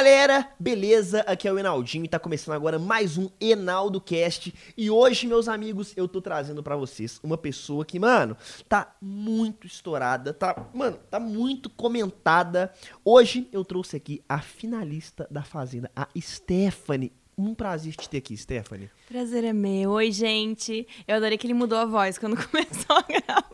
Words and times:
galera, 0.00 0.50
beleza? 0.58 1.20
Aqui 1.26 1.46
é 1.46 1.52
o 1.52 1.58
Enaldinho 1.58 2.06
e 2.06 2.08
tá 2.08 2.18
começando 2.18 2.54
agora 2.54 2.78
mais 2.78 3.18
um 3.18 3.28
Enaldo 3.38 4.00
Cast. 4.00 4.54
E 4.74 4.90
hoje, 4.90 5.26
meus 5.26 5.46
amigos, 5.46 5.92
eu 5.94 6.08
tô 6.08 6.22
trazendo 6.22 6.62
pra 6.62 6.74
vocês 6.74 7.20
uma 7.22 7.36
pessoa 7.36 7.84
que, 7.84 7.98
mano, 8.00 8.34
tá 8.66 8.96
muito 8.98 9.66
estourada, 9.66 10.32
tá, 10.32 10.70
mano, 10.72 10.98
tá 11.10 11.20
muito 11.20 11.68
comentada. 11.68 12.72
Hoje 13.04 13.46
eu 13.52 13.62
trouxe 13.62 13.94
aqui 13.94 14.24
a 14.26 14.40
finalista 14.40 15.28
da 15.30 15.42
Fazenda, 15.42 15.90
a 15.94 16.08
Stephanie. 16.18 17.12
Um 17.36 17.54
prazer 17.54 17.94
te 17.94 18.08
ter 18.08 18.18
aqui, 18.18 18.36
Stephanie. 18.36 18.90
Prazer 19.08 19.44
é 19.44 19.52
meu. 19.52 19.92
Oi, 19.92 20.12
gente. 20.12 20.86
Eu 21.06 21.16
adorei 21.16 21.38
que 21.38 21.46
ele 21.46 21.54
mudou 21.54 21.78
a 21.78 21.84
voz 21.84 22.18
quando 22.18 22.36
começou 22.48 22.96
a 22.96 23.02
gravar. 23.02 23.50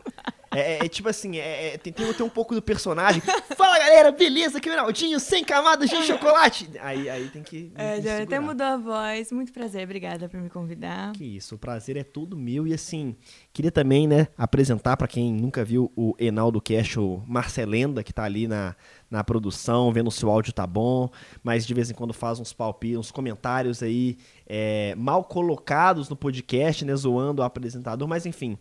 É, 0.57 0.73
é, 0.73 0.85
é 0.85 0.89
tipo 0.89 1.07
assim, 1.07 1.37
é, 1.37 1.73
é, 1.73 1.77
tem, 1.77 1.93
tem, 1.93 2.11
tem 2.11 2.25
um 2.25 2.29
pouco 2.29 2.55
do 2.55 2.61
personagem. 2.61 3.21
Fala 3.55 3.77
galera, 3.77 4.11
beleza? 4.11 4.57
Aqui 4.57 4.69
é 4.69 4.73
o 4.73 4.75
Ronaldinho, 4.75 5.19
sem 5.19 5.43
camadas 5.43 5.89
de 5.89 6.03
chocolate. 6.03 6.69
Aí, 6.79 7.07
aí 7.09 7.29
tem 7.29 7.43
que. 7.43 7.71
É, 7.75 8.01
já 8.01 8.23
até 8.23 8.39
mudou 8.39 8.65
a 8.65 8.77
voz. 8.77 9.31
Muito 9.31 9.53
prazer, 9.53 9.83
obrigada 9.83 10.27
por 10.27 10.39
me 10.39 10.49
convidar. 10.49 11.11
Que 11.13 11.23
isso, 11.23 11.55
o 11.55 11.57
prazer 11.57 11.97
é 11.97 12.03
todo 12.03 12.35
meu. 12.35 12.67
E 12.67 12.73
assim, 12.73 13.15
queria 13.53 13.71
também, 13.71 14.07
né, 14.07 14.27
apresentar 14.37 14.97
para 14.97 15.07
quem 15.07 15.33
nunca 15.33 15.63
viu 15.63 15.91
o 15.95 16.15
Enaldo 16.17 16.59
Cash, 16.59 16.97
o 16.97 17.21
Marcelenda, 17.27 18.03
que 18.03 18.13
tá 18.13 18.23
ali 18.23 18.47
na, 18.47 18.75
na 19.09 19.23
produção, 19.23 19.91
vendo 19.91 20.11
se 20.11 20.25
o 20.25 20.29
áudio 20.29 20.53
tá 20.53 20.67
bom, 20.67 21.09
mas 21.43 21.65
de 21.65 21.73
vez 21.73 21.89
em 21.89 21.93
quando 21.93 22.13
faz 22.13 22.39
uns 22.39 22.53
palpites, 22.53 22.97
uns 22.97 23.11
comentários 23.11 23.81
aí 23.81 24.17
é, 24.45 24.93
mal 24.95 25.23
colocados 25.23 26.09
no 26.09 26.15
podcast, 26.15 26.83
né, 26.83 26.95
zoando 26.95 27.41
o 27.41 27.45
apresentador, 27.45 28.07
mas 28.07 28.25
enfim, 28.25 28.57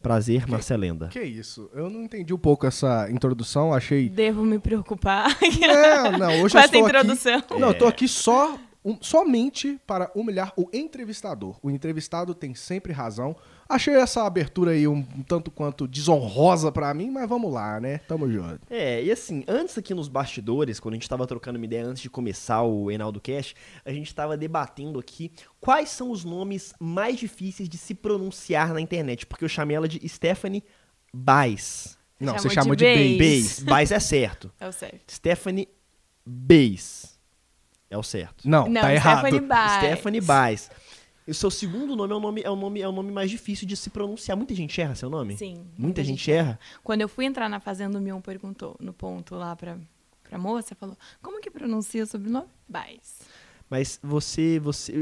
Prazer, 0.00 0.44
que, 0.44 0.50
Marcelenda. 0.52 1.08
Que 1.08 1.20
isso? 1.20 1.68
Eu 1.74 1.90
não 1.90 2.04
entendi 2.04 2.32
um 2.32 2.38
pouco 2.38 2.64
essa 2.64 3.10
introdução, 3.10 3.74
achei. 3.74 4.08
Devo 4.08 4.44
me 4.44 4.58
preocupar. 4.58 5.36
Não, 5.60 6.12
não, 6.12 6.42
hoje 6.42 6.52
Com 6.52 6.58
eu 6.58 6.62
essa 6.62 6.78
introdução. 6.78 7.38
Aqui... 7.38 7.58
Não, 7.58 7.68
eu 7.68 7.74
tô 7.74 7.86
aqui 7.86 8.06
só 8.06 8.56
um, 8.84 8.96
somente 9.00 9.78
para 9.86 10.10
humilhar 10.14 10.52
o 10.56 10.68
entrevistador. 10.72 11.58
O 11.62 11.70
entrevistado 11.70 12.34
tem 12.34 12.54
sempre 12.54 12.92
razão. 12.92 13.36
Achei 13.68 13.94
essa 13.94 14.24
abertura 14.24 14.70
aí 14.70 14.88
um, 14.88 15.06
um 15.16 15.22
tanto 15.22 15.50
quanto 15.50 15.86
desonrosa 15.86 16.72
para 16.72 16.92
mim, 16.94 17.10
mas 17.10 17.28
vamos 17.28 17.52
lá, 17.52 17.80
né? 17.80 17.98
Tamo 18.08 18.30
junto. 18.30 18.60
É, 18.70 19.02
e 19.02 19.10
assim, 19.10 19.44
antes 19.46 19.76
aqui 19.76 19.92
nos 19.92 20.08
bastidores, 20.08 20.80
quando 20.80 20.94
a 20.94 20.96
gente 20.96 21.08
tava 21.08 21.26
trocando 21.26 21.58
uma 21.58 21.64
ideia 21.64 21.84
antes 21.84 22.02
de 22.02 22.08
começar 22.08 22.62
o 22.62 22.90
Enaldo 22.90 23.20
Cash, 23.20 23.54
a 23.84 23.92
gente 23.92 24.14
tava 24.14 24.36
debatendo 24.36 24.98
aqui 24.98 25.32
quais 25.60 25.90
são 25.90 26.10
os 26.10 26.24
nomes 26.24 26.72
mais 26.80 27.18
difíceis 27.18 27.68
de 27.68 27.76
se 27.76 27.94
pronunciar 27.94 28.72
na 28.72 28.80
internet, 28.80 29.26
porque 29.26 29.44
eu 29.44 29.48
chamei 29.48 29.76
ela 29.76 29.88
de 29.88 30.06
Stephanie 30.08 30.64
Baez. 31.12 31.98
Não, 32.18 32.34
Chamou 32.34 32.42
você 32.42 32.50
chamou 32.50 32.74
de. 32.74 32.84
Baez, 32.84 33.60
Baez 33.60 33.92
é 33.92 34.00
certo. 34.00 34.50
É 34.58 34.66
o 34.66 34.72
certo. 34.72 35.12
Stephanie 35.12 35.68
Baez 36.24 37.17
é 37.90 37.96
o 37.96 38.02
certo. 38.02 38.48
Não, 38.48 38.68
Não, 38.68 38.80
tá 38.80 38.92
errado. 38.92 39.20
Stephanie 39.20 39.40
Baez. 39.40 39.72
Stephanie 39.72 40.20
Baez. 40.20 40.70
O 41.26 41.34
seu 41.34 41.50
segundo 41.50 41.94
nome 41.94 42.12
é 42.12 42.16
o 42.16 42.20
nome, 42.20 42.42
é 42.42 42.50
o 42.50 42.56
nome 42.56 42.80
é 42.80 42.88
o 42.88 42.92
nome 42.92 43.12
mais 43.12 43.30
difícil 43.30 43.68
de 43.68 43.76
se 43.76 43.90
pronunciar. 43.90 44.36
Muita 44.36 44.54
gente 44.54 44.80
erra 44.80 44.94
seu 44.94 45.10
nome? 45.10 45.36
Sim. 45.36 45.66
Muita 45.76 46.02
gente 46.02 46.30
erra? 46.30 46.58
Quando 46.82 47.02
eu 47.02 47.08
fui 47.08 47.26
entrar 47.26 47.50
na 47.50 47.60
Fazenda, 47.60 47.98
o 47.98 48.00
Mion 48.00 48.20
perguntou 48.20 48.76
no 48.80 48.94
ponto 48.94 49.34
lá 49.34 49.54
pra, 49.54 49.76
pra 50.24 50.38
moça, 50.38 50.74
falou, 50.74 50.96
como 51.20 51.40
que 51.40 51.50
pronuncia 51.50 52.02
o 52.02 52.06
sobrenome? 52.06 52.46
Baez. 52.66 53.18
Mas 53.68 54.00
você, 54.02 54.58
você, 54.58 54.94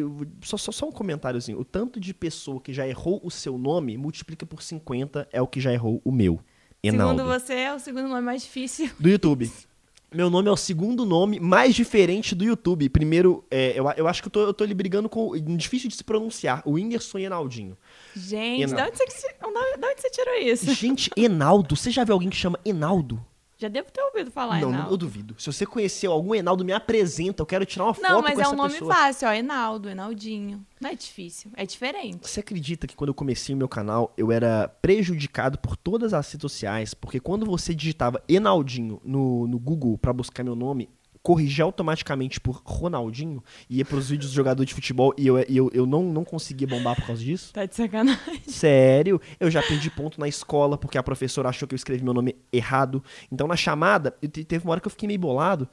só, 0.42 0.56
só, 0.56 0.72
só 0.72 0.88
um 0.88 0.92
comentáriozinho. 0.92 1.60
O 1.60 1.64
tanto 1.64 2.00
de 2.00 2.12
pessoa 2.12 2.60
que 2.60 2.72
já 2.72 2.86
errou 2.86 3.20
o 3.22 3.30
seu 3.30 3.56
nome 3.56 3.96
multiplica 3.96 4.44
por 4.44 4.62
50 4.62 5.28
é 5.32 5.40
o 5.40 5.46
que 5.46 5.60
já 5.60 5.72
errou 5.72 6.00
o 6.04 6.10
meu. 6.10 6.40
Enaldo. 6.82 7.20
Segundo 7.20 7.32
você, 7.32 7.54
é 7.54 7.74
o 7.74 7.78
segundo 7.78 8.08
nome 8.08 8.22
mais 8.22 8.42
difícil. 8.42 8.90
Do 8.98 9.08
YouTube. 9.08 9.50
Meu 10.12 10.30
nome 10.30 10.48
é 10.48 10.52
o 10.52 10.56
segundo 10.56 11.04
nome 11.04 11.40
mais 11.40 11.74
diferente 11.74 12.34
do 12.34 12.44
YouTube. 12.44 12.88
Primeiro, 12.88 13.44
é, 13.50 13.78
eu, 13.78 13.90
eu 13.96 14.06
acho 14.06 14.22
que 14.22 14.28
eu 14.28 14.32
tô, 14.32 14.40
eu 14.42 14.54
tô 14.54 14.62
ali 14.64 14.72
brigando 14.74 15.08
com. 15.08 15.36
Difícil 15.56 15.88
de 15.88 15.96
se 15.96 16.04
pronunciar. 16.04 16.62
O 16.64 16.72
Whindersson 16.72 17.18
Enaldinho. 17.18 17.76
Gente, 18.14 18.62
Enaldo. 18.62 18.76
da 18.76 18.86
onde, 18.86 19.12
você, 19.12 19.34
da 19.78 19.88
onde 19.88 20.00
você 20.00 20.10
tirou 20.10 20.34
isso? 20.36 20.74
Gente, 20.74 21.10
Enaldo. 21.16 21.76
Você 21.76 21.90
já 21.90 22.04
viu 22.04 22.14
alguém 22.14 22.30
que 22.30 22.36
chama 22.36 22.58
Enaldo? 22.64 23.24
Já 23.58 23.68
devo 23.68 23.90
ter 23.90 24.02
ouvido 24.02 24.30
falar, 24.30 24.60
não, 24.60 24.68
Enaldo. 24.70 24.90
eu 24.92 24.96
duvido. 24.98 25.34
Se 25.38 25.50
você 25.50 25.64
conheceu 25.64 26.12
algum 26.12 26.34
Enaldo, 26.34 26.62
me 26.64 26.72
apresenta. 26.72 27.40
Eu 27.42 27.46
quero 27.46 27.64
tirar 27.64 27.84
uma 27.84 27.94
foto 27.94 28.02
Não, 28.06 28.20
mas 28.20 28.34
com 28.34 28.40
é 28.40 28.42
essa 28.42 28.52
um 28.52 28.56
nome 28.56 28.72
pessoa. 28.74 28.94
fácil, 28.94 29.28
ó. 29.28 29.32
Enaldo, 29.32 29.88
Enaldinho. 29.88 30.64
Não 30.78 30.90
é 30.90 30.94
difícil, 30.94 31.50
é 31.56 31.64
diferente. 31.64 32.18
Você 32.28 32.40
acredita 32.40 32.86
que 32.86 32.94
quando 32.94 33.08
eu 33.08 33.14
comecei 33.14 33.54
o 33.54 33.58
meu 33.58 33.66
canal, 33.68 34.12
eu 34.16 34.30
era 34.30 34.68
prejudicado 34.82 35.58
por 35.58 35.74
todas 35.74 36.12
as 36.12 36.30
redes 36.30 36.42
sociais? 36.42 36.92
Porque 36.92 37.18
quando 37.18 37.46
você 37.46 37.74
digitava 37.74 38.22
Enaldinho 38.28 39.00
no, 39.02 39.46
no 39.46 39.58
Google 39.58 39.96
pra 39.96 40.12
buscar 40.12 40.44
meu 40.44 40.54
nome, 40.54 40.90
corrigia 41.26 41.64
automaticamente 41.64 42.38
por 42.38 42.62
Ronaldinho, 42.64 43.42
ia 43.68 43.84
pros 43.84 44.10
vídeos 44.10 44.30
do 44.30 44.34
jogador 44.36 44.64
de 44.64 44.72
futebol 44.72 45.12
e 45.18 45.26
eu, 45.26 45.44
e 45.48 45.56
eu, 45.56 45.68
eu 45.74 45.84
não, 45.84 46.04
não 46.04 46.22
conseguia 46.22 46.68
bombar 46.68 46.94
por 46.94 47.04
causa 47.04 47.20
disso? 47.20 47.52
Tá 47.52 47.66
de 47.66 47.74
sacanagem. 47.74 48.42
Sério, 48.46 49.20
eu 49.40 49.50
já 49.50 49.60
perdi 49.60 49.90
ponto 49.90 50.20
na 50.20 50.28
escola 50.28 50.78
porque 50.78 50.96
a 50.96 51.02
professora 51.02 51.48
achou 51.48 51.66
que 51.66 51.74
eu 51.74 51.76
escrevi 51.76 52.04
meu 52.04 52.14
nome 52.14 52.36
errado. 52.52 53.02
Então 53.30 53.48
na 53.48 53.56
chamada, 53.56 54.12
teve 54.12 54.64
uma 54.64 54.70
hora 54.70 54.80
que 54.80 54.86
eu 54.86 54.90
fiquei 54.90 55.08
meio 55.08 55.18
bolado 55.18 55.68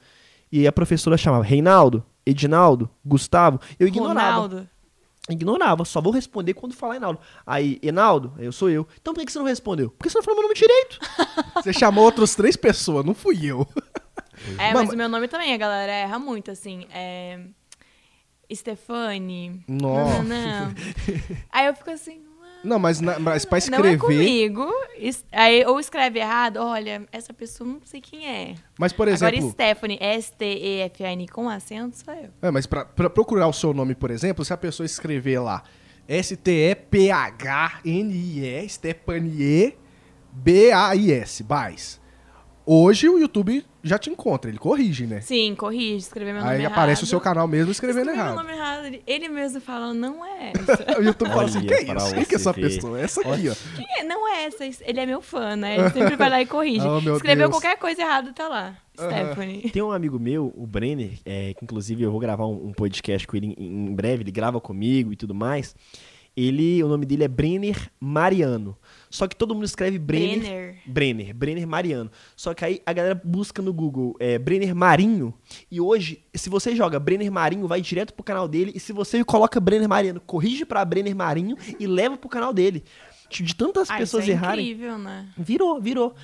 e 0.50 0.66
a 0.66 0.72
professora 0.72 1.16
chamava 1.16 1.44
Reinaldo, 1.44 2.04
Edinaldo, 2.26 2.90
Gustavo. 3.04 3.60
Eu 3.78 3.86
ignorava. 3.86 4.40
Ronaldo. 4.40 4.68
Ignorava, 5.30 5.84
só 5.84 6.00
vou 6.00 6.12
responder 6.12 6.54
quando 6.54 6.74
falar 6.74 6.96
Enaldo. 6.96 7.20
Aí, 7.46 7.78
Enaldo, 7.80 8.32
eu 8.38 8.50
sou 8.50 8.68
eu. 8.68 8.88
Então 9.00 9.14
por 9.14 9.20
que 9.20 9.26
que 9.26 9.32
você 9.32 9.38
não 9.38 9.46
respondeu? 9.46 9.90
Porque 9.90 10.10
você 10.10 10.18
não 10.18 10.24
falou 10.24 10.40
meu 10.40 10.48
nome 10.48 10.58
direito. 10.58 10.98
Você 11.62 11.72
chamou 11.72 12.04
outras 12.04 12.34
três 12.34 12.56
pessoas, 12.56 13.06
não 13.06 13.14
fui 13.14 13.46
eu. 13.46 13.66
É, 14.58 14.72
Mas- 14.72 14.84
mas 14.86 14.92
o 14.92 14.96
meu 14.96 15.08
nome 15.08 15.28
também, 15.28 15.52
a 15.54 15.56
galera 15.56 15.92
erra 15.92 16.18
muito, 16.18 16.50
assim. 16.50 16.86
É. 16.92 17.40
Stefani. 18.52 19.64
Nossa. 19.66 20.22
Não, 20.22 20.64
não. 20.68 20.74
Aí 21.50 21.66
eu 21.66 21.74
fico 21.74 21.90
assim. 21.90 22.18
"Ué, 22.40 22.48
Não, 22.62 22.78
mas, 22.78 23.00
na, 23.00 23.18
mas 23.18 23.44
pra 23.44 23.58
Não 23.70 23.78
é 23.78 23.92
escrever. 23.94 23.98
comigo. 23.98 24.70
Aí, 25.32 25.64
ou 25.66 25.80
escreve 25.80 26.18
errado, 26.20 26.58
olha, 26.58 27.06
essa 27.10 27.32
pessoa 27.32 27.68
não 27.68 27.80
sei 27.84 28.00
quem 28.00 28.26
é. 28.28 28.54
mas, 28.78 28.92
por 28.92 29.08
exemplo. 29.08 29.36
Agora, 29.38 29.50
Stephanie, 29.52 29.98
S-T-E-F-A-N 30.00 31.26
com 31.28 31.48
acento, 31.48 31.96
sou 31.96 32.12
eu. 32.14 32.28
É, 32.42 32.50
mas 32.50 32.66
pra, 32.66 32.84
pra 32.84 33.08
procurar 33.10 33.48
o 33.48 33.52
seu 33.52 33.72
nome, 33.74 33.94
por 33.94 34.10
exemplo, 34.10 34.44
se 34.44 34.52
a 34.52 34.56
pessoa 34.56 34.84
escrever 34.84 35.38
lá 35.40 35.62
S-T-E-P-H-N-I-E, 37.34 38.68
Stephanie 38.68 39.74
B-A-I-S, 40.32 41.42
Baez. 41.42 42.00
Hoje 42.66 43.08
o 43.10 43.18
YouTube 43.18 43.62
já 43.82 43.98
te 43.98 44.08
encontra, 44.08 44.50
ele 44.50 44.56
corrige, 44.56 45.06
né? 45.06 45.20
Sim, 45.20 45.54
corrige, 45.54 45.96
escrever 45.96 46.32
meu 46.32 46.40
nome 46.40 46.54
Aí 46.54 46.60
errado. 46.62 46.72
aparece 46.72 47.04
o 47.04 47.06
seu 47.06 47.20
canal 47.20 47.46
mesmo 47.46 47.70
escrevendo 47.70 48.08
Escrevi 48.08 48.18
errado. 48.18 48.34
meu 48.36 48.42
nome 48.42 48.56
errado. 48.56 48.86
ele- 48.86 49.02
Ele 49.06 49.28
mesmo 49.28 49.60
fala, 49.60 49.92
não 49.92 50.24
é 50.24 50.52
essa. 50.56 50.98
O 50.98 51.02
YouTube 51.02 51.28
fala 51.28 51.44
assim: 51.44 51.58
Olha 51.58 51.66
que 51.68 51.74
é 51.74 51.94
isso? 51.94 52.14
Quem 52.14 52.24
que 52.24 52.34
é 52.34 52.36
essa 52.38 52.52
ver. 52.54 52.60
pessoa? 52.62 52.98
Essa 52.98 53.20
aqui, 53.20 53.48
ó. 53.50 53.54
Quem 53.76 53.86
é? 53.98 54.04
Não 54.04 54.26
é 54.34 54.44
essa. 54.44 54.64
Ele 54.64 54.98
é 55.00 55.04
meu 55.04 55.20
fã, 55.20 55.54
né? 55.56 55.78
Ele 55.78 55.90
sempre 55.90 56.16
vai 56.16 56.30
lá 56.30 56.40
e 56.40 56.46
corrige. 56.46 56.80
Oh, 56.88 56.98
Escreveu 57.16 57.48
Deus. 57.48 57.50
qualquer 57.50 57.76
coisa 57.78 58.00
errada, 58.00 58.32
tá 58.32 58.48
lá. 58.48 58.76
Stephanie. 58.94 59.68
Tem 59.70 59.82
um 59.82 59.92
amigo 59.92 60.18
meu, 60.18 60.50
o 60.56 60.66
Brenner, 60.66 61.18
é, 61.24 61.52
que 61.52 61.64
inclusive 61.64 62.02
eu 62.02 62.10
vou 62.10 62.20
gravar 62.20 62.46
um, 62.46 62.68
um 62.68 62.72
podcast 62.72 63.26
com 63.26 63.36
ele 63.36 63.54
em, 63.58 63.88
em 63.90 63.94
breve, 63.94 64.22
ele 64.22 64.30
grava 64.30 64.58
comigo 64.60 65.12
e 65.12 65.16
tudo 65.16 65.34
mais. 65.34 65.74
Ele, 66.36 66.82
o 66.82 66.88
nome 66.88 67.06
dele 67.06 67.22
é 67.24 67.28
Brenner 67.28 67.90
Mariano. 68.00 68.76
Só 69.08 69.28
que 69.28 69.36
todo 69.36 69.54
mundo 69.54 69.64
escreve 69.64 69.98
Brenner. 69.98 70.40
Brenner. 70.40 70.82
Brenner, 70.86 71.34
Brenner 71.34 71.66
Mariano. 71.68 72.10
Só 72.34 72.52
que 72.52 72.64
aí 72.64 72.82
a 72.84 72.92
galera 72.92 73.20
busca 73.24 73.62
no 73.62 73.72
Google 73.72 74.16
é, 74.18 74.36
Brenner 74.38 74.74
Marinho. 74.74 75.32
E 75.70 75.80
hoje, 75.80 76.24
se 76.34 76.50
você 76.50 76.74
joga 76.74 76.98
Brenner 76.98 77.30
Marinho, 77.30 77.68
vai 77.68 77.80
direto 77.80 78.12
pro 78.12 78.24
canal 78.24 78.48
dele. 78.48 78.72
E 78.74 78.80
se 78.80 78.92
você 78.92 79.22
coloca 79.22 79.60
Brenner 79.60 79.88
Mariano, 79.88 80.20
corrige 80.20 80.64
pra 80.64 80.84
Brenner 80.84 81.14
Marinho 81.14 81.56
e 81.78 81.86
leva 81.86 82.16
pro 82.16 82.28
canal 82.28 82.52
dele. 82.52 82.82
De 83.30 83.54
tantas 83.54 83.88
Ah, 83.90 83.96
pessoas 83.96 84.24
isso 84.24 84.32
é 84.32 84.34
errarem. 84.34 84.64
incrível, 84.70 84.98
né? 84.98 85.28
Virou, 85.36 85.80
virou. 85.80 86.14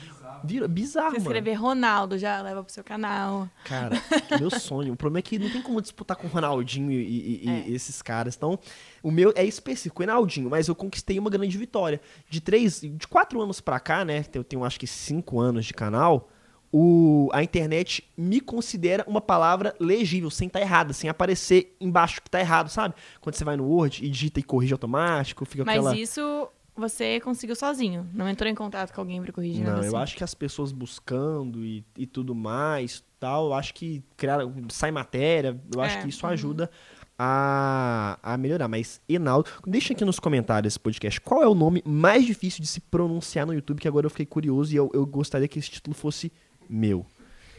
Virou. 0.45 0.69
Bizarro, 0.69 1.11
Se 1.11 1.19
mano. 1.19 1.31
escrever 1.31 1.55
Ronaldo, 1.55 2.19
já 2.19 2.41
leva 2.43 2.63
pro 2.63 2.73
seu 2.73 2.83
canal. 2.85 3.49
Cara, 3.65 4.01
meu 4.39 4.51
sonho. 4.59 4.93
O 4.93 4.97
problema 4.97 5.19
é 5.21 5.23
que 5.23 5.39
não 5.39 5.51
tem 5.51 5.63
como 5.63 5.81
disputar 5.81 6.17
com 6.17 6.27
o 6.27 6.31
Ronaldinho 6.31 6.91
e, 6.93 6.95
e- 6.97 7.41
e 7.45 7.49
É. 7.51 7.69
esses 7.71 8.01
caras. 8.03 8.35
Então, 8.37 8.59
o 9.03 9.11
meu 9.11 9.33
é 9.37 9.45
específico, 9.45 10.03
o 10.03 10.07
Ronaldinho, 10.07 10.51
mas 10.51 10.69
eu 10.69 10.75
conquistei 10.75 11.19
uma 11.19 11.31
grande 11.31 11.57
vitória. 11.59 12.01
De 12.29 12.41
três, 12.41 12.81
de 12.81 13.07
quatro 13.09 13.41
anos 13.41 13.61
pra 13.61 13.79
cá, 13.81 14.05
né? 14.05 14.25
Eu 14.35 14.45
tenho 14.45 14.65
acho 14.65 14.79
que 14.79 14.87
cinco 14.87 15.41
anos 15.41 15.67
de 15.67 15.75
canal. 15.75 16.29
O, 16.73 17.29
a 17.33 17.43
internet 17.43 18.05
me 18.17 18.41
considera 18.41 19.05
uma 19.09 19.21
palavra 19.21 19.75
legível, 19.81 20.31
sem 20.31 20.47
estar 20.47 20.61
errada, 20.61 20.93
sem 20.93 21.11
aparecer 21.11 21.75
embaixo 21.81 22.23
que 22.23 22.31
tá 22.31 22.39
errado, 22.39 22.69
sabe? 22.69 22.95
Quando 23.21 23.35
você 23.35 23.45
vai 23.45 23.57
no 23.57 23.65
Word 23.65 24.05
e 24.05 24.09
digita 24.09 24.39
e 24.39 24.43
corrige 24.45 24.73
automático, 24.73 25.45
fica 25.45 25.65
Mas 25.65 25.79
aquela. 25.79 25.97
isso 25.97 26.49
você 26.81 27.21
conseguiu 27.21 27.55
sozinho. 27.55 28.09
Não 28.13 28.29
entrou 28.29 28.51
em 28.51 28.55
contato 28.55 28.93
com 28.93 29.01
alguém 29.01 29.23
pra 29.23 29.33
corrigir 29.33 29.63
Não, 29.65 29.73
nada 29.75 29.87
eu 29.87 29.89
assim. 29.95 30.03
acho 30.03 30.17
que 30.17 30.25
as 30.25 30.35
pessoas 30.35 30.73
buscando 30.73 31.65
e, 31.65 31.85
e 31.97 32.07
tudo 32.07 32.35
mais, 32.35 33.05
tal, 33.21 33.47
eu 33.49 33.55
acho 33.55 33.73
que 33.75 34.03
criar, 34.17 34.41
sai 34.71 34.91
matéria, 34.91 35.61
eu 35.73 35.81
acho 35.81 35.99
É, 35.99 36.03
que 36.03 36.09
isso 36.09 36.27
uhum. 36.27 36.33
ajuda 36.33 36.71
a, 37.19 38.19
a 38.23 38.37
melhorar. 38.39 38.67
Mas, 38.67 39.01
Enaldo, 39.09 39.49
deixa 39.67 39.93
aqui 39.93 40.05
nos 40.05 40.19
comentários 40.19 40.73
esse 40.73 40.81
podcast 40.81 41.21
qual 41.21 41.43
é 41.43 41.47
o 41.49 41.55
nome 41.55 41.83
mais 41.87 42.25
difícil 42.25 42.63
de 42.63 42.67
se 42.67 42.81
pronunciar 42.81 43.47
no 43.47 43.53
YouTube, 43.55 43.79
que 43.79 43.87
agora 43.89 44.07
eu 44.07 44.11
fiquei 44.11 44.27
curioso 44.27 44.73
e 44.73 44.77
eu, 44.77 44.91
eu 44.95 45.05
gostaria 45.07 45.47
que 45.47 45.59
esse 45.59 45.71
título 45.71 45.95
fosse 45.95 46.33
meu. 46.69 47.05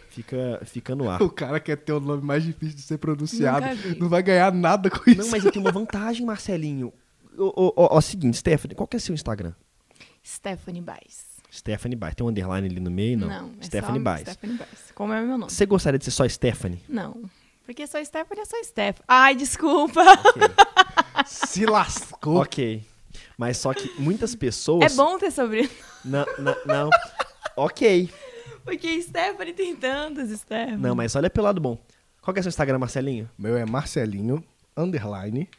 Fica, 0.09 0.61
fica 0.65 0.93
no 0.93 1.09
ar. 1.09 1.21
O 1.21 1.29
cara 1.29 1.57
quer 1.59 1.77
ter 1.77 1.93
o 1.93 1.99
nome 2.01 2.21
mais 2.21 2.43
difícil 2.43 2.75
de 2.75 2.81
ser 2.81 2.97
pronunciado. 2.97 3.65
Não 3.97 4.09
vai 4.09 4.21
ganhar 4.21 4.51
nada 4.51 4.89
com 4.89 5.09
isso. 5.09 5.21
Não, 5.21 5.29
mas 5.29 5.45
eu 5.45 5.51
tenho 5.51 5.63
uma 5.63 5.71
vantagem, 5.71 6.25
Marcelinho. 6.25 6.91
Ó, 7.37 7.53
ó, 7.55 7.73
ó, 7.75 7.97
ó, 7.97 8.01
seguinte, 8.01 8.37
Stephanie, 8.37 8.75
qual 8.75 8.87
que 8.87 8.97
é 8.97 8.99
seu 8.99 9.13
Instagram? 9.13 9.53
Stephanie 10.25 10.81
Baez. 10.81 11.31
Stephanie 11.51 11.95
Baez. 11.95 12.15
Tem 12.15 12.25
um 12.25 12.29
underline 12.29 12.67
ali 12.67 12.79
no 12.79 12.91
meio? 12.91 13.17
Não. 13.17 13.51
é 13.59 13.63
Stephanie 13.63 13.99
só 13.99 14.03
Baez. 14.03 14.21
Stephanie 14.21 14.57
Baez. 14.57 14.91
Como 14.93 15.13
é 15.13 15.21
o 15.21 15.27
meu 15.27 15.37
nome? 15.37 15.51
Você 15.51 15.65
gostaria 15.65 15.97
de 15.97 16.05
ser 16.05 16.11
só 16.11 16.27
Stephanie? 16.27 16.81
Não. 16.87 17.29
Porque 17.65 17.85
só 17.87 18.03
Stephanie 18.03 18.41
é 18.41 18.45
só 18.45 18.63
Stephanie. 18.63 19.03
Ai, 19.07 19.35
desculpa. 19.35 20.01
Se 21.25 21.65
lascou. 21.65 22.41
Ok. 22.41 22.83
Mas 23.37 23.57
só 23.57 23.73
que 23.73 23.89
muitas 23.99 24.35
pessoas. 24.35 24.91
É 24.91 24.95
bom 24.95 25.17
ter 25.17 25.31
sobrenome. 25.31 25.69
Não, 26.03 26.25
não, 26.37 26.55
não. 26.65 26.89
ok. 27.55 28.09
Porque 28.63 29.01
Stephanie 29.01 29.53
tem 29.53 29.75
tantas 29.75 30.29
Stephanie. 30.39 30.77
Não, 30.77 30.95
mas 30.95 31.15
olha 31.15 31.29
pelo 31.29 31.45
lado 31.45 31.59
bom. 31.59 31.77
Qual 32.21 32.33
que 32.33 32.39
é 32.39 32.43
seu 32.43 32.49
Instagram, 32.49 32.77
Marcelinho? 32.77 33.29
Meu 33.37 33.57
é 33.57 33.65
Marcelinho, 33.65 34.43
underline, 34.77 35.49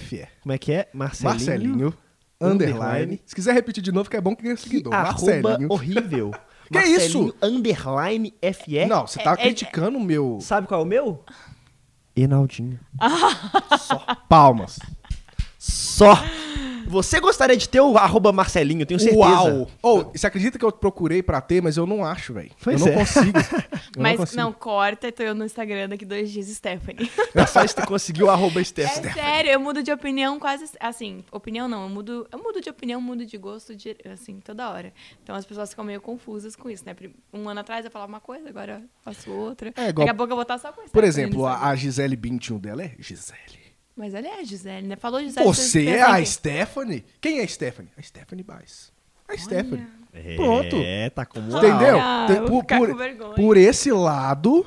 FE. 0.00 0.26
Como 0.42 0.52
é 0.52 0.58
que 0.58 0.72
é? 0.72 0.88
Marcelinho. 0.92 1.30
Marcelinho, 1.34 1.94
underline. 2.40 2.74
underline. 2.74 3.22
Se 3.26 3.34
quiser 3.34 3.52
repetir 3.54 3.82
de 3.82 3.92
novo, 3.92 4.08
que 4.10 4.16
é 4.16 4.20
bom 4.20 4.34
que 4.34 4.42
ganha 4.42 4.56
seguidor. 4.56 4.92
Arroba 4.94 5.10
Marcelinho. 5.40 5.68
horrível. 5.72 6.30
Que 6.66 6.78
Marcelinho 6.78 7.06
isso? 7.28 7.34
Underline 7.42 8.34
FE. 8.54 8.86
Não, 8.86 9.06
você 9.06 9.22
tá 9.22 9.32
É- 9.32 9.34
é- 9.34 9.36
criticando 9.36 9.98
o 9.98 10.00
meu. 10.02 10.38
Sabe 10.40 10.66
qual 10.66 10.80
é 10.80 10.82
o 10.82 10.86
meu? 10.86 11.22
Enaldinho. 12.16 12.80
Palmas. 14.30 14.78
Só. 15.58 16.14
Você 16.94 17.18
gostaria 17.18 17.56
de 17.56 17.68
ter 17.68 17.80
o 17.80 17.98
arroba 17.98 18.32
Marcelinho, 18.32 18.86
tenho 18.86 19.00
certeza. 19.00 19.18
Uau! 19.20 19.68
Ou, 19.82 20.12
você 20.14 20.26
acredita 20.28 20.56
que 20.58 20.64
eu 20.64 20.70
procurei 20.70 21.22
pra 21.24 21.40
ter, 21.40 21.60
mas 21.60 21.76
eu 21.76 21.86
não 21.86 22.04
acho, 22.04 22.32
velho. 22.32 22.50
Eu 22.66 22.78
não 22.78 22.86
é. 22.88 22.92
consigo. 22.92 23.38
Eu 23.96 24.02
Mas 24.02 24.16
consigo. 24.16 24.40
não, 24.40 24.52
corta, 24.52 25.12
tô 25.12 25.22
eu 25.22 25.34
no 25.36 25.44
Instagram 25.44 25.88
daqui 25.88 26.04
dois 26.04 26.30
dias, 26.30 26.46
Stephanie. 26.48 27.08
É 27.34 27.46
só 27.46 27.62
você 27.62 27.80
conseguir 27.86 28.24
o 28.24 28.30
arroba 28.30 28.58
É 28.60 28.64
Stephanie. 28.64 29.12
sério, 29.12 29.50
eu 29.52 29.60
mudo 29.60 29.82
de 29.84 29.92
opinião 29.92 30.38
quase 30.40 30.64
assim. 30.80 31.22
Opinião 31.30 31.68
não, 31.68 31.84
eu 31.84 31.88
mudo, 31.88 32.26
eu 32.32 32.38
mudo 32.38 32.60
de 32.60 32.68
opinião, 32.70 33.00
mudo 33.00 33.24
de 33.24 33.36
gosto, 33.38 33.74
de, 33.76 33.96
assim, 34.12 34.40
toda 34.40 34.68
hora. 34.70 34.92
Então 35.22 35.34
as 35.36 35.44
pessoas 35.44 35.70
ficam 35.70 35.84
meio 35.84 36.00
confusas 36.00 36.56
com 36.56 36.68
isso, 36.68 36.84
né? 36.86 36.94
Um 37.32 37.48
ano 37.48 37.60
atrás 37.60 37.84
eu 37.84 37.90
falava 37.90 38.10
uma 38.10 38.20
coisa, 38.20 38.48
agora 38.48 38.80
eu 38.82 38.88
faço 39.02 39.30
outra. 39.30 39.72
É, 39.76 39.88
igual- 39.90 40.06
Daqui 40.06 40.10
a 40.10 40.14
pouco 40.14 40.32
eu 40.32 40.36
vou 40.36 40.42
estar 40.42 40.58
só 40.58 40.68
com 40.72 40.82
Por 40.82 40.88
Stephanie 40.88 41.06
exemplo, 41.08 41.46
a, 41.46 41.74
Gisele 41.76 42.16
Bündchen 42.16 42.58
dela 42.58 42.82
é 42.82 42.94
Gisele. 42.98 43.63
Mas 43.96 44.12
ela 44.14 44.26
é 44.26 44.40
a 44.40 44.44
Gisele, 44.44 44.86
né? 44.86 44.96
Falou 44.96 45.20
Gisele. 45.22 45.46
Você 45.46 45.86
é 45.86 46.02
a 46.02 46.16
quem? 46.16 46.26
Stephanie? 46.26 47.04
Quem 47.20 47.38
é 47.40 47.44
a 47.44 47.48
Stephanie? 47.48 47.90
A 47.96 48.02
Stephanie 48.02 48.42
Baez. 48.44 48.92
A 49.28 49.36
Stephanie. 49.36 49.86
É, 50.12 50.36
Pronto. 50.36 50.76
tá 51.14 51.26
com 51.26 51.40
moral. 51.40 51.64
Entendeu? 51.64 51.98
Ah, 52.00 52.26
por, 52.46 52.64
por- 52.64 52.66
com. 52.66 53.30
Hum. 53.30 53.34
por 53.34 53.56
esse 53.56 53.90
lado, 53.90 54.64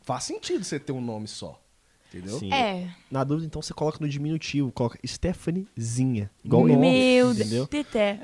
faz 0.00 0.24
sentido 0.24 0.64
você 0.64 0.78
ter 0.78 0.92
um 0.92 1.00
nome 1.00 1.28
só. 1.28 1.59
Entendeu? 2.12 2.38
Sim. 2.40 2.52
É. 2.52 2.88
Na 3.08 3.22
dúvida, 3.22 3.46
então 3.46 3.62
você 3.62 3.72
coloca 3.72 3.98
no 4.00 4.08
diminutivo, 4.08 4.72
coloca 4.72 4.98
Stephaniezinha. 5.06 6.28
Igual. 6.44 6.64
Meu 6.64 7.30
entendeu? 7.32 7.66
Deus. 7.66 7.68
Teté. 7.68 8.14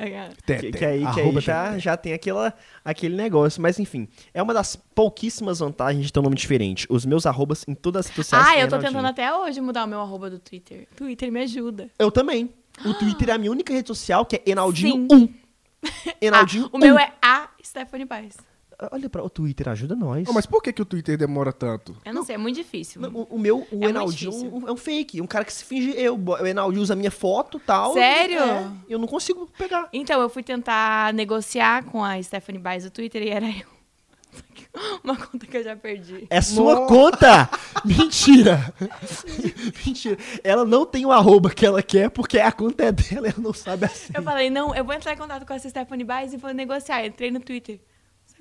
Tete, 0.45 0.73
Que, 0.73 0.79
que 0.79 0.85
aí, 0.85 1.07
que 1.15 1.21
aí 1.21 1.41
já, 1.41 1.79
já 1.79 1.97
tem 1.97 2.13
aquela, 2.13 2.53
aquele 2.85 3.15
negócio. 3.15 3.63
Mas 3.63 3.79
enfim, 3.79 4.09
é 4.35 4.43
uma 4.43 4.53
das 4.53 4.75
pouquíssimas 4.75 5.61
vantagens 5.61 6.05
de 6.07 6.13
ter 6.13 6.19
um 6.19 6.23
nome 6.23 6.35
diferente. 6.37 6.87
Os 6.91 7.07
meus 7.07 7.27
arrobas 7.27 7.65
em 7.69 7.75
todas 7.75 8.07
as 8.07 8.11
redes 8.11 8.27
sociais 8.27 8.47
Ah, 8.49 8.59
eu 8.59 8.69
tô 8.69 8.79
tentando 8.79 9.07
até 9.07 9.33
hoje 9.33 9.61
mudar 9.61 9.85
o 9.85 9.89
meu 9.89 10.01
arroba 10.01 10.29
do 10.29 10.39
Twitter. 10.41 10.89
Twitter 10.97 11.31
me 11.31 11.41
ajuda. 11.43 11.89
Eu 11.99 12.11
também. 12.11 12.53
O 12.85 12.93
Twitter 12.93 13.31
é 13.31 13.33
a 13.33 13.39
minha 13.39 13.53
única 13.53 13.73
rede 13.73 13.87
social, 13.89 14.27
que 14.27 14.37
é 14.37 14.43
Enaldinho 14.45 15.07
Sim. 15.11 15.29
1. 15.33 15.35
Enaldinho 16.21 16.65
Ah, 16.67 16.71
o 16.77 16.79
meu 16.79 16.95
1. 16.97 16.99
é 16.99 17.13
a 17.23 17.49
Stephanie 17.65 18.05
Baez. 18.05 18.37
Olha 18.93 19.09
pra 19.09 19.23
o 19.23 19.31
Twitter, 19.31 19.69
ajuda 19.69 19.97
nós. 19.97 20.27
Oh, 20.29 20.33
mas 20.35 20.45
por 20.45 20.63
que, 20.63 20.73
que 20.73 20.83
o 20.83 20.85
Twitter 20.85 21.17
demora 21.17 21.53
tanto? 21.53 21.97
Eu 22.05 22.13
não 22.13 22.23
sei, 22.25 22.35
é 22.35 22.39
muito 22.39 22.57
difícil. 22.57 23.01
Não, 23.01 23.11
O, 23.11 23.23
o 23.31 23.39
meu, 23.39 23.67
o 23.71 23.77
muito 23.77 23.89
Enaldinho 23.89 24.31
difícil. 24.31 24.69
é 24.69 24.73
um 24.73 24.77
fake. 24.77 25.21
Um 25.23 25.27
cara 25.27 25.45
que 25.45 25.53
se 25.53 25.65
finge 25.65 25.95
eu. 25.97 26.15
O 26.17 26.47
Enaldinho 26.47 26.83
usa 26.83 26.93
a 26.93 26.97
minha 26.97 27.11
foto 27.11 27.57
e 27.57 27.61
tal. 27.61 27.95
Sério? 27.95 28.39
É, 28.39 28.71
eu 28.89 28.99
não 28.99 29.07
consigo 29.07 29.49
pegar. 29.57 29.89
Então, 29.93 30.21
eu 30.21 30.29
fui 30.29 30.43
tentar 30.43 31.13
negociar 31.15 31.85
com 31.85 32.05
a 32.05 32.23
Stephanie 32.23 32.61
Baez 32.61 32.85
do 32.85 32.91
Twitter 32.91 33.23
e 33.23 33.31
era 33.31 33.47
eu. 33.47 33.77
Uma 35.03 35.17
conta 35.17 35.47
que 35.47 35.57
eu 35.57 35.65
já 35.65 35.75
perdi. 35.75 36.27
É 36.29 36.43
sua 36.43 36.87
conta! 36.87 37.49
Mentira! 37.83 38.75
Mentira. 39.87 40.19
Ela 40.45 40.67
não 40.67 40.85
tem 40.85 41.07
o 41.07 41.13
arroba 41.13 41.49
que 41.51 41.65
ela 41.65 41.83
quer 41.83 42.11
porque 42.11 42.39
a 42.39 42.53
conta 42.53 42.85
é 42.85 42.93
dela, 42.93 43.29
ela 43.29 43.39
não 43.39 43.55
sabe 43.55 43.87
assim. 43.87 44.13
Eu 44.15 44.23
falei, 44.23 44.51
não, 44.51 44.75
eu 44.75 44.85
vou 44.85 44.95
entrar 44.95 45.15
em 45.15 45.17
contato 45.17 45.47
com 45.47 45.55
essa 45.55 45.69
Stephanie 45.69 46.05
Baez 46.05 46.35
e 46.35 46.37
vou 46.37 46.53
negociar. 46.53 47.07
Entrei 47.07 47.31
no 47.31 47.41
Twitter. 47.41 47.81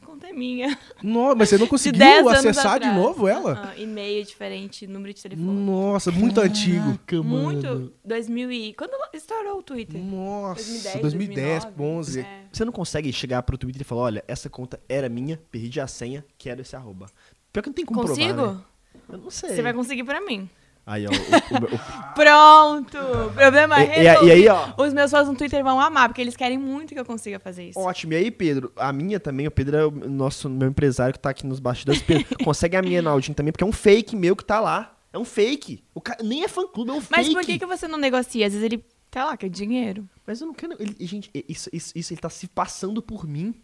Conta 0.06 0.28
é 0.28 0.34
minha. 0.34 0.78
Não, 1.02 1.36
mas 1.36 1.50
você 1.50 1.58
não 1.58 1.68
conseguiu 1.68 2.00
10 2.00 2.20
anos 2.20 2.34
acessar 2.34 2.80
de 2.80 2.88
novo 2.88 3.28
ela? 3.28 3.72
Ah, 3.72 3.80
e-mail 3.80 4.24
diferente, 4.24 4.86
número 4.86 5.14
de 5.14 5.22
telefone. 5.22 5.66
Nossa, 5.66 6.12
muito 6.12 6.40
antigo. 6.40 7.00
Muito. 7.24 7.92
2000 8.04 8.52
e... 8.52 8.74
Quando 8.74 8.94
estourou 9.14 9.60
o 9.60 9.64
Twitter? 9.64 10.00
Nossa, 10.02 10.62
2010, 10.64 11.02
2010, 11.02 11.64
2009. 11.66 11.98
11. 11.98 12.20
É. 12.20 12.44
Você 12.52 12.66
não 12.66 12.72
consegue 12.72 13.12
chegar 13.12 13.42
pro 13.44 13.58
Twitter 13.58 13.82
e 13.82 13.86
falar, 13.86 14.02
olha, 14.04 14.24
essa 14.28 14.50
conta 14.50 14.80
era 14.88 15.10
minha, 15.10 15.42
perdi 15.52 15.82
a 15.82 15.88
senha, 15.88 16.24
quero 16.38 16.62
esse 16.62 16.76
arroba. 16.76 17.08
Pior 17.52 17.64
que 17.64 17.70
não 17.70 17.74
tem 17.74 17.86
como 17.86 18.02
Consigo? 18.02 18.34
provar, 18.34 18.54
né? 18.54 18.62
Eu 19.10 19.18
não 19.18 19.30
sei. 19.30 19.50
Você 19.50 19.62
vai 19.62 19.74
conseguir 19.74 20.04
pra 20.04 20.22
mim. 20.22 20.50
Aí, 20.88 21.06
ó, 21.08 21.10
o- 21.10 21.14
o- 21.14 21.76
o- 21.76 21.80
Pronto! 22.14 22.98
Problema 23.34 23.84
E- 23.84 23.88
e- 23.88 23.90
e 23.90 24.04
resolvido. 24.04 24.32
aí, 24.32 24.48
ó. 24.48 24.74
Os 24.84 24.94
meus 24.94 25.10
fãs 25.10 25.28
no 25.28 25.36
Twitter 25.36 25.64
vão 25.64 25.80
amar, 25.80 26.10
porque 26.10 26.22
eles 26.22 26.36
querem 26.36 26.58
muito 26.60 26.94
que 26.94 27.00
eu 27.00 27.06
consiga 27.06 27.40
fazer 27.40 27.70
isso. 27.70 27.80
Ótimo. 27.80 28.14
E 28.14 28.18
aí, 28.18 28.30
Pedro? 28.32 28.72
A 28.76 28.94
minha 28.94 29.20
também, 29.20 29.48
o 29.48 29.52
Pedro 29.52 29.78
é 29.78 29.86
o 29.86 29.92
nosso 29.92 30.48
meu 30.50 30.68
empresário 30.70 31.14
que 31.14 31.20
tá 31.20 31.32
aqui 31.32 31.46
nos 31.46 31.60
bastidores. 31.60 32.02
Pedro, 32.04 32.26
consegue 32.46 32.78
a 32.78 32.82
minha 32.82 33.02
Naldinho 33.02 33.34
também, 33.36 33.52
porque 33.52 33.64
é 33.64 33.68
um 33.68 33.72
fake 33.72 34.16
meu 34.16 34.36
que 34.36 34.46
tá 34.46 34.60
lá. 34.60 34.96
É 35.12 35.18
um 35.18 35.26
fake. 35.26 35.84
O 35.94 36.02
cara 36.02 36.22
nem 36.24 36.44
é 36.44 36.48
fã 36.48 36.68
clube, 36.68 36.92
é 36.92 36.94
um 36.94 37.02
Mas 37.10 37.28
fake. 37.28 37.34
por 37.34 37.46
que, 37.46 37.58
que 37.60 37.66
você 37.66 37.88
não 37.88 37.98
negocia? 37.98 38.46
Às 38.46 38.54
vezes 38.54 38.64
ele, 38.66 38.84
sei 39.12 39.24
lá, 39.24 39.36
quer 39.38 39.50
dinheiro. 39.50 40.08
Mas 40.28 40.42
eu 40.42 40.48
não 40.48 40.54
quero. 40.54 40.74
ele- 40.80 40.96
gente, 41.00 41.32
isso, 41.48 41.70
isso, 41.74 41.94
isso 41.96 42.14
ele 42.14 42.22
tá 42.22 42.30
se 42.30 42.48
passando 42.48 43.02
por 43.02 43.26
mim. 43.26 43.56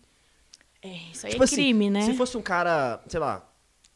É, 0.81 0.89
isso 1.13 1.27
aí 1.27 1.33
Tipo 1.33 1.43
é 1.43 1.45
assim, 1.45 1.55
crime, 1.57 1.89
né? 1.91 2.01
Se 2.03 2.13
fosse 2.15 2.35
um 2.37 2.41
cara, 2.41 2.99
sei 3.07 3.19
lá, 3.19 3.47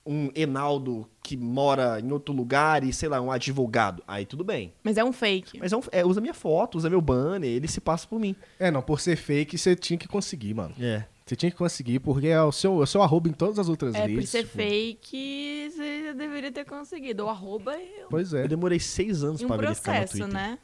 um 0.06 0.30
Enaldo 0.36 1.08
que 1.24 1.36
mora 1.36 2.00
em 2.00 2.12
outro 2.12 2.34
lugar 2.34 2.84
e, 2.84 2.94
sei 2.94 3.10
lá, 3.10 3.20
um 3.20 3.32
advogado, 3.32 4.04
aí 4.08 4.26
tudo 4.26 4.44
bem. 4.44 4.72
Mas 4.84 4.98
é 4.98 5.04
um 5.04 5.12
fake. 5.12 5.58
Mas 5.60 5.74
é 5.74 5.78
um- 5.78 5.82
é, 5.92 6.06
usa 6.06 6.22
minha 6.22 6.34
foto, 6.34 6.78
usa 6.78 6.90
meu 6.90 7.02
banner, 7.02 7.50
ele 7.50 7.68
se 7.68 7.82
passa 7.82 8.08
por 8.08 8.20
mim. 8.20 8.36
É, 8.60 8.70
não, 8.70 8.82
por 8.82 9.00
ser 9.00 9.16
fake, 9.16 9.58
você 9.58 9.76
tinha 9.76 9.98
que 9.98 10.08
conseguir, 10.08 10.54
mano. 10.54 10.76
É. 10.80 11.06
Você 11.26 11.36
tinha 11.36 11.50
que 11.50 11.58
conseguir, 11.58 11.98
porque 12.00 12.28
é 12.28 12.40
o 12.44 12.52
seu, 12.52 12.80
é 12.82 12.84
o 12.84 12.86
seu 12.86 13.02
arroba 13.02 13.28
em 13.28 13.32
todas 13.34 13.58
as 13.58 13.68
outras 13.68 13.96
É, 13.96 14.02
por 14.02 14.10
redes. 14.10 14.30
ser 14.30 14.44
tipo. 14.44 14.58
fake, 14.58 15.70
você 15.72 16.14
deveria 16.14 16.52
ter 16.52 16.66
conseguido. 16.66 17.26
O 17.26 17.30
arroba 17.30 17.76
eu... 17.76 18.08
Pois 18.10 18.32
é. 18.34 18.44
Eu 18.44 18.48
demorei 18.48 18.80
seis 18.80 19.24
anos 19.24 19.42
E 19.42 19.46
um 19.46 19.48
pra 19.48 19.58
verificar 19.58 19.92
meu 19.94 20.02
processo, 20.02 20.18
Twitter. 20.24 20.34
né? 20.34 20.60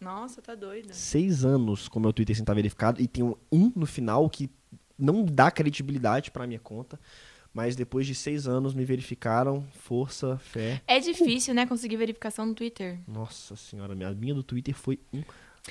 Nossa, 0.00 0.40
tá 0.40 0.54
doida. 0.54 0.92
Seis 0.92 1.44
anos 1.44 1.88
com 1.88 1.98
meu 1.98 2.12
Twitter 2.12 2.36
sem 2.36 2.42
estar 2.44 2.54
verificado 2.54 3.00
e 3.02 3.08
tem 3.08 3.24
um 3.24 3.34
um 3.50 3.72
no 3.74 3.86
final 3.86 4.28
que 4.30 4.48
não 4.96 5.24
dá 5.24 5.50
credibilidade 5.50 6.30
pra 6.30 6.46
minha 6.46 6.60
conta. 6.60 7.00
Mas 7.54 7.76
depois 7.76 8.04
de 8.04 8.16
seis 8.16 8.48
anos 8.48 8.74
me 8.74 8.84
verificaram, 8.84 9.64
força, 9.80 10.36
fé. 10.38 10.82
É 10.88 10.98
difícil, 10.98 11.54
né, 11.54 11.64
conseguir 11.66 11.96
verificação 11.96 12.44
no 12.46 12.52
Twitter. 12.54 12.98
Nossa 13.06 13.54
senhora, 13.54 13.94
minha- 13.94 14.08
a 14.08 14.14
minha 14.14 14.34
do 14.34 14.42
Twitter 14.42 14.74
foi 14.74 14.98
um 15.12 15.22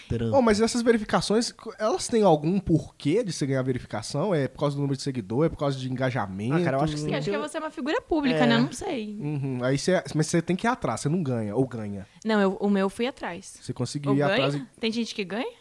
trampo. 0.08 0.36
Oh, 0.38 0.42
mas 0.42 0.62
essas 0.62 0.82
verificações, 0.82 1.54
elas 1.78 2.08
têm 2.08 2.24
algum 2.24 2.58
porquê 2.58 3.22
de 3.22 3.34
você 3.34 3.46
ganhar 3.46 3.62
verificação? 3.64 4.34
É 4.34 4.48
por 4.48 4.60
causa 4.60 4.78
do 4.78 4.82
número 4.82 4.96
de 4.96 5.04
seguidor? 5.04 5.46
É 5.46 5.50
por 5.50 5.58
causa 5.58 5.78
de 5.78 5.92
engajamento? 5.92 6.56
Ah, 6.56 6.62
cara, 6.64 6.78
eu 6.78 6.82
acho 6.84 6.94
que 6.96 7.00
Porque 7.02 7.12
sim. 7.12 7.18
acho 7.18 7.30
que 7.30 7.38
você 7.38 7.58
é 7.58 7.60
uma 7.60 7.70
figura 7.70 8.02
pública, 8.02 8.40
É. 8.40 8.48
né? 8.48 8.56
Eu 8.56 8.62
não 8.62 8.72
sei. 8.72 9.18
Uhum, 9.20 9.60
aí 9.62 9.78
você, 9.78 10.02
mas 10.16 10.28
você 10.28 10.42
tem 10.42 10.56
que 10.56 10.66
ir 10.66 10.70
atrás, 10.70 11.02
você 11.02 11.10
não 11.10 11.22
ganha, 11.22 11.54
ou 11.54 11.68
ganha. 11.68 12.08
Não, 12.24 12.40
eu- 12.40 12.58
o 12.62 12.70
meu 12.70 12.84
eu 12.86 12.90
fui 12.90 13.06
atrás. 13.08 13.60
Você 13.62 13.74
conseguiu 13.74 14.12
Ou 14.12 14.18
ir 14.18 14.22
ganha? 14.22 14.34
atrás. 14.34 14.56
e- 14.56 14.66
Tem 14.80 14.90
gente 14.90 15.14
que 15.14 15.24
ganha? 15.26 15.52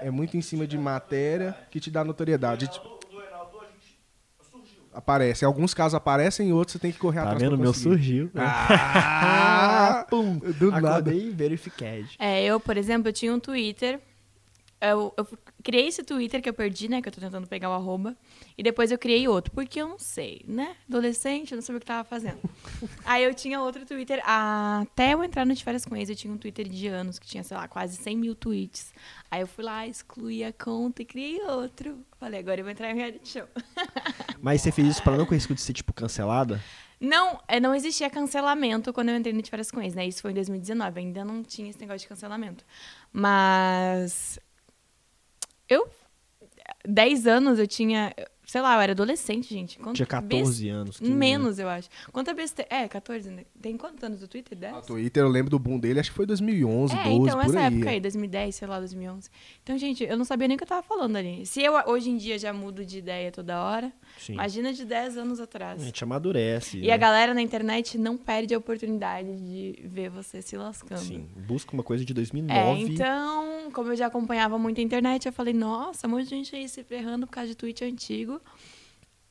É 0.00 0.10
muito 0.10 0.36
em 0.36 0.42
cima 0.42 0.66
de 0.66 0.76
matéria 0.76 1.56
que 1.70 1.80
te 1.80 1.90
dá 1.90 2.04
notoriedade. 2.04 2.68
Tipo, 2.68 2.93
Aparece. 4.94 5.44
Em 5.44 5.48
alguns 5.48 5.74
casos 5.74 5.94
aparecem, 5.94 6.48
em 6.48 6.52
outros 6.52 6.72
você 6.74 6.78
tem 6.78 6.92
que 6.92 6.98
correr 6.98 7.18
Tá 7.18 7.24
atrás 7.24 7.42
vendo? 7.42 7.54
O 7.54 7.58
meu 7.58 7.74
surgiu. 7.74 8.30
Ah, 8.36 10.06
Pum! 10.10 10.38
do 10.38 10.70
nada. 10.70 10.88
Acordei 10.88 11.30
verificado. 11.30 12.06
É, 12.18 12.44
eu, 12.44 12.60
por 12.60 12.76
exemplo, 12.76 13.08
eu 13.08 13.12
tinha 13.12 13.34
um 13.34 13.40
Twitter. 13.40 14.00
Eu, 14.84 15.14
eu 15.16 15.26
criei 15.62 15.88
esse 15.88 16.02
Twitter 16.02 16.42
que 16.42 16.48
eu 16.48 16.52
perdi, 16.52 16.88
né? 16.88 17.00
Que 17.00 17.08
eu 17.08 17.12
tô 17.12 17.20
tentando 17.20 17.46
pegar 17.46 17.70
o 17.70 17.72
arroba. 17.72 18.14
E 18.56 18.62
depois 18.62 18.90
eu 18.90 18.98
criei 18.98 19.26
outro. 19.26 19.50
Porque 19.52 19.80
eu 19.80 19.88
não 19.88 19.98
sei, 19.98 20.44
né? 20.46 20.76
Adolescente, 20.88 21.52
eu 21.52 21.56
não 21.56 21.62
sabia 21.62 21.78
o 21.78 21.80
que 21.80 21.86
tava 21.86 22.04
fazendo. 22.04 22.38
Aí 23.04 23.24
eu 23.24 23.34
tinha 23.34 23.60
outro 23.60 23.86
Twitter. 23.86 24.20
Até 24.24 25.14
eu 25.14 25.24
entrar 25.24 25.46
no 25.46 25.54
de 25.54 25.64
férias 25.64 25.84
com 25.84 25.96
eles, 25.96 26.10
eu 26.10 26.16
tinha 26.16 26.32
um 26.32 26.36
Twitter 26.36 26.68
de 26.68 26.86
anos 26.86 27.18
que 27.18 27.26
tinha, 27.26 27.42
sei 27.42 27.56
lá, 27.56 27.66
quase 27.66 27.96
100 27.96 28.16
mil 28.16 28.34
tweets. 28.34 28.92
Aí 29.30 29.40
eu 29.40 29.46
fui 29.46 29.64
lá, 29.64 29.86
excluí 29.86 30.44
a 30.44 30.52
conta 30.52 31.02
e 31.02 31.04
criei 31.04 31.40
outro. 31.42 31.98
Falei, 32.20 32.40
agora 32.40 32.60
eu 32.60 32.64
vou 32.64 32.70
entrar 32.70 32.90
em 32.90 32.94
reality 32.94 33.28
show. 33.28 33.48
Mas 34.40 34.60
você 34.60 34.70
fez 34.70 34.88
isso 34.88 35.02
pra 35.02 35.16
não 35.16 35.24
correr 35.24 35.36
risco 35.36 35.54
de 35.54 35.60
ser, 35.60 35.72
tipo, 35.72 35.92
cancelada? 35.92 36.60
Não, 37.00 37.40
é, 37.48 37.58
não 37.58 37.74
existia 37.74 38.08
cancelamento 38.08 38.92
quando 38.92 39.08
eu 39.08 39.16
entrei 39.16 39.32
no 39.32 39.42
de 39.42 39.50
férias 39.50 39.70
com 39.70 39.80
eles, 39.80 39.94
né? 39.94 40.06
Isso 40.06 40.22
foi 40.22 40.30
em 40.30 40.34
2019, 40.34 41.00
ainda 41.00 41.24
não 41.24 41.42
tinha 41.42 41.68
esse 41.68 41.78
negócio 41.80 42.00
de 42.00 42.08
cancelamento. 42.08 42.64
Mas 43.12 44.38
eu 45.68 45.88
10 46.86 47.26
anos 47.26 47.58
eu 47.58 47.66
tinha 47.66 48.14
sei 48.46 48.60
lá, 48.60 48.74
eu 48.76 48.80
era 48.80 48.92
adolescente, 48.92 49.52
gente. 49.52 49.78
Quanto 49.78 49.96
Tinha 49.96 50.06
14 50.06 50.68
anos. 50.68 50.98
15 50.98 51.12
Menos, 51.12 51.58
eu 51.58 51.68
acho. 51.68 51.88
Quanta 52.12 52.34
besteira. 52.34 52.68
É, 52.74 52.88
14, 52.88 53.30
né? 53.30 53.44
Tem 53.60 53.76
quantos 53.76 54.02
anos 54.04 54.20
do 54.20 54.28
Twitter? 54.28 54.56
10? 54.56 54.76
O 54.76 54.82
Twitter, 54.82 55.22
eu 55.22 55.28
lembro 55.28 55.50
do 55.50 55.58
boom 55.58 55.78
dele, 55.78 56.00
acho 56.00 56.10
que 56.10 56.16
foi 56.16 56.26
2011, 56.26 56.92
É, 56.94 57.04
12, 57.04 57.14
então, 57.14 57.38
por 57.38 57.46
essa 57.46 57.58
aí. 57.58 57.74
época 57.74 57.90
aí, 57.90 58.00
2010, 58.00 58.54
sei 58.54 58.68
lá, 58.68 58.78
2011. 58.78 59.30
Então, 59.62 59.78
gente, 59.78 60.04
eu 60.04 60.16
não 60.16 60.24
sabia 60.24 60.48
nem 60.48 60.56
o 60.56 60.58
que 60.58 60.64
eu 60.64 60.68
tava 60.68 60.82
falando 60.82 61.16
ali. 61.16 61.46
Se 61.46 61.62
eu 61.62 61.74
hoje 61.86 62.10
em 62.10 62.16
dia 62.16 62.38
já 62.38 62.52
mudo 62.52 62.84
de 62.84 62.98
ideia 62.98 63.32
toda 63.32 63.62
hora, 63.62 63.92
Sim. 64.18 64.34
imagina 64.34 64.72
de 64.72 64.84
10 64.84 65.18
anos 65.18 65.40
atrás. 65.40 65.82
A 65.82 65.84
gente 65.84 66.02
amadurece. 66.04 66.78
E 66.78 66.86
né? 66.86 66.92
a 66.92 66.96
galera 66.96 67.34
na 67.34 67.42
internet 67.42 67.96
não 67.98 68.16
perde 68.16 68.54
a 68.54 68.58
oportunidade 68.58 69.36
de 69.36 69.80
ver 69.84 70.10
você 70.10 70.42
se 70.42 70.56
lascando. 70.56 71.00
Sim, 71.00 71.28
busca 71.46 71.72
uma 71.72 71.82
coisa 71.82 72.04
de 72.04 72.12
2009. 72.14 72.60
É, 72.60 72.78
então, 72.80 73.70
como 73.72 73.90
eu 73.90 73.96
já 73.96 74.06
acompanhava 74.06 74.58
muito 74.58 74.80
a 74.80 74.82
internet, 74.82 75.26
eu 75.26 75.32
falei, 75.32 75.54
nossa, 75.54 76.06
um 76.06 76.10
monte 76.10 76.24
de 76.24 76.30
gente 76.30 76.54
aí 76.54 76.68
se 76.68 76.82
ferrando 76.82 77.26
por 77.26 77.32
causa 77.32 77.48
de 77.48 77.56
tweet 77.56 77.84
antigo. 77.84 78.33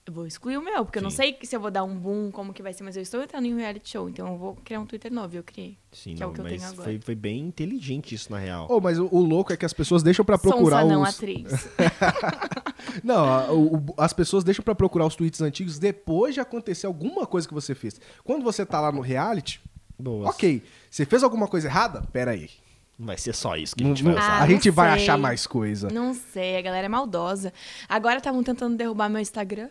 Eu 0.06 0.12
vou 0.12 0.28
excluir 0.28 0.58
o 0.58 0.62
meu, 0.62 0.84
porque 0.84 0.98
eu 1.00 1.02
não 1.02 1.10
Sim. 1.10 1.16
sei 1.16 1.38
se 1.44 1.56
eu 1.56 1.62
vou 1.62 1.72
dar 1.72 1.82
um 1.86 1.96
boom, 1.98 2.30
como 2.30 2.52
que 2.54 2.62
vai 2.62 2.74
ser, 2.74 2.84
mas 2.84 2.98
eu 2.98 3.02
estou 3.02 3.24
entrando 3.24 3.46
em 3.46 3.54
um 3.54 3.58
reality 3.58 3.90
show, 3.90 4.10
então 4.10 4.28
eu 4.34 4.38
vou 4.38 4.56
criar 4.56 4.82
um 4.82 4.86
Twitter 4.86 5.10
novo, 5.14 5.34
eu 5.38 5.44
criei. 5.44 5.78
Sim, 5.94 6.16
que 6.16 6.22
é 6.22 6.26
o 6.26 6.28
não, 6.28 6.34
que 6.34 6.42
eu 6.42 6.44
mas 6.44 6.54
tenho 6.54 6.66
agora. 6.74 6.84
Foi, 6.84 7.00
foi 7.00 7.16
bem 7.16 7.40
inteligente 7.40 8.14
isso, 8.14 8.30
na 8.30 8.38
real. 8.38 8.68
Oh, 8.70 8.82
mas 8.82 9.00
o, 9.00 9.08
o 9.10 9.22
louco 9.22 9.54
é 9.54 9.58
que 9.58 9.66
as 9.66 9.72
pessoas 9.72 10.04
deixam 10.04 10.26
pra 10.26 10.38
procurar 10.38 10.82
Sonsa 10.82 10.94
não 10.94 11.02
os... 11.04 11.10
atriz. 11.10 11.46
Não, 13.04 13.26
a- 13.26 13.52
o- 13.54 13.82
as 13.98 14.14
pessoas 14.14 14.44
deixam 14.44 14.64
pra 14.64 14.76
procurar 14.76 15.06
os 15.06 15.16
tweets 15.16 15.42
antigos 15.42 15.80
depois 15.80 16.34
de 16.34 16.42
acontecer 16.42 16.86
alguma 16.86 17.26
coisa 17.26 17.48
que 17.48 17.54
você 17.54 17.74
fez. 17.74 18.00
Quando 18.24 18.44
você 18.44 18.66
tá 18.66 18.80
lá 18.82 18.92
no 18.92 19.00
reality, 19.02 19.62
Boa. 19.98 20.30
ok. 20.30 20.62
Você 20.92 21.06
fez 21.06 21.24
alguma 21.24 21.48
coisa 21.48 21.68
errada? 21.68 22.02
Pera 22.12 22.32
aí. 22.32 22.50
Não 22.98 23.08
vai 23.08 23.18
ser 23.18 23.34
só 23.34 23.56
isso 23.58 23.76
que 23.76 23.84
a 23.84 23.88
Não- 23.88 23.96
gente 23.96 24.04
vai 24.04 24.14
usar. 24.14 24.24
Ah, 24.40 24.44
a 24.44 24.48
gente 24.48 24.70
vai 24.70 24.94
sei. 24.94 25.04
achar 25.04 25.18
mais 25.18 25.48
coisa. 25.48 25.90
não 25.90 26.14
sei, 26.14 26.58
a 26.58 26.62
galera 26.62 26.86
é 26.86 26.90
maldosa. 26.90 27.52
Agora 27.90 28.18
estavam 28.18 28.44
tentando 28.44 28.78
derrubar 28.78 29.10
meu 29.10 29.20
Instagram, 29.22 29.70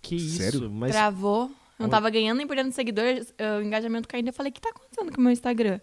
Que 0.00 0.16
isso? 0.16 0.38
Sério? 0.38 0.70
Mas 0.70 0.90
travou. 0.92 1.50
Não 1.78 1.88
tava 1.88 2.08
ganhando 2.10 2.38
nem 2.38 2.46
perdendo 2.46 2.72
seguidores, 2.72 3.32
eh, 3.38 3.56
o 3.58 3.62
engajamento 3.62 4.06
caindo. 4.08 4.28
Eu 4.28 4.32
falei, 4.32 4.50
o 4.50 4.52
que 4.52 4.60
tá 4.60 4.70
acontecendo 4.70 5.12
com 5.12 5.20
o 5.20 5.24
meu 5.24 5.32
Instagram? 5.32 5.80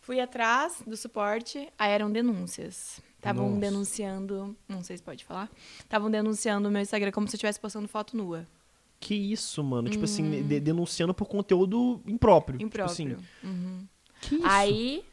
Fui 0.00 0.20
atrás 0.20 0.82
do 0.86 0.96
suporte, 0.96 1.68
aí 1.78 1.90
eram 1.90 2.10
denúncias. 2.10 3.00
Estavam 3.16 3.58
denunciando, 3.58 4.56
não 4.68 4.82
sei 4.82 4.96
se 4.96 5.02
pode 5.02 5.24
falar, 5.24 5.48
estavam 5.78 6.10
denunciando 6.10 6.68
o 6.68 6.72
meu 6.72 6.82
Instagram 6.82 7.12
como 7.12 7.28
se 7.28 7.34
eu 7.34 7.36
estivesse 7.36 7.60
postando 7.60 7.86
foto 7.88 8.16
nua. 8.16 8.46
que 9.00 9.14
isso, 9.16 9.62
mano? 9.64 9.88
Tipo 9.90 10.04
assim, 10.04 10.42
de- 10.44 10.60
denunciando 10.60 11.12
por 11.12 11.26
conteúdo 11.26 12.00
impróprio. 12.06 12.58
Tipo 12.58 12.68
Impróprio. 12.68 12.92
assim, 13.16 13.16
Uhum. 13.42 13.84
que 14.20 14.34
isso? 14.36 14.46
Aí, 14.46 15.04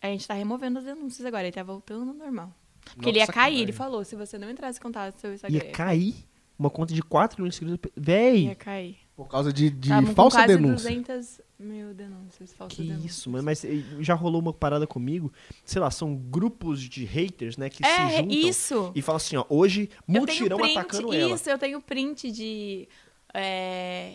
a 0.00 0.06
gente 0.08 0.26
tá 0.26 0.34
removendo 0.34 0.78
as 0.78 0.84
denúncias 0.84 1.24
agora, 1.26 1.44
ele 1.44 1.52
tá 1.52 1.62
voltando 1.62 2.08
ao 2.10 2.14
normal. 2.14 2.54
Porque 2.94 3.08
ele 3.10 3.18
ia 3.18 3.22
Nossa, 3.22 3.32
cair, 3.32 3.42
sacanagem. 3.44 3.62
ele 3.62 3.72
falou, 3.72 4.04
se 4.04 4.16
você 4.16 4.38
não 4.38 4.50
entrasse 4.50 4.78
em 4.78 4.82
contato 4.82 5.12
com 5.14 5.18
seu 5.20 5.34
Instagram, 5.34 5.56
Ia 5.64 5.70
cair 5.72 6.14
uma 6.58 6.70
conta 6.70 6.92
de 6.94 7.02
4 7.02 7.38
milhões 7.40 7.54
de 7.54 7.58
seguidores. 7.58 7.92
Véi! 7.96 8.44
ia 8.46 8.54
cair. 8.54 8.96
Por 9.14 9.26
causa 9.28 9.52
de, 9.52 9.68
de 9.68 9.88
Tavam 9.88 10.14
falsa 10.14 10.38
quase 10.38 10.54
denúncia. 10.56 10.88
200 10.90 11.40
mil 11.58 11.92
denúncias, 11.92 12.52
falsas 12.54 12.76
Que 12.78 12.84
denúncias. 12.84 13.10
isso, 13.12 13.28
mano. 13.30 13.42
Mas 13.44 13.64
eh, 13.64 13.82
já 14.00 14.14
rolou 14.14 14.40
uma 14.40 14.52
parada 14.52 14.86
comigo. 14.86 15.32
Sei 15.64 15.80
lá, 15.80 15.90
são 15.90 16.14
grupos 16.14 16.80
de 16.80 17.04
haters, 17.04 17.56
né? 17.56 17.68
Que 17.68 17.78
se 17.84 17.90
É, 17.90 18.18
juntam 18.18 18.30
isso. 18.30 18.92
e 18.94 19.02
falam 19.02 19.16
assim, 19.16 19.36
ó, 19.36 19.44
hoje 19.48 19.90
Eu 20.08 20.20
mutirão 20.20 20.56
tenho 20.56 20.68
print, 20.68 20.78
atacando 20.78 21.12
ela. 21.12 21.34
Isso, 21.34 21.50
eu 21.50 21.58
tenho 21.58 21.80
print 21.82 22.30
de. 22.30 22.88
É, 23.34 24.14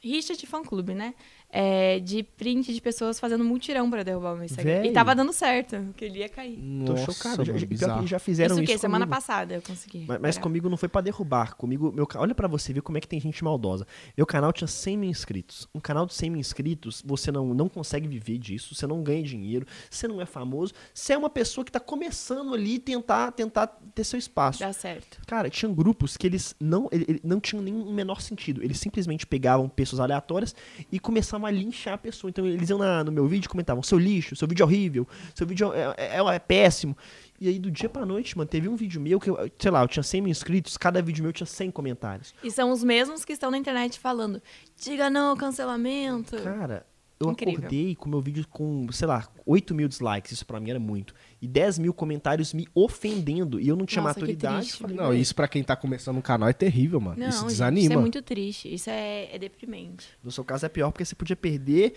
rixa 0.00 0.34
de 0.34 0.46
fã 0.46 0.62
clube, 0.62 0.94
né? 0.94 1.14
É, 1.52 1.98
de 1.98 2.22
print 2.22 2.72
de 2.72 2.80
pessoas 2.80 3.18
fazendo 3.18 3.42
mutirão 3.42 3.90
pra 3.90 4.02
derrubar 4.04 4.34
o 4.34 4.36
meu 4.36 4.44
Instagram. 4.44 4.82
Véi. 4.82 4.90
E 4.90 4.92
tava 4.92 5.14
dando 5.16 5.32
certo, 5.32 5.76
que 5.96 6.04
ele 6.04 6.20
ia 6.20 6.28
cair. 6.28 6.56
Tô 6.86 6.92
Nossa, 6.92 7.12
chocado. 7.12 7.44
Já, 7.44 7.52
mano, 7.52 7.76
já- 7.76 8.06
já 8.06 8.18
fizeram 8.20 8.54
isso 8.54 8.62
isso, 8.62 8.70
o 8.72 8.74
quê? 8.74 8.78
Semana 8.78 9.04
passada 9.06 9.54
eu 9.54 9.62
consegui. 9.62 10.04
Mas, 10.06 10.20
mas 10.20 10.38
comigo 10.38 10.68
não 10.70 10.76
foi 10.76 10.88
pra 10.88 11.00
derrubar. 11.00 11.56
Comigo, 11.56 11.90
meu, 11.92 12.06
olha 12.16 12.34
pra 12.36 12.46
você 12.46 12.72
ver 12.72 12.82
como 12.82 12.98
é 12.98 13.00
que 13.00 13.08
tem 13.08 13.18
gente 13.20 13.42
maldosa. 13.42 13.84
Meu 14.16 14.24
canal 14.26 14.52
tinha 14.52 14.68
100 14.68 14.96
mil 14.96 15.10
inscritos. 15.10 15.66
Um 15.74 15.80
canal 15.80 16.06
de 16.06 16.14
100 16.14 16.30
mil 16.30 16.38
inscritos, 16.40 17.02
você 17.04 17.32
não, 17.32 17.52
não 17.52 17.68
consegue 17.68 18.06
viver 18.06 18.38
disso, 18.38 18.72
você 18.74 18.86
não 18.86 19.02
ganha 19.02 19.22
dinheiro, 19.24 19.66
você 19.90 20.06
não 20.06 20.20
é 20.20 20.26
famoso, 20.26 20.72
você 20.94 21.14
é 21.14 21.18
uma 21.18 21.30
pessoa 21.30 21.64
que 21.64 21.72
tá 21.72 21.80
começando 21.80 22.54
ali 22.54 22.78
tentar, 22.78 23.32
tentar 23.32 23.66
ter 23.92 24.04
seu 24.04 24.18
espaço. 24.18 24.60
Dá 24.60 24.72
certo. 24.72 25.20
Cara, 25.26 25.50
tinham 25.50 25.74
grupos 25.74 26.16
que 26.16 26.28
eles 26.28 26.54
não, 26.60 26.88
ele- 26.92 27.06
ele- 27.08 27.20
não 27.24 27.40
tinham 27.40 27.60
nenhum 27.60 27.92
menor 27.92 28.20
sentido. 28.20 28.62
Eles 28.62 28.78
simplesmente 28.78 29.26
pegavam 29.26 29.68
pessoas 29.68 29.98
aleatórias 29.98 30.54
e 30.92 31.00
começavam 31.00 31.39
a 31.46 31.50
linchar 31.50 31.94
a 31.94 31.98
pessoa. 31.98 32.28
Então 32.30 32.46
eles 32.46 32.68
iam 32.70 32.78
na- 32.78 33.02
no 33.04 33.10
meu 33.12 33.26
vídeo 33.26 33.46
e 33.46 33.48
comentavam: 33.48 33.82
seu 33.82 33.98
lixo, 33.98 34.34
seu 34.36 34.46
vídeo 34.48 34.62
é 34.62 34.66
horrível, 34.66 35.06
seu 35.34 35.46
vídeo 35.46 35.72
é, 35.72 35.94
é- 35.96 36.16
é- 36.18 36.34
é 36.34 36.38
péssimo. 36.38 36.96
E 37.40 37.48
aí 37.48 37.58
do 37.58 37.70
dia 37.70 37.88
pra 37.88 38.04
noite, 38.04 38.36
mano, 38.36 38.48
teve 38.48 38.68
um 38.68 38.76
vídeo 38.76 39.00
meu 39.00 39.18
que, 39.18 39.30
eu, 39.30 39.50
sei 39.58 39.70
lá, 39.70 39.82
eu 39.82 39.88
tinha 39.88 40.02
100 40.02 40.20
mil 40.20 40.30
inscritos, 40.30 40.76
cada 40.76 41.00
vídeo 41.00 41.22
meu 41.22 41.32
tinha 41.32 41.46
100 41.46 41.70
comentários. 41.70 42.34
E 42.44 42.50
são 42.50 42.70
os 42.70 42.84
mesmos 42.84 43.24
que 43.24 43.32
estão 43.32 43.50
na 43.50 43.56
internet 43.58 43.98
falando: 43.98 44.42
diga 44.78 45.08
não 45.08 45.30
ao 45.30 45.36
cancelamento. 45.36 46.36
Cara, 46.42 46.84
eu 47.18 47.30
Incrível. 47.30 47.58
acordei 47.58 47.94
com 47.94 48.08
meu 48.08 48.20
vídeo 48.20 48.46
com, 48.48 48.86
sei 48.92 49.06
lá, 49.08 49.26
8 49.46 49.74
mil 49.74 49.88
dislikes, 49.88 50.32
isso 50.32 50.46
pra 50.46 50.58
mim 50.60 50.70
era 50.70 50.80
muito. 50.80 51.14
E 51.42 51.48
10 51.48 51.78
mil 51.78 51.94
comentários 51.94 52.52
me 52.52 52.68
ofendendo. 52.74 53.58
E 53.58 53.66
eu 53.66 53.74
não 53.74 53.86
tinha 53.86 54.02
Nossa, 54.02 54.20
maturidade. 54.20 54.66
triste. 54.76 54.86
Não, 54.92 55.08
"Véi, 55.08 55.20
isso 55.20 55.34
pra 55.34 55.48
quem 55.48 55.62
tá 55.64 55.74
começando 55.74 56.18
um 56.18 56.20
canal 56.20 56.48
é 56.50 56.52
terrível, 56.52 57.00
mano. 57.00 57.18
Não, 57.18 57.28
isso 57.28 57.38
gente, 57.40 57.48
desanima. 57.48 57.84
isso 57.86 57.92
é 57.92 57.96
muito 57.96 58.20
triste. 58.22 58.74
Isso 58.74 58.90
é, 58.90 59.34
é 59.34 59.38
deprimente. 59.38 60.06
No 60.22 60.30
seu 60.30 60.44
caso 60.44 60.66
é 60.66 60.68
pior 60.68 60.90
porque 60.90 61.04
você 61.04 61.14
podia 61.14 61.34
perder 61.36 61.94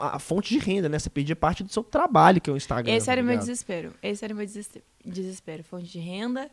a 0.00 0.18
fonte 0.18 0.48
de 0.52 0.58
renda, 0.58 0.88
né? 0.88 0.98
Você 0.98 1.08
perdia 1.08 1.36
parte 1.36 1.62
do 1.62 1.72
seu 1.72 1.84
trabalho, 1.84 2.40
que 2.40 2.50
é 2.50 2.52
o 2.52 2.56
Instagram. 2.56 2.92
Esse 2.92 3.06
tá 3.06 3.12
era 3.12 3.20
o 3.20 3.24
meu 3.24 3.32
ligado? 3.34 3.46
desespero. 3.46 3.94
Esse 4.02 4.24
era 4.24 4.34
o 4.34 4.36
meu 4.36 4.44
desespe- 4.46 4.82
desespero. 5.06 5.62
Fonte 5.62 5.86
de 5.86 5.98
renda. 6.00 6.50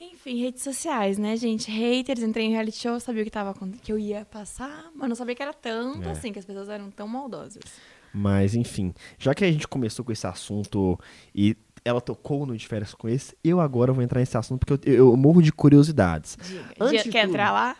Enfim, 0.00 0.40
redes 0.40 0.62
sociais, 0.62 1.18
né, 1.18 1.36
gente? 1.36 1.68
Haters, 1.68 2.22
entrei 2.22 2.46
em 2.46 2.52
reality 2.52 2.76
show, 2.78 3.00
sabia 3.00 3.22
o 3.22 3.24
que, 3.24 3.30
tava, 3.32 3.52
que 3.82 3.90
eu 3.92 3.98
ia 3.98 4.24
passar, 4.24 4.92
mas 4.94 5.08
não 5.08 5.16
sabia 5.16 5.34
que 5.34 5.42
era 5.42 5.52
tanto 5.52 6.06
É. 6.06 6.12
assim, 6.12 6.32
que 6.32 6.38
as 6.38 6.44
pessoas 6.44 6.68
eram 6.68 6.88
tão 6.92 7.08
maldosas. 7.08 7.64
Mas, 8.18 8.54
enfim, 8.54 8.92
já 9.18 9.32
que 9.34 9.44
a 9.44 9.52
gente 9.52 9.68
começou 9.68 10.04
com 10.04 10.10
esse 10.10 10.26
assunto 10.26 10.98
e 11.34 11.56
ela 11.84 12.00
tocou 12.00 12.44
no 12.44 12.56
de 12.56 12.66
férias 12.66 12.92
com 12.92 13.08
esse, 13.08 13.36
eu 13.44 13.60
agora 13.60 13.92
vou 13.92 14.02
entrar 14.02 14.18
nesse 14.18 14.36
assunto 14.36 14.66
porque 14.66 14.90
eu, 14.90 14.94
eu 15.10 15.16
morro 15.16 15.40
de 15.40 15.52
curiosidades. 15.52 16.36
Diga. 16.42 16.64
Antes 16.80 17.02
Quer 17.04 17.20
tudo- 17.22 17.30
entrar 17.30 17.52
lá? 17.52 17.76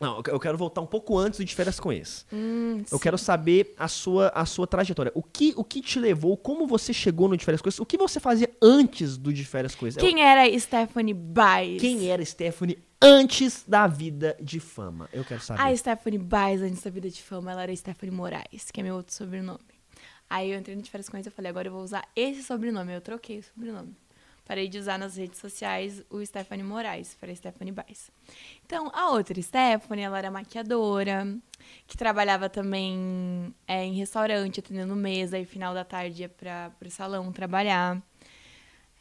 Não, 0.00 0.20
eu 0.26 0.40
quero 0.40 0.58
voltar 0.58 0.80
um 0.80 0.86
pouco 0.86 1.16
antes 1.16 1.38
do 1.38 1.44
de 1.44 1.54
férias 1.54 1.78
com 1.78 1.92
esse. 1.92 2.24
Hum, 2.32 2.78
Eu 2.90 2.98
sim. 2.98 3.02
quero 3.02 3.16
saber 3.16 3.74
a 3.78 3.86
sua, 3.86 4.28
a 4.34 4.44
sua 4.44 4.66
trajetória. 4.66 5.12
O 5.14 5.22
que, 5.22 5.54
o 5.56 5.62
que 5.62 5.80
te 5.80 6.00
levou, 6.00 6.36
como 6.36 6.66
você 6.66 6.92
chegou 6.92 7.28
no 7.28 7.36
de 7.36 7.44
férias 7.44 7.62
com 7.62 7.68
esse, 7.68 7.80
o 7.80 7.86
que 7.86 7.96
você 7.96 8.18
fazia 8.18 8.50
antes 8.60 9.16
do 9.16 9.32
de 9.32 9.44
férias 9.44 9.74
com 9.74 9.86
esse? 9.86 9.98
Quem 9.98 10.20
era 10.20 10.58
Stephanie 10.58 11.14
Baez? 11.14 11.80
Quem 11.80 12.08
era 12.10 12.24
Stephanie 12.24 12.78
antes 13.00 13.62
da 13.68 13.86
vida 13.86 14.36
de 14.42 14.58
fama? 14.58 15.08
Eu 15.12 15.24
quero 15.24 15.40
saber. 15.40 15.62
A 15.62 15.74
Stephanie 15.76 16.18
Baez, 16.18 16.60
antes 16.60 16.82
da 16.82 16.90
vida 16.90 17.08
de 17.08 17.22
fama, 17.22 17.52
ela 17.52 17.62
era 17.62 17.74
Stephanie 17.76 18.14
Moraes, 18.14 18.70
que 18.72 18.80
é 18.80 18.82
meu 18.82 18.96
outro 18.96 19.14
sobrenome. 19.14 19.60
Aí 20.28 20.50
eu 20.50 20.58
entrei 20.58 20.74
no 20.74 20.82
de 20.82 20.90
férias 20.90 21.08
com 21.08 21.16
eles 21.16 21.26
e 21.26 21.30
falei, 21.30 21.50
agora 21.50 21.68
eu 21.68 21.72
vou 21.72 21.82
usar 21.82 22.06
esse 22.16 22.42
sobrenome. 22.42 22.92
Eu 22.92 23.00
troquei 23.00 23.38
o 23.38 23.42
sobrenome. 23.42 23.94
Parei 24.46 24.68
de 24.68 24.78
usar 24.78 24.98
nas 24.98 25.16
redes 25.16 25.38
sociais 25.38 26.04
o 26.10 26.24
Stephanie 26.24 26.62
Moraes, 26.64 27.14
falei 27.14 27.34
Stephanie 27.34 27.72
Baez. 27.72 28.10
Então, 28.66 28.90
a 28.94 29.08
outra 29.10 29.40
Stephanie, 29.40 30.04
ela 30.04 30.18
era 30.18 30.30
maquiadora, 30.30 31.26
que 31.86 31.96
trabalhava 31.96 32.50
também 32.50 33.54
é, 33.66 33.84
em 33.84 33.94
restaurante, 33.94 34.60
atendendo 34.60 34.94
mesa, 34.94 35.38
e 35.38 35.46
final 35.46 35.72
da 35.72 35.82
tarde 35.82 36.22
ia 36.22 36.28
para 36.28 36.70
o 36.84 36.90
salão 36.90 37.32
trabalhar. 37.32 38.02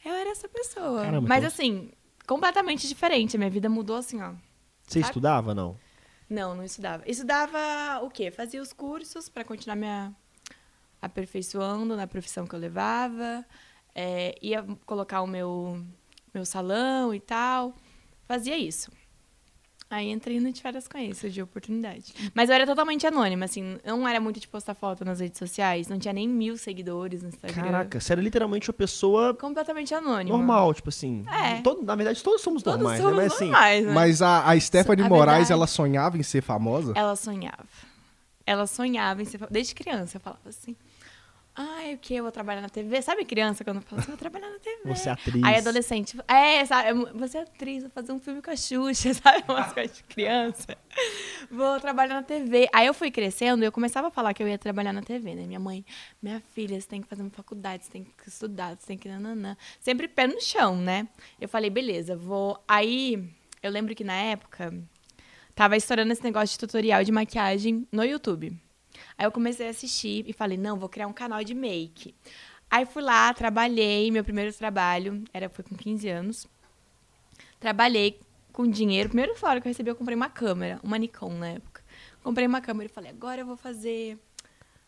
Eu 0.05 0.13
era 0.13 0.29
essa 0.29 0.47
pessoa. 0.47 1.03
Caramba, 1.03 1.27
Mas 1.27 1.39
então- 1.39 1.47
assim, 1.47 1.91
completamente 2.25 2.87
diferente. 2.87 3.35
A 3.35 3.39
minha 3.39 3.49
vida 3.51 3.67
mudou 3.67 3.97
assim, 3.97 4.21
ó. 4.21 4.33
Você 4.87 4.99
sabe? 5.01 5.09
estudava, 5.11 5.53
não? 5.53 5.77
Não, 6.29 6.55
não 6.55 6.63
estudava. 6.63 7.03
Estudava 7.05 7.99
o 8.01 8.09
quê? 8.09 8.31
Fazia 8.31 8.61
os 8.61 8.71
cursos 8.71 9.27
para 9.27 9.43
continuar 9.43 9.75
me 9.75 9.87
a- 9.87 10.11
aperfeiçoando 11.05 11.95
na 11.95 12.07
profissão 12.07 12.45
que 12.47 12.55
eu 12.55 12.59
levava. 12.59 13.45
É, 13.95 14.35
ia 14.41 14.65
colocar 14.85 15.21
o 15.21 15.27
meu, 15.27 15.83
meu 16.33 16.45
salão 16.45 17.13
e 17.13 17.19
tal. 17.19 17.73
Fazia 18.27 18.57
isso. 18.57 18.91
Aí 19.89 20.09
entrei 20.09 20.39
no 20.39 20.51
de 20.51 20.59
férias 20.59 20.87
com 20.87 20.97
isso, 20.97 21.29
de 21.29 21.39
oportunidade. 21.39 22.15
Mas 22.33 22.49
eu 22.49 22.55
era 22.55 22.65
totalmente 22.65 23.05
anônima, 23.05 23.45
assim. 23.45 23.77
Não 23.85 24.07
era 24.07 24.19
muito 24.19 24.39
de 24.39 24.47
postar 24.47 24.73
foto 24.73 25.05
nas 25.05 25.19
redes 25.19 25.37
sociais. 25.37 25.87
Não 25.87 25.99
tinha 25.99 26.11
nem 26.13 26.27
mil 26.27 26.57
seguidores 26.57 27.21
no 27.21 27.29
Instagram. 27.29 27.61
Caraca, 27.63 27.99
você 27.99 28.13
era 28.13 28.19
literalmente 28.21 28.67
uma 28.67 28.73
pessoa 28.73 29.35
Completamente 29.35 29.93
anônima. 29.93 30.35
normal, 30.35 30.73
tipo 30.73 30.89
assim. 30.89 31.23
É. 31.29 31.61
todo- 31.61 31.83
na 31.83 31.95
verdade, 31.95 32.23
todos 32.23 32.41
somos 32.41 32.63
Todos 32.63 32.79
normais, 32.79 32.99
somos 33.01 33.15
né? 33.17 33.23
Mas 33.23 33.33
assim. 33.33 33.45
normais, 33.45 33.85
né? 33.85 33.93
Mas 33.93 34.21
a, 34.23 34.49
a 34.49 34.59
Stephanie 34.59 35.05
A 35.05 35.09
Moraes, 35.09 35.27
verdade- 35.49 35.53
ela 35.53 35.67
sonhava 35.67 36.17
em 36.17 36.23
ser 36.23 36.41
famosa? 36.41 36.93
Ela 36.95 37.15
sonhava. 37.15 37.67
Ela 38.47 38.65
sonhava 38.65 39.21
em 39.21 39.25
ser. 39.25 39.37
fa- 39.37 39.47
Desde 39.51 39.75
criança 39.75 40.17
eu 40.17 40.21
falava 40.21 40.49
assim. 40.49 40.75
Ai, 41.55 41.93
o 41.93 41.97
que? 41.99 42.15
Eu 42.15 42.23
vou 42.23 42.31
trabalhar 42.31 42.61
na 42.61 42.69
TV. 42.69 42.99
Sabe 43.01 43.25
criança 43.25 43.63
quando 43.63 43.79
fala 43.81 44.01
assim, 44.01 44.09
vou 44.09 44.17
trabalhar 44.17 44.49
na 44.49 44.57
TV? 44.57 44.79
Você 44.85 45.09
é 45.09 45.11
atriz. 45.11 45.43
Aí 45.43 45.55
adolescente, 45.57 46.17
é, 46.27 46.65
sabe? 46.65 46.99
Você 47.13 47.37
é 47.37 47.41
atriz, 47.41 47.83
vou 47.83 47.91
fazer 47.91 48.11
um 48.11 48.19
filme 48.19 48.41
com 48.41 48.49
a 48.49 48.55
Xuxa, 48.55 49.13
sabe? 49.21 49.43
Umas 49.47 49.71
coisas 49.71 49.95
de 49.97 50.03
criança. 50.03 50.75
Vou 51.51 51.79
trabalhar 51.79 52.15
na 52.15 52.23
TV. 52.23 52.67
Aí 52.73 52.87
eu 52.87 52.93
fui 52.93 53.11
crescendo 53.11 53.63
e 53.63 53.67
eu 53.67 53.71
começava 53.71 54.07
a 54.07 54.11
falar 54.11 54.33
que 54.33 54.41
eu 54.41 54.47
ia 54.47 54.57
trabalhar 54.57 54.91
na 54.93 55.03
TV, 55.03 55.35
né? 55.35 55.45
Minha 55.45 55.59
mãe, 55.59 55.85
minha 56.21 56.41
filha, 56.53 56.79
você 56.81 56.87
tem 56.87 57.01
que 57.01 57.07
fazer 57.07 57.21
uma 57.21 57.29
faculdade, 57.29 57.85
você 57.85 57.91
tem 57.91 58.03
que 58.03 58.27
estudar, 58.27 58.75
você 58.75 58.87
tem 58.87 58.97
que 58.97 59.07
nananã. 59.07 59.55
Sempre 59.79 60.07
pé 60.07 60.25
no 60.25 60.41
chão, 60.41 60.75
né? 60.75 61.07
Eu 61.39 61.47
falei, 61.47 61.69
beleza, 61.69 62.15
vou. 62.15 62.63
Aí 62.67 63.29
Eu 63.61 63.71
lembro 63.71 63.95
que 63.95 64.03
na 64.03 64.15
época 64.15 64.73
tava 65.55 65.77
estourando 65.77 66.11
esse 66.11 66.23
negócio 66.23 66.53
de 66.55 66.59
tutorial 66.59 67.03
de 67.03 67.11
maquiagem 67.11 67.87
no 67.91 68.03
YouTube. 68.03 68.57
Aí 69.17 69.25
eu 69.25 69.31
comecei 69.31 69.67
a 69.67 69.69
assistir 69.69 70.25
e 70.27 70.33
falei, 70.33 70.57
não, 70.57 70.77
vou 70.77 70.89
criar 70.89 71.07
um 71.07 71.13
canal 71.13 71.43
de 71.43 71.53
make. 71.53 72.15
Aí 72.69 72.85
fui 72.85 73.03
lá, 73.03 73.33
trabalhei, 73.33 74.09
meu 74.09 74.23
primeiro 74.23 74.51
trabalho, 74.53 75.23
era 75.33 75.49
foi 75.49 75.63
com 75.63 75.75
15 75.75 76.09
anos. 76.09 76.47
Trabalhei 77.59 78.19
com 78.51 78.67
dinheiro. 78.67 79.09
Primeiro 79.09 79.37
salário 79.37 79.61
que 79.61 79.67
eu 79.67 79.71
recebi, 79.71 79.89
eu 79.89 79.95
comprei 79.95 80.15
uma 80.15 80.29
câmera, 80.29 80.79
uma 80.83 80.97
Nikon 80.97 81.33
na 81.33 81.49
época. 81.49 81.83
Comprei 82.23 82.47
uma 82.47 82.61
câmera 82.61 82.89
e 82.89 82.93
falei, 82.93 83.11
agora 83.11 83.41
eu 83.41 83.45
vou 83.45 83.57
fazer 83.57 84.17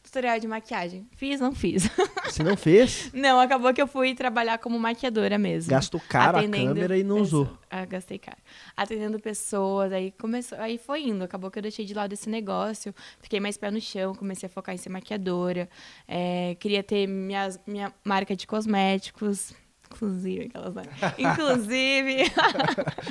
tutorial 0.05 0.39
de 0.39 0.47
maquiagem. 0.47 1.07
Fiz, 1.15 1.39
não 1.39 1.53
fiz. 1.53 1.89
Você 2.25 2.43
não 2.43 2.55
fez? 2.55 3.11
não, 3.13 3.39
acabou 3.39 3.73
que 3.73 3.81
eu 3.81 3.87
fui 3.87 4.13
trabalhar 4.15 4.57
como 4.59 4.77
maquiadora 4.79 5.37
mesmo. 5.37 5.69
Gastou 5.71 5.99
caro 6.07 6.37
a 6.37 6.39
Atendendo- 6.41 6.67
câmera 6.73 6.97
e 6.97 7.03
não 7.03 7.17
usou. 7.19 7.49
Ah, 7.69 7.83
gastei 7.85 8.17
caro. 8.17 8.37
Atendendo 8.77 9.19
pessoas, 9.19 9.91
aí 9.91 10.11
começou, 10.11 10.57
aí 10.59 10.77
foi 10.77 11.03
indo. 11.03 11.23
Acabou 11.23 11.51
que 11.51 11.59
eu 11.59 11.63
deixei 11.63 11.83
de 11.85 11.93
lado 11.93 12.13
esse 12.13 12.29
negócio. 12.29 12.93
Fiquei 13.19 13.39
mais 13.39 13.57
pé 13.57 13.69
no 13.71 13.81
chão, 13.81 14.13
comecei 14.15 14.47
a 14.47 14.49
focar 14.49 14.73
em 14.73 14.77
ser 14.77 14.89
maquiadora. 14.89 15.67
É, 16.07 16.55
queria 16.59 16.81
ter 16.83 17.07
minhas, 17.07 17.59
minha 17.67 17.91
marca 18.03 18.35
de 18.35 18.45
cosméticos. 18.47 19.53
Inclusive, 19.91 20.45
aquelas. 20.45 20.73
né? 20.75 20.83
Inclusive. 21.17 22.31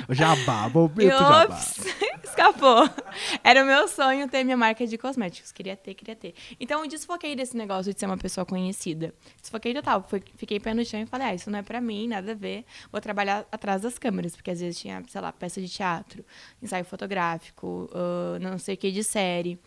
Jabá, 0.09 0.67
E 0.67 0.69
momento 0.69 1.09
jabá. 1.09 1.59
escapou. 2.23 2.89
Era 3.43 3.63
o 3.63 3.65
meu 3.65 3.87
sonho 3.87 4.27
ter 4.29 4.43
minha 4.43 4.57
marca 4.57 4.85
de 4.85 4.97
cosméticos. 4.97 5.51
Queria 5.51 5.75
ter, 5.75 5.93
queria 5.93 6.15
ter. 6.15 6.33
Então, 6.59 6.83
eu 6.83 6.89
desfoquei 6.89 7.35
desse 7.35 7.55
negócio 7.55 7.93
de 7.93 7.99
ser 7.99 8.05
uma 8.05 8.17
pessoa 8.17 8.45
conhecida. 8.45 9.13
Desfoquei 9.41 9.73
total. 9.73 10.05
Fiquei 10.35 10.59
pé 10.59 10.73
no 10.73 10.85
chão 10.85 10.99
e 11.01 11.05
falei, 11.05 11.27
ah, 11.27 11.33
isso 11.35 11.49
não 11.49 11.59
é 11.59 11.63
pra 11.63 11.79
mim, 11.81 12.07
nada 12.07 12.33
a 12.33 12.35
ver. 12.35 12.65
Vou 12.91 13.01
trabalhar 13.01 13.45
atrás 13.51 13.81
das 13.81 13.97
câmeras. 13.97 14.35
Porque 14.35 14.51
às 14.51 14.59
vezes 14.59 14.79
tinha, 14.79 15.01
sei 15.07 15.21
lá, 15.21 15.31
peça 15.31 15.61
de 15.61 15.69
teatro, 15.69 16.25
ensaio 16.61 16.85
fotográfico, 16.85 17.89
ah, 17.93 18.37
não 18.39 18.57
sei 18.59 18.75
o 18.75 18.77
que 18.77 18.91
de 18.91 19.03
série. 19.03 19.59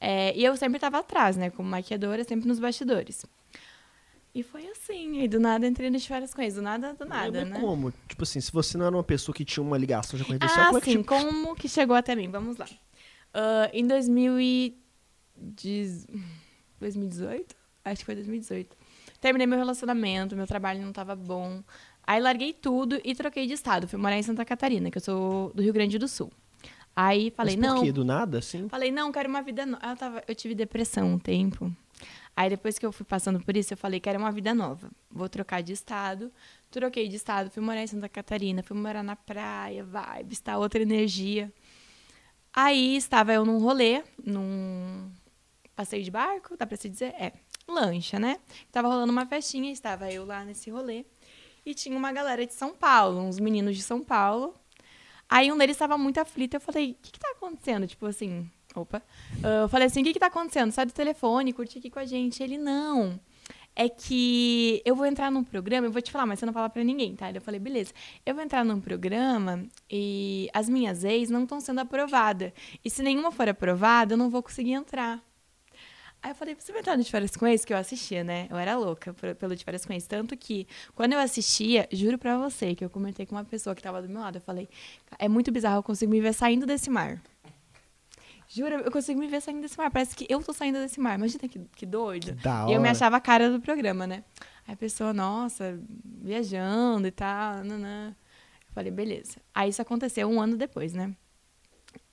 É, 0.00 0.36
e 0.36 0.44
eu 0.44 0.54
sempre 0.56 0.78
tava 0.78 0.98
atrás, 0.98 1.36
né? 1.36 1.50
Como 1.50 1.68
maquiadora, 1.68 2.22
sempre 2.24 2.46
nos 2.46 2.58
bastidores. 2.58 3.24
E 4.34 4.42
foi 4.42 4.66
assim. 4.66 5.20
Aí 5.20 5.28
do 5.28 5.38
nada 5.38 5.64
entrei 5.66 5.88
nas 5.90 6.04
férias 6.04 6.34
com 6.34 6.42
eles. 6.42 6.54
Do 6.56 6.62
nada, 6.62 6.92
do 6.94 7.04
nada, 7.04 7.40
Mas 7.42 7.50
né? 7.50 7.60
como? 7.60 7.92
Tipo 8.08 8.24
assim, 8.24 8.40
se 8.40 8.50
você 8.50 8.76
não 8.76 8.86
era 8.86 8.96
uma 8.96 9.04
pessoa 9.04 9.32
que 9.34 9.44
tinha 9.44 9.62
uma 9.62 9.78
ligação 9.78 10.18
já 10.18 10.24
com 10.24 10.32
a 10.32 10.34
rede 10.34 10.46
social, 10.48 10.64
Ah, 10.64 10.66
como 10.66 10.78
é 10.78 10.80
que 10.80 10.90
sim. 10.90 10.98
tipo, 10.98 11.08
Como 11.08 11.54
que 11.54 11.68
chegou 11.68 11.94
até 11.94 12.16
mim? 12.16 12.28
Vamos 12.28 12.56
lá. 12.56 12.66
Ah, 13.32 13.70
em 13.72 13.86
2010 13.86 16.06
2018? 16.80 17.54
Acho 17.84 17.98
que 18.00 18.04
foi 18.04 18.14
2018. 18.16 18.76
Terminei 19.20 19.46
meu 19.46 19.58
relacionamento, 19.58 20.36
meu 20.36 20.46
trabalho 20.46 20.80
não 20.82 20.88
estava 20.90 21.14
bom. 21.14 21.62
Aí 22.06 22.20
larguei 22.20 22.52
tudo 22.52 23.00
e 23.04 23.14
troquei 23.14 23.46
de 23.46 23.54
estado. 23.54 23.88
Fui 23.88 23.98
morar 23.98 24.18
em 24.18 24.22
Santa 24.22 24.44
Catarina, 24.44 24.90
que 24.90 24.98
eu 24.98 25.02
sou 25.02 25.52
do 25.54 25.62
Rio 25.62 25.72
Grande 25.72 25.98
do 25.98 26.08
Sul. 26.08 26.30
Aí 26.96 27.30
falei, 27.30 27.56
Mas 27.56 27.66
por 27.68 27.74
não. 27.76 27.82
quê? 27.84 27.92
Do 27.92 28.04
nada, 28.04 28.38
assim? 28.38 28.68
Falei, 28.68 28.90
não, 28.90 29.10
quero 29.10 29.28
uma 29.28 29.42
vida 29.42 29.66
nova. 29.66 29.84
Eu, 29.86 29.96
tava, 29.96 30.22
eu 30.28 30.34
tive 30.34 30.54
depressão 30.54 31.14
um 31.14 31.18
tempo. 31.18 31.74
Aí 32.36 32.50
depois 32.50 32.78
que 32.78 32.84
eu 32.84 32.90
fui 32.90 33.06
passando 33.06 33.40
por 33.40 33.56
isso, 33.56 33.72
eu 33.72 33.76
falei, 33.76 34.00
quero 34.00 34.18
uma 34.18 34.32
vida 34.32 34.52
nova. 34.52 34.90
Vou 35.10 35.28
trocar 35.28 35.62
de 35.62 35.72
estado. 35.72 36.32
Troquei 36.70 37.08
de 37.08 37.16
estado, 37.16 37.50
fui 37.50 37.62
morar 37.62 37.82
em 37.82 37.86
Santa 37.86 38.08
Catarina, 38.08 38.62
fui 38.62 38.76
morar 38.76 39.02
na 39.04 39.14
praia, 39.14 39.84
vibe, 39.84 40.32
está 40.32 40.58
outra 40.58 40.82
energia. 40.82 41.52
Aí 42.52 42.96
estava 42.96 43.32
eu 43.32 43.44
num 43.44 43.58
rolê, 43.58 44.02
num 44.24 45.10
passeio 45.76 46.02
de 46.02 46.10
barco, 46.10 46.56
dá 46.56 46.66
pra 46.66 46.76
se 46.76 46.88
dizer? 46.88 47.14
É, 47.18 47.32
lancha, 47.68 48.18
né? 48.18 48.40
Tava 48.72 48.88
rolando 48.88 49.12
uma 49.12 49.26
festinha, 49.26 49.72
estava 49.72 50.10
eu 50.12 50.24
lá 50.24 50.44
nesse 50.44 50.70
rolê. 50.70 51.04
E 51.64 51.74
tinha 51.74 51.96
uma 51.96 52.12
galera 52.12 52.44
de 52.44 52.52
São 52.52 52.74
Paulo, 52.74 53.20
uns 53.20 53.38
meninos 53.38 53.76
de 53.76 53.82
São 53.82 54.02
Paulo. 54.02 54.54
Aí 55.28 55.50
um 55.50 55.56
deles 55.56 55.74
estava 55.74 55.96
muito 55.96 56.18
aflito. 56.18 56.54
Eu 56.54 56.60
falei, 56.60 56.92
o 56.92 56.94
que, 57.02 57.12
que 57.12 57.18
tá 57.18 57.30
acontecendo? 57.36 57.86
Tipo 57.86 58.06
assim, 58.06 58.50
opa. 58.74 59.02
Ah, 59.42 59.62
Eu 59.62 59.68
falei 59.68 59.86
assim, 59.86 60.00
o 60.00 60.04
que, 60.04 60.12
que 60.12 60.18
tá 60.18 60.26
acontecendo? 60.26 60.70
Sai 60.72 60.86
do 60.86 60.92
telefone, 60.92 61.52
curte 61.52 61.78
aqui 61.78 61.90
com 61.90 61.98
a 61.98 62.04
gente. 62.04 62.42
Ele, 62.42 62.58
não. 62.58 63.18
É 63.76 63.88
que 63.88 64.80
eu 64.84 64.94
vou 64.94 65.04
entrar 65.04 65.32
num 65.32 65.42
programa, 65.42 65.86
eu 65.88 65.90
vou 65.90 66.00
te 66.00 66.12
falar, 66.12 66.26
mas 66.26 66.38
você 66.38 66.46
não 66.46 66.52
fala 66.52 66.70
pra 66.70 66.84
ninguém, 66.84 67.16
tá? 67.16 67.30
Eu 67.32 67.40
falei, 67.40 67.58
beleza. 67.58 67.92
Eu 68.24 68.32
vou 68.34 68.44
entrar 68.44 68.64
num 68.64 68.80
programa 68.80 69.64
e 69.90 70.48
as 70.54 70.68
minhas 70.68 71.02
ex 71.02 71.28
não 71.28 71.42
estão 71.42 71.60
sendo 71.60 71.80
aprovadas. 71.80 72.52
E 72.84 72.88
se 72.88 73.02
nenhuma 73.02 73.32
for 73.32 73.48
aprovada, 73.48 74.14
eu 74.14 74.18
não 74.18 74.30
vou 74.30 74.42
conseguir 74.44 74.72
entrar. 74.72 75.20
Aí 76.22 76.30
eu 76.30 76.34
falei, 76.36 76.54
você 76.58 76.72
vai 76.72 76.80
entrar 76.80 76.96
no 76.96 77.02
De 77.02 77.10
Férias 77.10 77.36
com 77.36 77.46
Ex? 77.46 77.66
Que 77.66 77.74
eu 77.74 77.76
assistia, 77.76 78.24
né? 78.24 78.46
Eu 78.48 78.56
era 78.56 78.78
louca 78.78 79.12
pelo 79.12 79.54
De 79.54 79.62
Férias 79.62 79.84
com 79.84 79.92
Ex. 79.92 80.06
Tanto 80.06 80.34
que, 80.38 80.66
quando 80.94 81.12
eu 81.12 81.18
assistia, 81.18 81.86
juro 81.92 82.16
pra 82.16 82.38
você, 82.38 82.74
que 82.74 82.82
eu 82.82 82.88
comentei 82.88 83.26
com 83.26 83.34
uma 83.34 83.44
pessoa 83.44 83.74
que 83.74 83.82
tava 83.82 84.00
do 84.00 84.08
meu 84.08 84.20
lado. 84.22 84.36
Eu 84.36 84.40
falei, 84.40 84.66
é 85.18 85.28
muito 85.28 85.52
bizarro, 85.52 85.80
eu 85.80 85.82
consigo 85.82 86.10
me 86.10 86.20
ver 86.22 86.32
saindo 86.32 86.64
desse 86.64 86.88
mar. 86.88 87.20
Juro, 88.54 88.76
eu 88.76 88.90
consigo 88.92 89.18
me 89.18 89.26
ver 89.26 89.40
saindo 89.40 89.60
desse 89.60 89.76
mar. 89.76 89.90
Parece 89.90 90.14
que 90.14 90.26
eu 90.28 90.40
tô 90.40 90.52
saindo 90.52 90.78
desse 90.78 91.00
mar. 91.00 91.18
Imagina 91.18 91.48
que, 91.48 91.58
que 91.74 91.84
doido. 91.84 92.32
Da 92.34 92.66
E 92.68 92.74
eu 92.74 92.80
me 92.80 92.88
achava 92.88 93.16
a 93.16 93.20
cara 93.20 93.50
do 93.50 93.60
programa, 93.60 94.06
né? 94.06 94.22
Aí 94.64 94.74
a 94.74 94.76
pessoa, 94.76 95.12
nossa, 95.12 95.76
viajando 96.22 97.08
e 97.08 97.10
tal. 97.10 97.64
Nanã. 97.64 98.14
Eu 98.68 98.72
falei, 98.72 98.92
beleza. 98.92 99.38
Aí 99.52 99.70
isso 99.70 99.82
aconteceu 99.82 100.28
um 100.28 100.40
ano 100.40 100.56
depois, 100.56 100.94
né? 100.94 101.12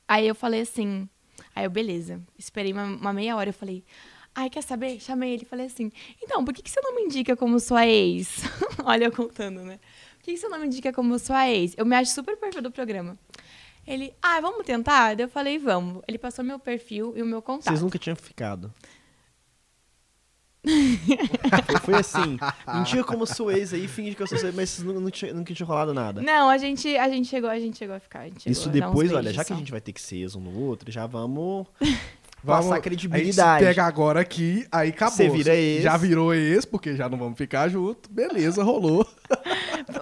Aí 0.07 0.27
eu 0.27 0.33
falei 0.33 0.61
assim. 0.61 1.07
Aí 1.55 1.65
eu, 1.65 1.69
beleza. 1.69 2.19
Esperei 2.35 2.73
uma, 2.73 2.85
uma 2.85 3.13
meia 3.13 3.35
hora. 3.35 3.49
Eu 3.49 3.53
falei, 3.53 3.85
ai, 4.33 4.49
quer 4.49 4.63
saber? 4.63 4.99
Chamei 4.99 5.33
ele 5.33 5.43
e 5.43 5.45
falei 5.45 5.67
assim: 5.67 5.91
então, 6.23 6.43
por 6.43 6.55
que, 6.55 6.63
que 6.63 6.71
você 6.71 6.81
não 6.81 6.95
me 6.95 7.03
indica 7.03 7.35
como 7.35 7.59
sua 7.59 7.85
ex? 7.85 8.41
Olha, 8.83 9.05
eu 9.05 9.11
contando, 9.11 9.61
né? 9.63 9.79
Por 10.17 10.23
que, 10.23 10.33
que 10.33 10.37
você 10.39 10.47
não 10.47 10.59
me 10.59 10.65
indica 10.65 10.91
como 10.91 11.19
sua 11.19 11.47
ex? 11.51 11.75
Eu 11.77 11.85
me 11.85 11.95
acho 11.95 12.11
super 12.11 12.35
perfil 12.35 12.63
do 12.63 12.71
programa. 12.71 13.15
Ele, 13.85 14.13
ah, 14.21 14.39
vamos 14.39 14.65
tentar? 14.65 15.15
Daí 15.15 15.25
eu 15.25 15.29
falei, 15.29 15.57
vamos. 15.57 16.01
Ele 16.07 16.17
passou 16.17 16.45
meu 16.45 16.59
perfil 16.59 17.13
e 17.15 17.21
o 17.21 17.25
meu 17.25 17.41
contato. 17.41 17.65
Vocês 17.65 17.81
nunca 17.81 17.97
tinham 17.97 18.15
ficado. 18.15 18.73
foi, 21.83 21.95
assim, 21.95 22.37
mentira 22.71 23.03
como 23.03 23.25
sua 23.25 23.57
ex 23.57 23.73
aí, 23.73 23.87
finge 23.87 24.15
que 24.15 24.21
eu 24.21 24.27
sou 24.27 24.37
seu 24.37 24.49
ex, 24.49 24.55
mas 24.55 24.69
vocês 24.69 24.85
nunca, 24.87 24.99
não 24.99 25.09
tinha, 25.09 25.33
nunca 25.33 25.53
tinha 25.53 25.65
rolado 25.65 25.91
nada. 25.91 26.21
Não, 26.21 26.49
a 26.49 26.57
gente, 26.59 26.95
a 26.97 27.09
gente 27.09 27.27
chegou, 27.27 27.49
a 27.49 27.59
gente 27.59 27.79
chegou 27.79 27.95
a 27.95 27.99
ficar. 27.99 28.19
a 28.19 28.23
gente 28.25 28.49
Isso 28.49 28.69
a 28.69 28.71
depois, 28.71 29.11
olha, 29.11 29.33
já 29.33 29.43
que 29.43 29.53
a 29.53 29.55
gente 29.55 29.71
vai 29.71 29.81
ter 29.81 29.91
que 29.91 30.01
ser 30.01 30.17
ex 30.17 30.35
um 30.35 30.39
no 30.39 30.59
outro, 30.59 30.91
já 30.91 31.07
vamos 31.07 31.65
Vamos- 32.43 32.65
passar 32.65 32.75
Aí 32.77 32.81
credibilidade. 32.81 33.59
se 33.63 33.67
pega 33.69 33.83
agora 33.85 34.19
aqui, 34.19 34.65
aí 34.71 34.89
acabou. 34.89 35.15
Você 35.15 35.29
vira 35.29 35.55
ex. 35.55 35.83
Já 35.83 35.95
virou 35.97 36.33
ex, 36.33 36.65
porque 36.65 36.95
já 36.95 37.07
não 37.07 37.17
vamos 37.17 37.37
ficar 37.37 37.69
junto. 37.69 38.09
Beleza, 38.11 38.63
rolou. 38.63 39.07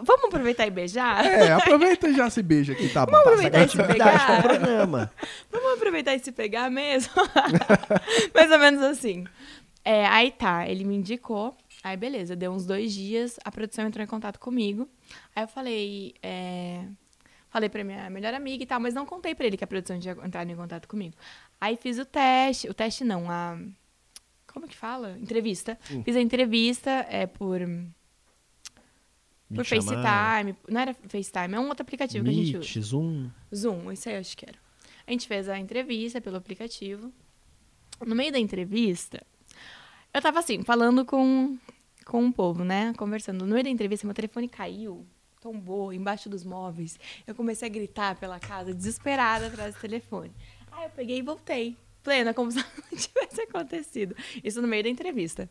Vamos 0.03 0.25
aproveitar 0.25 0.65
e 0.65 0.71
beijar? 0.71 1.25
É, 1.25 1.51
aproveita 1.51 2.07
e 2.07 2.13
já 2.15 2.29
se 2.29 2.41
beija 2.41 2.73
aqui, 2.73 2.89
tá 2.89 3.05
bom. 3.05 3.11
Vamos 3.11 3.25
Tá 3.25 3.47
aproveitar 3.47 3.65
e 3.65 3.69
se 3.69 3.77
pegar? 3.77 4.41
programa. 4.41 5.11
Vamos 5.51 5.73
aproveitar 5.73 6.15
e 6.15 6.19
se 6.19 6.31
pegar 6.31 6.69
mesmo? 6.69 7.11
Mais 8.33 8.51
ou 8.51 8.59
menos 8.59 8.81
assim. 8.83 9.25
É, 9.83 10.05
aí 10.07 10.31
tá, 10.31 10.67
ele 10.67 10.83
me 10.83 10.95
indicou. 10.95 11.55
Aí 11.83 11.95
beleza, 11.95 12.35
deu 12.35 12.51
uns 12.51 12.65
dois 12.65 12.93
dias, 12.93 13.37
a 13.43 13.51
produção 13.51 13.85
entrou 13.87 14.03
em 14.03 14.07
contato 14.07 14.37
comigo. 14.39 14.87
Aí 15.35 15.43
eu 15.43 15.47
falei, 15.47 16.13
é, 16.21 16.81
falei 17.49 17.69
pra 17.69 17.83
minha 17.85 18.09
melhor 18.09 18.33
amiga 18.33 18.61
e 18.63 18.67
tal, 18.67 18.79
mas 18.81 18.93
não 18.93 19.05
contei 19.05 19.33
pra 19.33 19.45
ele 19.45 19.55
que 19.55 19.63
a 19.63 19.67
produção 19.67 19.97
tinha 19.97 20.15
entrado 20.25 20.49
em 20.51 20.55
contato 20.55 20.87
comigo. 20.89 21.15
Aí 21.59 21.75
fiz 21.77 21.99
o 21.99 22.05
teste, 22.05 22.69
o 22.69 22.73
teste 22.73 23.03
não, 23.03 23.29
a 23.29 23.57
como 24.47 24.67
que 24.67 24.75
fala? 24.75 25.17
Entrevista. 25.19 25.77
Fiz 26.03 26.15
a 26.15 26.21
entrevista 26.21 26.89
é 27.09 27.27
por 27.27 27.59
por 29.53 29.65
Videochamada, 29.65 30.03
FaceTime, 30.03 30.55
não 30.67 30.81
era 30.81 30.93
FaceTime, 30.93 31.55
é 31.55 31.59
um 31.59 31.69
outro 31.69 31.81
aplicativo 31.81 32.23
que 32.23 32.29
a 32.29 32.33
gente 32.33 32.57
usa. 32.57 32.59
Meet, 32.59 32.85
Zoom. 32.85 33.29
Zoom, 33.55 33.91
isso 33.91 34.07
aí 34.07 34.15
eu 34.15 34.19
acho 34.19 34.37
que 34.37 34.45
era. 34.45 34.59
A 35.07 35.11
gente 35.11 35.27
fez 35.27 35.49
a 35.49 35.57
entrevista 35.57 36.21
pelo 36.21 36.37
aplicativo. 36.37 37.11
No 38.05 38.15
meio 38.15 38.31
da 38.31 38.37
entrevista, 38.37 39.25
eu 40.13 40.21
tava 40.21 40.37
assim, 40.37 40.63
falando 40.63 41.03
com, 41.03 41.57
com 42.05 42.23
um 42.23 42.31
povo, 42.31 42.63
né? 42.63 42.93
Conversando. 42.95 43.43
No 43.43 43.53
meio 43.53 43.63
da 43.63 43.71
entrevista, 43.71 44.05
meu 44.05 44.13
telefone 44.13 44.47
caiu, 44.47 45.03
tombou 45.41 45.91
embaixo 45.91 46.29
dos 46.29 46.43
móveis. 46.43 46.99
Eu 47.25 47.33
comecei 47.33 47.67
a 47.67 47.71
gritar 47.71 48.15
pela 48.19 48.39
casa, 48.39 48.71
desesperada 48.71 49.47
atrás 49.47 49.73
do 49.73 49.81
telefone. 49.81 50.31
Aí 50.79 50.85
eu 50.85 50.89
peguei 50.91 51.17
e 51.17 51.21
voltei. 51.21 51.75
Plena, 52.01 52.33
como 52.33 52.49
se 52.51 52.57
não 52.57 52.97
tivesse 52.97 53.41
acontecido. 53.41 54.15
Isso 54.41 54.61
no 54.61 54.67
meio 54.67 54.83
da 54.83 54.89
entrevista. 54.89 55.49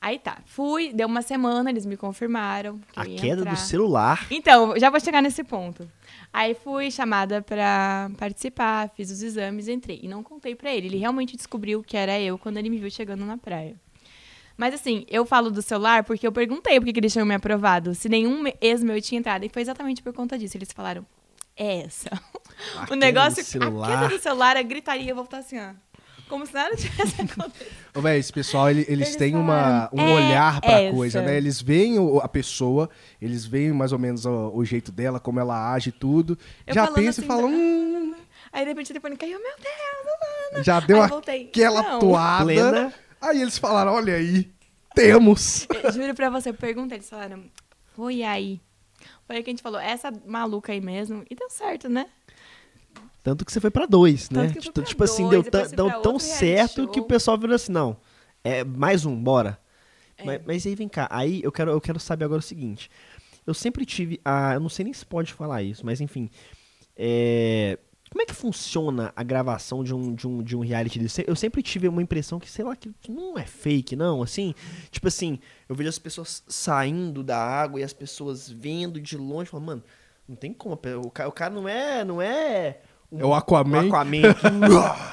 Aí 0.00 0.18
tá, 0.18 0.38
fui, 0.46 0.92
deu 0.94 1.06
uma 1.06 1.20
semana, 1.22 1.68
eles 1.70 1.84
me 1.84 1.96
confirmaram. 1.96 2.80
Que 2.92 3.00
A 3.00 3.04
queda 3.04 3.42
entrar. 3.42 3.52
do 3.52 3.58
celular. 3.58 4.26
Então, 4.30 4.76
já 4.78 4.88
vou 4.90 4.98
chegar 4.98 5.22
nesse 5.22 5.44
ponto. 5.44 5.88
Aí 6.32 6.54
fui 6.54 6.90
chamada 6.90 7.42
pra 7.42 8.10
participar, 8.16 8.88
fiz 8.96 9.10
os 9.10 9.22
exames, 9.22 9.68
entrei. 9.68 10.00
E 10.02 10.08
não 10.08 10.22
contei 10.22 10.54
pra 10.54 10.72
ele. 10.72 10.86
Ele 10.88 10.96
realmente 10.96 11.36
descobriu 11.36 11.82
que 11.82 11.96
era 11.96 12.18
eu 12.18 12.38
quando 12.38 12.56
ele 12.56 12.70
me 12.70 12.78
viu 12.78 12.90
chegando 12.90 13.24
na 13.26 13.36
praia. 13.36 13.76
Mas 14.56 14.74
assim, 14.74 15.04
eu 15.08 15.24
falo 15.26 15.50
do 15.50 15.62
celular 15.62 16.02
porque 16.02 16.26
eu 16.26 16.32
perguntei 16.32 16.80
por 16.80 16.90
que 16.90 16.98
eles 16.98 17.12
tinham 17.12 17.26
me 17.26 17.34
aprovado. 17.34 17.94
Se 17.94 18.08
nenhum 18.08 18.42
ex 18.60 18.82
meu 18.82 19.00
tinha 19.02 19.18
entrado. 19.18 19.44
E 19.44 19.48
foi 19.50 19.62
exatamente 19.62 20.02
por 20.02 20.12
conta 20.14 20.38
disso. 20.38 20.56
Eles 20.56 20.72
falaram, 20.72 21.06
é 21.56 21.82
essa. 21.82 22.10
A 22.76 22.92
o 22.92 22.96
negócio, 22.96 23.42
celular. 23.44 23.90
a 23.90 24.00
queda 24.02 24.16
do 24.16 24.22
celular, 24.22 24.56
a 24.56 24.62
gritaria, 24.62 25.10
eu 25.10 25.14
vou 25.14 25.24
voltar 25.24 25.38
assim, 25.38 25.58
ó. 25.58 25.70
Como 26.28 26.46
se 26.46 26.54
nada 26.54 26.76
tivesse 26.76 27.20
acontecido. 27.22 27.70
Ô, 27.96 28.00
véi, 28.00 28.18
esse 28.20 28.32
pessoal, 28.32 28.70
ele- 28.70 28.84
eles, 28.88 29.08
Eles 29.08 29.16
têm 29.16 29.34
uma, 29.34 29.90
um 29.92 30.00
"É 30.00 30.14
olhar 30.14 30.60
pra 30.60 30.80
essa." 30.80 30.94
coisa, 30.94 31.22
né? 31.22 31.36
Eles 31.36 31.60
veem 31.60 31.98
o- 31.98 32.20
a 32.20 32.28
pessoa, 32.28 32.88
eles 33.20 33.44
veem 33.44 33.72
mais 33.72 33.90
ou 33.92 33.98
menos 33.98 34.24
o, 34.24 34.52
o 34.54 34.64
jeito 34.64 34.92
dela, 34.92 35.18
como 35.18 35.40
ela 35.40 35.72
age 35.72 35.88
e 35.88 35.92
tudo. 35.92 36.38
Eu 36.66 36.72
já 36.74 36.84
falando 36.84 36.94
pensam 37.02 37.24
e 37.24 37.26
assim, 37.26 37.36
falam, 37.36 37.50
tá- 37.50 37.56
hum, 37.56 38.14
Aí 38.52 38.62
de 38.64 38.68
repente 38.68 38.86
o 38.86 38.88
telefone 38.88 39.16
caiu, 39.16 39.38
meu 39.40 39.52
Deus, 39.56 40.52
Alana. 40.52 40.64
já 40.64 40.80
deu 40.80 41.02
Aí 41.02 41.08
voltei. 41.08 41.42
aquela 41.46 41.82
Não. 41.82 41.98
toada. 42.00 42.44
Plena. 42.44 42.94
Aí 43.20 43.42
eles 43.42 43.58
falaram, 43.58 43.92
olha 43.92 44.14
aí, 44.14 44.50
temos. 44.94 45.66
Eu 45.82 45.92
Juro 45.92 46.14
pra 46.14 46.30
você, 46.30 46.52
pergunta, 46.52 46.94
eles 46.94 47.08
falaram, 47.10 47.44
foi 47.96 48.22
aí. 48.22 48.60
Foi 49.26 49.36
aí 49.36 49.42
que 49.44 49.50
a 49.50 49.52
gente 49.52 49.62
falou, 49.62 49.78
essa 49.80 50.12
maluca 50.26 50.72
aí 50.72 50.80
mesmo. 50.80 51.24
E 51.30 51.34
deu 51.34 51.48
certo, 51.50 51.88
né? 51.88 52.06
Tanto 53.22 53.44
que 53.44 53.52
você 53.52 53.60
foi 53.60 53.70
pra 53.70 53.86
dois, 53.86 54.28
Tanto 54.28 54.40
né? 54.40 54.46
eu 54.46 54.52
fui 54.52 54.60
Tipo, 54.60 54.82
tipo 54.82 55.04
assim, 55.04 55.28
deu, 55.28 55.42
deu 55.42 56.00
tão 56.00 56.18
certo 56.18 56.88
que 56.88 57.00
o 57.00 57.04
pessoal 57.04 57.36
virou 57.38 57.54
assim, 57.54 57.72
não, 57.72 57.96
é 58.42 58.64
mais 58.64 59.04
um, 59.04 59.14
bora. 59.14 59.58
É. 60.16 60.24
Mas, 60.24 60.40
mas 60.46 60.66
aí 60.66 60.74
vem 60.74 60.88
cá, 60.88 61.06
aí 61.10 61.40
eu 61.42 61.52
quero, 61.52 61.70
eu 61.70 61.80
quero 61.80 62.00
saber 62.00 62.24
agora 62.24 62.38
o 62.40 62.42
seguinte. 62.42 62.90
Eu 63.46 63.54
sempre 63.54 63.84
tive 63.84 64.20
a. 64.24 64.54
Eu 64.54 64.60
não 64.60 64.68
sei 64.68 64.84
nem 64.84 64.92
se 64.92 65.04
pode 65.04 65.32
falar 65.32 65.62
isso, 65.62 65.84
mas 65.84 66.00
enfim. 66.00 66.30
é, 66.96 67.78
como 68.10 68.22
é 68.22 68.26
que 68.26 68.34
funciona 68.34 69.12
a 69.14 69.22
gravação 69.22 69.84
de 69.84 69.94
um, 69.94 70.12
de 70.12 70.26
um, 70.26 70.42
de 70.42 70.56
um 70.56 70.60
reality 70.60 70.98
desse? 70.98 71.24
Eu 71.28 71.36
sempre 71.36 71.62
tive 71.62 71.86
uma 71.86 72.02
impressão 72.02 72.40
que, 72.40 72.50
sei 72.50 72.64
lá, 72.64 72.74
que 72.74 72.92
não 73.08 73.38
é 73.38 73.46
fake, 73.46 73.94
não, 73.94 74.20
assim. 74.20 74.52
Tipo 74.90 75.06
assim, 75.06 75.38
eu 75.68 75.76
vejo 75.76 75.88
as 75.88 75.98
pessoas 75.98 76.42
saindo 76.48 77.22
da 77.22 77.38
água 77.38 77.80
e 77.80 77.84
as 77.84 77.92
pessoas 77.92 78.50
vendo 78.50 79.00
de 79.00 79.16
longe, 79.16 79.48
falando, 79.48 79.66
mano, 79.66 79.84
não 80.28 80.34
tem 80.34 80.52
como. 80.52 80.74
O 80.74 81.10
cara, 81.10 81.28
o 81.28 81.32
cara 81.32 81.54
não 81.54 81.68
é. 81.68 82.04
Não 82.04 82.20
é. 82.20 82.80
É 83.12 83.24
o 83.24 83.34
Aquaman. 83.34 83.84
Um 83.84 83.88
Aquaman 83.88 84.22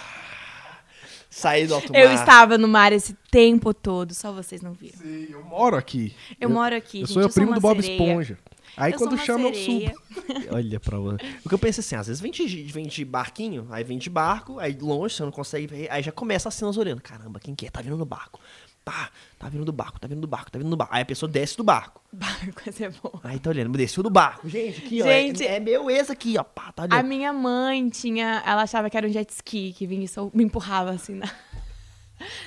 Sair 1.29 1.67
do 1.67 1.75
alto 1.75 1.93
mar. 1.93 1.99
Eu 1.99 2.11
estava 2.13 2.57
no 2.57 2.67
mar 2.67 2.91
esse 2.91 3.13
tempo 3.29 3.71
todo, 3.73 4.13
só 4.13 4.31
vocês 4.31 4.61
não 4.61 4.73
viram. 4.73 4.97
Sim, 4.97 5.27
eu 5.29 5.43
moro 5.43 5.77
aqui. 5.77 6.15
Eu, 6.39 6.49
moro 6.49 6.75
aqui, 6.75 7.01
Eu 7.01 7.05
gente, 7.07 7.13
sou 7.13 7.25
o 7.25 7.33
primo 7.33 7.51
uma 7.51 7.55
do 7.57 7.61
Bob 7.61 7.79
sereia. 7.81 8.01
Esponja. 8.01 8.37
Aí 8.75 8.91
eu 8.91 8.97
quando 8.97 9.09
sou 9.11 9.17
uma 9.19 9.25
chama, 9.25 9.53
sereia. 9.53 9.93
eu 9.93 10.15
subo. 10.15 10.47
Olha 10.55 10.79
pra 10.79 10.97
você. 10.97 11.17
O 11.45 11.49
que 11.49 11.53
eu 11.53 11.59
penso 11.59 11.79
assim, 11.79 11.95
às 11.95 12.07
vezes 12.07 12.19
vem 12.21 12.31
de, 12.31 12.45
vem 12.63 12.87
de 12.87 13.05
barquinho, 13.05 13.67
aí 13.69 13.83
vem 13.83 13.99
de 13.99 14.09
barco, 14.09 14.57
aí 14.59 14.75
longe, 14.79 15.13
você 15.15 15.23
não 15.23 15.31
consegue 15.31 15.67
ver, 15.67 15.91
aí 15.91 16.01
já 16.01 16.11
começa 16.11 16.49
as 16.49 16.55
cenas 16.55 16.75
olhando. 16.75 17.01
Caramba, 17.01 17.39
quem 17.39 17.53
que 17.53 17.67
é? 17.67 17.69
Tá 17.69 17.81
vindo 17.81 17.97
no 17.97 18.05
barco. 18.05 18.39
Pá, 18.87 19.09
tá 19.37 19.49
vindo 19.49 19.65
do 19.65 19.73
barco, 19.73 19.99
tá 19.99 20.07
vindo 20.07 20.21
do 20.21 20.27
barco, 20.27 20.49
tá 20.49 20.57
vindo 20.57 20.69
do 20.69 20.77
barco. 20.77 20.95
Aí 20.95 21.01
a 21.01 21.05
pessoa 21.05 21.29
desce 21.29 21.57
do 21.57 21.63
barco. 21.63 22.01
Barco, 22.09 22.61
essa 22.65 22.85
é 22.85 22.89
boa. 22.89 23.19
Aí 23.21 23.37
tá 23.37 23.49
olhando, 23.49 23.77
desceu 23.77 24.01
do 24.01 24.09
barco. 24.09 24.47
Gente, 24.47 24.79
aqui, 24.79 25.03
Gente, 25.03 25.43
ó. 25.43 25.45
É, 25.45 25.55
é 25.55 25.59
meu 25.59 25.91
ex 25.91 26.09
aqui, 26.09 26.37
ó. 26.37 26.43
Pá, 26.43 26.71
tá 26.71 26.83
A 26.83 26.85
olhando. 26.85 27.05
minha 27.05 27.33
mãe 27.33 27.89
tinha. 27.89 28.41
Ela 28.45 28.61
achava 28.61 28.89
que 28.89 28.95
era 28.95 29.05
um 29.05 29.11
jet 29.11 29.29
ski 29.29 29.73
que 29.73 29.85
vinha 29.85 30.05
e 30.05 30.07
só 30.07 30.31
me 30.33 30.41
empurrava 30.45 30.91
assim 30.91 31.15
na, 31.15 31.29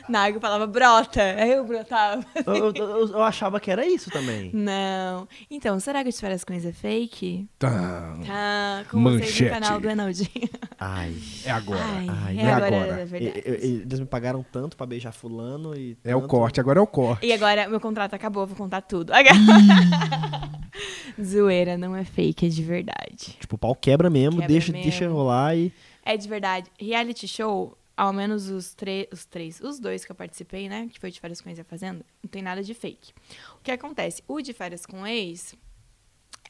na 0.09 0.25
água 0.25 0.39
e 0.39 0.41
falava, 0.41 0.67
brota. 0.67 1.23
Aí 1.23 1.53
eu 1.53 1.65
brotava. 1.65 2.25
Eu, 2.47 2.73
eu- 2.75 3.09
eu- 3.09 3.23
achava 3.23 3.59
que 3.61 3.71
era 3.71 3.87
isso 3.87 4.11
também. 4.11 4.51
Não. 4.53 5.27
Então, 5.51 5.79
será 5.81 6.03
que 6.05 6.11
Férias 6.13 6.45
com 6.45 6.53
Ex 6.53 6.65
é 6.67 6.73
fake? 6.73 7.49
Tá. 7.59 8.17
Tá, 8.27 8.85
com 8.91 9.03
vocês 9.03 9.21
Manchete. 9.21 9.45
no 9.45 9.51
canal 9.51 9.81
do 9.81 9.89
Enaldinho. 9.89 10.49
Ai. 10.79 11.15
É 11.45 11.51
agora. 11.51 11.81
Ai, 11.83 12.07
Ai, 12.09 12.39
é 12.39 12.43
é 12.43 12.53
agora, 12.53 12.77
agora. 12.83 13.01
é 13.01 13.05
verdade. 13.05 13.43
E- 13.47 13.51
e- 13.51 13.81
Eles 13.83 14.01
me 14.01 14.07
pagaram 14.07 14.45
tanto 14.53 14.77
pra 14.77 14.87
beijar 14.87 15.13
fulano 15.13 15.75
e. 15.77 15.97
É 16.05 16.15
o 16.17 16.23
corte, 16.23 16.61
agora 16.61 16.79
é 16.79 16.83
o 16.83 16.87
corte. 16.87 17.27
E 17.27 17.33
agora, 17.33 17.69
meu 17.69 17.81
contrato 17.81 18.15
acabou, 18.15 18.47
vou 18.47 18.57
contar 18.57 18.81
tudo. 18.83 19.13
Zoeira, 21.23 21.77
não 21.77 21.95
é 21.95 22.05
fake, 22.05 22.47
é 22.47 22.49
de 22.49 22.63
verdade. 22.63 23.37
Tipo, 23.41 23.57
o 23.57 23.59
pau 23.59 23.75
quebra 23.75 24.09
mesmo, 24.09 24.37
Quebra 24.41 24.49
deixa, 24.49 24.73
mesmo. 24.73 24.83
deixa 24.91 25.09
rolar 25.09 25.57
e. 25.57 25.73
É 26.05 26.17
de 26.17 26.29
verdade. 26.29 26.71
Reality 26.81 27.29
show, 27.29 27.77
ao 28.01 28.15
menos 28.15 28.49
os, 28.49 28.75
os 29.13 29.27
três, 29.27 29.61
os 29.61 29.79
dois 29.79 30.07
que 30.07 30.11
eu 30.11 30.17
participei, 30.17 30.71
né? 30.71 30.89
Que 30.91 30.99
foi 30.99 31.11
de 31.11 31.21
férias 31.21 31.43
com 31.43 31.51
ex 31.51 31.59
e 31.59 31.61
a 31.61 31.65
fazenda, 31.65 32.03
não 32.23 32.31
tem 32.31 32.41
nada 32.41 32.63
de 32.63 32.73
fake. 32.73 33.13
O 33.59 33.63
que 33.63 33.71
acontece? 33.71 34.25
O 34.27 34.41
de 34.41 34.55
férias 34.55 34.87
com 34.87 35.07
ex 35.07 35.55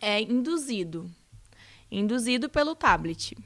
é 0.00 0.22
induzido. 0.22 1.10
Induzido 1.90 2.48
pelo 2.48 2.76
tablet. 2.76 3.36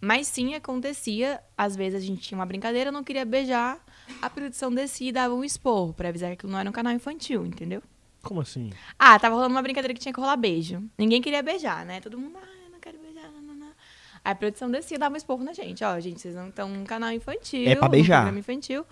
Mas 0.00 0.26
sim 0.26 0.54
acontecia, 0.54 1.38
às 1.54 1.76
vezes 1.76 2.02
a 2.02 2.06
gente 2.06 2.22
tinha 2.22 2.38
uma 2.38 2.46
brincadeira, 2.46 2.88
eu 2.88 2.92
não 2.94 3.04
queria 3.04 3.26
beijar, 3.26 3.78
a 4.22 4.30
produção 4.30 4.72
descia 4.72 5.10
e 5.10 5.12
dava 5.12 5.34
um 5.34 5.44
esporro 5.44 5.92
pra 5.92 6.08
avisar 6.08 6.30
que 6.30 6.34
aquilo 6.34 6.52
não 6.52 6.58
era 6.58 6.70
um 6.70 6.72
canal 6.72 6.94
infantil, 6.94 7.44
entendeu? 7.44 7.82
Como 8.22 8.40
assim? 8.40 8.70
Ah, 8.98 9.18
tava 9.18 9.34
rolando 9.34 9.54
uma 9.54 9.60
brincadeira 9.60 9.92
que 9.92 10.00
tinha 10.00 10.14
que 10.14 10.20
rolar 10.20 10.38
beijo. 10.38 10.82
Ninguém 10.96 11.20
queria 11.20 11.42
beijar, 11.42 11.84
né? 11.84 12.00
Todo 12.00 12.18
mundo, 12.18 12.38
ah, 12.38 12.64
eu 12.64 12.70
não 12.70 12.80
quero 12.80 12.96
beijar, 12.98 13.30
não, 13.32 13.42
não, 13.42 13.54
não. 13.54 13.72
Aí 14.13 14.13
a 14.24 14.34
produção 14.34 14.70
descia 14.70 14.98
dava 14.98 15.14
um 15.14 15.18
esporro 15.18 15.44
na 15.44 15.52
gente. 15.52 15.84
Ó, 15.84 16.00
gente, 16.00 16.20
vocês 16.20 16.34
não 16.34 16.48
estão 16.48 16.68
num 16.68 16.84
canal 16.84 17.12
infantil. 17.12 17.68
É 17.68 17.76
pra 17.76 17.88
beijar. 17.88 18.22
programa 18.22 18.38
infantil. 18.38 18.86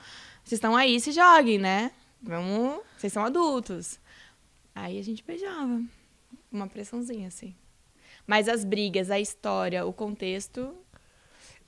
Vocês 0.44 0.58
estão 0.58 0.76
aí, 0.76 1.00
se 1.00 1.10
joguem, 1.12 1.58
né? 1.58 1.90
Vamos, 2.20 2.80
vocês 2.98 3.12
são 3.12 3.24
adultos. 3.24 3.98
Aí 4.74 4.98
a 4.98 5.02
gente 5.02 5.24
beijava. 5.24 5.82
Uma 6.50 6.66
pressãozinha, 6.66 7.28
assim. 7.28 7.54
Mas 8.26 8.48
as 8.48 8.64
brigas, 8.64 9.10
a 9.10 9.18
história, 9.18 9.86
o 9.86 9.92
contexto... 9.92 10.74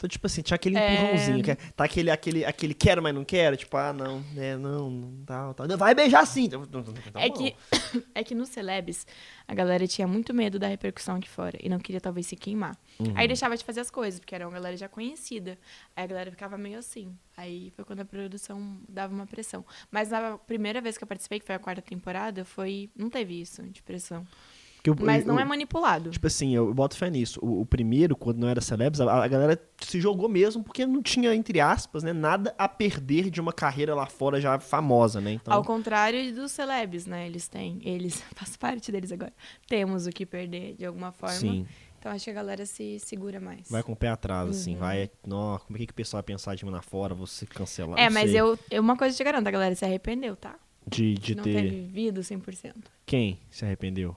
Então, 0.05 0.09
tipo 0.11 0.27
assim, 0.27 0.43
tinha 0.43 0.55
aquele 0.55 0.77
É. 0.77 0.93
empurrãozinho, 0.95 1.43
que 1.43 1.51
é- 1.53 1.55
tá 1.55 1.85
aquele, 1.85 2.11
aquele, 2.11 2.45
aquele 2.45 2.75
quero, 2.75 3.03
mas 3.03 3.14
não 3.14 3.25
quero, 3.25 3.57
tipo, 3.57 3.75
ah, 3.75 3.90
não, 3.90 4.23
é, 4.37 4.55
não, 4.55 4.90
não, 4.90 5.25
tal, 5.25 5.55
tal. 5.55 5.67
Vai 5.79 5.95
beijar 5.95 6.27
sim. 6.27 6.45
Então, 6.45 6.62
então, 6.62 6.81
então, 7.07 7.23
é, 7.23 7.29
bom. 7.31 7.35
que, 7.35 7.57
é 8.14 8.23
que 8.23 8.35
nos 8.35 8.51
celebs, 8.51 9.07
a 9.49 9.55
galera 9.55 9.87
tinha 9.87 10.07
muito 10.07 10.35
medo 10.35 10.59
da 10.59 10.69
repercussão 10.69 11.17
aqui 11.17 11.29
fora. 11.29 11.57
E 11.59 11.71
não 11.71 11.79
queria, 11.79 12.03
talvez, 12.03 12.27
se 12.27 12.37
queimar. 12.37 12.77
Uhum. 13.01 13.14
Aí 13.17 13.27
deixava 13.27 13.57
de 13.57 13.64
fazer 13.64 13.81
as 13.81 13.90
coisas, 13.90 14.21
porque 14.21 14.35
era 14.35 14.47
uma 14.47 14.53
galera 14.53 14.77
já 14.77 14.90
conhecida. 14.90 15.59
Aí 15.97 16.05
a 16.05 16.07
galera 16.07 16.31
ficava 16.31 16.59
meio 16.59 16.79
assim. 16.79 17.17
Aí 17.35 17.73
foi 17.75 17.83
quando 17.87 18.01
a 18.01 18.05
produção 18.05 18.79
dava 18.87 19.14
uma 19.14 19.27
pressão. 19.27 19.64
Mas 19.90 20.11
na 20.11 20.37
primeira 20.37 20.83
vez 20.83 20.99
que 20.99 21.05
eu 21.05 21.09
participei, 21.09 21.40
que 21.40 21.47
foi 21.47 21.55
a 21.55 21.59
quarta 21.59 21.81
temporada, 21.81 22.45
foi. 22.45 22.90
Não 22.95 23.09
teve 23.09 23.40
isso 23.40 23.62
de 23.62 23.83
pressão. 23.83 24.27
Eu- 24.85 24.94
Mas 25.01 25.23
eu- 25.23 25.29
não 25.29 25.40
é 25.40 25.44
manipulado. 25.44 26.11
Tipo 26.11 26.27
assim, 26.27 26.55
eu 26.55 26.73
boto 26.75 26.97
fé 26.97 27.09
nisso. 27.09 27.40
O, 27.42 27.62
o 27.62 27.66
primeiro, 27.66 28.14
quando 28.14 28.38
não 28.38 28.49
era 28.49 28.61
celebs, 28.61 29.01
a, 29.01 29.25
a 29.25 29.27
galera 29.27 29.59
se 29.81 29.99
jogou 30.01 30.29
mesmo 30.29 30.62
porque 30.62 30.85
não 30.87 31.03
tinha, 31.03 31.35
entre 31.35 31.59
aspas, 31.59 32.03
né, 32.03 32.12
nada 32.12 32.55
a 32.59 32.68
perder 32.68 33.31
de 33.31 33.40
uma 33.40 33.53
carreira 33.53 33.94
lá 33.94 34.05
fora 34.07 34.40
já 34.40 34.59
famosa, 34.61 35.20
né? 35.23 35.33
Então, 35.33 35.55
Ao 35.55 35.64
contrário 35.64 36.35
dos 36.35 36.53
celebs, 36.53 37.07
né? 37.07 37.27
Eles 37.27 37.49
têm. 37.49 37.81
Eles. 37.83 38.23
Faço 38.37 38.59
parte 38.59 38.92
deles 38.92 39.11
agora. 39.11 39.33
Temos 39.66 40.07
o 40.07 40.11
que 40.11 40.27
perder 40.27 40.75
de 40.77 40.85
alguma 40.85 41.12
forma. 41.12 41.35
sim, 41.37 41.66
Então 41.99 42.12
acho 42.12 42.25
que 42.27 42.31
a 42.31 42.35
galera 42.35 42.66
se 42.66 42.99
segura 42.99 43.40
mais. 43.40 43.70
vai 43.70 43.83
com 43.83 43.92
o 43.92 43.97
pé 43.97 44.09
atrás, 44.11 44.51
assim, 44.51 44.75
Uhum. 44.75 44.81
vai, 44.81 45.11
nó, 45.27 45.57
como 45.61 45.79
é 45.79 45.87
que, 45.87 45.90
o 45.92 45.94
pessoal 45.94 46.18
vai 46.18 46.27
pensar 46.27 46.55
de 46.55 46.62
mim 46.66 46.70
lá 46.70 46.83
fora, 46.83 47.14
você 47.14 47.47
cancelar? 47.47 47.99
É, 47.99 48.05
Não 48.07 48.12
mas 48.12 48.31
sei. 48.31 48.38
eu, 48.40 48.59
eu. 48.70 48.83
Uma 48.83 48.99
coisa 48.99 49.14
eu 49.14 49.16
te 49.16 49.25
garanto, 49.25 49.47
a 49.47 49.51
galera 49.51 49.75
se 49.75 49.83
arrependeu, 49.87 50.37
tá? 50.37 50.57
De, 50.87 51.14
de 51.14 51.35
não 51.35 51.42
ter... 51.42 51.55
ter 51.62 51.70
vivido 51.70 52.20
100%. 52.20 52.75
Quem 53.07 53.40
se 53.51 53.64
arrependeu? 53.64 54.14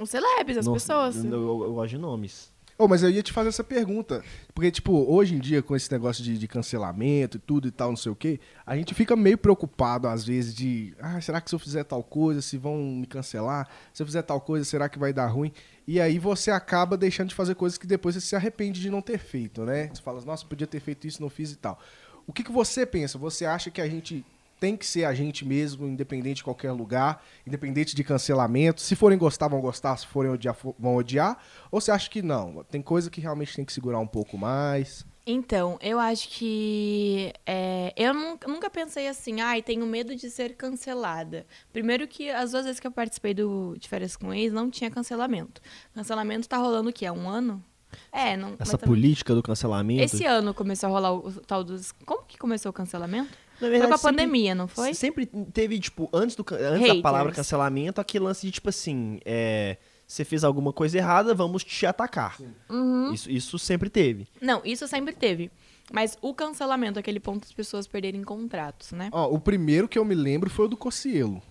Os 0.00 0.10
celebs, 0.10 0.56
as 0.58 0.66
Não- 0.66 0.72
pessoas. 0.72 1.24
Eu, 1.24 1.30
eu- 1.32 1.62
eu 1.64 1.74
gosto 1.74 1.90
de 1.90 1.98
nomes. 1.98 2.52
Ô, 2.76 2.88
mas 2.88 3.04
eu 3.04 3.10
ia 3.10 3.22
te 3.22 3.32
fazer 3.32 3.50
essa 3.50 3.62
pergunta. 3.62 4.24
Porque, 4.52 4.68
tipo, 4.68 4.92
hoje 5.08 5.36
em 5.36 5.38
dia, 5.38 5.62
com 5.62 5.76
esse 5.76 5.90
negócio 5.92 6.24
de, 6.24 6.36
de 6.36 6.48
cancelamento 6.48 7.36
e 7.36 7.40
tudo 7.40 7.68
e 7.68 7.70
tal, 7.70 7.90
não 7.90 7.96
sei 7.96 8.10
o 8.10 8.16
quê, 8.16 8.40
a 8.66 8.76
gente 8.76 8.92
fica 8.94 9.14
meio 9.14 9.38
preocupado, 9.38 10.08
às 10.08 10.24
vezes, 10.24 10.52
de. 10.52 10.92
Ah, 10.98 11.20
será 11.20 11.40
que 11.40 11.48
se 11.48 11.54
eu 11.54 11.58
fizer 11.60 11.84
tal 11.84 12.02
coisa, 12.02 12.42
se 12.42 12.58
vão 12.58 12.76
me 12.78 13.06
cancelar? 13.06 13.68
Se 13.92 14.02
eu 14.02 14.06
fizer 14.06 14.22
tal 14.22 14.40
coisa, 14.40 14.64
será 14.64 14.88
que 14.88 14.98
vai 14.98 15.12
dar 15.12 15.28
ruim? 15.28 15.52
E 15.86 16.00
aí 16.00 16.18
você 16.18 16.50
acaba 16.50 16.96
deixando 16.96 17.28
de 17.28 17.34
fazer 17.36 17.54
coisas 17.54 17.78
que 17.78 17.86
depois 17.86 18.16
você 18.16 18.20
se 18.20 18.34
arrepende 18.34 18.80
de 18.80 18.90
não 18.90 19.00
ter 19.00 19.18
feito, 19.18 19.62
né? 19.64 19.88
Você 19.94 20.02
fala, 20.02 20.20
nossa, 20.22 20.44
podia 20.44 20.66
ter 20.66 20.80
feito 20.80 21.06
isso, 21.06 21.22
não 21.22 21.30
fiz 21.30 21.52
e 21.52 21.56
tal. 21.56 21.78
O 22.26 22.32
que, 22.32 22.42
que 22.42 22.50
você 22.50 22.84
pensa? 22.84 23.18
Você 23.18 23.44
acha 23.44 23.70
que 23.70 23.80
a 23.80 23.86
gente 23.88 24.24
tem 24.60 24.76
que 24.76 24.86
ser 24.86 25.04
a 25.04 25.12
gente 25.14 25.44
mesmo, 25.44 25.86
independente 25.86 26.36
de 26.36 26.44
qualquer 26.44 26.72
lugar, 26.72 27.22
independente 27.46 27.94
de 27.94 28.02
cancelamento? 28.04 28.80
Se 28.80 28.94
forem 28.96 29.18
gostar, 29.18 29.48
vão 29.48 29.60
gostar, 29.60 29.96
se 29.96 30.06
forem 30.06 30.30
odiar, 30.32 30.56
vão 30.78 30.96
odiar? 30.96 31.38
Ou 31.70 31.80
você 31.80 31.90
acha 31.90 32.08
que 32.08 32.22
não? 32.22 32.64
Tem 32.64 32.80
coisa 32.82 33.10
que 33.10 33.20
realmente 33.20 33.54
tem 33.54 33.64
que 33.64 33.72
segurar 33.72 33.98
um 33.98 34.06
pouco 34.06 34.38
mais? 34.38 35.04
Então, 35.26 35.78
eu 35.80 35.98
acho 35.98 36.28
que. 36.28 37.32
é, 37.46 37.92
eu 37.96 38.12
nun- 38.12 38.36
nunca 38.46 38.68
pensei 38.68 39.08
assim, 39.08 39.40
ai, 39.40 39.62
tenho 39.62 39.86
medo 39.86 40.14
de 40.14 40.28
ser 40.28 40.54
cancelada. 40.54 41.46
Primeiro 41.72 42.06
que 42.06 42.28
as 42.30 42.50
duas 42.50 42.64
vezes 42.66 42.78
que 42.78 42.86
eu 42.86 42.90
participei 42.92 43.32
do 43.32 43.74
De 43.78 43.88
Férias 43.88 44.16
com 44.16 44.34
Ex, 44.34 44.52
não 44.52 44.70
tinha 44.70 44.90
cancelamento. 44.90 45.62
Cancelamento 45.94 46.46
tá 46.46 46.58
rolando 46.58 46.90
o 46.90 46.92
quê? 46.92 47.06
Há 47.06 47.12
um 47.14 47.26
ano? 47.28 47.64
É, 48.12 48.36
não. 48.36 48.50
mas 48.58 48.68
Essa 48.68 48.76
também- 48.76 48.94
política 48.94 49.34
do 49.34 49.42
cancelamento. 49.42 50.02
Esse 50.02 50.26
ano 50.26 50.52
começou 50.52 50.88
a 50.88 50.92
rolar 50.92 51.12
o, 51.12 51.28
o 51.28 51.32
tal 51.40 51.64
dos. 51.64 51.92
Como 52.04 52.24
que 52.24 52.36
começou 52.36 52.68
o 52.68 52.72
cancelamento? 52.72 53.30
Na 53.60 53.68
Foi 53.68 53.78
com 53.80 53.94
a 53.94 53.96
sempre- 53.96 53.98
pandemia, 54.02 54.54
não 54.54 54.66
foi? 54.68 54.94
Sempre 54.94 55.26
teve, 55.26 55.78
tipo, 55.78 56.08
antes, 56.12 56.34
do, 56.36 56.44
antes 56.52 56.88
da 56.96 57.02
palavra 57.02 57.32
cancelamento, 57.32 58.00
aquele 58.00 58.24
lance 58.24 58.46
de, 58.46 58.52
tipo 58.52 58.68
assim, 58.68 59.20
é, 59.24 59.76
você 60.06 60.24
fez 60.24 60.44
alguma 60.44 60.72
coisa 60.72 60.98
errada, 60.98 61.34
vamos 61.34 61.62
te 61.64 61.86
atacar. 61.86 62.36
Uhum. 62.68 63.12
Isso, 63.12 63.30
isso 63.30 63.58
sempre 63.58 63.88
teve. 63.88 64.26
Não, 64.40 64.60
isso 64.64 64.86
sempre 64.88 65.14
teve. 65.14 65.50
Mas 65.92 66.16
o 66.22 66.32
cancelamento, 66.34 66.98
aquele 66.98 67.20
ponto 67.20 67.42
das 67.42 67.52
pessoas 67.52 67.86
perderem 67.86 68.22
contratos, 68.22 68.92
né? 68.92 69.08
Ó, 69.12 69.28
o 69.32 69.38
primeiro 69.38 69.86
que 69.86 69.98
eu 69.98 70.04
me 70.04 70.14
lembro 70.14 70.48
foi 70.50 70.64
o 70.64 70.68
do 70.68 70.76
Cocielo. 70.76 71.42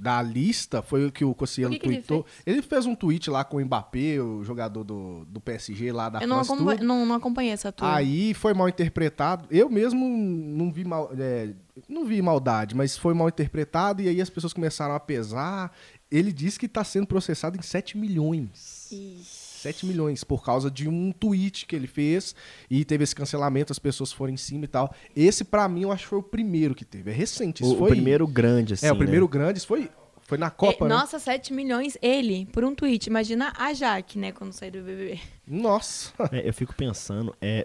Da 0.00 0.20
lista 0.20 0.82
foi 0.82 1.06
o 1.06 1.12
que 1.12 1.24
o 1.24 1.34
Cossielo 1.34 1.70
que 1.78 1.86
ele 1.86 1.96
tweetou. 2.02 2.26
Ele, 2.44 2.60
fez 2.62 2.86
um 2.86 2.94
tweet 2.94 3.30
lá 3.30 3.44
com 3.44 3.56
o 3.58 3.64
Mbappé, 3.64 4.20
o 4.20 4.42
jogador 4.44 4.84
do, 4.84 5.24
do 5.26 5.40
PSG 5.40 5.92
lá 5.92 6.08
da 6.08 6.20
Eu 6.20 6.28
não, 6.28 6.40
acompa- 6.40 6.74
não, 6.76 7.06
não 7.06 7.14
acompanhei 7.14 7.52
essa 7.52 7.70
turma. 7.72 7.94
Aí 7.94 8.34
foi 8.34 8.52
mal 8.54 8.68
interpretado. 8.68 9.46
Eu 9.50 9.70
mesmo 9.70 10.06
não 10.08 10.72
vi 10.72 10.84
mal, 10.84 11.10
é, 11.18 11.50
não 11.88 12.04
vi 12.04 12.20
maldade, 12.20 12.74
mas 12.74 12.96
foi 12.98 13.14
mal 13.14 13.28
interpretado 13.28 14.02
e 14.02 14.08
aí 14.08 14.20
as 14.20 14.30
pessoas 14.30 14.52
começaram 14.52 14.94
a 14.94 15.00
pesar. 15.00 15.72
Ele 16.10 16.32
disse 16.32 16.58
que 16.58 16.66
está 16.66 16.84
sendo 16.84 17.06
processado 17.06 17.56
em 17.58 17.62
7 17.62 17.96
milhões. 17.96 18.88
Ixi. 18.92 19.43
7 19.64 19.86
milhões 19.86 20.22
por 20.24 20.44
causa 20.44 20.70
de 20.70 20.88
um 20.88 21.10
tweet 21.12 21.66
que 21.66 21.74
ele 21.74 21.86
fez 21.86 22.34
e 22.70 22.84
teve 22.84 23.04
esse 23.04 23.14
cancelamento, 23.14 23.72
as 23.72 23.78
pessoas 23.78 24.12
foram 24.12 24.32
em 24.32 24.36
cima 24.36 24.64
e 24.64 24.68
tal. 24.68 24.94
Esse 25.16 25.44
pra 25.44 25.68
mim 25.68 25.82
eu 25.82 25.92
acho 25.92 26.04
que 26.04 26.08
foi 26.10 26.18
o 26.18 26.22
primeiro 26.22 26.74
que 26.74 26.84
teve. 26.84 27.10
É 27.10 27.14
recente, 27.14 27.62
isso 27.62 27.72
O, 27.72 27.76
o 27.76 27.78
foi 27.78 27.90
primeiro 27.90 28.26
grande, 28.26 28.74
assim. 28.74 28.86
É, 28.86 28.90
o 28.90 28.94
né? 28.94 28.98
primeiro 28.98 29.26
grande, 29.28 29.58
isso 29.58 29.66
foi 29.66 29.90
foi 30.26 30.38
na 30.38 30.48
Copa, 30.50 30.86
E- 30.86 30.88
né? 30.88 30.94
Nossa, 30.94 31.18
7 31.18 31.52
milhões, 31.52 31.98
ele, 32.00 32.46
por 32.46 32.64
um 32.64 32.74
tweet. 32.74 33.08
Imagina 33.08 33.52
a 33.58 33.74
Jaque, 33.74 34.18
né, 34.18 34.32
quando 34.32 34.52
sair 34.54 34.70
do 34.70 34.78
BBB. 34.78 35.20
Nossa. 35.46 36.12
É, 36.32 36.48
eu 36.48 36.52
fico 36.54 36.74
pensando, 36.74 37.34
é 37.42 37.64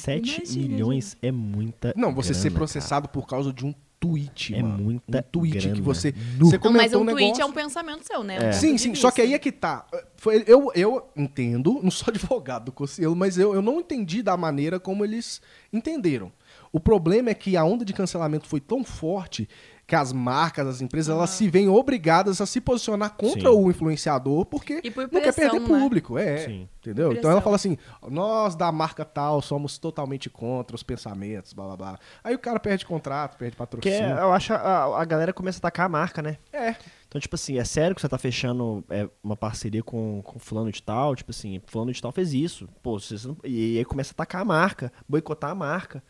7 0.00 0.38
Imagina, 0.38 0.68
milhões 0.68 1.16
é 1.22 1.30
muita. 1.30 1.94
Não, 1.96 2.12
você 2.12 2.34
ser 2.34 2.48
grana, 2.48 2.56
processado 2.58 3.08
por 3.08 3.26
causa 3.28 3.52
de 3.52 3.64
um 3.64 3.72
tweet, 4.00 4.54
É 4.54 4.62
mano. 4.62 4.82
muita 4.82 5.18
um 5.18 5.22
tweet 5.30 5.58
grana. 5.58 5.74
que 5.74 5.80
você 5.82 6.14
Nu. 6.38 6.46
você 6.46 6.56
Não, 6.58 6.72
mas 6.72 6.90
comentou 6.92 7.00
um 7.00 7.02
um 7.02 7.06
tweet 7.06 7.22
negócio. 7.26 7.42
é 7.42 7.46
um 7.46 7.52
pensamento 7.52 8.06
seu, 8.06 8.24
né? 8.24 8.38
É. 8.40 8.48
Um 8.48 8.52
Sim, 8.54 8.78
sim, 8.78 8.94
só 8.94 9.10
que 9.10 9.20
aí 9.20 9.34
é 9.34 9.38
que 9.38 9.52
tá. 9.52 9.86
Foi, 10.16 10.42
eu, 10.46 10.72
eu 10.74 11.06
entendo, 11.16 11.78
não 11.82 11.90
sou 11.90 12.06
advogado 12.12 12.64
do 12.64 12.72
Cossielo, 12.72 13.14
mas 13.14 13.36
eu, 13.38 13.54
eu 13.54 13.60
não 13.62 13.78
entendi 13.80 14.22
da 14.22 14.36
maneira 14.36 14.80
como 14.80 15.04
eles 15.04 15.40
entenderam. 15.72 16.32
O 16.72 16.80
problema 16.80 17.30
é 17.30 17.34
que 17.34 17.56
a 17.56 17.64
onda 17.64 17.84
de 17.84 17.92
cancelamento 17.92 18.46
foi 18.46 18.60
tão 18.60 18.82
forte 18.82 19.48
que 19.90 19.96
as 19.96 20.12
marcas, 20.12 20.68
as 20.68 20.80
empresas, 20.80 21.12
elas 21.12 21.30
se 21.30 21.48
veem 21.50 21.68
obrigadas 21.68 22.40
a 22.40 22.46
se 22.46 22.60
posicionar 22.60 23.10
contra 23.16 23.50
Sim. 23.50 23.56
o 23.56 23.68
influenciador 23.68 24.44
porque 24.44 24.80
por 24.92 25.02
não 25.02 25.20
quer 25.20 25.32
pressão, 25.34 25.50
perder 25.50 25.60
né? 25.68 25.78
público. 25.80 26.16
É, 26.16 26.38
Sim. 26.46 26.68
entendeu? 26.78 27.08
Pressão. 27.08 27.18
Então 27.18 27.30
ela 27.32 27.40
fala 27.40 27.56
assim, 27.56 27.76
nós 28.08 28.54
da 28.54 28.70
marca 28.70 29.04
tal 29.04 29.42
somos 29.42 29.78
totalmente 29.78 30.30
contra 30.30 30.76
os 30.76 30.84
pensamentos, 30.84 31.52
blá 31.52 31.66
blá 31.66 31.76
blá. 31.76 31.98
Aí 32.22 32.32
o 32.36 32.38
cara 32.38 32.60
perde 32.60 32.86
contrato, 32.86 33.36
perde 33.36 33.56
Que 33.56 33.62
é, 33.62 33.66
patrocínio. 33.66 34.10
eu 34.16 34.32
acho 34.32 34.52
a, 34.54 35.02
a 35.02 35.04
galera 35.04 35.32
começa 35.32 35.58
a 35.58 35.60
atacar 35.60 35.86
a 35.86 35.88
marca, 35.88 36.22
né? 36.22 36.38
É. 36.52 36.76
Então, 37.08 37.20
tipo 37.20 37.34
assim, 37.34 37.58
é 37.58 37.64
sério 37.64 37.92
que 37.96 38.00
você 38.00 38.08
tá 38.08 38.16
fechando 38.18 38.84
é, 38.88 39.08
uma 39.24 39.36
parceria 39.36 39.82
com, 39.82 40.22
com 40.22 40.38
fulano 40.38 40.70
de 40.70 40.80
tal? 40.80 41.16
Tipo 41.16 41.32
assim, 41.32 41.60
fulano 41.66 41.92
de 41.92 42.00
tal 42.00 42.12
fez 42.12 42.32
isso. 42.32 42.68
Pô, 42.80 43.00
vocês 43.00 43.24
não- 43.24 43.36
e 43.42 43.78
aí 43.78 43.84
começa 43.84 44.12
a 44.12 44.14
atacar 44.14 44.42
a 44.42 44.44
marca, 44.44 44.92
boicotar 45.08 45.50
a 45.50 45.54
marca. 45.56 46.00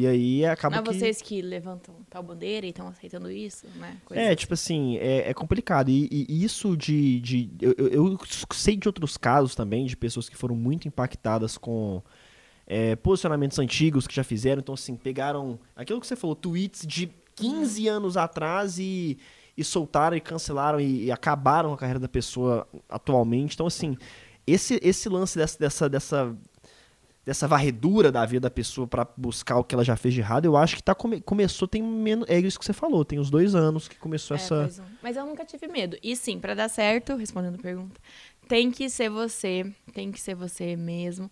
E 0.00 0.06
aí 0.06 0.44
acaba 0.46 0.76
Não 0.76 0.82
é 0.82 0.86
que... 0.86 0.94
vocês 0.94 1.20
que 1.20 1.42
levantam 1.42 1.94
tal 2.08 2.22
bandeira 2.22 2.64
e 2.64 2.68
estão 2.70 2.86
aceitando 2.86 3.28
isso, 3.30 3.66
né? 3.76 3.96
Coisa 4.04 4.22
É, 4.22 4.26
assim. 4.28 4.36
tipo 4.36 4.54
assim, 4.54 4.96
é, 4.98 5.30
é 5.30 5.34
complicado. 5.34 5.88
E, 5.90 6.06
e 6.28 6.44
isso 6.44 6.76
de. 6.76 7.20
de 7.20 7.50
eu, 7.60 7.74
eu- 7.76 7.88
eu 8.12 8.18
sei 8.52 8.76
de 8.76 8.86
outros 8.88 9.16
casos 9.16 9.54
também, 9.54 9.86
de 9.86 9.96
pessoas 9.96 10.28
que 10.28 10.36
foram 10.36 10.54
muito 10.54 10.86
impactadas 10.86 11.58
com 11.58 12.00
é, 12.66 12.94
posicionamentos 12.96 13.58
antigos 13.58 14.06
que 14.06 14.14
já 14.14 14.22
fizeram. 14.22 14.60
Então, 14.60 14.74
assim, 14.74 14.94
pegaram 14.94 15.58
aquilo 15.74 16.00
que 16.00 16.06
você 16.06 16.14
falou, 16.16 16.36
tweets 16.36 16.86
de 16.86 17.10
15 17.34 17.88
anos 17.88 18.16
atrás 18.16 18.78
e, 18.78 19.18
e 19.56 19.64
soltaram 19.64 20.16
e 20.16 20.20
cancelaram 20.20 20.78
e, 20.80 21.04
e 21.06 21.10
acabaram 21.12 21.72
a 21.72 21.76
carreira 21.76 21.98
da 21.98 22.08
pessoa 22.08 22.68
atualmente. 22.88 23.54
Então, 23.54 23.66
assim, 23.66 23.96
esse, 24.46 24.78
esse 24.82 25.08
lance 25.08 25.36
dessa, 25.38 25.58
dessa, 25.58 25.88
dessa, 25.88 26.36
dessa 27.28 27.46
varredura 27.46 28.10
da 28.10 28.24
vida 28.24 28.40
da 28.40 28.50
pessoa 28.50 28.86
pra 28.86 29.06
buscar 29.16 29.58
o 29.58 29.64
que 29.64 29.74
ela 29.74 29.84
já 29.84 29.96
fez 29.96 30.14
de 30.14 30.20
errado, 30.20 30.46
eu 30.46 30.56
acho 30.56 30.76
que 30.76 30.82
tá 30.82 30.94
come- 30.94 31.20
começou, 31.20 31.68
tem 31.68 31.82
menos. 31.82 32.26
É 32.28 32.38
isso 32.38 32.58
que 32.58 32.64
você 32.64 32.72
falou, 32.72 33.04
tem 33.04 33.18
uns 33.18 33.28
dois 33.28 33.54
anos 33.54 33.86
que 33.86 33.96
começou 33.98 34.34
É, 34.34 34.40
essa. 34.40 34.70
é. 34.80 34.82
Mas 35.02 35.16
eu 35.16 35.26
nunca 35.26 35.44
tive 35.44 35.68
medo. 35.68 35.96
E 36.02 36.16
sim, 36.16 36.38
pra 36.40 36.54
dar 36.54 36.68
certo, 36.70 37.14
respondendo 37.16 37.56
a 37.56 37.62
pergunta, 37.62 38.00
tem 38.48 38.70
que 38.70 38.88
ser 38.88 39.10
você, 39.10 39.70
tem 39.92 40.10
que 40.10 40.18
ser 40.20 40.34
você 40.34 40.74
mesmo. 40.74 41.30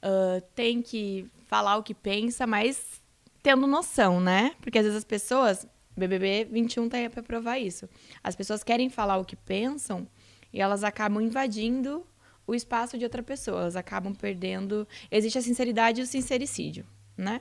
ah, 0.00 0.40
tem 0.54 0.80
que 0.80 1.26
falar 1.48 1.76
o 1.76 1.82
que 1.82 1.92
pensa, 1.94 2.46
mas 2.46 3.02
tendo 3.42 3.66
noção, 3.66 4.20
né? 4.20 4.52
Porque 4.62 4.78
às 4.78 4.84
vezes 4.84 4.98
as 4.98 5.04
pessoas, 5.04 5.66
BBB 5.96 6.44
21 6.50 6.88
tá 6.88 6.96
aí 6.98 7.08
pra 7.08 7.22
provar 7.22 7.58
isso. 7.58 7.88
As 8.22 8.36
pessoas 8.36 8.62
querem 8.62 8.88
falar 8.88 9.16
o 9.18 9.24
que 9.24 9.34
pensam 9.36 10.06
e 10.52 10.60
elas 10.60 10.84
acabam 10.84 11.20
invadindo 11.20 12.04
o 12.46 12.54
espaço 12.54 12.98
de 12.98 13.04
outra 13.04 13.22
pessoa. 13.22 13.62
Elas 13.62 13.76
acabam 13.76 14.14
perdendo. 14.14 14.86
Existe 15.10 15.38
a 15.38 15.42
sinceridade 15.42 16.00
e 16.00 16.04
o 16.04 16.06
sincericídio, 16.06 16.86
né? 17.16 17.40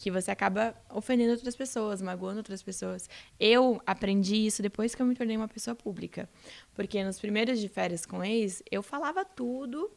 que 0.00 0.10
você 0.10 0.30
acaba 0.30 0.74
ofendendo 0.88 1.32
outras 1.32 1.54
pessoas, 1.54 2.00
magoando 2.00 2.38
outras 2.38 2.62
pessoas. 2.62 3.08
Eu 3.38 3.82
aprendi 3.84 4.46
isso 4.46 4.62
depois 4.62 4.94
que 4.94 5.02
eu 5.02 5.06
me 5.06 5.14
tornei 5.14 5.36
uma 5.36 5.46
pessoa 5.46 5.74
pública. 5.74 6.26
Porque 6.74 7.04
nos 7.04 7.20
primeiros 7.20 7.60
de 7.60 7.68
férias 7.68 8.06
com 8.06 8.24
ex, 8.24 8.62
eu 8.70 8.82
falava 8.82 9.26
tudo 9.26 9.90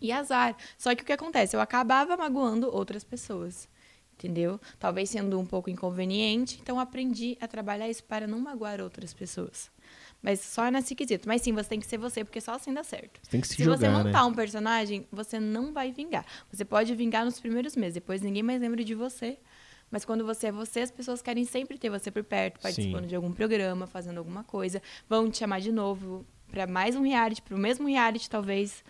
e 0.00 0.12
azar. 0.12 0.56
Só 0.78 0.94
que 0.94 1.02
o 1.02 1.06
que 1.06 1.12
acontece? 1.12 1.56
Eu 1.56 1.60
acabava 1.60 2.16
magoando 2.16 2.72
outras 2.72 3.02
pessoas. 3.02 3.68
Entendeu? 4.12 4.60
Talvez 4.78 5.10
sendo 5.10 5.38
um 5.40 5.44
pouco 5.44 5.68
inconveniente, 5.68 6.58
então 6.62 6.78
aprendi 6.78 7.36
a 7.40 7.48
trabalhar 7.48 7.88
isso 7.88 8.04
para 8.04 8.28
não 8.28 8.38
magoar 8.38 8.80
outras 8.80 9.12
pessoas. 9.12 9.70
Mas 10.22 10.40
só 10.40 10.68
nesse 10.70 10.94
quesito. 10.94 11.28
Mas 11.28 11.42
sim, 11.42 11.52
você 11.52 11.68
tem 11.68 11.80
que 11.80 11.86
ser 11.86 11.98
você, 11.98 12.24
porque 12.24 12.40
só 12.40 12.54
assim 12.54 12.72
dá 12.72 12.82
certo. 12.82 13.20
Tem 13.30 13.40
que 13.40 13.46
se, 13.46 13.54
Se 13.54 13.62
jogar, 13.64 13.76
você 13.78 13.88
né? 13.88 14.02
montar 14.02 14.24
um 14.26 14.34
personagem, 14.34 15.06
você 15.12 15.38
não 15.38 15.72
vai 15.72 15.92
vingar. 15.92 16.24
Você 16.52 16.64
pode 16.64 16.94
vingar 16.94 17.24
nos 17.24 17.38
primeiros 17.38 17.76
meses, 17.76 17.94
depois 17.94 18.20
ninguém 18.22 18.42
mais 18.42 18.60
lembra 18.60 18.82
de 18.82 18.94
você. 18.94 19.38
Mas 19.90 20.04
quando 20.04 20.24
você 20.26 20.48
é 20.48 20.52
você, 20.52 20.80
as 20.80 20.90
pessoas 20.90 21.22
querem 21.22 21.44
sempre 21.44 21.78
ter 21.78 21.88
você 21.90 22.10
por 22.10 22.24
perto, 22.24 22.58
participando 22.60 23.02
Sim. 23.02 23.08
de 23.08 23.14
algum 23.14 23.30
programa, 23.30 23.86
fazendo 23.86 24.18
alguma 24.18 24.42
coisa. 24.42 24.82
Vão 25.08 25.30
te 25.30 25.38
chamar 25.38 25.60
de 25.60 25.70
novo 25.70 26.26
para 26.50 26.66
mais 26.66 26.96
um 26.96 27.02
reality, 27.02 27.40
para 27.40 27.54
o 27.54 27.58
mesmo 27.58 27.86
reality, 27.86 28.28
talvez. 28.28 28.82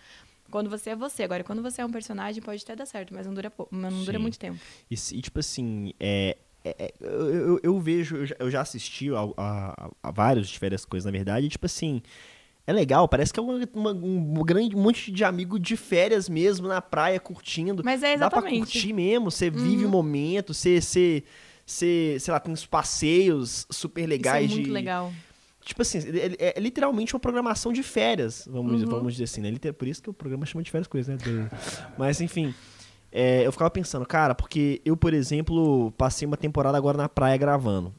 Quando 0.49 0.69
você 0.69 0.91
é 0.91 0.95
você. 0.95 1.23
Agora, 1.23 1.43
quando 1.43 1.61
você 1.61 1.81
é 1.81 1.85
um 1.85 1.91
personagem, 1.91 2.41
pode 2.41 2.63
até 2.63 2.75
dar 2.75 2.85
certo, 2.87 3.13
mas 3.13 3.27
não 3.27 3.33
dura, 3.33 3.51
pou- 3.51 3.67
mas 3.69 3.93
não 3.93 4.03
dura 4.05 4.17
muito 4.17 4.39
tempo. 4.39 4.57
E, 4.89 4.95
e, 4.95 5.21
tipo 5.21 5.39
assim, 5.39 5.93
é, 5.99 6.35
é- 6.77 6.85
é- 6.85 6.93
eu, 7.01 7.29
eu- 7.33 7.59
eu 7.63 7.79
vejo, 7.79 8.15
eu 8.17 8.25
já, 8.25 8.35
eu 8.39 8.51
já 8.51 8.61
assisti 8.61 9.09
a, 9.11 9.19
a- 9.37 9.89
a 10.03 10.11
vários 10.11 10.47
de 10.49 10.57
férias 10.59 10.85
coisas, 10.85 11.05
na 11.05 11.11
verdade, 11.11 11.45
e, 11.45 11.49
tipo 11.49 11.65
assim, 11.65 12.01
é 12.65 12.73
legal, 12.73 13.07
parece 13.07 13.31
que 13.33 13.39
é 13.39 13.43
uma, 13.43 13.59
uma- 13.73 13.91
um 13.91 14.43
grande 14.43 14.75
monte 14.75 15.11
de 15.11 15.23
amigo 15.23 15.57
de 15.59 15.77
férias 15.77 16.27
mesmo, 16.27 16.67
na 16.67 16.81
praia, 16.81 17.19
curtindo. 17.19 17.81
Mas 17.83 18.03
é 18.03 18.17
Dá 18.17 18.29
pra 18.29 18.39
exatamente. 18.39 18.53
Uhum. 18.59 18.59
curtir 18.65 18.93
mesmo, 18.93 19.31
você 19.31 19.49
vive 19.49 19.85
o 19.85 19.89
momento, 19.89 20.53
você, 20.53 20.81
você, 20.81 21.23
você, 21.65 22.17
sei 22.19 22.31
lá, 22.33 22.39
tem 22.39 22.51
uns 22.53 22.65
passeios 22.65 23.65
super 23.69 24.01
Isso 24.01 24.05
é 24.05 24.09
legais 24.09 24.51
muito 24.51 24.65
de... 24.65 24.71
legal. 24.71 25.13
Tipo 25.63 25.81
assim, 25.81 25.99
é, 26.39 26.53
é 26.57 26.59
literalmente 26.61 27.13
uma 27.13 27.19
programação 27.19 27.73
de 27.73 27.83
férias, 27.83 28.47
vamos, 28.49 28.81
Uhum. 28.83 28.89
vamos 28.89 29.13
dizer 29.13 29.25
assim, 29.25 29.41
né? 29.41 29.51
Por 29.77 29.85
isso 29.85 30.01
que 30.01 30.09
o 30.09 30.13
programa 30.13 30.45
chama 30.45 30.63
de 30.63 30.71
férias 30.71 30.87
coisas, 30.87 31.13
né? 31.21 31.49
Mas, 31.97 32.21
enfim, 32.21 32.53
é, 33.17 33.45
eu 33.47 33.51
ficava 33.51 33.69
pensando, 33.71 34.05
cara, 34.05 34.35
porque 34.35 34.81
eu, 34.85 34.95
por 34.95 35.13
exemplo, 35.13 35.91
passei 35.97 36.25
uma 36.27 36.37
temporada 36.37 36.77
agora 36.77 36.97
na 36.97 37.09
praia 37.09 37.35
gravando. 37.37 37.93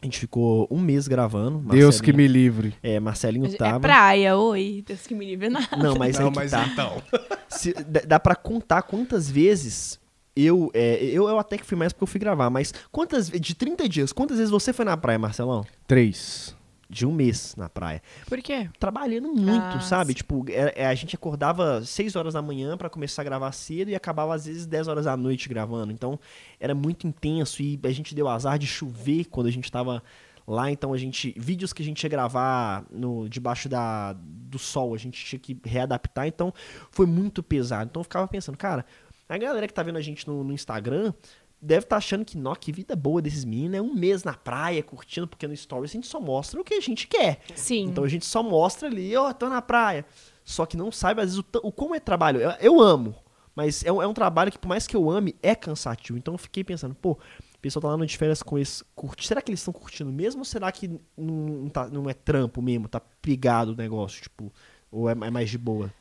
A 0.00 0.04
gente 0.04 0.18
ficou 0.18 0.66
um 0.68 0.80
mês 0.80 1.06
gravando. 1.06 1.58
Deus 1.70 2.00
que 2.00 2.12
me 2.12 2.26
livre. 2.26 2.74
É, 2.82 2.98
Marcelinho 2.98 3.46
É 3.46 3.56
tava. 3.56 3.78
praia, 3.80 4.36
oi. 4.36 4.82
Deus 4.86 5.06
que 5.06 5.14
me 5.14 5.24
livre 5.24 5.48
nada. 5.48 5.76
Não, 5.76 5.94
mas 5.94 6.18
Não, 6.18 6.30
que 6.32 6.36
mas 6.38 6.50
tá. 6.50 6.66
então. 6.72 7.00
Se- 7.48 7.72
dá, 7.72 8.00
dá 8.06 8.20
pra 8.20 8.34
contar 8.34 8.82
quantas 8.82 9.30
vezes 9.30 10.00
eu, 10.34 10.70
é, 10.74 10.96
eu. 11.04 11.28
Eu 11.28 11.38
até 11.38 11.56
que 11.56 11.64
fui 11.64 11.76
mais 11.78 11.92
porque 11.92 12.02
eu 12.02 12.08
fui 12.08 12.18
gravar, 12.18 12.50
mas 12.50 12.74
quantas. 12.90 13.28
De 13.30 13.54
30 13.54 13.88
dias, 13.88 14.12
quantas 14.12 14.38
vezes 14.38 14.50
você 14.50 14.72
foi 14.72 14.84
na 14.84 14.96
praia, 14.96 15.20
Marcelão? 15.20 15.64
Três. 15.86 16.56
De 16.92 17.06
um 17.06 17.12
mês 17.12 17.56
na 17.56 17.70
praia. 17.70 18.02
Por 18.28 18.38
quê? 18.42 18.68
trabalhando 18.78 19.28
muito, 19.28 19.76
Ah, 19.78 19.80
sabe? 19.80 20.12
sim. 20.12 20.16
Tipo, 20.18 20.44
é- 20.50 20.74
é, 20.76 20.86
a 20.86 20.94
gente 20.94 21.16
acordava 21.16 21.82
6 21.84 22.14
horas 22.16 22.34
da 22.34 22.42
manhã 22.42 22.76
pra 22.76 22.90
começar 22.90 23.22
a 23.22 23.24
gravar 23.24 23.50
cedo 23.52 23.88
e 23.90 23.94
acabava 23.94 24.34
às 24.34 24.44
vezes 24.44 24.66
10 24.66 24.88
horas 24.88 25.06
da 25.06 25.16
noite 25.16 25.48
gravando. 25.48 25.90
Então, 25.90 26.20
era 26.60 26.74
muito 26.74 27.06
intenso 27.06 27.62
e 27.62 27.80
a 27.82 27.90
gente 27.90 28.14
deu 28.14 28.28
azar 28.28 28.58
de 28.58 28.66
chover 28.66 29.24
quando 29.24 29.46
a 29.46 29.50
gente 29.50 29.72
tava 29.72 30.02
lá, 30.46 30.70
então 30.70 30.92
a 30.92 30.98
gente 30.98 31.32
vídeos 31.38 31.72
que 31.72 31.82
a 31.82 31.84
gente 31.84 32.02
ia 32.02 32.10
gravar 32.10 32.84
no 32.90 33.26
debaixo 33.28 33.68
da 33.70 34.12
do 34.12 34.58
sol, 34.58 34.92
a 34.94 34.98
gente 34.98 35.24
tinha 35.24 35.38
que 35.38 35.56
readaptar, 35.64 36.26
então 36.26 36.52
foi 36.90 37.06
muito 37.06 37.42
pesado. 37.42 37.88
Então 37.90 38.00
eu 38.00 38.04
ficava 38.04 38.28
pensando, 38.28 38.58
cara, 38.58 38.84
a 39.28 39.38
galera 39.38 39.66
que 39.66 39.72
tá 39.72 39.82
vendo 39.82 39.96
a 39.96 40.00
gente 40.02 40.26
no, 40.28 40.44
no 40.44 40.52
Instagram 40.52 41.14
deve 41.62 41.84
estar 41.84 41.96
achando 41.96 42.24
que, 42.24 42.36
nó, 42.36 42.56
que 42.56 42.72
vida 42.72 42.96
boa 42.96 43.22
desses 43.22 43.44
meninos, 43.44 43.78
é 43.78 43.80
um 43.80 43.94
mês 43.94 44.24
na 44.24 44.34
praia, 44.34 44.82
curtindo, 44.82 45.28
porque 45.28 45.46
no 45.46 45.56
Stories 45.56 45.92
a 45.92 45.94
gente 45.94 46.08
só 46.08 46.20
mostra 46.20 46.60
o 46.60 46.64
que 46.64 46.74
a 46.74 46.80
gente 46.80 47.06
quer. 47.06 47.40
Sim. 47.54 47.84
Então 47.84 48.02
a 48.02 48.08
gente 48.08 48.26
só 48.26 48.42
mostra 48.42 48.88
ali, 48.88 49.16
ó, 49.16 49.32
tô 49.32 49.48
na 49.48 49.62
praia. 49.62 50.04
Só 50.44 50.66
que 50.66 50.76
não 50.76 50.90
sabe, 50.90 51.20
às 51.20 51.28
vezes, 51.36 51.38
o, 51.38 51.44
o 51.68 51.70
como 51.70 51.94
é 51.94 52.00
trabalho. 52.00 52.40
Eu, 52.40 52.50
eu 52.60 52.80
amo, 52.80 53.14
mas 53.54 53.84
é 53.84 53.92
um, 53.92 54.02
é 54.02 54.06
um 54.06 54.12
trabalho 54.12 54.50
que, 54.50 54.58
por 54.58 54.66
mais 54.66 54.86
que 54.88 54.96
eu 54.96 55.08
ame, 55.08 55.36
é 55.40 55.54
cansativo. 55.54 56.18
Então 56.18 56.34
eu 56.34 56.38
fiquei 56.38 56.64
pensando, 56.64 56.96
pô, 56.96 57.12
o 57.12 57.58
pessoal 57.60 57.80
tá 57.82 57.88
lá 57.90 57.96
no 57.96 58.04
de 58.04 58.18
férias 58.18 58.42
com 58.42 58.58
esse. 58.58 58.82
Curti, 58.94 59.28
será 59.28 59.40
que 59.40 59.50
eles 59.50 59.60
estão 59.60 59.72
curtindo 59.72 60.10
mesmo 60.10 60.40
ou 60.40 60.44
será 60.44 60.72
que 60.72 60.88
não, 60.88 60.98
não 61.16 61.68
tá- 61.68 61.88
não 61.88 62.10
é 62.10 62.14
trampo 62.14 62.60
mesmo? 62.60 62.88
Tá 62.88 62.98
pegado 62.98 63.72
o 63.72 63.76
negócio, 63.76 64.20
tipo, 64.20 64.52
ou 64.90 65.08
é, 65.08 65.12
é 65.12 65.30
mais 65.30 65.48
de 65.48 65.58
boa? 65.58 65.92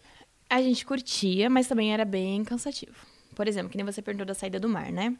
A 0.50 0.60
gente 0.60 0.84
curtia, 0.86 1.50
mas 1.52 1.68
também 1.68 1.94
era 1.94 2.04
bem 2.04 2.44
cansativo. 2.44 2.96
Por 3.36 3.48
exemplo, 3.48 3.70
que 3.70 3.78
nem 3.78 3.86
você 3.86 4.02
perguntou 4.02 4.26
da 4.26 4.34
saída 4.34 4.60
do 4.60 4.68
mar, 4.68 4.92
né? 4.92 5.16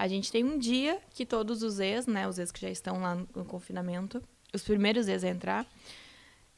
A 0.00 0.08
gente 0.08 0.32
tem 0.32 0.42
um 0.42 0.56
dia 0.56 0.98
que 1.12 1.26
todos 1.26 1.62
os 1.62 1.78
ex, 1.78 2.06
né, 2.06 2.26
os 2.26 2.38
ex 2.38 2.50
que 2.50 2.58
já 2.58 2.70
estão 2.70 3.02
lá 3.02 3.16
no 3.36 3.44
confinamento, 3.44 4.22
os 4.50 4.62
primeiros 4.62 5.04
dias 5.04 5.22
a 5.22 5.28
entrar, 5.28 5.66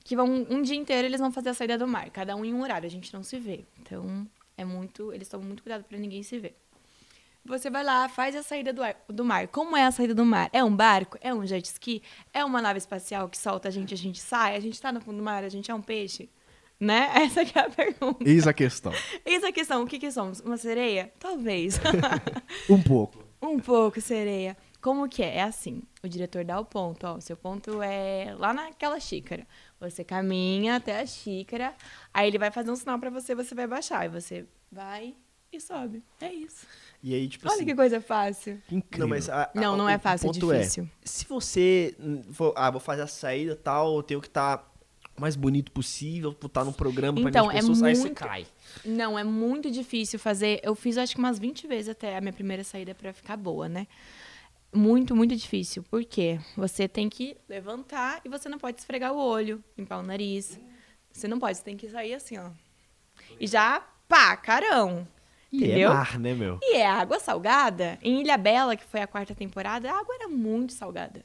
que 0.04 0.14
vão 0.14 0.46
um 0.48 0.62
dia 0.62 0.76
inteiro 0.76 1.08
eles 1.08 1.18
vão 1.18 1.32
fazer 1.32 1.48
a 1.48 1.54
saída 1.54 1.76
do 1.76 1.88
mar, 1.88 2.08
cada 2.10 2.36
um 2.36 2.44
em 2.44 2.54
um 2.54 2.62
horário, 2.62 2.86
a 2.86 2.88
gente 2.88 3.12
não 3.12 3.24
se 3.24 3.40
vê. 3.40 3.64
Então, 3.80 4.24
é 4.56 4.64
muito, 4.64 5.12
eles 5.12 5.28
tomam 5.28 5.44
muito 5.44 5.60
cuidado 5.60 5.82
para 5.82 5.98
ninguém 5.98 6.22
se 6.22 6.38
ver. 6.38 6.56
Você 7.44 7.68
vai 7.68 7.82
lá, 7.82 8.08
faz 8.08 8.36
a 8.36 8.44
saída 8.44 8.72
do, 8.72 8.80
ar, 8.80 8.94
do 9.08 9.24
mar. 9.24 9.48
Como 9.48 9.76
é 9.76 9.86
a 9.86 9.90
saída 9.90 10.14
do 10.14 10.24
mar? 10.24 10.48
É 10.52 10.62
um 10.62 10.74
barco? 10.74 11.18
É 11.20 11.34
um 11.34 11.44
jet 11.44 11.66
ski? 11.66 12.00
É 12.32 12.44
uma 12.44 12.62
nave 12.62 12.78
espacial 12.78 13.28
que 13.28 13.36
solta 13.36 13.66
a 13.66 13.72
gente, 13.72 13.92
a 13.92 13.96
gente 13.96 14.20
sai? 14.20 14.54
A 14.54 14.60
gente 14.60 14.80
tá 14.80 14.92
no 14.92 15.00
fundo 15.00 15.16
do 15.16 15.24
mar, 15.24 15.42
a 15.42 15.48
gente 15.48 15.68
é 15.68 15.74
um 15.74 15.82
peixe? 15.82 16.30
Né? 16.78 17.10
Essa 17.20 17.42
é 17.42 17.58
a 17.58 17.68
pergunta. 17.68 18.22
Eis 18.24 18.46
a 18.46 18.52
questão. 18.52 18.92
Eis 19.26 19.42
a 19.42 19.50
questão, 19.50 19.82
o 19.82 19.86
que 19.88 19.98
que 19.98 20.12
somos? 20.12 20.38
Uma 20.38 20.56
sereia? 20.56 21.12
Talvez. 21.18 21.80
Um 22.70 22.80
pouco. 22.80 23.31
Um 23.42 23.58
pouco 23.58 24.00
sereia. 24.00 24.56
Como 24.80 25.08
que 25.08 25.22
é? 25.22 25.36
É 25.36 25.42
assim, 25.42 25.82
o 26.02 26.08
diretor 26.08 26.44
dá 26.44 26.58
o 26.58 26.64
ponto, 26.64 27.06
ó, 27.06 27.14
o 27.16 27.20
seu 27.20 27.36
ponto 27.36 27.80
é 27.82 28.34
lá 28.38 28.52
naquela 28.52 28.98
xícara. 28.98 29.46
Você 29.80 30.02
caminha 30.02 30.76
até 30.76 31.00
a 31.00 31.06
xícara, 31.06 31.74
aí 32.12 32.26
ele 32.28 32.38
vai 32.38 32.50
fazer 32.50 32.70
um 32.70 32.76
sinal 32.76 32.98
pra 32.98 33.10
você, 33.10 33.34
você 33.34 33.54
vai 33.54 33.66
baixar, 33.66 34.06
e 34.06 34.08
você 34.08 34.44
vai 34.70 35.14
e 35.52 35.60
sobe. 35.60 36.02
É 36.20 36.32
isso. 36.32 36.66
E 37.02 37.14
aí, 37.14 37.28
tipo 37.28 37.46
Olha 37.46 37.56
assim. 37.56 37.64
que 37.66 37.74
coisa 37.74 38.00
fácil. 38.00 38.60
Incrível. 38.70 38.98
Não, 39.06 39.08
mas 39.08 39.28
a- 39.28 39.42
a- 39.44 39.50
Não, 39.54 39.76
não 39.76 39.84
o 39.84 39.88
é 39.88 39.98
fácil, 39.98 40.30
é 40.30 40.32
difícil. 40.32 40.88
se 41.04 41.24
você 41.26 41.94
for, 42.32 42.52
ah, 42.56 42.70
vou 42.70 42.80
fazer 42.80 43.02
a 43.02 43.06
saída 43.06 43.52
e 43.52 43.56
tal, 43.56 43.96
eu 43.96 44.02
tenho 44.02 44.20
que 44.20 44.28
estar 44.28 44.71
o 44.71 44.71
mais 45.18 45.36
bonito 45.36 45.70
possível, 45.72 46.36
vou 46.40 46.46
estar 46.48 46.64
num 46.64 46.72
programa 46.72 47.20
pra 47.20 47.30
Então, 47.30 47.48
de 47.48 47.52
é 47.52 47.60
pessoas, 47.60 47.82
aí 47.82 47.94
você 47.94 48.02
muito- 48.02 48.14
cai. 48.18 48.46
Não, 48.84 49.18
é 49.18 49.22
muito 49.24 49.70
difícil 49.70 50.18
fazer. 50.18 50.60
Eu 50.62 50.74
fiz 50.74 50.96
acho 50.98 51.14
que 51.14 51.18
umas 51.20 51.38
20 51.38 51.66
vezes 51.66 51.90
até 51.90 52.16
a 52.16 52.20
minha 52.20 52.32
primeira 52.32 52.64
saída 52.64 52.94
pra 52.94 53.12
ficar 53.12 53.36
boa, 53.36 53.68
né? 53.68 53.86
Muito, 54.74 55.14
muito 55.14 55.36
difícil. 55.36 55.82
Por 55.82 56.02
quê? 56.04 56.40
Você 56.56 56.88
tem 56.88 57.08
que 57.08 57.36
levantar 57.48 58.20
e 58.24 58.28
você 58.28 58.48
não 58.48 58.58
pode 58.58 58.80
esfregar 58.80 59.12
o 59.12 59.18
olho, 59.18 59.62
limpar 59.76 59.98
o 59.98 60.02
nariz. 60.02 60.58
Você 61.12 61.28
não 61.28 61.38
pode, 61.38 61.58
você 61.58 61.62
tem 61.64 61.76
que 61.76 61.88
sair 61.90 62.14
assim, 62.14 62.38
ó. 62.38 62.50
E 63.38 63.46
já, 63.46 63.80
pá, 64.08 64.34
carão. 64.36 65.06
E 65.52 65.62
é 65.62 65.66
Entendeu? 65.66 65.90
mar, 65.90 66.18
né, 66.18 66.32
meu? 66.32 66.58
E 66.62 66.76
é 66.76 66.86
água 66.86 67.20
salgada. 67.20 67.98
Em 68.02 68.22
Ilha 68.22 68.38
Bela, 68.38 68.74
que 68.74 68.84
foi 68.84 69.02
a 69.02 69.06
quarta 69.06 69.34
temporada, 69.34 69.90
a 69.92 69.98
água 69.98 70.14
era 70.14 70.26
muito 70.28 70.72
salgada. 70.72 71.22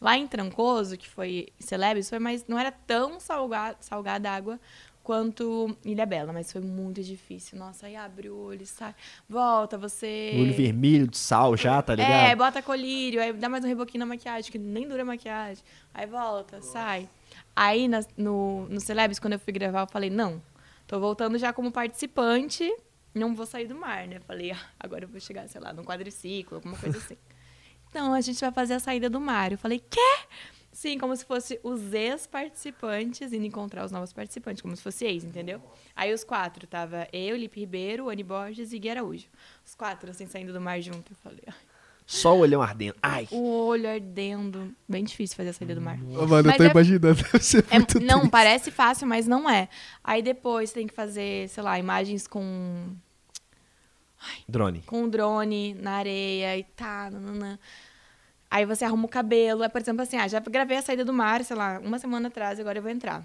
Lá 0.00 0.16
em 0.16 0.26
Trancoso, 0.26 0.96
que 0.96 1.08
foi 1.08 1.48
Celebres, 1.58 2.08
foi 2.08 2.18
mais, 2.18 2.46
não 2.46 2.58
era 2.58 2.72
tão 2.72 3.20
salgada, 3.20 3.76
salgada 3.80 4.30
a 4.30 4.34
água 4.34 4.58
quanto 5.02 5.76
Ilha 5.84 6.06
Bela, 6.06 6.32
mas 6.32 6.52
foi 6.52 6.60
muito 6.60 7.02
difícil. 7.02 7.58
Nossa, 7.58 7.86
aí 7.86 7.96
abre 7.96 8.30
o 8.30 8.36
olho, 8.36 8.64
sai, 8.66 8.94
volta, 9.28 9.76
você... 9.76 10.32
Olho 10.38 10.54
vermelho 10.54 11.06
de 11.08 11.18
sal 11.18 11.56
já, 11.56 11.82
tá 11.82 11.94
ligado? 11.94 12.30
É, 12.30 12.36
bota 12.36 12.62
colírio, 12.62 13.20
aí 13.20 13.32
dá 13.32 13.48
mais 13.48 13.64
um 13.64 13.68
reboquinho 13.68 14.00
na 14.00 14.06
maquiagem, 14.06 14.50
que 14.50 14.58
nem 14.58 14.86
dura 14.88 15.02
a 15.02 15.04
maquiagem. 15.04 15.62
Aí 15.92 16.06
volta, 16.06 16.60
sai. 16.62 17.08
Aí 17.56 17.88
nas- 17.88 18.08
no, 18.16 18.66
no 18.68 18.80
Celebs, 18.80 19.18
quando 19.18 19.34
eu 19.34 19.38
fui 19.40 19.52
gravar, 19.52 19.82
eu 19.82 19.86
falei, 19.88 20.10
não, 20.10 20.40
tô 20.86 20.98
voltando 21.00 21.36
já 21.38 21.52
como 21.52 21.70
participante, 21.72 22.70
não 23.14 23.34
vou 23.34 23.46
sair 23.46 23.66
do 23.66 23.74
mar, 23.74 24.06
né? 24.06 24.20
Falei, 24.20 24.52
ah, 24.52 24.60
agora 24.78 25.04
eu 25.04 25.08
vou 25.08 25.20
chegar, 25.20 25.48
sei 25.48 25.60
lá, 25.60 25.72
num 25.72 25.84
quadriciclo, 25.84 26.56
alguma 26.56 26.76
coisa 26.76 26.98
assim. 26.98 27.16
Então, 27.90 28.14
a 28.14 28.20
gente 28.20 28.40
vai 28.40 28.52
fazer 28.52 28.74
a 28.74 28.78
saída 28.80 29.10
do 29.10 29.20
mar. 29.20 29.52
Eu 29.52 29.58
falei, 29.58 29.82
quê? 29.90 30.00
Sim, 30.72 30.96
como 30.98 31.14
se 31.14 31.24
fosse 31.24 31.60
os 31.62 31.92
ex-participantes 31.92 33.32
indo 33.32 33.44
encontrar 33.44 33.84
os 33.84 33.92
novos 33.92 34.12
participantes, 34.12 34.62
como 34.62 34.74
se 34.74 34.82
fosse 34.82 35.04
ex, 35.04 35.24
entendeu? 35.24 35.60
Aí 35.94 36.12
os 36.14 36.24
quatro, 36.24 36.66
tava 36.66 37.06
eu, 37.12 37.36
Lipe 37.36 37.60
Ribeiro, 37.60 38.08
Ani 38.08 38.22
Borges 38.22 38.72
e 38.72 38.78
Gui 38.78 38.88
Araújo. 38.88 39.26
Os 39.66 39.74
quatro, 39.74 40.10
assim, 40.10 40.26
saindo 40.26 40.52
do 40.52 40.60
mar 40.60 40.80
junto. 40.80 41.12
Eu 41.12 41.16
falei, 41.22 41.42
ai, 41.46 41.54
Só 42.06 42.34
o 42.34 42.38
olhão 42.38 42.62
ardendo. 42.62 42.94
Ai. 43.02 43.28
o 43.30 43.66
olho 43.66 43.90
ardendo. 43.90 44.74
Bem 44.88 45.04
difícil 45.04 45.36
fazer 45.36 45.50
a 45.50 45.52
saída 45.52 45.74
do 45.74 45.80
mar. 45.82 45.98
Ô, 46.00 46.26
Mano, 46.26 46.36
eu 46.36 46.44
Mas 46.44 46.56
tô 46.56 46.62
é- 46.62 46.70
imaginando. 46.70 47.18
É- 47.70 47.78
muito 47.78 48.00
não, 48.00 48.28
parece 48.28 48.70
fácil, 48.70 49.06
mas 49.06 49.26
não 49.26 49.50
é. 49.50 49.68
Aí 50.02 50.22
depois 50.22 50.72
tem 50.72 50.86
que 50.86 50.94
fazer, 50.94 51.48
sei 51.50 51.62
lá, 51.62 51.78
imagens 51.78 52.26
com, 52.26 52.94
Drone. 54.48 54.82
com 54.82 55.08
drone 55.08 55.74
na 55.74 55.92
areia 55.92 56.56
e 56.58 56.64
tá, 56.64 57.10
nananã. 57.10 57.58
Aí 58.50 58.66
você 58.66 58.84
arruma 58.84 59.04
o 59.06 59.08
cabelo. 59.08 59.62
É, 59.62 59.68
por 59.68 59.80
exemplo, 59.80 60.02
assim, 60.02 60.16
ah, 60.16 60.26
já 60.26 60.40
gravei 60.40 60.76
a 60.76 60.82
saída 60.82 61.04
do 61.04 61.12
mar, 61.12 61.44
sei 61.44 61.56
lá, 61.56 61.78
uma 61.78 61.98
semana 61.98 62.28
atrás, 62.28 62.58
agora 62.58 62.78
eu 62.78 62.82
vou 62.82 62.90
entrar. 62.90 63.24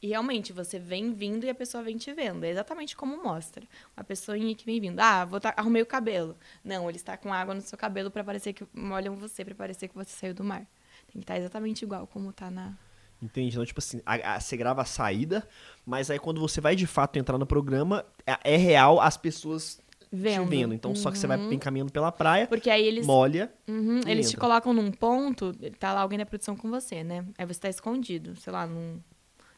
E 0.00 0.08
realmente, 0.08 0.52
você 0.52 0.78
vem 0.78 1.12
vindo 1.12 1.44
e 1.44 1.50
a 1.50 1.54
pessoa 1.54 1.82
vem 1.82 1.96
te 1.96 2.12
vendo. 2.12 2.44
É 2.44 2.50
exatamente 2.50 2.94
como 2.94 3.22
mostra. 3.22 3.64
Uma 3.96 4.04
pessoinha 4.04 4.54
que 4.54 4.64
vem 4.66 4.78
vindo. 4.80 5.00
Ah, 5.00 5.24
vou 5.24 5.40
tá, 5.40 5.54
arrumei 5.56 5.80
o 5.82 5.86
cabelo. 5.86 6.36
Não, 6.62 6.88
ele 6.88 6.98
está 6.98 7.16
com 7.16 7.32
água 7.32 7.54
no 7.54 7.60
seu 7.62 7.76
cabelo 7.78 8.10
para 8.10 8.22
parecer 8.22 8.52
que 8.52 8.66
molham 8.74 9.16
você, 9.16 9.44
para 9.44 9.54
parecer 9.54 9.88
que 9.88 9.94
você 9.94 10.10
saiu 10.10 10.34
do 10.34 10.44
mar. 10.44 10.60
Tem 11.06 11.14
que 11.14 11.20
estar 11.20 11.38
exatamente 11.38 11.82
igual 11.82 12.06
como 12.06 12.32
tá 12.32 12.50
na. 12.50 12.74
Entende? 13.22 13.54
Então, 13.54 13.64
tipo 13.64 13.78
assim, 13.80 14.02
a- 14.04 14.34
a- 14.34 14.40
você 14.40 14.56
grava 14.58 14.82
a 14.82 14.84
saída, 14.84 15.48
mas 15.86 16.10
aí 16.10 16.18
quando 16.18 16.38
você 16.40 16.60
vai 16.60 16.76
de 16.76 16.86
fato 16.86 17.16
entrar 17.18 17.38
no 17.38 17.46
programa, 17.46 18.04
é, 18.26 18.54
é 18.54 18.56
real 18.56 19.00
as 19.00 19.16
pessoas 19.16 19.80
Vendo. 20.14 20.44
te 20.44 20.48
vendo. 20.50 20.74
Então, 20.74 20.94
só 20.94 21.10
que 21.10 21.18
você 21.18 21.26
vai 21.26 21.36
bem 21.36 21.58
caminhando 21.58 21.92
pela 21.92 22.12
praia, 22.12 22.46
Porque 22.46 22.70
aí 22.70 22.86
eles. 22.86 23.06
molha. 23.06 23.52
Uhum, 23.66 24.00
e 24.06 24.10
eles 24.10 24.28
te 24.30 24.36
entra. 24.36 24.40
colocam 24.48 24.72
num 24.72 24.90
ponto, 24.90 25.52
tá 25.78 25.92
lá 25.92 26.00
alguém 26.00 26.18
da 26.18 26.26
produção 26.26 26.56
com 26.56 26.70
você, 26.70 27.02
né? 27.02 27.24
Aí 27.36 27.44
você 27.46 27.60
tá 27.60 27.68
escondido, 27.68 28.36
sei 28.36 28.52
lá, 28.52 28.66
num. 28.66 29.00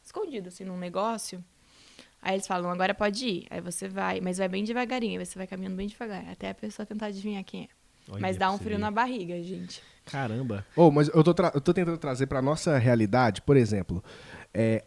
Escondido, 0.03 0.47
assim, 0.47 0.63
num 0.63 0.77
negócio. 0.77 1.43
Aí 2.21 2.35
eles 2.35 2.47
falam, 2.47 2.69
agora 2.71 2.93
pode 2.93 3.27
ir. 3.27 3.47
Aí 3.49 3.61
você 3.61 3.87
vai, 3.87 4.19
mas 4.21 4.37
vai 4.37 4.47
bem 4.47 4.63
devagarinho, 4.63 5.19
aí 5.19 5.25
você 5.25 5.37
vai 5.37 5.47
caminhando 5.47 5.75
bem 5.75 5.87
devagar, 5.87 6.27
até 6.29 6.49
a 6.49 6.53
pessoa 6.55 6.85
tentar 6.85 7.07
adivinhar 7.07 7.43
quem 7.43 7.63
é. 7.63 7.67
Olha 8.09 8.21
mas 8.21 8.37
dá 8.37 8.49
um 8.51 8.57
frio 8.57 8.71
ver. 8.71 8.77
na 8.79 8.89
barriga, 8.89 9.41
gente. 9.43 9.81
Caramba. 10.05 10.65
Oh, 10.75 10.89
mas 10.89 11.09
eu 11.09 11.23
tô, 11.23 11.35
eu 11.53 11.61
tô 11.61 11.73
tentando 11.73 11.97
trazer 11.97 12.25
pra 12.25 12.41
nossa 12.41 12.77
realidade, 12.77 13.41
por 13.41 13.57
exemplo, 13.57 14.01
é, 14.53 14.85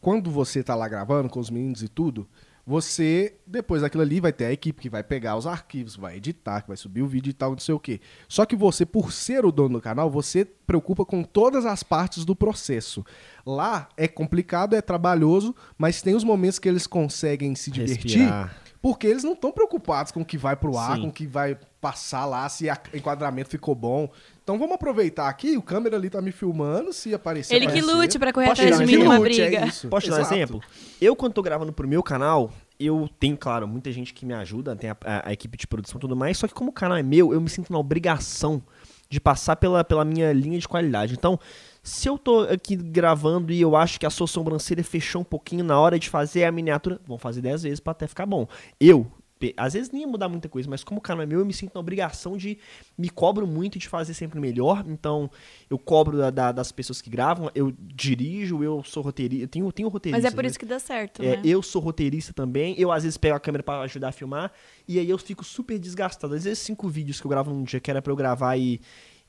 quando 0.00 0.30
você 0.30 0.62
tá 0.62 0.74
lá 0.74 0.88
gravando 0.88 1.28
com 1.28 1.40
os 1.40 1.50
meninos 1.50 1.82
e 1.82 1.88
tudo, 1.88 2.28
você, 2.70 3.34
depois 3.44 3.82
daquilo 3.82 4.04
ali, 4.04 4.20
vai 4.20 4.32
ter 4.32 4.44
a 4.44 4.52
equipe 4.52 4.80
que 4.80 4.88
vai 4.88 5.02
pegar 5.02 5.36
os 5.36 5.44
arquivos, 5.44 5.96
vai 5.96 6.18
editar, 6.18 6.62
que 6.62 6.68
vai 6.68 6.76
subir 6.76 7.02
o 7.02 7.06
vídeo 7.08 7.30
e 7.30 7.32
tal, 7.32 7.50
não 7.50 7.58
sei 7.58 7.74
o 7.74 7.80
quê. 7.80 8.00
Só 8.28 8.46
que 8.46 8.54
você, 8.54 8.86
por 8.86 9.10
ser 9.10 9.44
o 9.44 9.50
dono 9.50 9.78
do 9.78 9.82
canal, 9.82 10.08
você 10.08 10.44
preocupa 10.44 11.04
com 11.04 11.24
todas 11.24 11.66
as 11.66 11.82
partes 11.82 12.24
do 12.24 12.36
processo. 12.36 13.04
Lá 13.44 13.88
é 13.96 14.06
complicado, 14.06 14.76
é 14.76 14.80
trabalhoso, 14.80 15.52
mas 15.76 16.00
tem 16.00 16.14
os 16.14 16.22
momentos 16.22 16.60
que 16.60 16.68
eles 16.68 16.86
conseguem 16.86 17.56
se 17.56 17.72
divertir. 17.72 18.20
Respirar. 18.20 18.56
Porque 18.82 19.06
eles 19.06 19.22
não 19.22 19.34
estão 19.34 19.52
preocupados 19.52 20.10
com 20.10 20.22
o 20.22 20.24
que 20.24 20.38
vai 20.38 20.56
pro 20.56 20.76
ar, 20.78 20.96
Sim. 20.96 21.02
com 21.02 21.08
o 21.08 21.12
que 21.12 21.26
vai 21.26 21.58
passar 21.80 22.24
lá, 22.24 22.48
se 22.48 22.66
o 22.68 22.96
enquadramento 22.96 23.50
ficou 23.50 23.74
bom. 23.74 24.08
Então 24.42 24.58
vamos 24.58 24.74
aproveitar 24.74 25.28
aqui, 25.28 25.56
o 25.56 25.62
câmera 25.62 25.96
ali 25.96 26.08
tá 26.08 26.20
me 26.22 26.32
filmando, 26.32 26.90
se 26.92 27.12
aparecer. 27.14 27.54
Ele 27.54 27.66
que 27.66 27.78
aparecer. 27.78 27.94
lute 27.94 28.18
pra 28.18 28.32
correr 28.32 28.46
Posso 28.48 28.62
atrás 28.62 28.78
de 28.80 28.86
mim 28.86 28.96
numa 29.02 29.16
é 29.16 29.20
briga. 29.20 29.66
isso. 29.66 29.88
Posso 29.88 30.06
te 30.06 30.10
dar 30.10 30.18
um 30.18 30.20
exemplo? 30.20 30.60
Eu, 31.00 31.14
quando 31.14 31.34
tô 31.34 31.42
gravando 31.42 31.72
pro 31.74 31.86
meu 31.86 32.02
canal, 32.02 32.50
eu 32.78 33.08
tenho, 33.20 33.36
claro, 33.36 33.68
muita 33.68 33.92
gente 33.92 34.14
que 34.14 34.24
me 34.24 34.32
ajuda, 34.32 34.74
tem 34.74 34.88
a, 34.90 34.96
a- 35.04 35.28
a 35.28 35.32
equipe 35.32 35.58
de 35.58 35.66
produção 35.66 35.98
e 35.98 36.00
tudo 36.00 36.16
mais, 36.16 36.38
só 36.38 36.48
que 36.48 36.54
como 36.54 36.70
o 36.70 36.72
canal 36.72 36.96
é 36.96 37.02
meu, 37.02 37.34
eu 37.34 37.40
me 37.40 37.50
sinto 37.50 37.70
na 37.70 37.78
obrigação 37.78 38.62
de 39.10 39.20
passar 39.20 39.56
pela, 39.56 39.84
pela 39.84 40.04
minha 40.04 40.32
linha 40.32 40.58
de 40.58 40.66
qualidade. 40.68 41.12
Então, 41.14 41.38
se 41.82 42.08
eu 42.08 42.18
tô 42.18 42.40
aqui 42.40 42.76
gravando 42.76 43.52
e 43.52 43.60
eu 43.60 43.74
acho 43.76 43.98
que 43.98 44.06
a 44.06 44.10
sua 44.10 44.26
sobrancelha 44.26 44.84
fechou 44.84 45.22
um 45.22 45.24
pouquinho 45.24 45.64
na 45.64 45.78
hora 45.80 45.98
de 45.98 46.08
fazer 46.08 46.44
a 46.44 46.52
miniatura, 46.52 47.00
vão 47.06 47.18
fazer 47.18 47.40
10 47.40 47.62
vezes 47.62 47.80
pra 47.80 47.92
até 47.92 48.06
ficar 48.06 48.26
bom. 48.26 48.46
Eu, 48.78 49.10
às 49.56 49.72
vezes 49.72 49.90
nem 49.90 50.02
ia 50.02 50.06
mudar 50.06 50.28
muita 50.28 50.50
coisa, 50.50 50.68
mas 50.68 50.84
como 50.84 50.98
o 50.98 51.02
canal 51.02 51.22
é 51.22 51.26
meu, 51.26 51.38
eu 51.38 51.46
me 51.46 51.54
sinto 51.54 51.72
na 51.74 51.80
obrigação 51.80 52.36
de. 52.36 52.58
Me 52.98 53.08
cobro 53.08 53.46
muito 53.46 53.78
de 53.78 53.88
fazer 53.88 54.12
sempre 54.12 54.38
melhor. 54.38 54.84
Então, 54.86 55.30
eu 55.70 55.78
cobro 55.78 56.18
da- 56.18 56.28
da- 56.28 56.52
das 56.52 56.70
pessoas 56.70 57.00
que 57.00 57.08
gravam, 57.08 57.50
eu 57.54 57.72
dirijo, 57.80 58.62
eu 58.62 58.84
sou 58.84 59.02
roteirista. 59.02 59.44
Eu 59.44 59.48
tenho, 59.48 59.72
tenho 59.72 59.88
roteirista. 59.88 60.22
Mas 60.22 60.30
é 60.30 60.34
por 60.36 60.42
né? 60.44 60.50
isso 60.50 60.58
que 60.58 60.66
dá 60.66 60.78
certo, 60.78 61.22
É, 61.22 61.36
né? 61.36 61.42
eu 61.42 61.62
sou 61.62 61.80
roteirista 61.80 62.34
também. 62.34 62.74
Eu 62.78 62.92
às 62.92 63.02
vezes 63.04 63.16
pego 63.16 63.34
a 63.34 63.40
câmera 63.40 63.62
pra 63.62 63.80
ajudar 63.80 64.08
a 64.08 64.12
filmar. 64.12 64.52
E 64.86 64.98
aí 64.98 65.08
eu 65.08 65.16
fico 65.16 65.42
super 65.42 65.78
desgastado. 65.78 66.34
Às 66.34 66.44
vezes, 66.44 66.58
cinco 66.58 66.86
vídeos 66.90 67.18
que 67.18 67.26
eu 67.26 67.30
gravo 67.30 67.50
num 67.50 67.62
dia 67.64 67.80
que 67.80 67.90
era 67.90 68.02
pra 68.02 68.12
eu 68.12 68.16
gravar 68.16 68.58
e, 68.58 68.78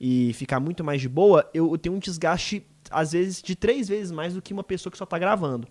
e 0.03 0.33
ficar 0.33 0.59
muito 0.59 0.83
mais 0.83 0.99
de 0.99 1.07
boa, 1.07 1.47
eu, 1.53 1.71
eu 1.71 1.77
tenho 1.77 1.93
um 1.93 1.99
desgaste, 1.99 2.65
às 2.89 3.11
vezes, 3.11 3.39
de 3.39 3.55
três 3.55 3.87
vezes 3.87 4.11
mais 4.11 4.33
do 4.33 4.41
que 4.41 4.51
uma 4.51 4.63
pessoa 4.63 4.89
que 4.89 4.97
só 4.97 5.05
tá 5.05 5.19
gravando. 5.19 5.67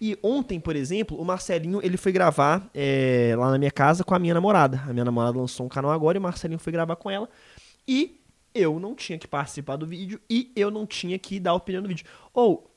E 0.00 0.18
ontem, 0.20 0.58
por 0.58 0.74
exemplo, 0.74 1.16
o 1.16 1.24
Marcelinho 1.24 1.78
ele 1.80 1.96
foi 1.96 2.10
gravar 2.10 2.68
é, 2.74 3.36
lá 3.38 3.52
na 3.52 3.58
minha 3.58 3.70
casa 3.70 4.02
com 4.02 4.16
a 4.16 4.18
minha 4.18 4.34
namorada. 4.34 4.82
A 4.88 4.92
minha 4.92 5.04
namorada 5.04 5.38
lançou 5.38 5.64
um 5.64 5.68
canal 5.68 5.92
agora 5.92 6.18
e 6.18 6.18
o 6.18 6.22
Marcelinho 6.22 6.58
foi 6.58 6.72
gravar 6.72 6.96
com 6.96 7.08
ela. 7.08 7.28
E 7.86 8.20
eu 8.52 8.80
não 8.80 8.96
tinha 8.96 9.16
que 9.16 9.28
participar 9.28 9.76
do 9.76 9.86
vídeo 9.86 10.20
e 10.28 10.50
eu 10.56 10.68
não 10.68 10.84
tinha 10.84 11.16
que 11.16 11.38
dar 11.38 11.54
opinião 11.54 11.82
no 11.82 11.88
vídeo. 11.88 12.04
Ou, 12.34 12.68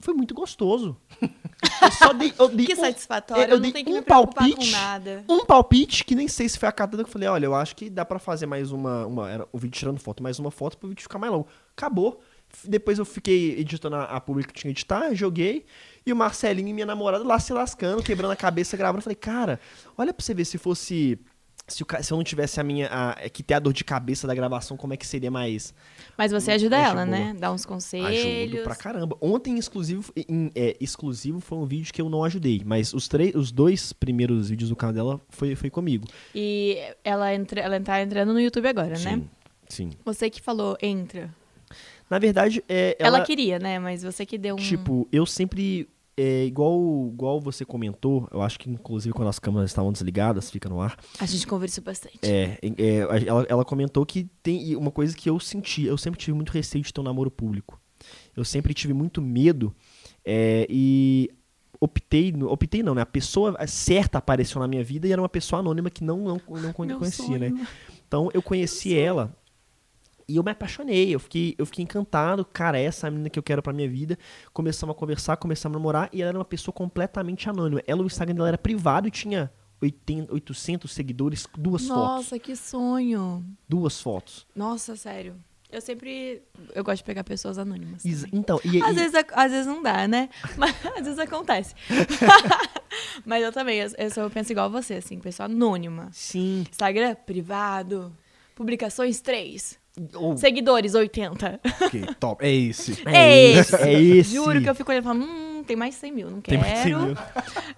foi 0.00 0.14
muito 0.14 0.34
gostoso. 0.34 0.96
Eu 1.82 1.90
só 1.92 2.12
dei, 2.12 2.32
eu 2.38 2.48
dei 2.48 2.66
Que 2.66 2.74
um- 2.74 2.76
satisfatório, 2.80 3.42
eu 3.44 3.48
eu 3.48 3.54
não 3.56 3.60
dei 3.62 3.72
tenho 3.72 3.84
que 3.86 3.92
um 3.92 3.96
me 3.96 4.02
preocupar 4.02 4.44
com 4.44 4.50
palpite, 4.50 4.70
nada. 4.72 5.24
Um 5.28 5.44
palpite 5.44 6.04
que 6.04 6.14
nem 6.14 6.28
sei 6.28 6.48
se 6.48 6.58
foi 6.58 6.68
a 6.68 6.72
cada 6.72 6.96
que 6.96 7.02
eu 7.02 7.06
falei, 7.08 7.28
olha, 7.28 7.46
eu 7.46 7.54
acho 7.54 7.74
que 7.74 7.90
dá 7.90 8.04
pra 8.04 8.18
fazer 8.18 8.46
mais 8.46 8.70
uma, 8.70 9.06
uma 9.06 9.30
era 9.30 9.48
o 9.52 9.58
vídeo 9.58 9.76
tirando 9.78 9.98
foto, 9.98 10.22
mais 10.22 10.38
uma 10.38 10.50
foto 10.50 10.78
pro 10.78 10.88
vídeo 10.88 11.02
ficar 11.02 11.18
mais 11.18 11.32
longo. 11.32 11.48
Acabou. 11.76 12.20
Depois 12.64 12.98
eu 12.98 13.04
fiquei 13.04 13.58
editando 13.58 13.96
a, 13.96 14.04
a 14.04 14.20
publi 14.20 14.42
que 14.44 14.54
tinha 14.54 14.72
que 14.72 14.78
editar, 14.78 15.12
joguei, 15.14 15.66
e 16.06 16.12
o 16.12 16.16
Marcelinho 16.16 16.68
e 16.68 16.72
minha 16.72 16.86
namorada 16.86 17.22
lá 17.22 17.38
se 17.38 17.52
lascando, 17.52 18.02
quebrando 18.02 18.30
a 18.30 18.36
cabeça, 18.36 18.74
gravando. 18.76 19.00
Eu 19.00 19.02
falei, 19.02 19.16
cara, 19.16 19.60
olha 19.98 20.14
pra 20.14 20.24
você 20.24 20.32
ver 20.32 20.46
se 20.46 20.56
fosse 20.56 21.18
se, 21.68 21.82
o 21.82 21.86
se 22.02 22.12
eu 22.12 22.16
não 22.16 22.24
tivesse 22.24 22.58
a 22.60 22.64
minha. 22.64 22.88
A, 22.90 23.16
é 23.20 23.28
que 23.28 23.42
ter 23.42 23.54
a 23.54 23.58
dor 23.58 23.72
de 23.72 23.84
cabeça 23.84 24.26
da 24.26 24.34
gravação, 24.34 24.76
como 24.76 24.94
é 24.94 24.96
que 24.96 25.06
seria 25.06 25.30
mais. 25.30 25.72
Mas 26.16 26.32
você 26.32 26.52
ajuda 26.52 26.76
Mais 26.76 26.88
de 26.90 26.96
ela, 26.96 27.06
boa. 27.06 27.18
né? 27.18 27.36
Dá 27.38 27.52
uns 27.52 27.64
conselhos. 27.66 28.08
Ajudo 28.08 28.62
pra 28.64 28.74
caramba. 28.74 29.16
Ontem, 29.20 29.58
exclusivo, 29.58 30.12
em- 30.16 30.50
é, 30.54 30.76
exclusivo 30.80 31.40
foi 31.40 31.58
um 31.58 31.64
vídeo 31.66 31.92
que 31.92 32.00
eu 32.02 32.08
não 32.08 32.24
ajudei. 32.24 32.62
Mas 32.64 32.92
os, 32.92 33.06
três, 33.06 33.34
os 33.34 33.52
dois 33.52 33.92
primeiros 33.92 34.48
vídeos 34.50 34.70
do 34.70 34.76
canal 34.76 34.94
dela 34.94 35.20
foi, 35.28 35.54
foi 35.54 35.70
comigo. 35.70 36.06
E 36.34 36.78
ela, 37.04 37.32
entra, 37.34 37.60
ela 37.60 37.78
tá 37.80 38.00
entrando 38.02 38.32
no 38.32 38.40
YouTube 38.40 38.66
agora, 38.66 38.90
né? 38.90 38.96
Sim. 38.96 39.28
Sim. 39.68 39.90
Você 40.04 40.30
que 40.30 40.40
falou, 40.40 40.76
entra. 40.80 41.32
Na 42.08 42.18
verdade, 42.18 42.64
é, 42.66 42.96
Ela, 42.98 43.18
ela, 43.18 43.26
queria, 43.26 43.58
né? 43.58 43.78
Mas 43.78 44.02
você 44.02 44.24
que 44.24 44.38
deu 44.38 44.54
um. 44.54 44.58
Tipo, 44.58 45.06
eu 45.12 45.26
sempre. 45.26 45.86
É, 46.20 46.46
igual, 46.46 47.10
igual 47.12 47.40
você 47.40 47.64
comentou, 47.64 48.28
eu 48.32 48.42
acho 48.42 48.58
que 48.58 48.68
inclusive 48.68 49.14
quando 49.14 49.28
as 49.28 49.38
câmeras 49.38 49.70
estavam 49.70 49.92
desligadas, 49.92 50.50
fica 50.50 50.68
no 50.68 50.80
ar. 50.80 50.98
A 51.20 51.26
gente 51.26 51.46
conversou 51.46 51.84
bastante. 51.84 52.18
É, 52.22 52.58
é, 52.60 52.96
ela, 53.24 53.46
ela 53.48 53.64
comentou 53.64 54.04
que 54.04 54.28
tem 54.42 54.74
uma 54.74 54.90
coisa 54.90 55.16
que 55.16 55.30
eu 55.30 55.38
senti, 55.38 55.84
eu 55.84 55.96
sempre 55.96 56.18
tive 56.18 56.34
muito 56.34 56.50
receio 56.50 56.82
de 56.82 56.92
ter 56.92 57.00
um 57.00 57.04
namoro 57.04 57.30
público. 57.30 57.80
Eu 58.36 58.44
sempre 58.44 58.74
tive 58.74 58.92
muito 58.92 59.22
medo 59.22 59.72
é, 60.24 60.66
e 60.68 61.30
optei, 61.80 62.34
optei 62.42 62.82
não, 62.82 62.96
né? 62.96 63.02
A 63.02 63.06
pessoa 63.06 63.56
certa 63.68 64.18
apareceu 64.18 64.60
na 64.60 64.66
minha 64.66 64.82
vida 64.82 65.06
e 65.06 65.12
era 65.12 65.22
uma 65.22 65.28
pessoa 65.28 65.60
anônima 65.60 65.88
que 65.88 66.02
não, 66.02 66.18
não, 66.18 66.40
não 66.48 66.72
conhecia, 66.72 67.38
né? 67.38 67.52
Então 68.08 68.28
eu 68.34 68.42
conheci 68.42 68.98
ela 68.98 69.32
e 70.28 70.36
eu 70.36 70.42
me 70.42 70.50
apaixonei, 70.50 71.14
eu 71.14 71.18
fiquei, 71.18 71.54
eu 71.56 71.64
fiquei 71.64 71.82
encantado, 71.82 72.44
cara, 72.44 72.78
essa 72.78 73.06
é 73.06 73.08
a 73.08 73.10
menina 73.10 73.30
que 73.30 73.38
eu 73.38 73.42
quero 73.42 73.62
pra 73.62 73.72
minha 73.72 73.88
vida. 73.88 74.18
Começamos 74.52 74.94
a 74.94 74.98
conversar, 74.98 75.36
começamos 75.38 75.74
a 75.76 75.78
namorar 75.78 76.10
e 76.12 76.20
ela 76.20 76.28
era 76.30 76.38
uma 76.38 76.44
pessoa 76.44 76.72
completamente 76.72 77.48
anônima. 77.48 77.82
Ela, 77.86 78.02
o 78.02 78.06
Instagram 78.06 78.34
dela 78.34 78.48
era 78.48 78.58
privado 78.58 79.08
e 79.08 79.10
tinha 79.10 79.50
80, 79.80 80.32
800 80.34 80.92
seguidores, 80.92 81.46
duas 81.56 81.86
fotos. 81.86 81.96
Nossa, 82.04 82.38
que 82.38 82.54
sonho. 82.54 83.44
Duas 83.68 84.00
fotos. 84.00 84.46
Nossa, 84.54 84.94
sério. 84.96 85.34
Eu 85.70 85.80
sempre. 85.82 86.42
Eu 86.74 86.82
gosto 86.82 86.98
de 86.98 87.04
pegar 87.04 87.24
pessoas 87.24 87.58
anônimas. 87.58 88.02
Is-. 88.04 88.24
Então, 88.32 88.58
e, 88.64 88.82
Às 88.82 88.92
e- 88.92 88.94
vezes, 88.94 89.14
às 89.32 89.50
vezes 89.52 89.66
não 89.66 89.82
dá, 89.82 90.08
né? 90.08 90.30
Mas 90.56 90.74
às 90.96 91.04
vezes 91.04 91.18
acontece. 91.18 91.74
Mas 93.24 93.42
eu 93.42 93.52
também, 93.52 93.78
eu, 93.80 93.88
eu, 93.98 94.22
eu 94.24 94.30
penso 94.30 94.50
igual 94.52 94.66
a 94.66 94.68
você, 94.68 94.94
assim, 94.94 95.18
pessoa 95.20 95.46
anônima. 95.46 96.08
sim. 96.12 96.64
Instagram, 96.70 97.14
privado. 97.14 98.12
Publicações 98.54 99.20
3. 99.20 99.78
Ou- 100.14 100.36
Seguidores, 100.36 100.94
80. 100.94 101.60
Ok, 101.82 102.02
top. 102.20 102.44
É 102.44 102.52
esse. 102.54 103.02
É 103.06 103.50
esse. 103.52 103.76
É 103.76 103.92
esse. 104.02 104.34
Juro 104.34 104.60
que 104.62 104.68
eu 104.68 104.74
fico 104.74 104.90
olhando 104.90 105.04
e 105.04 105.06
falo, 105.06 105.20
hum, 105.24 105.64
tem 105.66 105.76
mais 105.76 105.94
de 105.94 106.00
100 106.00 106.12
mil, 106.12 106.30
não 106.30 106.40
Tem 106.40 106.58
quero. 106.58 106.60
mais 106.70 106.84
de 106.84 106.90
100 106.90 106.98
mil. 107.06 107.16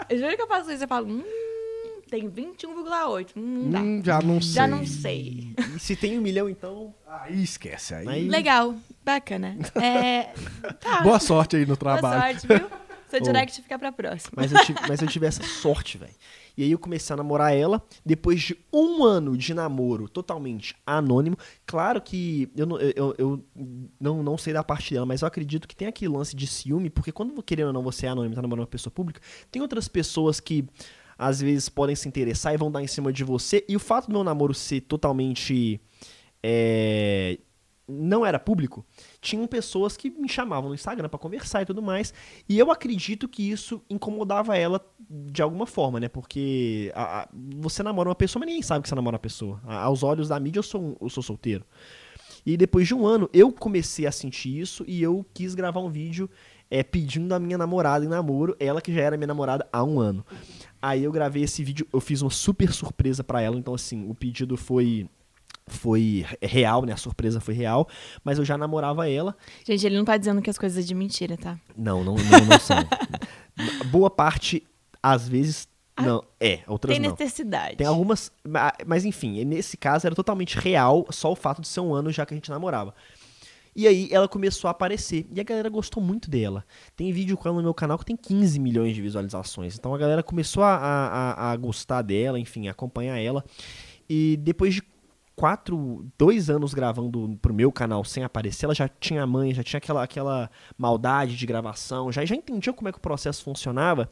Eu 0.09 0.19
juro 0.19 0.37
que 0.37 0.43
eu 0.43 0.49
faço 0.49 0.71
isso 0.73 0.85
e 0.85 0.87
falo, 0.87 1.07
hum, 1.09 1.25
tem 2.11 2.29
21,8. 2.29 3.29
Hum, 3.37 3.71
dá. 3.71 3.81
Hum, 3.81 4.03
já 4.05 4.21
não 4.21 4.41
sei. 4.41 4.53
Já 4.55 4.67
não 4.67 4.87
sei. 4.87 5.55
E 5.77 5.79
se 5.79 5.95
tem 5.97 6.19
um 6.19 6.23
milhão, 6.23 6.49
então. 6.49 6.95
Aí 7.07 7.43
esquece. 7.43 7.95
Aí. 7.95 8.29
Legal, 8.29 8.75
bacana. 9.05 9.57
É, 9.81 10.31
tá. 10.81 11.01
Boa 11.03 11.21
sorte 11.21 11.57
aí 11.57 11.63
no 11.63 11.77
Boa 11.77 11.77
trabalho. 11.77 12.41
sorte, 12.41 12.47
viu? 12.47 12.71
Seu 13.09 13.21
direct 13.23 13.63
fica 13.63 13.79
pra 13.79 13.93
próxima. 13.93 14.33
Mas 14.37 14.53
eu, 14.53 14.59
tive, 14.65 14.79
mas 14.89 15.03
eu 15.03 15.09
tive 15.09 15.27
essa 15.27 15.43
sorte, 15.43 15.99
velho. 15.99 16.13
E 16.57 16.63
aí 16.63 16.71
eu 16.73 16.79
comecei 16.79 17.15
a 17.15 17.17
namorar 17.17 17.55
ela, 17.55 17.83
depois 18.05 18.41
de 18.41 18.57
um 18.73 19.05
ano 19.05 19.37
de 19.37 19.53
namoro 19.55 20.09
totalmente 20.09 20.75
anônimo. 20.87 21.37
Claro 21.67 22.01
que 22.01 22.51
eu, 22.57 22.67
não- 22.67 22.79
eu, 22.79 23.15
eu- 23.19 23.45
não, 24.01 24.23
não 24.23 24.39
sei 24.39 24.53
da 24.53 24.63
parte 24.65 24.93
dela, 24.95 25.07
mas 25.07 25.23
eu 25.23 25.29
acredito 25.29 25.67
que 25.69 25.77
tem 25.77 25.89
aquele 25.89 26.13
lance 26.13 26.35
de 26.35 26.47
ciúme, 26.47 26.91
porque 26.91 27.13
quando, 27.13 27.43
querendo 27.43 27.69
ou 27.69 27.73
não, 27.73 27.83
você 27.83 28.07
é 28.07 28.09
anônimo 28.11 28.35
tá 28.35 28.43
namorando 28.43 28.63
uma 28.65 28.67
pessoa 28.71 28.91
pública, 28.93 29.21
tem 29.51 29.61
outras 29.63 29.89
pessoas 29.89 30.41
que 30.41 30.65
às 31.19 31.41
vezes 31.41 31.69
podem 31.69 31.95
se 31.95 32.09
interessar 32.09 32.55
e 32.55 32.57
vão 32.57 32.71
dar 32.73 32.83
em 32.83 32.87
cima 32.87 33.13
de 33.13 33.23
você. 33.25 33.65
E 33.69 33.77
o 33.77 33.81
fato 33.81 34.07
do 34.07 34.13
meu 34.13 34.25
namoro 34.25 34.55
ser 34.55 34.81
totalmente. 34.83 35.79
é, 36.43 37.39
não 37.91 38.25
era 38.25 38.39
público, 38.39 38.85
tinham 39.21 39.47
pessoas 39.47 39.97
que 39.97 40.11
me 40.11 40.29
chamavam 40.29 40.69
no 40.69 40.75
Instagram 40.75 41.09
pra 41.09 41.19
conversar 41.19 41.63
e 41.63 41.67
tudo 41.67 41.83
mais. 41.83 42.15
E 42.49 42.59
eu 42.59 42.71
acredito 42.71 43.29
que 43.29 43.51
isso 43.51 43.83
incomodava 43.91 44.57
ela 44.57 44.81
de 45.09 45.43
alguma 45.43 45.67
forma, 45.67 45.99
né? 46.01 46.09
Porque 46.09 46.93
a- 46.95 47.23
a- 47.23 47.29
você 47.59 47.83
namora 47.83 48.09
uma 48.09 48.15
pessoa, 48.15 48.41
mas 48.41 48.47
ninguém 48.49 48.63
sabe 48.63 48.83
que 48.83 48.89
você 48.89 48.95
namora 48.95 49.15
uma 49.17 49.21
pessoa. 49.21 49.61
A- 49.67 49.83
aos 49.83 50.03
olhos 50.03 50.29
da 50.29 50.39
mídia, 50.39 50.59
eu 50.61 50.63
sou, 50.63 50.97
eu 51.01 51.09
sou 51.11 51.23
solteiro. 51.23 51.65
E 52.47 52.57
depois 52.57 52.87
de 52.87 52.95
um 52.95 53.07
ano, 53.07 53.29
eu 53.35 53.53
comecei 53.53 54.07
a 54.07 54.13
sentir 54.13 54.59
isso 54.59 54.83
e 54.89 55.03
eu 55.03 55.27
quis 55.35 55.55
gravar 55.55 55.81
um 55.81 55.91
vídeo 55.91 56.29
é, 56.71 56.83
pedindo 56.85 57.35
a 57.35 57.39
minha 57.41 57.59
namorada 57.59 58.05
em 58.05 58.09
namoro, 58.09 58.57
ela 58.61 58.81
que 58.81 58.95
já 58.95 59.01
era 59.03 59.17
minha 59.17 59.27
namorada 59.27 59.69
há 59.73 59.83
um 59.83 59.99
ano. 59.99 60.25
Aí 60.81 61.03
eu 61.05 61.11
gravei 61.11 61.43
esse 61.43 61.63
vídeo, 61.65 61.87
eu 61.93 62.01
fiz 62.01 62.23
uma 62.23 62.31
super 62.31 62.73
surpresa 62.73 63.25
pra 63.25 63.41
ela, 63.43 63.59
então 63.59 63.75
assim, 63.75 64.09
o 64.09 64.15
pedido 64.15 64.57
foi 64.57 65.07
foi 65.71 66.25
real, 66.43 66.85
né? 66.85 66.93
A 66.93 66.97
surpresa 66.97 67.41
foi 67.41 67.55
real, 67.55 67.89
mas 68.25 68.39
eu 68.39 68.45
já 68.45 68.59
namorava 68.59 69.09
ela. 69.09 69.37
Gente, 69.65 69.87
ele 69.87 69.97
não 69.97 70.05
tá 70.05 70.17
dizendo 70.17 70.43
que 70.43 70.51
as 70.51 70.59
coisas 70.59 70.83
é 70.85 70.87
de 70.87 70.95
mentira, 70.95 71.37
tá? 71.37 71.59
Não, 71.77 72.03
não, 72.05 72.15
não, 72.17 72.45
não 72.47 72.59
são. 72.61 72.77
Boa 73.91 74.11
parte, 74.11 74.63
às 75.03 75.29
vezes, 75.29 75.69
não. 76.01 76.23
É, 76.41 76.61
outras 76.67 76.95
Tem 76.97 77.03
não. 77.03 77.11
necessidade. 77.11 77.77
Tem 77.77 77.87
algumas. 77.87 78.33
ma- 78.47 78.73
Mas 78.87 79.05
enfim, 79.05 79.45
nesse 79.45 79.77
caso 79.77 80.07
era 80.07 80.15
totalmente 80.15 80.59
real, 80.59 81.07
só 81.11 81.31
o 81.31 81.37
fato 81.37 81.61
de 81.61 81.69
ser 81.69 81.81
um 81.81 81.95
ano 81.95 82.11
já 82.11 82.25
que 82.25 82.33
a 82.33 82.37
gente 82.37 82.51
namorava. 82.51 82.95
E 83.77 83.87
aí 83.87 84.09
ela 84.11 84.27
começou 84.27 84.67
a 84.67 84.73
aparecer. 84.73 85.27
E 85.33 85.41
a 85.41 85.45
galera 85.45 85.69
gostou 85.69 86.03
muito 86.03 86.29
dela. 86.29 86.65
Tem 86.97 87.13
vídeo 87.13 87.37
com 87.37 87.49
ela 87.49 87.57
no 87.59 87.63
meu 87.63 87.73
canal 87.75 87.97
que 87.99 88.05
tem 88.05 88.17
15 88.17 88.59
milhões 88.59 88.95
de 88.95 89.01
visualizações. 89.03 89.77
Então 89.79 89.95
a 89.95 89.99
galera 89.99 90.23
começou 90.23 90.63
a, 90.65 90.75
a, 90.75 91.33
a- 91.49 91.53
a 91.53 91.57
gostar 91.57 92.03
dela, 92.03 92.39
enfim, 92.41 92.67
a 92.67 92.73
acompanhar 92.73 93.17
ela. 93.19 93.45
E 94.09 94.37
depois 94.43 94.75
de 94.75 94.83
quatro, 95.41 96.05
dois 96.19 96.51
anos 96.51 96.75
gravando 96.75 97.39
pro 97.41 97.55
meu 97.55 97.73
canal 97.73 98.05
sem 98.05 98.23
aparecer, 98.23 98.67
ela 98.67 98.75
já 98.75 98.87
tinha 98.87 99.27
mãe, 99.27 99.55
já 99.55 99.63
tinha 99.63 99.79
aquela, 99.79 100.03
aquela 100.03 100.51
maldade 100.77 101.35
de 101.35 101.47
gravação, 101.47 102.13
já, 102.13 102.23
já 102.27 102.35
entendia 102.35 102.75
como 102.75 102.91
é 102.91 102.93
que 102.93 102.99
o 102.99 103.01
processo 103.01 103.43
funcionava. 103.43 104.11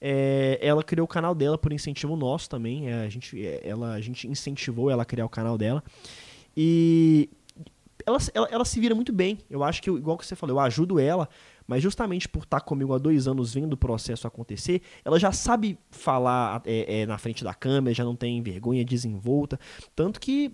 É, 0.00 0.58
ela 0.60 0.82
criou 0.82 1.04
o 1.04 1.08
canal 1.08 1.32
dela 1.32 1.56
por 1.56 1.72
incentivo 1.72 2.16
nosso 2.16 2.50
também. 2.50 2.90
é, 2.90 3.04
a, 3.04 3.08
gente, 3.08 3.40
é, 3.40 3.60
ela, 3.62 3.92
a 3.92 4.00
gente 4.00 4.26
incentivou 4.26 4.90
ela 4.90 5.04
a 5.04 5.06
criar 5.06 5.26
o 5.26 5.28
canal 5.28 5.56
dela. 5.56 5.80
E 6.56 7.30
ela, 8.04 8.18
ela, 8.34 8.48
ela 8.50 8.64
se 8.64 8.80
vira 8.80 8.96
muito 8.96 9.12
bem. 9.12 9.38
Eu 9.48 9.62
acho 9.62 9.80
que, 9.80 9.88
igual 9.88 10.18
que 10.18 10.26
você 10.26 10.34
falou, 10.34 10.56
eu 10.56 10.60
ajudo 10.60 10.98
ela, 10.98 11.28
mas 11.68 11.82
justamente 11.82 12.26
por 12.28 12.42
estar 12.44 12.60
comigo 12.62 12.94
há 12.94 12.98
dois 12.98 13.28
anos 13.28 13.52
vendo 13.54 13.74
o 13.74 13.76
processo 13.76 14.26
acontecer, 14.26 14.80
ela 15.04 15.20
já 15.20 15.30
sabe 15.30 15.78
falar 15.90 16.62
é, 16.64 17.02
é, 17.02 17.06
na 17.06 17.18
frente 17.18 17.44
da 17.44 17.52
câmera, 17.52 17.94
já 17.94 18.02
não 18.02 18.16
tem 18.16 18.42
vergonha, 18.42 18.82
desenvolta. 18.84 19.60
Tanto 19.94 20.18
que 20.18 20.50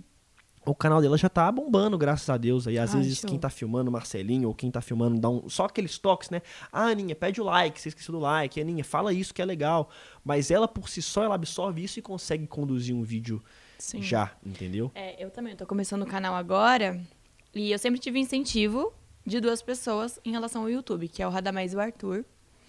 o 0.67 0.75
canal 0.75 1.01
dela 1.01 1.17
já 1.17 1.29
tá 1.29 1.53
bombando, 1.53 1.97
graças 1.97 2.29
a 2.31 2.37
Deus. 2.37 2.67
Aí, 2.67 2.79
às 2.79 2.95
Ah, 2.95 2.99
vezes, 2.99 3.19
show. 3.19 3.29
quem 3.31 3.39
tá 3.39 3.49
filmando, 3.51 3.93
Marcelinho, 3.93 4.49
ou 4.49 4.55
quem 4.55 4.71
tá 4.71 4.81
filmando, 4.81 5.21
dá 5.21 5.29
um. 5.29 5.49
Só 5.49 5.67
aqueles 5.67 5.99
toques, 5.99 6.31
né? 6.31 6.41
Ah, 6.73 6.87
Aninha, 6.87 7.15
pede 7.15 7.41
o 7.41 7.45
like, 7.45 7.81
você 7.81 7.91
esqueceu 7.91 8.13
do 8.13 8.19
like. 8.19 8.61
Aninha, 8.61 8.83
fala 8.83 9.13
isso 9.13 9.33
que 9.33 9.41
é 9.43 9.45
legal. 9.45 9.91
Mas 10.25 10.51
ela, 10.51 10.67
por 10.67 10.89
si 10.89 11.01
só, 11.03 11.23
ela 11.23 11.35
absorve 11.35 11.85
isso 11.85 11.99
e 11.99 12.03
consegue 12.03 12.47
conduzir 12.47 12.95
um 12.97 13.03
vídeo 13.03 13.41
Sim. 13.79 14.03
já, 14.03 14.33
entendeu? 14.45 14.91
É, 14.95 15.23
eu 15.23 15.31
também. 15.31 15.53
Eu 15.53 15.59
tô 15.59 15.67
começando 15.67 16.03
o 16.03 16.07
canal 16.07 16.35
agora. 16.35 16.99
E 17.55 17.71
eu 17.71 17.79
sempre 17.79 18.01
tive 18.01 18.19
incentivo 18.19 18.93
de 19.27 19.41
duas 19.41 19.63
pessoas 19.63 20.19
em 20.25 20.31
relação 20.33 20.63
ao 20.63 20.71
YouTube, 20.71 21.09
que 21.09 21.23
é 21.23 21.27
o 21.27 21.31
Radamés 21.31 21.73
e 21.73 21.77
o 21.77 21.81
Arthur. 21.81 22.25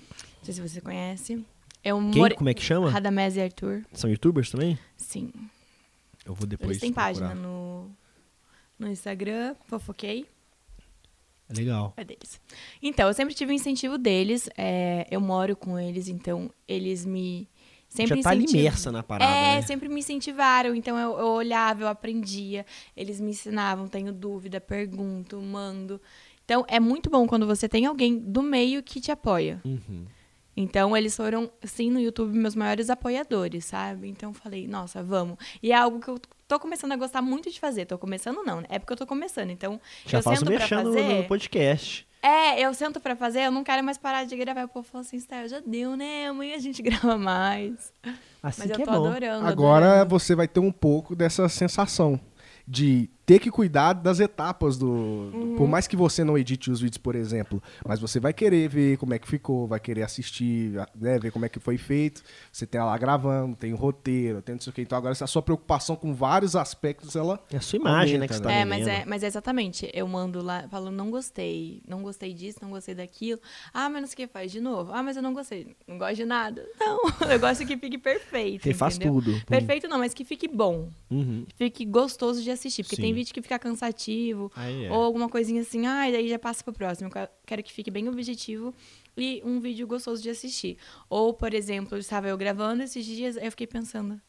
Não 0.10 0.44
sei 0.44 0.54
se 0.54 0.62
você 0.62 0.82
conhece. 0.82 1.44
É 1.84 1.94
um 1.94 2.10
Quem? 2.12 2.22
more- 2.22 2.36
Como 2.36 2.50
é 2.50 2.54
que 2.54 2.62
chama? 2.64 2.90
Radamés 2.90 3.36
e 3.36 3.42
Arthur. 3.42 3.84
São 3.94 4.10
youtubers 4.10 4.50
também? 4.50 4.78
Sim. 4.98 5.32
Eu 6.26 6.34
vou 6.34 6.48
depois. 6.48 6.72
Eles 6.72 6.82
têm 6.82 6.92
procurar. 6.92 7.14
página 7.14 7.36
no, 7.36 7.90
no 8.80 8.88
Instagram, 8.90 9.56
fofoquei. 9.68 10.26
É 11.48 11.54
legal. 11.54 11.94
É 11.96 12.04
deles. 12.04 12.42
Então, 12.82 13.08
eu 13.08 13.14
sempre 13.14 13.36
tive 13.36 13.52
o 13.52 13.56
incentivo 13.56 13.98
deles. 14.00 14.50
é, 14.58 15.06
eu 15.12 15.22
moro 15.22 15.56
com 15.56 15.78
eles, 15.80 16.08
então 16.08 16.50
eles 16.68 17.06
me. 17.06 17.48
Sempre 17.88 18.18
já 18.18 18.24
tá 18.24 18.36
imersa 18.36 18.92
na 18.92 19.04
parada, 19.04 19.32
É, 19.32 19.56
né? 19.58 19.62
sempre 19.62 19.88
me 19.88 20.00
incentivaram. 20.00 20.74
Então 20.76 20.98
eu, 20.98 21.18
eu 21.20 21.28
olhava, 21.28 21.84
eu 21.84 21.88
aprendia. 21.88 22.66
Eles 22.98 23.22
me 23.22 23.30
ensinavam, 23.30 23.88
tenho 23.88 24.12
dúvida, 24.12 24.60
pergunto, 24.60 25.40
mando. 25.40 26.02
Então 26.46 26.64
é 26.68 26.80
muito 26.80 27.10
bom 27.10 27.28
quando 27.28 27.46
você 27.46 27.68
tem 27.68 27.86
alguém 27.86 28.18
do 28.18 28.42
meio 28.42 28.82
que 28.84 29.02
te 29.02 29.12
apoia. 29.12 29.60
Uhum. 29.66 30.06
Então 30.56 30.96
eles 30.96 31.16
foram, 31.18 31.52
sim, 31.64 31.92
no 31.92 32.00
YouTube, 32.00 32.38
meus 32.38 32.56
maiores 32.56 32.90
apoiadores, 32.90 33.66
sabe? 33.66 34.08
Então 34.08 34.30
eu 34.30 34.34
falei, 34.34 34.68
nossa, 34.68 35.04
vamos. 35.04 35.38
E 35.62 35.72
é 35.72 35.76
algo 35.76 36.00
que 36.00 36.08
eu 36.08 36.18
tô 36.48 36.60
começando 36.60 36.94
a 36.94 36.96
gostar 36.96 37.22
muito 37.22 37.52
de 37.52 37.60
fazer. 37.60 37.86
Tô 37.86 37.98
começando, 37.98 38.42
não, 38.44 38.62
né? 38.62 38.68
É 38.70 38.80
porque 38.80 38.94
eu 38.94 38.98
tô 38.98 39.06
começando. 39.06 39.50
Então, 39.50 39.82
Já 40.06 40.20
eu 40.20 40.24
faz 40.24 40.38
o 40.38 40.46
sento 40.46 40.48
pra 40.48 40.60
mexendo 40.60 40.84
no, 40.86 40.94
fazer. 40.94 41.14
no 41.18 41.24
podcast. 41.26 42.08
É, 42.22 42.60
eu 42.62 42.74
sento 42.74 43.00
pra 43.00 43.16
fazer, 43.16 43.42
eu 43.42 43.52
não 43.52 43.64
quero 43.64 43.84
mais 43.84 43.98
parar 43.98 44.24
de 44.24 44.36
gravar. 44.38 44.64
O 44.64 44.70
povo 44.70 44.88
fala 44.88 45.02
assim, 45.02 45.18
Style, 45.20 45.50
já 45.50 45.60
deu, 45.60 45.98
né? 45.98 46.28
Amanhã 46.28 46.56
a 46.56 46.60
gente 46.60 46.82
grava 46.82 47.18
mais. 47.18 47.92
Assim 48.42 48.62
Mas 48.62 48.72
que 48.72 48.82
eu 48.82 48.84
é 48.84 48.86
tô 48.86 48.92
bom. 48.92 49.08
adorando. 49.08 49.46
Agora 49.46 49.86
adorando. 49.88 50.10
você 50.10 50.36
vai 50.36 50.48
ter 50.48 50.62
um 50.62 50.72
pouco 50.72 51.16
dessa 51.16 51.50
sensação 51.50 52.20
de 52.68 53.10
ter 53.26 53.40
que 53.40 53.50
cuidar 53.50 53.94
das 53.94 54.20
etapas 54.20 54.78
do. 54.78 54.88
Uhum. 54.90 55.32
do- 55.52 55.56
Por 55.56 55.68
mais 55.68 55.88
que 55.88 55.96
você 55.96 56.24
não 56.24 56.38
edite 56.38 56.70
os 56.70 56.80
vídeos, 56.82 56.98
por 56.98 57.16
exemplo, 57.16 57.62
mas 57.88 58.00
você 58.00 58.20
vai 58.20 58.34
querer 58.34 58.68
ver 58.70 58.98
como 58.98 59.14
é 59.14 59.20
que 59.20 59.28
ficou, 59.28 59.66
vai 59.68 59.80
querer 59.80 60.04
assistir, 60.04 60.72
né, 60.96 61.18
ver 61.18 61.32
como 61.32 61.46
é 61.46 61.50
que 61.50 61.60
foi 61.60 61.78
feito. 61.78 62.22
Você 62.52 62.66
tem 62.68 62.80
lá 62.82 62.98
gravando, 62.98 63.56
tem 63.56 63.74
o 63.74 63.76
roteiro, 63.76 64.42
tem 64.42 64.56
não 64.56 64.62
sei 64.62 64.72
o 64.72 64.74
que. 64.74 64.82
Então 64.82 64.98
agora 64.98 65.16
a 65.20 65.28
sua 65.28 65.42
preocupação 65.42 65.96
com 65.96 66.14
vários 66.14 66.56
aspectos, 66.56 67.16
ela. 67.16 67.40
É 67.52 67.58
a 67.58 67.62
sua 67.62 67.78
imagem, 67.78 68.18
né, 68.20 68.28
que 68.28 68.34
você 68.34 68.42
tá 68.42 68.50
Tá 68.50 68.54
É, 68.56 68.66
mas 68.66 68.86
é, 68.88 69.06
mas 69.06 69.24
é 69.24 69.28
exatamente. 69.28 69.90
Eu 69.94 70.08
mando 70.08 70.42
lá, 70.44 70.68
falo, 70.70 70.92
não 70.92 71.10
gostei, 71.10 71.82
não 71.88 72.02
gostei 72.04 72.34
disso, 72.34 72.60
não 72.62 72.70
gostei 72.70 72.94
daquilo. 72.94 73.40
Ah, 73.74 73.90
mas 73.90 74.02
não 74.02 74.08
sei 74.08 74.14
o 74.14 74.28
que 74.28 74.34
faz 74.34 74.52
de 74.52 74.60
novo. 74.62 74.92
Ah, 74.94 75.02
mas 75.02 75.16
eu 75.18 75.24
não 75.24 75.34
gostei. 75.34 75.76
Não 75.88 75.98
gosto 75.98 76.16
de 76.18 76.26
nada. 76.26 76.64
Não, 76.80 77.32
eu 77.32 77.40
gosto 77.40 77.66
que 77.66 77.76
fique 77.78 77.98
perfeito. 77.98 78.64
Você 78.64 78.74
faz 78.74 78.98
tudo. 78.98 79.34
Perfeito 79.48 79.88
não, 79.88 79.98
mas 80.00 80.14
que 80.14 80.24
fique 80.24 80.48
bom. 80.48 80.90
Uhum. 81.10 81.46
Fique 81.56 81.84
gostoso 81.86 82.42
de 82.44 82.52
assistir. 82.52 82.84
Porque 82.84 82.96
Sim. 82.98 83.02
tem 83.04 83.14
vídeo 83.16 83.34
que 83.34 83.42
fica 83.42 83.58
cansativo. 83.58 84.52
É. 84.58 84.92
Ou 84.92 85.04
alguma 85.04 85.30
coisinha 85.30 85.62
assim, 85.62 85.86
ah, 85.88 86.08
e 86.10 86.12
daí 86.12 86.30
já 86.30 86.40
passa 86.40 86.64
pro 86.64 86.74
próximo. 86.74 87.10
Eu 87.14 87.30
quero 87.46 87.64
que 87.64 87.72
fique 87.72 87.90
bem 87.90 88.08
objetivo 88.08 88.74
e 89.18 89.42
um 89.46 89.60
vídeo 89.60 89.88
gostoso 89.88 90.22
de 90.22 90.30
assistir. 90.30 90.78
Ou, 91.10 91.34
por 91.34 91.54
exemplo, 91.54 91.98
estava 91.98 92.28
eu 92.28 92.38
gravando 92.38 92.84
esses 92.84 93.06
dias, 93.06 93.38
aí 93.38 93.46
eu 93.46 93.52
fiquei 93.52 93.68
pensando. 93.68 94.20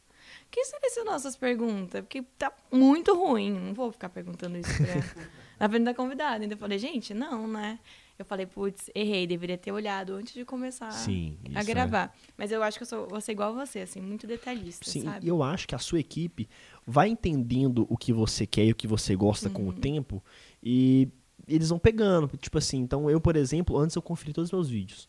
Quem 0.51 0.65
selecionou 0.65 1.15
essas 1.15 1.37
perguntas? 1.37 2.01
Porque 2.01 2.23
tá 2.39 2.53
muito 2.73 3.15
ruim. 3.15 3.53
Não 3.53 3.75
vou 3.75 3.93
ficar 3.93 4.09
perguntando 4.09 4.57
isso 4.57 4.71
pra, 4.77 5.27
na 5.59 5.69
frente 5.69 5.85
da 5.85 5.95
convidada. 5.95 6.45
Então 6.45 6.57
eu 6.57 6.61
falei, 6.61 6.79
gente, 6.79 7.13
não, 7.13 7.47
né? 7.47 7.79
Eu 8.19 8.25
falei, 8.25 8.47
putz, 8.47 8.91
errei, 8.95 9.27
deveria 9.27 9.59
ter 9.59 9.71
olhado 9.73 10.15
antes 10.15 10.33
de 10.33 10.45
começar 10.45 10.91
Sim, 10.91 11.37
a 11.55 11.61
é. 11.61 11.65
gravar. 11.65 12.17
Mas 12.37 12.51
eu 12.51 12.63
acho 12.63 12.79
que 12.79 12.83
eu 12.83 12.87
sou, 12.87 13.07
vou 13.09 13.21
ser 13.21 13.33
igual 13.33 13.51
a 13.59 13.67
você, 13.67 13.81
assim, 13.81 14.01
muito 14.01 14.27
detalhista, 14.27 14.89
Sim, 14.91 15.03
sabe? 15.03 15.27
e 15.27 15.29
eu 15.29 15.43
acho 15.43 15.69
que 15.69 15.75
a 15.75 15.79
sua 15.79 16.01
equipe 16.01 16.49
vai 16.87 17.09
entendendo 17.09 17.87
o 17.91 17.97
que 17.97 18.13
você 18.15 18.47
quer 18.47 18.65
e 18.65 18.73
o 18.73 18.75
que 18.77 18.87
você 18.87 19.15
gosta 19.15 19.51
com 19.51 19.65
o 19.65 19.67
Uhum. 19.67 19.73
tempo 19.73 20.25
e 20.63 21.09
eles 21.47 21.69
vão 21.69 21.79
pegando. 21.79 22.27
Tipo 22.39 22.57
assim, 22.59 22.79
então 22.79 23.11
eu, 23.11 23.21
por 23.21 23.37
exemplo, 23.37 23.77
antes 23.79 23.95
eu 23.95 24.03
conferi 24.03 24.33
todos 24.33 24.49
os 24.49 24.53
meus 24.53 24.69
vídeos. 24.71 25.09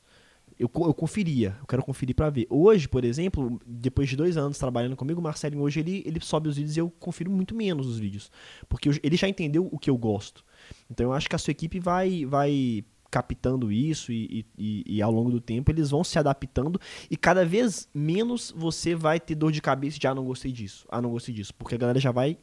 Eu, 0.60 0.70
eu 0.74 0.94
conferia, 0.94 1.56
eu 1.60 1.68
quero 1.68 1.84
conferir 1.84 2.16
pra 2.16 2.32
ver. 2.32 2.48
Hoje, 2.50 2.88
por 2.90 3.06
exemplo, 3.06 3.62
depois 3.66 4.10
de 4.10 4.16
dois 4.16 4.38
anos 4.38 4.58
trabalhando 4.58 4.96
comigo, 4.96 5.20
o 5.20 5.24
Marcelinho 5.24 5.62
hoje 5.62 5.82
ele, 5.82 6.02
ele 6.04 6.20
sobe 6.20 6.50
os 6.50 6.56
vídeos 6.58 6.76
e 6.76 6.80
eu 6.80 6.90
confiro 7.00 7.30
muito 7.30 7.54
menos 7.54 7.86
os 7.86 8.00
vídeos. 8.00 8.32
Porque 8.68 8.90
eu- 8.90 8.94
ele 9.04 9.16
já 9.16 9.30
entendeu 9.30 9.70
o 9.72 9.78
que 9.78 9.88
eu 9.90 9.96
gosto. 9.98 10.44
Então 10.90 11.06
eu 11.06 11.14
acho 11.14 11.30
que 11.30 11.36
a 11.36 11.40
sua 11.40 11.52
equipe 11.52 11.80
vai, 11.80 12.26
vai 12.26 12.84
captando 13.10 13.72
isso 13.72 14.12
e, 14.12 14.46
e- 14.58 14.84
e- 14.98 15.02
ao 15.02 15.12
longo 15.12 15.32
do 15.32 15.40
tempo 15.42 15.72
eles 15.72 15.90
vão 15.90 16.04
se 16.04 16.20
adaptando 16.20 16.80
e 17.10 17.16
cada 17.18 17.46
vez 17.46 17.88
menos 17.94 18.54
você 18.56 18.94
vai 18.96 19.20
ter 19.20 19.36
dor 19.36 19.52
de 19.52 19.62
cabeça 19.62 19.98
de 20.00 20.08
ah, 20.08 20.14
não 20.16 20.26
gostei 20.26 20.52
disso, 20.52 20.86
ah, 20.90 21.02
não 21.02 21.10
gostei 21.12 21.34
disso. 21.34 21.54
Porque 21.54 21.76
a 21.76 21.78
galera 21.78 22.00
já 22.00 22.12
vai 22.12 22.38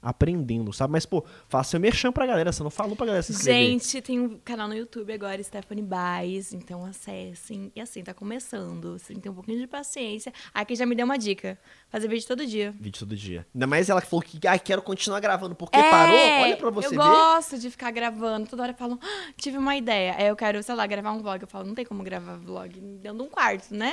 aprendendo, 0.00 0.70
sabe? 0.70 0.92
Mas, 0.92 1.06
pô, 1.06 1.24
faça 1.48 1.70
seu 1.70 1.80
merchan 1.80 2.12
pra 2.12 2.26
galera, 2.26 2.52
você 2.52 2.62
não 2.62 2.68
falou 2.70 2.94
pra 2.94 3.06
galera 3.06 3.22
se 3.22 3.32
inscrever. 3.32 3.70
Gente, 3.70 4.02
tem 4.02 4.20
um 4.20 4.38
canal 4.44 4.68
no 4.68 4.74
YouTube 4.74 5.10
agora, 5.12 5.42
Stephanie 5.42 5.82
Baez, 5.82 6.52
então 6.52 6.84
acessem. 6.84 7.72
E 7.74 7.80
assim, 7.80 8.02
tá 8.02 8.12
começando. 8.12 8.96
Assim, 8.96 9.14
tem 9.14 9.32
um 9.32 9.34
pouquinho 9.34 9.58
de 9.58 9.66
paciência. 9.66 10.30
Aqui 10.52 10.76
já 10.76 10.84
me 10.84 10.94
deu 10.94 11.06
uma 11.06 11.16
dica. 11.16 11.58
Fazer 11.94 12.08
vídeo 12.08 12.26
todo 12.26 12.44
dia. 12.44 12.72
Vídeo 12.72 12.98
todo 12.98 13.14
dia. 13.14 13.46
Ainda 13.54 13.68
mais 13.68 13.88
ela 13.88 14.02
que 14.02 14.08
falou 14.08 14.20
que 14.20 14.40
ah, 14.48 14.58
quero 14.58 14.82
continuar 14.82 15.20
gravando 15.20 15.54
porque 15.54 15.78
É, 15.78 15.90
parou. 15.90 16.16
Olha 16.42 16.56
pra 16.56 16.68
você 16.70 16.86
eu 16.88 16.90
ver. 16.90 16.96
gosto 16.96 17.56
de 17.56 17.70
ficar 17.70 17.92
gravando. 17.92 18.48
Toda 18.48 18.64
hora 18.64 18.72
eu 18.72 18.76
falo, 18.76 18.98
"Ah, 19.00 19.32
tive 19.36 19.58
uma 19.58 19.76
ideia. 19.76 20.16
Aí 20.18 20.26
eu 20.26 20.34
quero, 20.34 20.60
sei 20.60 20.74
lá, 20.74 20.88
gravar 20.88 21.12
um 21.12 21.22
vlog. 21.22 21.40
Eu 21.40 21.46
falo, 21.46 21.64
não 21.68 21.74
tem 21.76 21.84
como 21.84 22.02
gravar 22.02 22.34
vlog 22.36 22.80
dentro 23.00 23.18
de 23.18 23.22
um 23.22 23.28
quarto, 23.28 23.72
né? 23.72 23.92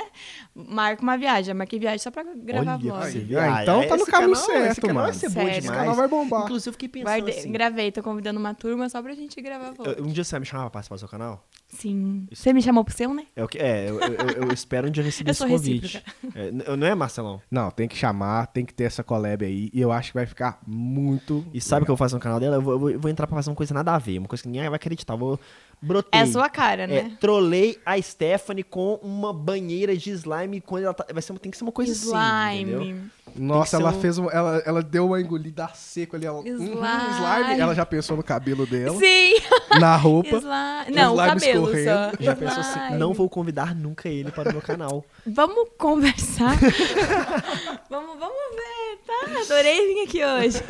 Marco 0.52 1.00
uma 1.04 1.16
viagem. 1.16 1.54
Marquei 1.54 1.78
viagem 1.78 2.00
só 2.00 2.10
pra 2.10 2.24
gravar 2.24 2.72
Olha 2.72 2.76
vlog. 2.78 3.12
você 3.12 3.20
ver. 3.20 3.38
Ah, 3.38 3.62
então 3.62 3.86
tá 3.86 3.96
no 3.96 4.04
caminho 4.06 4.32
canal- 4.32 4.46
certo, 4.46 4.70
esse 4.72 4.80
canal 4.80 4.94
mano. 4.96 5.06
vai 5.06 5.14
ser 5.14 5.28
bom 5.28 5.40
demais. 5.40 5.58
Esse 5.58 5.68
canal 5.72 5.94
vai 5.94 6.08
bombar. 6.08 6.42
Inclusive, 6.42 6.68
eu 6.70 6.72
fiquei 6.72 6.88
pensando 6.88 7.06
Guardei, 7.08 7.38
assim. 7.38 7.52
Gravei, 7.52 7.92
tô 7.92 8.02
convidando 8.02 8.40
uma 8.40 8.52
turma 8.52 8.88
só 8.88 9.00
pra 9.00 9.14
gente 9.14 9.40
gravar 9.40 9.70
vlog. 9.74 10.02
Um 10.02 10.08
dia 10.08 10.24
você 10.24 10.32
vai 10.32 10.40
me 10.40 10.46
chamar 10.46 10.62
pra 10.64 10.70
participar 10.70 10.96
do 10.96 10.98
seu 10.98 11.08
canal? 11.08 11.46
Sim. 11.72 12.26
Você 12.30 12.52
me 12.52 12.60
chamou 12.60 12.84
pro 12.84 12.94
seu, 12.94 13.14
né? 13.14 13.24
É, 13.34 13.42
o 13.42 13.48
que, 13.48 13.58
é 13.58 13.88
eu, 13.88 13.98
eu- 13.98 14.12
eu- 14.14 14.42
eu 14.44 14.52
espero 14.52 14.88
um 14.88 14.90
dia 14.90 15.02
receber 15.02 15.30
Eu 15.30 15.32
esse 15.32 15.46
convite. 15.46 16.04
É, 16.34 16.50
não 16.76 16.86
é, 16.86 16.94
Marcelão? 16.94 17.40
Não, 17.50 17.70
tem 17.70 17.88
que 17.88 17.96
chamar, 17.96 18.46
tem 18.48 18.64
que 18.64 18.74
ter 18.74 18.84
essa 18.84 19.02
collab 19.02 19.42
aí. 19.44 19.70
E 19.72 19.80
eu 19.80 19.90
acho 19.90 20.10
que 20.12 20.18
vai 20.18 20.26
ficar 20.26 20.60
muito. 20.66 21.44
E 21.52 21.60
sabe 21.62 21.82
o 21.82 21.84
que 21.86 21.90
eu 21.90 21.96
vou 21.96 21.98
fazer 21.98 22.14
no 22.14 22.20
canal 22.20 22.38
dela? 22.38 22.56
Eu 22.56 22.62
vou, 22.62 22.72
eu 22.74 22.78
vou- 22.78 22.90
eu 22.90 23.00
vou 23.00 23.10
entrar 23.10 23.26
pra 23.26 23.36
fazer 23.36 23.48
uma 23.50 23.56
coisa 23.56 23.72
nada 23.72 23.94
a 23.94 23.98
ver, 23.98 24.18
uma 24.18 24.28
coisa 24.28 24.42
que 24.42 24.48
ninguém 24.50 24.68
vai 24.68 24.76
acreditar. 24.76 25.14
Eu 25.14 25.18
vou 25.18 25.40
brotei. 25.82 26.20
É 26.20 26.22
a 26.22 26.26
sua 26.26 26.48
cara, 26.48 26.84
É, 26.84 26.86
né? 26.86 27.16
trolei 27.20 27.78
a 27.84 28.00
Stephanie 28.00 28.62
com 28.62 28.94
uma 29.02 29.32
banheira 29.32 29.96
de 29.96 30.10
slime 30.10 30.60
quando 30.60 30.84
ela 30.84 30.94
tá, 30.94 31.04
vai 31.12 31.20
ser, 31.22 31.36
tem 31.38 31.50
que 31.50 31.56
ser 31.58 31.64
uma 31.64 31.72
coisa 31.72 31.92
assim, 31.92 32.60
entendeu? 32.62 32.80
Slime. 32.82 33.10
Nossa, 33.34 33.76
ela 33.78 33.90
um- 33.92 34.00
fez 34.00 34.18
um, 34.18 34.30
ela, 34.30 34.62
ela 34.66 34.82
deu 34.82 35.06
uma 35.06 35.18
engolida 35.20 35.66
seco 35.74 36.16
ali. 36.16 36.26
Ela, 36.26 36.38
uhum, 36.40 36.44
Slime. 36.44 36.66
slime. 36.74 37.60
Ela 37.60 37.74
já 37.74 37.86
pensou 37.86 38.14
no 38.16 38.22
cabelo 38.22 38.66
dela, 38.66 38.98
Sim. 38.98 39.34
na 39.80 39.96
roupa. 39.96 40.36
Slime. 40.36 40.94
Não, 40.96 41.14
o 41.14 41.16
slime 41.20 41.40
cabelo 41.40 41.66
só. 41.68 42.12
Já 42.22 42.36
pensou 42.36 42.60
assim, 42.60 42.78
Slime. 42.78 42.98
não 42.98 43.14
vou 43.14 43.28
convidar 43.30 43.74
nunca 43.74 44.08
ele 44.08 44.30
para 44.30 44.50
o 44.50 44.52
meu 44.52 44.60
canal. 44.62 45.04
Vamos 45.26 45.68
conversar? 45.78 46.56
vamos, 47.88 48.18
vamos 48.18 48.36
ver, 48.54 48.98
tá? 49.06 49.40
Adorei 49.40 49.86
vir 49.94 50.02
aqui 50.02 50.24
hoje. 50.24 50.62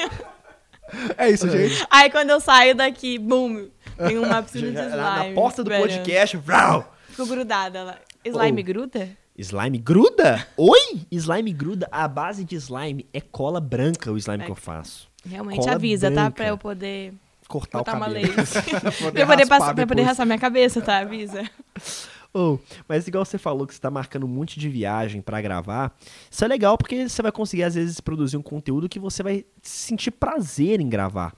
É 1.17 1.31
isso, 1.31 1.49
gente. 1.51 1.87
Aí 1.91 2.11
quando 2.11 2.31
eu 2.31 2.41
saio 2.41 2.75
daqui, 2.75 3.19
bum, 3.19 3.69
tem 3.97 4.19
uma 4.19 4.41
piscina 4.45 4.71
de 4.71 4.79
slime. 4.89 4.97
Na, 4.97 5.25
na 5.29 5.35
porta 5.35 5.63
do 5.65 5.71
esperando. 5.73 5.97
podcast, 5.97 6.37
vrau! 6.37 6.95
Ficou 7.09 7.27
grudada 7.27 7.83
lá. 7.83 7.97
Slime 8.25 8.63
Oh. 8.63 8.65
gruda? 8.65 9.09
Slime 9.39 9.79
gruda? 9.79 10.47
Oi? 10.57 11.01
Slime 11.11 11.53
gruda? 11.53 11.89
A 11.91 12.07
base 12.07 12.45
de 12.45 12.57
slime 12.57 13.07
é 13.13 13.21
cola 13.21 13.61
branca 13.61 14.13
o 14.13 14.17
slime 14.19 14.43
É. 14.43 14.47
que 14.47 14.53
eu 14.53 14.57
faço. 14.57 15.09
Realmente 15.27 15.61
Cola 15.61 15.73
avisa, 15.73 16.09
tá? 16.11 16.15
branca. 16.15 16.31
Pra 16.33 16.49
eu 16.49 16.59
poder 16.59 17.15
Cortar 17.49 17.79
botar 17.79 17.93
o 17.95 17.97
uma 17.97 18.07
cabelo. 18.07 18.35
lace. 18.37 18.63
Poder 18.63 18.81
pra 19.13 19.23
eu 19.23 19.27
poder, 19.27 19.43
raspar 19.43 19.59
passar, 19.59 19.75
pra 19.75 19.83
eu 19.85 19.87
poder 19.89 20.03
raspar 20.03 20.25
minha 20.27 20.39
cabeça, 20.39 20.81
tá? 20.83 20.99
Avisa. 20.99 21.43
Oh, 22.35 22.59
mas 22.89 23.07
igual 23.07 23.27
você 23.27 23.37
falou 23.37 23.67
que 23.67 23.75
você 23.75 23.81
tá 23.81 23.91
marcando 23.91 24.25
um 24.25 24.29
monte 24.29 24.59
de 24.59 24.67
viagem 24.67 25.21
pra 25.21 25.43
gravar, 25.43 25.95
isso 26.31 26.43
é 26.43 26.49
legal 26.49 26.79
porque 26.79 27.07
você 27.07 27.21
vai 27.21 27.31
conseguir 27.31 27.63
às 27.63 27.75
vezes 27.75 28.01
produzir 28.01 28.39
um 28.39 28.43
conteúdo 28.43 28.89
que 28.89 28.99
você 28.99 29.23
vai 29.23 29.45
sentir 29.61 30.11
prazer 30.13 30.81
em 30.81 30.89
gravar. 30.89 31.35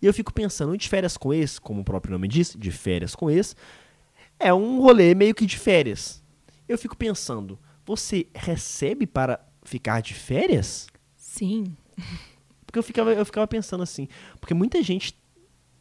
E 0.00 0.06
eu 0.06 0.14
fico 0.14 0.32
pensando, 0.32 0.76
de 0.76 0.88
férias 0.88 1.18
com 1.18 1.34
esse, 1.34 1.60
como 1.60 1.82
o 1.82 1.84
próprio 1.84 2.12
nome 2.12 2.26
diz, 2.26 2.56
de 2.58 2.70
férias 2.70 3.14
com 3.14 3.30
esse, 3.30 3.54
é 4.38 4.54
um 4.54 4.80
rolê 4.80 5.14
meio 5.14 5.34
que 5.34 5.44
de 5.44 5.58
férias. 5.58 6.22
Eu 6.66 6.78
fico 6.78 6.96
pensando, 6.96 7.58
você 7.84 8.26
recebe 8.34 9.06
para 9.06 9.40
ficar 9.62 10.00
de 10.00 10.14
férias? 10.14 10.86
Sim. 11.14 11.76
Porque 12.64 12.78
eu 12.78 12.82
ficava, 12.82 13.12
eu 13.12 13.24
ficava 13.24 13.46
pensando 13.46 13.82
assim, 13.82 14.08
porque 14.40 14.54
muita 14.54 14.82
gente, 14.82 15.14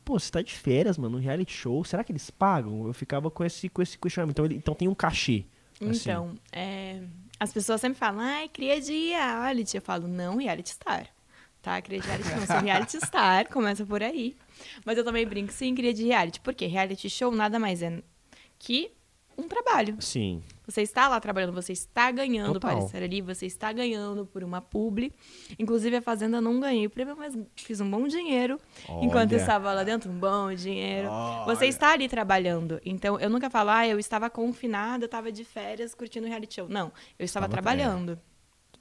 pô, 0.08 0.18
você 0.18 0.32
tá 0.32 0.42
de 0.42 0.54
férias, 0.54 0.98
mano, 0.98 1.18
um 1.18 1.20
reality 1.22 1.52
show, 1.52 1.84
será 1.84 2.02
que 2.04 2.14
eles 2.14 2.30
pagam? 2.30 2.88
Eu 2.88 2.94
ficava 2.94 3.30
com 3.30 3.44
esse, 3.44 3.68
com 3.68 3.82
esse 3.82 3.98
questionamento. 3.98 4.34
Então, 4.36 4.46
ele- 4.46 4.56
então 4.56 4.74
tem 4.74 4.88
um 4.88 4.96
cachê. 4.96 5.44
assim. 5.82 5.90
Então, 6.10 6.34
é, 6.52 7.02
as 7.40 7.52
pessoas 7.52 7.82
sempre 7.82 8.00
falam, 8.00 8.22
ai, 8.22 8.48
cria 8.48 8.80
de 8.80 8.94
reality. 9.10 9.76
Eu 9.76 9.82
falo, 9.82 10.08
não, 10.08 10.38
reality 10.38 10.70
star. 10.70 11.08
Tá? 11.62 11.82
Cria 11.82 12.00
de 12.00 12.08
reality 12.08 12.30
não, 12.30 12.46
sou 12.48 12.60
reality 12.62 12.98
star, 13.06 13.48
começa 13.52 13.86
por 13.86 14.02
aí. 14.02 14.36
Mas 14.86 14.98
eu 14.98 15.04
também 15.04 15.28
brinco, 15.28 15.52
sim, 15.52 15.76
cria 15.76 15.94
de 15.94 16.06
reality. 16.06 16.40
Porque 16.40 16.66
reality 16.66 17.10
show 17.10 17.30
nada 17.32 17.60
mais 17.60 17.82
é 17.84 18.02
que 18.58 18.92
um 19.38 19.48
trabalho. 19.48 19.96
Sim. 20.00 20.42
Você 20.66 20.82
está 20.82 21.08
lá 21.08 21.20
trabalhando, 21.20 21.54
você 21.54 21.72
está 21.72 22.12
ganhando 22.12 22.54
Total. 22.54 22.76
para 22.76 22.86
estar 22.86 23.02
ali, 23.04 23.22
você 23.22 23.46
está 23.46 23.72
ganhando 23.72 24.26
por 24.26 24.44
uma 24.44 24.60
publi. 24.60 25.14
Inclusive, 25.58 25.96
a 25.96 26.02
Fazenda 26.02 26.42
não 26.42 26.60
ganhei 26.60 26.86
o 26.86 26.90
prêmio, 26.90 27.16
mas 27.16 27.38
fiz 27.56 27.80
um 27.80 27.90
bom 27.90 28.08
dinheiro. 28.08 28.60
Enquanto 29.02 29.32
Olha. 29.32 29.40
estava 29.42 29.72
lá 29.74 29.84
dentro, 29.84 30.12
um 30.12 30.18
bom 30.18 30.54
dinheiro. 30.54 31.08
Olha. 31.10 31.46
Você 31.56 31.68
está 31.68 31.94
ali 31.94 32.10
trabalhando. 32.10 32.82
Então, 32.84 33.20
eu 33.20 33.30
nunca 33.30 33.50
falo, 33.50 33.70
ah, 33.70 33.88
eu 33.88 33.98
estava 34.00 34.30
confinada, 34.30 35.04
eu 35.04 35.08
estava 35.08 35.32
de 35.32 35.46
férias 35.46 35.94
curtindo 35.96 36.26
o 36.26 36.30
reality 36.30 36.56
show. 36.56 36.68
Não, 36.68 36.92
eu 37.18 37.24
estava 37.24 37.46
Tava- 37.48 37.54
trabalhando. 37.62 38.20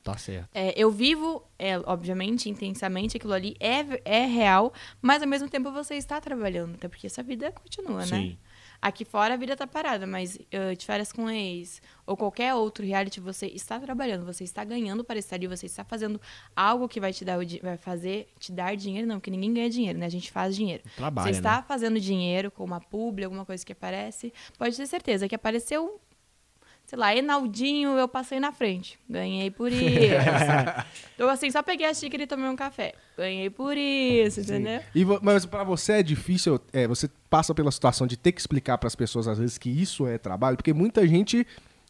Tá 0.03 0.17
certo. 0.17 0.49
É, 0.55 0.73
eu 0.81 0.89
vivo, 0.89 1.43
é, 1.59 1.77
obviamente, 1.81 2.49
intensamente, 2.49 3.17
aquilo 3.17 3.33
ali 3.33 3.57
é, 3.59 3.85
é 4.05 4.25
real, 4.25 4.73
mas 5.03 5.21
ao 5.21 5.29
mesmo 5.29 5.49
tempo 5.49 5.73
você 5.73 5.97
está 5.97 6.21
trabalhando, 6.21 6.75
até 6.77 6.87
porque 6.89 7.09
essa 7.09 7.25
vida 7.25 7.51
continua, 7.51 7.99
né? 8.01 8.07
Sim. 8.07 8.39
Aqui 8.87 9.05
fora 9.05 9.35
a 9.35 9.37
vida 9.37 9.57
tá 9.57 9.67
parada, 9.67 10.07
mas 10.07 10.39
eh, 10.49 10.77
de 10.77 10.87
férias 10.87 11.13
com 11.13 11.29
ex 11.29 11.83
ou 12.07 12.17
qualquer 12.17 12.55
outro 12.55 12.87
reality, 12.87 13.19
você 13.19 13.49
está 13.49 13.81
trabalhando, 13.81 14.25
você 14.25 14.45
está 14.45 14.63
ganhando 14.63 15.03
para 15.03 15.19
estar 15.19 15.35
ali, 15.35 15.49
você 15.49 15.67
está 15.67 15.83
fazendo 15.83 16.21
algo 16.55 16.89
que 16.89 17.01
vai 17.01 17.13
te 17.13 17.25
dar 17.25 17.37
vai 17.61 17.77
fazer 17.77 18.29
te 18.39 18.53
dar 18.53 18.77
dinheiro, 18.77 19.05
não, 19.05 19.17
porque 19.17 19.29
ninguém 19.29 19.53
ganha 19.53 19.69
dinheiro, 19.69 19.99
né? 19.99 20.07
A 20.07 20.09
gente 20.09 20.31
faz 20.31 20.55
dinheiro. 20.55 20.85
Trabalha, 20.95 21.27
você 21.27 21.37
está 21.37 21.57
né? 21.57 21.65
fazendo 21.67 21.99
dinheiro 21.99 22.49
com 22.49 22.63
uma 22.63 22.81
publi, 22.81 23.25
alguma 23.25 23.45
coisa 23.45 23.67
que 23.67 23.73
aparece, 23.73 24.33
pode 24.57 24.77
ter 24.77 24.87
certeza 24.87 25.27
que 25.27 25.35
apareceu 25.35 26.01
sei 26.85 26.97
lá, 26.97 27.17
Enaldinho, 27.17 27.99
eu 27.99 28.07
passei 28.07 28.39
na 28.39 28.53
frente. 28.53 28.97
Ganhei 29.11 29.51
por 29.51 29.73
isso. 29.73 29.83
então, 31.17 31.29
assim, 31.29 31.51
só 31.51 31.61
peguei 31.61 31.87
a 31.87 31.93
xícara 31.93 32.23
e 32.23 32.27
tomei 32.29 32.49
um 32.49 32.55
café. 32.55 32.95
Ganhei 33.17 33.49
por 33.49 33.77
isso, 33.77 34.41
entendeu? 34.41 34.83
E 34.95 35.03
vo- 35.05 35.19
mas 35.23 35.47
pra 35.47 35.65
você 35.65 35.95
é 35.95 36.03
difícil, 36.03 36.61
é, 36.73 36.87
você 36.87 37.09
passa 37.31 37.55
pela 37.55 37.71
situação 37.73 38.07
de 38.07 38.17
ter 38.17 38.33
que 38.33 38.41
explicar 38.41 38.77
pras 38.77 38.95
pessoas 38.95 39.27
às 39.27 39.39
vezes 39.39 39.57
que 39.57 39.71
isso 39.71 40.07
é 40.07 40.19
trabalho, 40.19 40.57
porque 40.57 40.75
muita 40.75 41.07
gente 41.09 41.47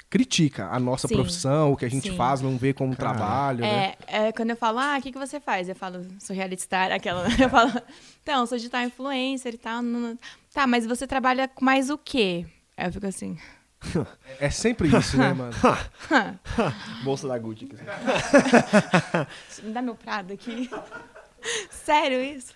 critica 0.08 0.68
a 0.68 0.78
nossa 0.78 1.08
Sim. 1.08 1.14
profissão, 1.14 1.72
o 1.72 1.76
que 1.76 1.84
a 1.84 1.88
gente 1.90 2.10
Sim. 2.10 2.16
faz, 2.16 2.40
não 2.40 2.56
vê 2.56 2.72
como 2.72 2.94
Cara. 2.96 3.10
trabalho, 3.16 3.60
né? 3.62 3.94
É, 4.06 4.28
é, 4.28 4.32
quando 4.32 4.50
eu 4.50 4.56
falo, 4.56 4.78
ah, 4.78 4.96
o 4.98 5.02
que, 5.02 5.10
que 5.10 5.18
você 5.18 5.40
faz? 5.40 5.68
Eu 5.68 5.74
falo, 5.74 6.06
sou 6.20 6.34
reality 6.36 6.62
star, 6.62 6.92
aquela. 6.92 7.26
Eu 7.42 7.50
falo, 7.50 7.72
então, 8.22 8.46
sou 8.46 8.56
digital 8.56 8.82
influencer 8.82 9.54
e 9.54 9.58
tal. 9.58 9.82
não, 9.82 9.98
não. 10.00 10.18
Tá, 10.54 10.64
mas 10.64 10.86
você 10.86 11.08
trabalha 11.08 11.48
com 11.48 11.64
mais 11.64 11.90
o 11.90 11.98
quê? 11.98 12.46
Aí 12.76 12.86
eu 12.86 12.92
fico 12.92 13.06
assim. 13.06 13.36
É 14.40 14.48
sempre 14.50 14.88
isso, 14.96 15.16
né, 15.18 15.32
mano? 15.32 15.52
Bolsa 17.04 17.28
da 17.28 17.38
Gucci. 17.38 17.68
Me 19.62 19.70
dá 19.72 19.82
meu 19.82 19.94
prado 19.94 20.32
aqui. 20.32 20.68
Sério 21.70 22.22
isso? 22.22 22.54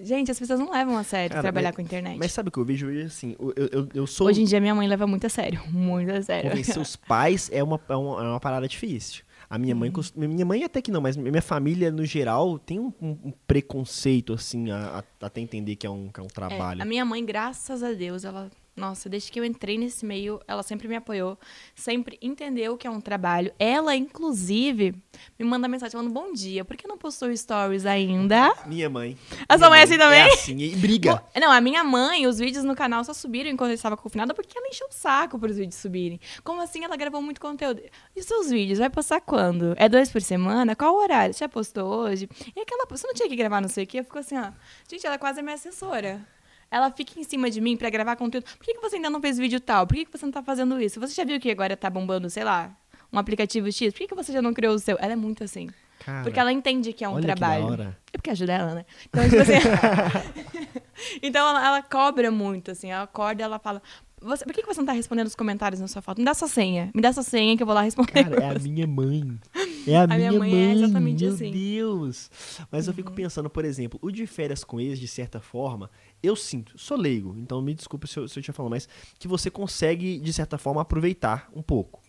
Gente, 0.00 0.30
as 0.30 0.38
pessoas 0.38 0.60
não 0.60 0.70
levam 0.70 0.96
a 0.96 1.02
sério 1.02 1.30
Cara, 1.30 1.42
trabalhar 1.42 1.68
mas- 1.70 1.76
com 1.76 1.82
internet. 1.82 2.16
Mas 2.18 2.32
sabe 2.32 2.48
o 2.48 2.52
que 2.52 2.58
eu 2.58 2.64
vejo 2.64 2.86
hoje, 2.86 3.02
assim, 3.02 3.34
eu, 3.40 3.52
eu, 3.72 3.88
eu 3.92 4.06
sou... 4.06 4.28
Hoje 4.28 4.40
em 4.40 4.44
dia 4.44 4.60
minha 4.60 4.74
mãe 4.74 4.86
leva 4.86 5.06
muito 5.06 5.26
a 5.26 5.28
sério. 5.30 5.60
Muito 5.68 6.10
a 6.12 6.22
sério. 6.22 6.50
Convencer 6.50 6.78
os 6.78 6.94
pais 6.94 7.50
é 7.52 7.62
uma, 7.62 7.80
é 7.88 7.96
uma, 7.96 8.24
é 8.24 8.28
uma 8.28 8.40
parada 8.40 8.68
difícil. 8.68 9.24
A 9.50 9.58
minha 9.58 9.74
mãe, 9.74 9.90
minha 10.14 10.44
mãe 10.46 10.62
até 10.62 10.80
que 10.82 10.90
não, 10.90 11.00
mas 11.00 11.16
minha 11.16 11.42
família, 11.42 11.90
no 11.90 12.04
geral, 12.04 12.58
tem 12.58 12.78
um, 12.78 12.92
um- 13.00 13.32
preconceito, 13.46 14.32
assim, 14.34 14.70
a, 14.70 14.98
a- 15.20 15.26
até 15.26 15.40
entender 15.40 15.74
que 15.74 15.86
é 15.86 15.90
um, 15.90 16.08
que 16.08 16.20
é 16.20 16.22
um 16.22 16.26
É, 16.26 16.30
trabalho. 16.30 16.82
a 16.82 16.84
minha 16.84 17.04
mãe, 17.04 17.24
graças 17.24 17.82
a 17.82 17.92
Deus, 17.92 18.24
ela. 18.24 18.50
Nossa, 18.78 19.08
desde 19.08 19.30
que 19.32 19.40
eu 19.40 19.44
entrei 19.44 19.76
nesse 19.76 20.06
meio, 20.06 20.40
ela 20.46 20.62
sempre 20.62 20.86
me 20.86 20.94
apoiou, 20.94 21.36
sempre 21.74 22.16
entendeu 22.22 22.76
que 22.76 22.86
é 22.86 22.90
um 22.90 23.00
trabalho. 23.00 23.52
Ela, 23.58 23.96
inclusive, 23.96 24.94
me 25.38 25.44
manda 25.44 25.66
mensagem 25.66 25.92
falando 25.92 26.12
bom 26.12 26.32
dia, 26.32 26.64
por 26.64 26.76
que 26.76 26.86
não 26.86 26.96
postou 26.96 27.36
stories 27.36 27.84
ainda? 27.84 28.54
Minha 28.66 28.88
mãe. 28.88 29.18
A 29.48 29.56
minha 29.56 29.58
sua 29.58 29.70
mãe 29.70 29.80
é 29.80 29.82
assim 29.82 29.98
também? 29.98 30.20
É 30.20 30.32
assim, 30.32 30.56
e 30.58 30.76
briga. 30.76 31.16
Pô, 31.16 31.40
Não, 31.40 31.50
a 31.50 31.60
minha 31.60 31.82
mãe, 31.82 32.26
os 32.26 32.38
vídeos 32.38 32.64
no 32.64 32.76
canal 32.76 33.02
só 33.02 33.12
subiram 33.12 33.50
enquanto 33.50 33.70
eu 33.70 33.74
estava 33.74 33.96
confinada 33.96 34.32
porque 34.32 34.56
ela 34.56 34.68
encheu 34.68 34.86
o 34.88 34.94
saco 34.94 35.38
para 35.38 35.50
os 35.50 35.56
vídeos 35.56 35.80
subirem. 35.80 36.20
Como 36.44 36.62
assim 36.62 36.84
ela 36.84 36.96
gravou 36.96 37.20
muito 37.20 37.40
conteúdo? 37.40 37.82
E 38.14 38.22
seus 38.22 38.48
vídeos? 38.50 38.78
Vai 38.78 38.90
postar 38.90 39.20
quando? 39.20 39.74
É 39.76 39.88
dois 39.88 40.10
por 40.10 40.22
semana? 40.22 40.76
Qual 40.76 40.94
o 40.94 40.98
horário? 40.98 41.34
Você 41.34 41.40
já 41.40 41.48
postou 41.48 41.88
hoje? 41.88 42.28
E 42.54 42.60
aquela. 42.60 42.86
Você 42.88 43.06
não 43.06 43.14
tinha 43.14 43.28
que 43.28 43.36
gravar 43.36 43.60
não 43.60 43.68
sei 43.68 43.84
o 43.84 43.86
quê? 43.86 43.98
Eu 44.00 44.04
fico 44.04 44.18
assim, 44.18 44.38
ó. 44.38 44.52
Gente, 44.88 45.04
ela 45.04 45.16
é 45.16 45.18
quase 45.18 45.40
a 45.40 45.42
minha 45.42 45.54
assessora. 45.56 46.24
Ela 46.70 46.90
fica 46.90 47.18
em 47.18 47.24
cima 47.24 47.50
de 47.50 47.60
mim 47.60 47.76
pra 47.76 47.88
gravar 47.90 48.16
conteúdo. 48.16 48.44
Por 48.44 48.64
que, 48.64 48.74
que 48.74 48.80
você 48.80 48.96
ainda 48.96 49.08
não 49.08 49.20
fez 49.20 49.38
vídeo 49.38 49.58
tal? 49.60 49.86
Por 49.86 49.96
que, 49.96 50.04
que 50.04 50.12
você 50.18 50.24
não 50.26 50.32
tá 50.32 50.42
fazendo 50.42 50.80
isso? 50.80 51.00
Você 51.00 51.14
já 51.14 51.24
viu 51.24 51.40
que 51.40 51.50
agora 51.50 51.76
tá 51.76 51.88
bombando, 51.88 52.28
sei 52.28 52.44
lá, 52.44 52.70
um 53.12 53.18
aplicativo 53.18 53.70
X? 53.72 53.92
Por 53.92 53.98
que, 54.00 54.08
que 54.08 54.14
você 54.14 54.32
já 54.32 54.42
não 54.42 54.52
criou 54.52 54.74
o 54.74 54.78
seu? 54.78 54.96
Ela 55.00 55.14
é 55.14 55.16
muito 55.16 55.42
assim. 55.44 55.68
Cara, 56.04 56.22
Porque 56.22 56.38
ela 56.38 56.52
entende 56.52 56.92
que 56.92 57.04
é 57.04 57.08
um 57.08 57.20
trabalho. 57.20 57.94
É 58.12 58.16
porque 58.16 58.30
ajuda 58.30 58.52
ela, 58.52 58.74
né? 58.74 58.86
Então, 59.08 59.24
tipo 59.28 59.42
assim. 59.42 59.52
então 61.22 61.48
ela, 61.48 61.66
ela 61.66 61.82
cobra 61.82 62.30
muito, 62.30 62.70
assim. 62.70 62.90
Ela 62.90 63.04
acorda 63.04 63.42
e 63.42 63.44
ela 63.44 63.58
fala. 63.58 63.82
Você, 64.20 64.44
por 64.44 64.52
que, 64.52 64.62
que 64.62 64.66
você 64.66 64.80
não 64.80 64.86
tá 64.86 64.92
respondendo 64.92 65.28
os 65.28 65.36
comentários 65.36 65.80
na 65.80 65.86
sua 65.86 66.02
foto? 66.02 66.18
Me 66.18 66.24
dá 66.24 66.34
sua 66.34 66.48
senha. 66.48 66.90
Me 66.92 67.00
dá 67.00 67.12
sua 67.12 67.22
senha 67.22 67.56
que 67.56 67.62
eu 67.62 67.66
vou 67.66 67.74
lá 67.74 67.82
responder. 67.82 68.24
Cara, 68.24 68.42
é 68.42 68.56
a 68.56 68.58
minha 68.58 68.86
mãe. 68.86 69.38
É 69.86 69.96
a, 69.96 70.06
minha 70.06 70.18
minha, 70.18 70.32
mãe 70.32 70.50
mãe. 70.50 70.68
é 70.68 70.72
exatamente 70.74 71.24
Meu 71.24 71.32
assim. 71.32 71.50
Deus. 71.50 72.30
Mas 72.70 72.86
eu 72.86 72.92
fico 72.92 73.10
pensando, 73.10 73.48
por 73.48 73.64
exemplo, 73.64 73.98
o 74.02 74.10
de 74.10 74.26
férias 74.26 74.62
com 74.62 74.78
eles, 74.78 74.98
de 74.98 75.08
certa 75.08 75.40
forma, 75.40 75.90
eu 76.22 76.34
sinto, 76.36 76.76
sou 76.78 76.96
leigo, 76.96 77.34
então 77.38 77.60
me 77.62 77.74
desculpa 77.74 78.06
se 78.06 78.18
eu, 78.18 78.26
se 78.28 78.38
eu 78.38 78.40
estiver 78.40 78.54
falando, 78.56 78.72
mas 78.72 78.88
que 79.18 79.28
você 79.28 79.50
consegue, 79.50 80.18
de 80.18 80.32
certa 80.32 80.58
forma, 80.58 80.80
aproveitar 80.82 81.50
um 81.54 81.62
pouco. 81.62 82.02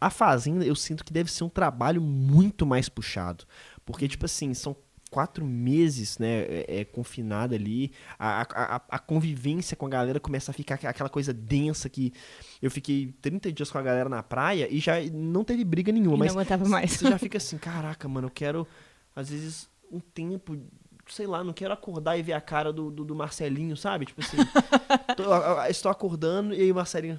A 0.00 0.10
Fazenda, 0.10 0.64
eu 0.64 0.76
sinto 0.76 1.04
que 1.04 1.12
deve 1.12 1.30
ser 1.30 1.42
um 1.44 1.48
trabalho 1.48 2.00
muito 2.00 2.64
mais 2.64 2.88
puxado. 2.88 3.44
Porque, 3.84 4.06
tipo 4.06 4.24
assim, 4.26 4.54
são 4.54 4.76
quatro 5.10 5.44
meses, 5.44 6.18
né, 6.18 6.42
é, 6.42 6.80
é, 6.80 6.84
confinada 6.84 7.54
ali, 7.54 7.90
a, 8.18 8.42
a, 8.42 8.82
a- 8.90 8.98
convivência 8.98 9.74
com 9.76 9.86
a 9.86 9.88
galera 9.88 10.20
começa 10.20 10.50
a 10.50 10.54
ficar 10.54 10.74
aqu- 10.74 10.86
aquela 10.86 11.08
coisa 11.08 11.32
densa 11.32 11.88
que 11.88 12.12
eu 12.60 12.70
fiquei 12.70 13.14
30 13.22 13.50
dias 13.50 13.70
com 13.70 13.78
a 13.78 13.82
galera 13.82 14.08
na 14.08 14.22
praia 14.22 14.68
e 14.70 14.78
já 14.78 15.00
não 15.12 15.42
teve 15.44 15.64
briga 15.64 15.90
nenhuma, 15.90 16.16
E 16.16 16.18
mas 16.18 16.32
não 16.34 16.40
aguentava 16.40 16.68
mais. 16.68 16.90
você 16.92 17.08
já 17.08 17.18
fica 17.18 17.38
assim, 17.38 17.56
caraca, 17.56 18.06
mano, 18.06 18.26
eu 18.26 18.30
quero, 18.30 18.68
às 19.16 19.30
vezes, 19.30 19.66
um 19.90 19.98
tempo, 19.98 20.58
sei 21.08 21.26
lá, 21.26 21.42
não 21.44 21.52
quero 21.52 21.72
acordar 21.72 22.16
e 22.18 22.22
ver 22.22 22.32
a 22.34 22.40
cara 22.40 22.72
do, 22.72 22.90
do, 22.90 23.04
do 23.04 23.14
Marcelinho, 23.14 23.76
sabe? 23.76 24.06
Tipo 24.06 24.20
assim, 24.20 24.36
tô- 25.16 25.22
eu- 25.24 25.30
eu- 25.32 25.58
eu 25.64 25.70
estou 25.70 25.90
acordando 25.90 26.54
e 26.54 26.60
aí 26.60 26.72
o 26.72 26.74
Marcelinho... 26.74 27.18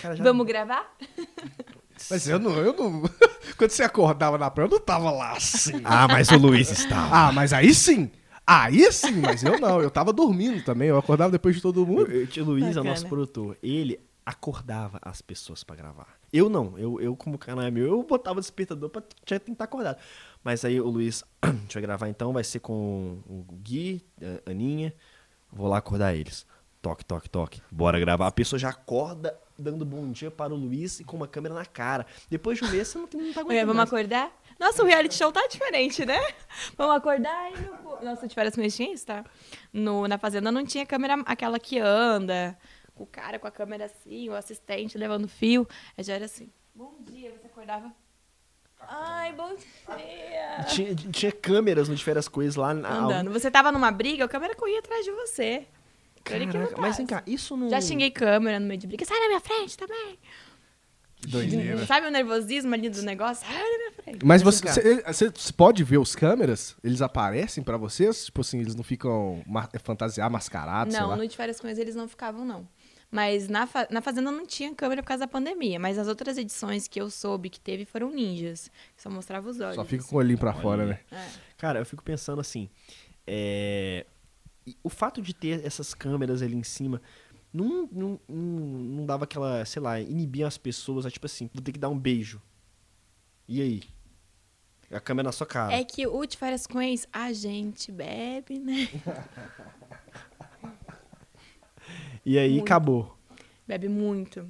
Cara, 0.00 0.14
já- 0.16 0.22
Vamos 0.24 0.46
gravar? 0.46 0.94
Mas 2.10 2.28
eu 2.28 2.38
não, 2.38 2.52
eu 2.58 2.72
não. 2.74 3.02
Quando 3.58 3.70
você 3.70 3.82
acordava 3.82 4.38
na 4.38 4.48
praia, 4.50 4.68
eu 4.68 4.70
não 4.70 4.78
tava 4.80 5.10
lá 5.10 5.32
assim. 5.32 5.80
Ah, 5.84 6.06
mas 6.06 6.28
o 6.30 6.38
Luiz 6.38 6.70
está. 6.70 7.08
Ah, 7.12 7.32
mas 7.32 7.52
aí 7.52 7.74
sim. 7.74 8.08
Aí 8.46 8.90
sim, 8.92 9.20
mas 9.20 9.42
eu 9.42 9.58
não. 9.58 9.80
Eu 9.82 9.90
tava 9.90 10.12
dormindo 10.12 10.62
também. 10.64 10.88
Eu 10.88 10.96
acordava 10.96 11.32
depois 11.32 11.56
de 11.56 11.60
todo 11.62 11.84
mundo. 11.84 12.02
O 12.08 12.26
tio 12.28 12.44
Luiz 12.44 12.76
é 12.76 12.80
o 12.80 12.84
nosso 12.84 13.08
produtor. 13.08 13.56
Ele 13.60 13.98
acordava 14.24 15.00
as 15.02 15.20
pessoas 15.20 15.64
pra 15.64 15.74
gravar. 15.74 16.06
Eu 16.32 16.48
não. 16.48 16.78
Eu, 16.78 17.00
eu 17.00 17.16
como 17.16 17.36
canal 17.36 17.64
é 17.64 17.70
meu, 17.70 17.86
eu 17.86 18.02
botava 18.04 18.38
o 18.38 18.40
despertador 18.40 18.90
pra 18.90 19.02
tentar 19.40 19.64
acordar. 19.64 19.98
Mas 20.42 20.64
aí 20.64 20.80
o 20.80 20.88
Luiz, 20.88 21.24
a 21.42 21.50
gente 21.50 21.74
vai 21.74 21.82
gravar 21.82 22.08
então, 22.08 22.32
vai 22.32 22.44
ser 22.44 22.60
com 22.60 23.20
o 23.26 23.44
Gui, 23.62 24.04
a 24.46 24.50
Aninha. 24.50 24.94
Vou 25.52 25.68
lá 25.68 25.78
acordar 25.78 26.14
eles. 26.14 26.46
Toque, 26.80 27.04
toque, 27.04 27.28
toque. 27.28 27.62
Bora 27.70 27.98
gravar. 27.98 28.26
A 28.26 28.32
pessoa 28.32 28.58
já 28.58 28.68
acorda 28.68 29.38
dando 29.58 29.84
bom 29.84 30.10
dia 30.12 30.30
para 30.30 30.54
o 30.54 30.56
Luiz 30.56 31.00
e 31.00 31.04
com 31.04 31.16
uma 31.16 31.26
câmera 31.26 31.54
na 31.54 31.66
cara. 31.66 32.06
Depois 32.30 32.58
de 32.58 32.64
um 32.64 32.70
mês, 32.70 32.88
você 32.88 32.98
não, 32.98 33.08
não 33.12 33.32
tá 33.32 33.40
aguentando 33.40 33.66
vamos 33.66 33.76
mais. 33.76 33.88
acordar? 33.88 34.32
Nossa, 34.58 34.82
o 34.82 34.86
reality 34.86 35.14
show 35.14 35.32
tá 35.32 35.46
diferente, 35.48 36.04
né? 36.04 36.18
Vamos 36.76 36.96
acordar 36.96 37.52
e 37.52 37.60
no... 37.60 38.04
Nossa, 38.04 38.26
de 38.28 38.34
tinha 38.70 38.92
isso, 38.92 39.06
tá? 39.06 39.24
No, 39.72 40.06
na 40.06 40.18
Fazenda 40.18 40.52
não 40.52 40.64
tinha 40.64 40.86
câmera, 40.86 41.14
aquela 41.26 41.58
que 41.58 41.78
anda, 41.78 42.56
o 42.94 43.04
cara 43.06 43.38
com 43.38 43.46
a 43.46 43.50
câmera 43.50 43.86
assim, 43.86 44.28
o 44.28 44.34
assistente 44.34 44.96
levando 44.96 45.28
fio. 45.28 45.66
Já 45.98 46.14
era 46.14 46.24
assim, 46.26 46.50
bom 46.74 46.94
dia, 47.00 47.32
você 47.32 47.46
acordava... 47.46 47.92
Ai, 48.80 49.32
bom 49.32 49.54
dia! 49.54 50.64
Tinha, 50.68 50.94
tinha 50.94 51.32
câmeras 51.32 51.88
no 51.88 51.94
de 51.94 52.02
férias 52.02 52.28
coisas 52.28 52.56
lá 52.56 52.72
na 52.72 52.90
Andando. 52.90 53.30
Você 53.32 53.50
tava 53.50 53.70
numa 53.72 53.90
briga, 53.90 54.24
a 54.24 54.28
câmera 54.28 54.54
corria 54.54 54.78
atrás 54.78 55.04
de 55.04 55.10
você. 55.12 55.66
Caraca, 56.24 56.74
mas 56.76 56.96
vem 56.96 57.06
cá, 57.06 57.22
isso 57.26 57.56
não. 57.56 57.70
Já 57.70 57.80
xinguei 57.80 58.10
câmera 58.10 58.60
no 58.60 58.66
meio 58.66 58.78
de 58.78 58.86
briga. 58.86 59.04
Sai 59.04 59.18
da 59.18 59.28
minha 59.28 59.40
frente 59.40 59.76
também. 59.76 60.18
Que 61.16 61.26
doideira. 61.26 61.84
Sabe 61.86 62.06
o 62.06 62.10
nervosismo 62.10 62.72
ali 62.74 62.88
do 62.88 63.02
negócio? 63.02 63.46
Sai 63.46 63.56
da 63.56 63.78
minha 63.78 63.92
frente. 63.92 64.24
Mas 64.24 64.40
você, 64.42 65.02
você, 65.02 65.30
você 65.30 65.52
pode 65.52 65.82
ver 65.82 65.98
os 65.98 66.14
câmeras? 66.14 66.76
Eles 66.82 67.02
aparecem 67.02 67.62
pra 67.64 67.76
vocês? 67.76 68.26
Tipo 68.26 68.42
assim, 68.42 68.60
eles 68.60 68.74
não 68.74 68.84
ficam 68.84 69.42
ma 69.46 69.68
fantasiar, 69.82 70.30
mascarados, 70.30 70.94
sei 70.94 71.02
Não, 71.02 71.10
lá? 71.10 71.16
no 71.16 71.26
de 71.26 71.36
férias 71.36 71.60
com 71.60 71.66
eles, 71.66 71.78
eles 71.78 71.96
não 71.96 72.06
ficavam, 72.08 72.44
não. 72.44 72.68
Mas 73.10 73.48
na, 73.48 73.66
fa- 73.66 73.88
na 73.90 74.02
Fazenda 74.02 74.30
não 74.30 74.46
tinha 74.46 74.74
câmera 74.74 75.02
por 75.02 75.08
causa 75.08 75.20
da 75.24 75.28
pandemia. 75.28 75.78
Mas 75.80 75.96
as 75.98 76.08
outras 76.08 76.36
edições 76.36 76.86
que 76.86 77.00
eu 77.00 77.08
soube 77.10 77.48
que 77.48 77.58
teve 77.58 77.84
foram 77.86 78.10
ninjas. 78.10 78.70
Só 78.96 79.08
mostrava 79.08 79.48
os 79.48 79.58
olhos. 79.60 79.76
Só 79.76 79.84
fica 79.84 80.04
com 80.04 80.16
o 80.16 80.18
olhinho 80.18 80.38
pra 80.38 80.52
fora, 80.52 80.84
né? 80.84 81.00
É. 81.10 81.26
Cara, 81.56 81.78
eu 81.78 81.86
fico 81.86 82.02
pensando 82.02 82.40
assim. 82.40 82.68
é, 83.26 84.04
e 84.66 84.76
O 84.82 84.90
fato 84.90 85.22
de 85.22 85.32
ter 85.32 85.64
essas 85.64 85.94
câmeras 85.94 86.42
ali 86.42 86.54
em 86.54 86.62
cima 86.62 87.00
não, 87.50 87.88
não, 87.90 88.20
não, 88.28 88.38
não 88.38 89.06
dava 89.06 89.24
aquela, 89.24 89.64
sei 89.64 89.80
lá, 89.80 89.98
inibir 89.98 90.46
as 90.46 90.58
pessoas, 90.58 91.06
a, 91.06 91.10
tipo 91.10 91.24
assim, 91.24 91.48
vou 91.54 91.62
ter 91.62 91.72
que 91.72 91.78
dar 91.78 91.88
um 91.88 91.98
beijo. 91.98 92.42
E 93.48 93.62
aí? 93.62 93.82
A 94.90 95.00
câmera 95.00 95.28
na 95.28 95.32
sua 95.32 95.46
cara. 95.46 95.72
É 95.72 95.82
que 95.82 96.06
o 96.06 96.26
de 96.26 96.36
férias 96.36 96.66
com 96.66 96.80
ex, 96.80 97.06
a 97.10 97.32
gente 97.32 97.90
bebe, 97.90 98.58
né? 98.58 98.88
E 102.28 102.38
aí 102.38 102.50
Muito. 102.50 102.64
acabou. 102.64 103.16
Bebe 103.66 103.88
muito. 103.88 104.46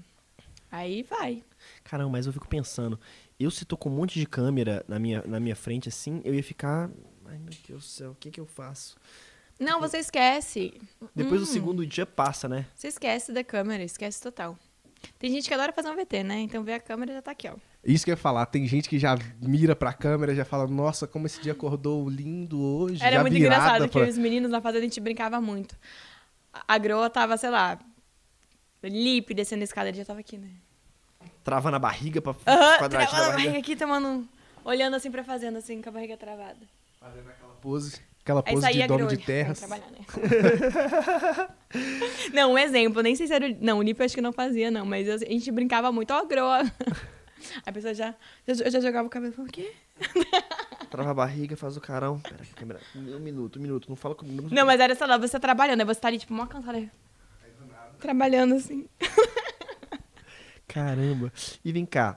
Aí 0.69 1.05
vai. 1.05 1.45
Caramba, 1.85 2.11
mas 2.11 2.27
eu 2.27 2.33
fico 2.33 2.49
pensando, 2.49 2.99
eu 3.39 3.53
se 3.53 3.65
tô 3.65 3.77
com 3.77 3.89
um 3.89 3.93
monte 3.93 4.19
de 4.19 4.27
câmera 4.27 4.85
na 4.89 4.99
minha, 4.99 5.23
na 5.25 5.39
minha 5.39 5.55
frente 5.55 5.89
assim, 5.89 6.21
eu 6.25 6.35
ia 6.35 6.43
ficar. 6.43 6.91
Ai 7.25 7.39
meu 7.39 7.53
Deus 7.69 7.85
do 7.85 7.89
céu, 7.89 8.11
o 8.11 8.15
que 8.17 8.33
que 8.33 8.41
eu 8.41 8.47
faço? 8.47 8.97
Não, 9.61 9.79
você 9.79 9.99
esquece. 9.99 10.75
Depois 11.15 11.41
do 11.41 11.45
Hum. 11.49 11.53
segundo 11.53 11.87
dia 11.87 12.05
passa, 12.05 12.49
né? 12.49 12.67
Você 12.75 12.89
esquece 12.89 13.33
da 13.33 13.45
câmera, 13.45 13.85
esquece 13.85 14.21
total. 14.21 14.59
Tem 15.17 15.31
gente 15.31 15.47
que 15.47 15.55
adora 15.55 15.73
fazer 15.73 15.89
um 15.89 15.95
VT, 15.95 16.25
né? 16.25 16.41
Então 16.41 16.65
vê 16.65 16.75
a 16.75 16.81
câmera 16.81 17.13
e 17.13 17.15
já 17.15 17.23
tá 17.23 17.31
aqui, 17.31 17.47
ó. 17.49 17.55
Isso 17.85 18.05
que 18.05 18.11
eu 18.11 18.15
ia 18.15 18.17
falar, 18.17 18.45
tem 18.47 18.67
gente 18.67 18.89
que 18.89 18.99
já 18.99 19.17
mira 19.41 19.77
pra 19.77 19.93
câmera, 19.93 20.35
já 20.35 20.45
fala, 20.45 20.67
nossa, 20.67 21.07
como 21.07 21.27
esse 21.27 21.41
dia 21.41 21.53
acordou 21.53 22.09
lindo 22.11 22.61
hoje. 22.61 23.05
Era 23.05 23.17
já 23.19 23.23
muito 23.23 23.37
engraçado, 23.37 23.83
porque 23.85 24.01
pra- 24.01 24.09
os 24.09 24.19
meninos 24.19 24.51
na 24.51 24.61
fazenda 24.61 24.81
a 24.85 24.89
gente 24.89 24.99
brincava 25.01 25.41
muito. 25.41 25.77
A 26.67 26.75
a 26.75 26.79
Groa 26.79 27.11
tava, 27.11 27.37
sei 27.37 27.51
lá, 27.51 27.79
Lipe 28.83 29.35
descendo 29.35 29.63
a 29.63 29.65
escada, 29.65 29.89
ele 29.89 29.99
já 29.99 30.05
tava 30.05 30.21
aqui, 30.21 30.39
né? 30.39 30.51
Trava 31.45 31.71
na 31.71 31.79
barriga 31.79 32.21
pra 32.21 32.35
Aham, 32.47 32.79
quadradinho 32.79 33.11
travando 33.11 33.11
da 33.11 33.17
a 33.17 33.31
barriga. 33.31 33.37
barriga 33.37 33.59
aqui, 33.59 33.77
tomando... 33.77 34.29
Olhando 34.65 34.97
assim 34.97 35.11
pra 35.11 35.25
fazenda, 35.25 35.59
assim, 35.59 35.81
com 35.81 35.89
a 35.89 35.93
barriga 35.93 36.17
travada. 36.17 36.59
Fazendo 37.01 37.29
aquela 37.31 37.55
pose, 37.55 38.01
aquela 38.21 38.43
pose 38.43 38.71
de 38.71 38.83
a 38.83 38.87
dono 38.87 39.07
de 39.07 39.15
ir 39.15 39.25
terras. 39.25 39.59
trabalhar, 39.59 39.87
né? 39.91 39.99
não, 42.35 42.53
um 42.53 42.59
exemplo, 42.59 43.03
nem 43.03 43.17
sei 43.17 43.27
se 43.27 43.33
era... 43.33 43.49
Não, 43.61 43.79
o 43.79 43.83
Lipe 43.83 44.01
eu 44.01 44.05
acho 44.05 44.15
que 44.15 44.21
não 44.21 44.33
fazia, 44.33 44.71
não, 44.71 44.85
mas 44.85 45.09
a 45.09 45.17
gente 45.19 45.51
brincava 45.51 45.91
muito, 45.91 46.13
ó, 46.13 46.19
a 46.19 46.25
Groa. 46.25 46.63
A 47.65 47.73
pessoa 47.73 47.95
já, 47.95 48.15
eu 48.47 48.71
já 48.71 48.81
jogava 48.81 49.07
o 49.07 49.11
cabelo 49.11 49.33
e 49.33 49.37
falava, 49.37 49.51
o 49.51 49.53
quê? 49.53 49.75
Trava 50.91 51.11
a 51.11 51.15
barriga, 51.15 51.57
faz 51.57 51.77
o 51.77 51.81
carão. 51.81 52.19
Pera, 52.21 52.45
câmera. 52.57 52.81
Um 52.95 53.19
minuto, 53.19 53.59
um 53.59 53.63
minuto. 53.63 53.89
Não 53.89 53.97
fala 53.97 54.15
comigo. 54.15 54.49
Não, 54.51 54.65
mas 54.65 54.81
era, 54.81 54.95
sei 54.95 55.07
lá, 55.07 55.19
você 55.19 55.39
trabalhando, 55.39 55.81
aí 55.81 55.87
você 55.87 56.01
tá 56.01 56.09
ali, 56.09 56.19
tipo, 56.19 56.33
mó 56.33 56.47
cansada. 56.47 56.91
Trabalhando, 57.99 58.55
assim. 58.55 58.89
Caramba. 60.67 61.33
E 61.65 61.73
vem 61.73 61.85
cá, 61.85 62.17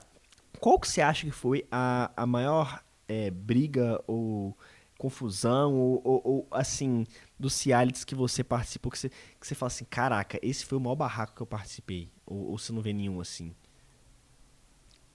qual 0.60 0.78
que 0.78 0.88
você 0.88 1.00
acha 1.00 1.26
que 1.26 1.32
foi 1.32 1.66
a, 1.70 2.10
a 2.16 2.26
maior 2.26 2.82
é, 3.08 3.30
briga 3.30 4.02
ou 4.06 4.56
confusão 4.96 5.74
ou, 5.74 6.00
ou, 6.04 6.22
ou, 6.24 6.48
assim, 6.52 7.04
dos 7.36 7.60
realities 7.64 8.04
que 8.04 8.14
você 8.14 8.44
participou, 8.44 8.92
que 8.92 8.98
você, 8.98 9.08
que 9.08 9.46
você 9.46 9.54
fala 9.54 9.66
assim, 9.66 9.84
caraca, 9.84 10.38
esse 10.40 10.64
foi 10.64 10.78
o 10.78 10.80
maior 10.80 10.94
barraco 10.94 11.34
que 11.34 11.42
eu 11.42 11.46
participei? 11.46 12.08
Ou, 12.24 12.50
ou 12.50 12.58
você 12.58 12.72
não 12.72 12.80
vê 12.80 12.92
nenhum 12.92 13.20
assim? 13.20 13.52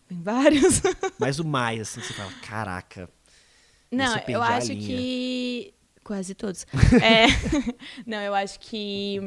Tem 0.08 0.22
vários. 0.22 0.82
Mas 1.20 1.40
o 1.40 1.46
mais, 1.46 1.82
assim, 1.82 2.02
você 2.02 2.14
fala, 2.14 2.32
caraca. 2.42 3.10
Não, 3.92 4.14
perdi 4.16 4.32
eu 4.34 4.42
a 4.42 4.48
acho 4.56 4.68
que. 4.70 5.74
Quase 6.04 6.34
todos. 6.36 6.66
É, 7.04 7.26
Não, 8.06 8.20
eu 8.22 8.34
acho 8.34 8.60
que. 8.60 9.20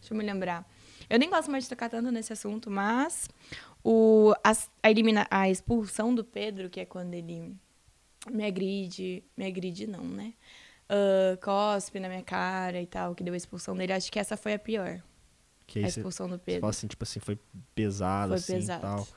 Deixa 0.00 0.12
eu 0.14 0.16
me 0.16 0.24
lembrar. 0.24 0.68
Eu 1.10 1.18
nem 1.18 1.28
gosto 1.30 1.50
mais 1.50 1.64
de 1.64 1.70
tocar 1.70 1.88
tanto 1.88 2.10
nesse 2.12 2.32
assunto, 2.32 2.70
mas 2.70 3.28
o, 3.82 4.34
as- 4.44 4.70
a, 4.82 4.90
elimina, 4.90 5.26
a 5.30 5.48
expulsão 5.48 6.14
do 6.14 6.22
Pedro, 6.22 6.68
que 6.68 6.80
é 6.80 6.84
quando 6.84 7.14
ele 7.14 7.56
me 8.30 8.44
agride. 8.44 9.24
Me 9.36 9.46
agride, 9.46 9.86
não, 9.86 10.04
né? 10.04 10.34
Ah, 10.88 11.36
cospe 11.42 11.98
na 12.00 12.08
minha 12.08 12.22
cara 12.22 12.80
e 12.80 12.86
tal, 12.86 13.14
que 13.14 13.24
deu 13.24 13.34
a 13.34 13.36
expulsão 13.36 13.76
dele. 13.76 13.92
Acho 13.92 14.10
que 14.12 14.18
essa 14.18 14.36
foi 14.36 14.54
a 14.54 14.58
pior. 14.58 15.02
Que 15.66 15.80
a 15.84 15.88
expulsão 15.88 16.26
do 16.28 16.36
você 16.36 16.42
Pedro. 16.44 16.60
fala 16.62 16.70
assim, 16.70 16.86
tipo 16.86 17.04
assim, 17.04 17.20
foi 17.20 17.38
pesado, 17.74 18.28
Foi 18.30 18.36
assim, 18.38 18.54
pesado. 18.54 18.80
tal. 18.80 19.08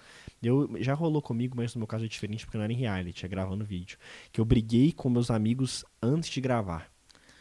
Eu, 0.43 0.69
já 0.79 0.93
rolou 0.93 1.21
comigo, 1.21 1.55
mas 1.55 1.75
no 1.75 1.79
meu 1.79 1.87
caso 1.87 2.05
é 2.05 2.07
diferente, 2.07 2.45
porque 2.45 2.57
não 2.57 2.63
era 2.63 2.73
em 2.73 2.75
reality, 2.75 3.25
é 3.25 3.29
gravando 3.29 3.63
vídeo. 3.63 3.97
Que 4.31 4.41
eu 4.41 4.45
briguei 4.45 4.91
com 4.91 5.09
meus 5.09 5.29
amigos 5.29 5.85
antes 6.01 6.29
de 6.29 6.41
gravar. 6.41 6.91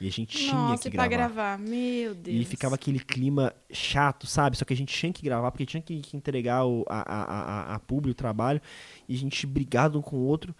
E 0.01 0.09
a 0.09 0.11
gente 0.11 0.39
tinha 0.39 0.55
Nossa, 0.55 0.83
que 0.83 0.89
e 0.89 0.91
pra 0.93 1.07
gravar. 1.07 1.57
gravar. 1.57 1.59
Meu 1.59 2.15
Deus. 2.15 2.41
E 2.41 2.45
ficava 2.45 2.75
aquele 2.75 2.99
clima 2.99 3.55
chato, 3.71 4.27
sabe? 4.27 4.57
Só 4.57 4.65
que 4.65 4.73
a 4.73 4.77
gente 4.77 4.95
tinha 4.95 5.13
que 5.13 5.23
gravar, 5.23 5.51
porque 5.51 5.67
tinha 5.67 5.83
que, 5.83 6.01
entregar 6.15 6.65
o, 6.65 6.87
a, 6.89 7.01
a, 7.01 7.23
a, 7.23 7.75
a 7.75 7.79
publi, 7.79 8.11
o 8.11 8.15
trabalho. 8.15 8.63
E 9.07 9.15
a 9.15 9.19
gente 9.19 9.47
brigado 9.47 9.99
um 9.99 10.03
com 10.03 10.17
o 10.17 10.21
outro. 10.21 10.55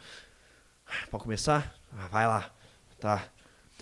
Pode 1.11 1.23
começar? 1.23 1.75
Ah, 1.91 2.09
vai 2.09 2.27
lá. 2.27 2.53
Tá. 2.99 3.31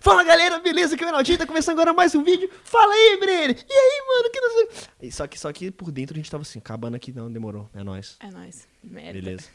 Fala 0.00 0.22
galera, 0.22 0.58
beleza? 0.60 0.94
Aqui 0.94 1.02
é 1.02 1.06
o 1.06 1.10
Renaldinho, 1.10 1.38
tá 1.38 1.46
começando 1.46 1.74
agora 1.74 1.92
mais 1.92 2.14
um 2.14 2.22
vídeo. 2.22 2.48
Fala 2.62 2.92
aí, 2.92 3.18
Brenner! 3.18 3.50
E 3.68 3.72
aí, 3.72 4.02
mano? 4.06 4.30
Que 4.30 4.40
não 4.40 4.50
sei... 4.50 5.10
Só 5.10 5.26
que, 5.26 5.38
só 5.38 5.52
que 5.52 5.70
por 5.70 5.90
dentro 5.90 6.14
a 6.14 6.18
gente 6.18 6.30
tava 6.30 6.42
assim, 6.42 6.58
acabando 6.58 6.94
aqui, 6.94 7.12
não, 7.12 7.30
demorou. 7.30 7.68
É 7.74 7.82
nóis. 7.82 8.16
É 8.20 8.30
nóis. 8.30 8.68
Merda. 8.82 9.12
Beleza. 9.12 9.48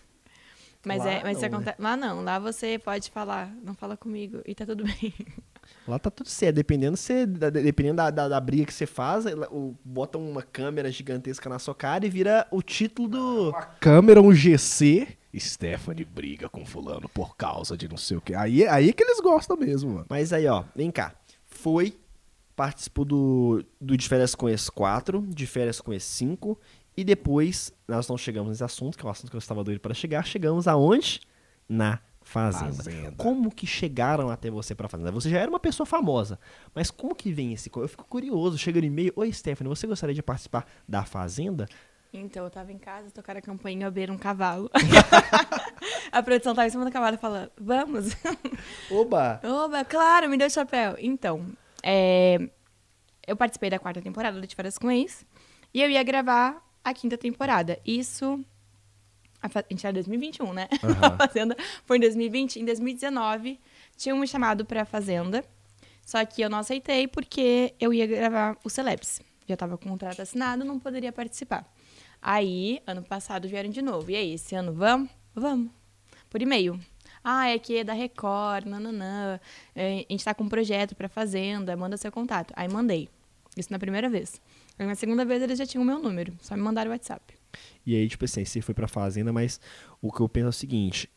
Mas, 0.85 1.03
Lá 1.03 1.11
é, 1.11 1.23
mas 1.23 1.37
isso 1.37 1.49
não, 1.49 1.49
né? 1.49 1.55
acontece. 1.55 1.81
Lá 1.81 1.97
não, 1.97 2.23
lá 2.23 2.39
você 2.39 2.77
pode 2.77 3.09
falar, 3.09 3.53
não 3.63 3.73
fala 3.73 3.95
comigo 3.95 4.41
e 4.45 4.53
tá 4.53 4.65
tudo 4.65 4.83
bem. 5.01 5.13
Lá 5.87 5.97
tá 5.97 6.11
tudo 6.11 6.27
certo, 6.27 6.55
dependendo, 6.57 6.97
você, 6.97 7.25
da, 7.25 7.49
dependendo 7.49 7.97
da, 7.97 8.09
da, 8.09 8.27
da 8.27 8.39
briga 8.39 8.65
que 8.65 8.73
você 8.73 8.85
faz, 8.85 9.25
o, 9.49 9.73
bota 9.83 10.17
uma 10.17 10.41
câmera 10.41 10.91
gigantesca 10.91 11.49
na 11.49 11.57
sua 11.57 11.73
cara 11.73 12.05
e 12.05 12.09
vira 12.09 12.45
o 12.51 12.61
título 12.61 13.07
do. 13.07 13.49
Uma 13.49 13.61
câmera, 13.61 14.21
um 14.21 14.33
GC. 14.33 15.07
Stephanie 15.39 16.05
briga 16.05 16.47
com 16.47 16.65
fulano 16.65 17.09
por 17.09 17.35
causa 17.35 17.75
de 17.75 17.87
não 17.87 17.97
sei 17.97 18.17
o 18.17 18.21
que. 18.21 18.35
Aí, 18.35 18.67
aí 18.67 18.93
que 18.93 19.03
eles 19.03 19.19
gostam 19.19 19.57
mesmo, 19.57 19.91
mano. 19.91 20.05
Mas 20.09 20.31
aí, 20.31 20.47
ó, 20.47 20.63
vem 20.75 20.91
cá. 20.91 21.15
Foi, 21.45 21.97
participou 22.55 23.03
do, 23.03 23.65
do 23.81 23.97
De 23.97 24.07
Férias 24.07 24.35
com 24.35 24.47
esse 24.47 24.71
4, 24.71 25.21
De 25.29 25.47
Férias 25.47 25.81
com 25.81 25.93
esse 25.93 26.07
5, 26.07 26.59
e 26.95 27.03
depois 27.03 27.73
nós 27.87 28.07
não 28.07 28.17
chegamos 28.17 28.51
nesse 28.51 28.63
assunto, 28.63 28.97
que 28.97 29.05
é 29.05 29.07
o 29.07 29.11
assunto 29.11 29.29
que 29.29 29.35
eu 29.35 29.39
estava 29.39 29.63
doido 29.63 29.79
para 29.79 29.93
chegar. 29.93 30.23
Chegamos 30.25 30.67
aonde? 30.67 31.21
Na 31.67 31.99
Fazenda. 32.21 32.73
Fazenda. 32.73 33.11
Como 33.17 33.51
que 33.51 33.67
chegaram 33.67 34.29
até 34.29 34.49
você 34.49 34.73
pra 34.73 34.87
Fazenda? 34.87 35.11
Você 35.11 35.29
já 35.29 35.39
era 35.39 35.49
uma 35.49 35.59
pessoa 35.59 35.85
famosa, 35.85 36.39
mas 36.73 36.89
como 36.89 37.13
que 37.13 37.31
vem 37.33 37.53
esse... 37.53 37.69
Eu 37.75 37.87
fico 37.87 38.05
curioso, 38.05 38.57
chega 38.57 38.79
no 38.79 38.85
e-mail, 38.87 39.11
Oi, 39.15 39.31
Stephanie, 39.33 39.69
você 39.69 39.85
gostaria 39.85 40.15
de 40.15 40.23
participar 40.23 40.65
da 40.87 41.03
Fazenda? 41.03 41.67
Então, 42.13 42.43
eu 42.43 42.49
tava 42.51 42.71
em 42.71 42.77
casa, 42.77 43.09
tocaram 43.09 43.39
a 43.39 43.41
campainha, 43.41 43.87
eu 43.87 43.91
beira 43.91 44.13
um 44.13 44.17
cavalo. 44.19 44.69
a 46.11 46.21
produção 46.21 46.53
tava 46.53 46.67
em 46.67 46.69
cima 46.69 46.85
do 46.85 46.91
cavalo 46.91 47.17
falando, 47.17 47.51
vamos. 47.57 48.15
Oba! 48.91 49.41
Oba, 49.43 49.83
claro, 49.83 50.29
me 50.29 50.37
deu 50.37 50.45
o 50.45 50.51
chapéu. 50.51 50.95
Então, 50.99 51.43
é, 51.81 52.37
eu 53.25 53.35
participei 53.35 53.71
da 53.71 53.79
quarta 53.79 53.99
temporada 53.99 54.39
do 54.39 54.45
De 54.45 54.55
Férias 54.55 54.77
com 54.77 54.91
Ex 54.91 55.25
e 55.73 55.81
eu 55.81 55.89
ia 55.89 56.03
gravar 56.03 56.63
a 56.83 56.93
quinta 56.93 57.17
temporada. 57.17 57.79
Isso. 57.83 58.39
A, 59.41 59.49
gente 59.69 59.85
era 59.85 59.93
2021, 59.93 60.53
né? 60.53 60.69
Aham. 60.83 61.07
A 61.07 61.27
Fazenda 61.27 61.57
foi 61.83 61.97
em 61.97 62.01
2020. 62.01 62.59
Em 62.59 62.65
2019, 62.65 63.59
tinham 63.97 64.19
me 64.19 64.27
chamado 64.27 64.65
pra 64.65 64.85
Fazenda. 64.85 65.43
Só 66.05 66.23
que 66.25 66.43
eu 66.43 66.49
não 66.49 66.59
aceitei 66.59 67.07
porque 67.07 67.73
eu 67.79 67.91
ia 67.91 68.05
gravar 68.05 68.55
o 68.63 68.69
Celebs. 68.69 69.19
Já 69.47 69.57
tava 69.57 69.77
com 69.77 69.85
o 69.85 69.91
contrato 69.91 70.21
assinado, 70.21 70.63
não 70.63 70.79
poderia 70.79 71.11
participar. 71.11 71.65
Aí, 72.25 72.81
ano 72.87 73.03
passado, 73.03 73.49
vieram 73.49 73.69
de 73.69 73.81
novo. 73.81 74.09
E 74.09 74.15
aí, 74.15 74.33
esse 74.35 74.55
ano 74.55 74.71
vamos? 74.71 75.09
Vamos. 75.35 75.69
Por 76.29 76.41
e-mail. 76.41 76.79
Ah, 77.21 77.49
é 77.49 77.59
que 77.59 77.79
é 77.79 77.83
da 77.83 77.91
Record, 77.91 78.65
nananã. 78.65 79.37
É, 79.75 80.05
a 80.09 80.13
gente 80.13 80.23
tá 80.23 80.33
com 80.33 80.45
um 80.45 80.49
projeto 80.49 80.95
pra 80.95 81.09
Fazenda, 81.09 81.75
manda 81.75 81.97
seu 81.97 82.09
contato. 82.13 82.53
Aí 82.55 82.69
mandei. 82.69 83.09
Isso 83.57 83.69
na 83.73 83.77
primeira 83.77 84.09
vez. 84.09 84.41
Aí 84.79 84.87
na 84.87 84.95
segunda 84.95 85.25
vez 85.25 85.41
eles 85.41 85.59
já 85.59 85.65
tinham 85.65 85.83
o 85.83 85.85
meu 85.85 85.99
número, 85.99 86.33
só 86.41 86.55
me 86.55 86.61
mandaram 86.61 86.89
o 86.89 86.93
WhatsApp. 86.93 87.33
E 87.85 87.93
aí, 87.93 88.07
tipo 88.07 88.23
assim, 88.23 88.45
você 88.45 88.61
foi 88.61 88.73
pra 88.73 88.87
Fazenda, 88.87 89.33
mas 89.33 89.59
o 90.01 90.09
que 90.09 90.21
eu 90.21 90.29
penso 90.29 90.45
é 90.45 90.49
o 90.49 90.53
seguinte... 90.53 91.09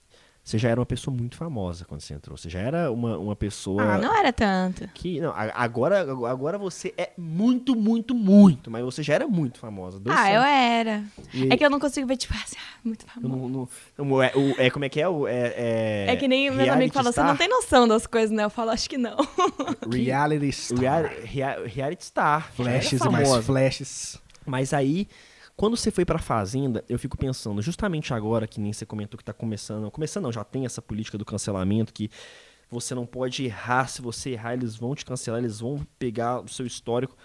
Você 0.46 0.58
já 0.58 0.68
era 0.68 0.78
uma 0.78 0.86
pessoa 0.86 1.12
muito 1.12 1.36
famosa 1.36 1.84
quando 1.84 2.00
você 2.02 2.14
entrou. 2.14 2.36
Você 2.36 2.48
já 2.48 2.60
era 2.60 2.92
uma, 2.92 3.18
uma 3.18 3.34
pessoa... 3.34 3.82
Ah, 3.82 3.98
não 3.98 4.16
era 4.16 4.32
tanto. 4.32 4.86
Que, 4.94 5.20
não, 5.20 5.32
agora, 5.34 6.02
agora 6.30 6.56
você 6.56 6.94
é 6.96 7.10
muito, 7.18 7.74
muito, 7.74 8.14
muito, 8.14 8.70
mas 8.70 8.84
você 8.84 9.02
já 9.02 9.14
era 9.14 9.26
muito 9.26 9.58
famosa. 9.58 10.00
Ah, 10.08 10.30
eu 10.32 10.40
era. 10.42 11.02
E- 11.34 11.48
É 11.52 11.56
que 11.56 11.64
eu 11.66 11.68
não 11.68 11.80
consigo 11.80 12.06
ver, 12.06 12.16
tipo, 12.16 12.32
assim, 12.34 12.54
ah, 12.60 12.78
muito 12.84 13.04
Eu 13.04 13.08
famoso. 13.22 13.36
não- 13.36 13.48
não- 13.48 13.68
não- 14.06 14.22
é, 14.22 14.30
o- 14.36 14.54
é, 14.56 14.70
como 14.70 14.84
é 14.84 14.88
que 14.88 15.00
é? 15.00 15.08
O, 15.08 15.26
é, 15.26 15.52
é, 15.56 16.06
É 16.10 16.14
que 16.16 16.28
nem 16.28 16.44
meus 16.48 16.62
reality 16.62 16.76
amigos 16.76 16.94
falam, 16.94 17.10
você 17.12 17.22
não 17.24 17.36
tem 17.36 17.48
noção 17.48 17.88
das 17.88 18.06
coisas, 18.06 18.30
né? 18.30 18.44
Eu 18.44 18.50
falo, 18.50 18.70
acho 18.70 18.88
que 18.88 18.96
não. 18.96 19.16
Reality 19.90 20.52
Star. 20.52 20.78
Real- 20.80 21.10
rea- 21.24 21.66
reality 21.66 22.04
star. 22.04 22.52
Flashes 22.52 23.00
e 23.00 23.08
mais 23.10 23.26
famosa. 23.28 23.42
flashes. 23.42 24.22
Mas 24.46 24.72
aí, 24.72 25.08
quando 25.56 25.76
você 25.76 25.90
foi 25.90 26.04
pra 26.04 26.18
Fazenda, 26.18 26.84
eu 26.88 26.98
fico 26.98 27.16
pensando, 27.16 27.62
justamente 27.62 28.12
agora 28.12 28.46
que 28.46 28.60
nem 28.60 28.72
você 28.72 28.84
comentou 28.84 29.16
que 29.16 29.24
tá 29.24 29.32
começando, 29.32 29.90
começando 29.90 30.24
não, 30.24 30.32
já 30.32 30.44
tem 30.44 30.66
essa 30.66 30.82
política 30.82 31.16
do 31.16 31.24
cancelamento 31.24 31.92
que 31.92 32.10
você 32.70 32.94
não 32.94 33.06
pode 33.06 33.44
errar, 33.44 33.88
se 33.88 34.02
você 34.02 34.30
errar 34.30 34.54
eles 34.54 34.76
vão 34.76 34.94
te 34.94 35.04
cancelar, 35.04 35.40
eles 35.40 35.60
vão 35.60 35.86
pegar 35.98 36.40
o 36.40 36.48
seu 36.48 36.66
histórico. 36.66 37.16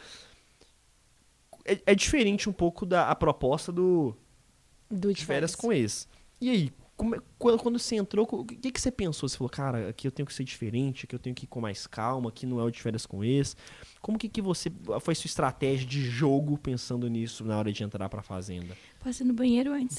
É, 1.66 1.80
é 1.88 1.96
diferente 1.96 2.50
um 2.50 2.54
pouco 2.54 2.86
da 2.86 3.10
a 3.10 3.16
proposta 3.16 3.72
do 3.72 4.16
Do 4.90 5.14
de 5.14 5.26
férias 5.26 5.56
com 5.56 5.74
ex. 5.74 6.08
E 6.40 6.50
aí, 6.50 6.72
como 7.02 7.16
é- 7.16 7.20
quando, 7.40 7.58
quando 7.58 7.80
você 7.80 7.96
entrou, 7.96 8.28
o 8.32 8.46
que, 8.46 8.72
que 8.72 8.80
você 8.80 8.92
pensou? 8.92 9.28
Você 9.28 9.36
falou, 9.36 9.50
cara, 9.50 9.90
aqui 9.90 10.08
eu 10.08 10.12
tenho 10.12 10.28
que 10.28 10.32
ser 10.32 10.44
diferente, 10.44 11.06
aqui 11.06 11.16
eu 11.16 11.20
tenho 11.20 11.36
que 11.36 11.46
ir 11.46 11.48
com 11.48 11.60
mais 11.60 11.88
calma, 11.88 12.30
aqui 12.30 12.46
não 12.46 12.60
é 12.60 12.64
o 12.64 12.70
de 12.70 12.80
férias 12.80 13.08
com 13.08 13.24
ex. 13.24 13.58
Como 14.00 14.20
que, 14.20 14.30
que 14.30 14.40
você. 14.40 14.72
Foi 15.00 15.16
sua 15.16 15.26
estratégia 15.26 15.88
de 15.88 16.04
jogo 16.04 16.60
pensando 16.60 17.08
nisso 17.08 17.44
na 17.44 17.58
hora 17.58 17.74
de 17.74 17.84
entrar 17.84 18.08
pra 18.08 18.22
fazenda? 18.22 18.78
Ir 19.04 19.24
no 19.24 19.34
banheiro 19.34 19.74
antes. 19.74 19.98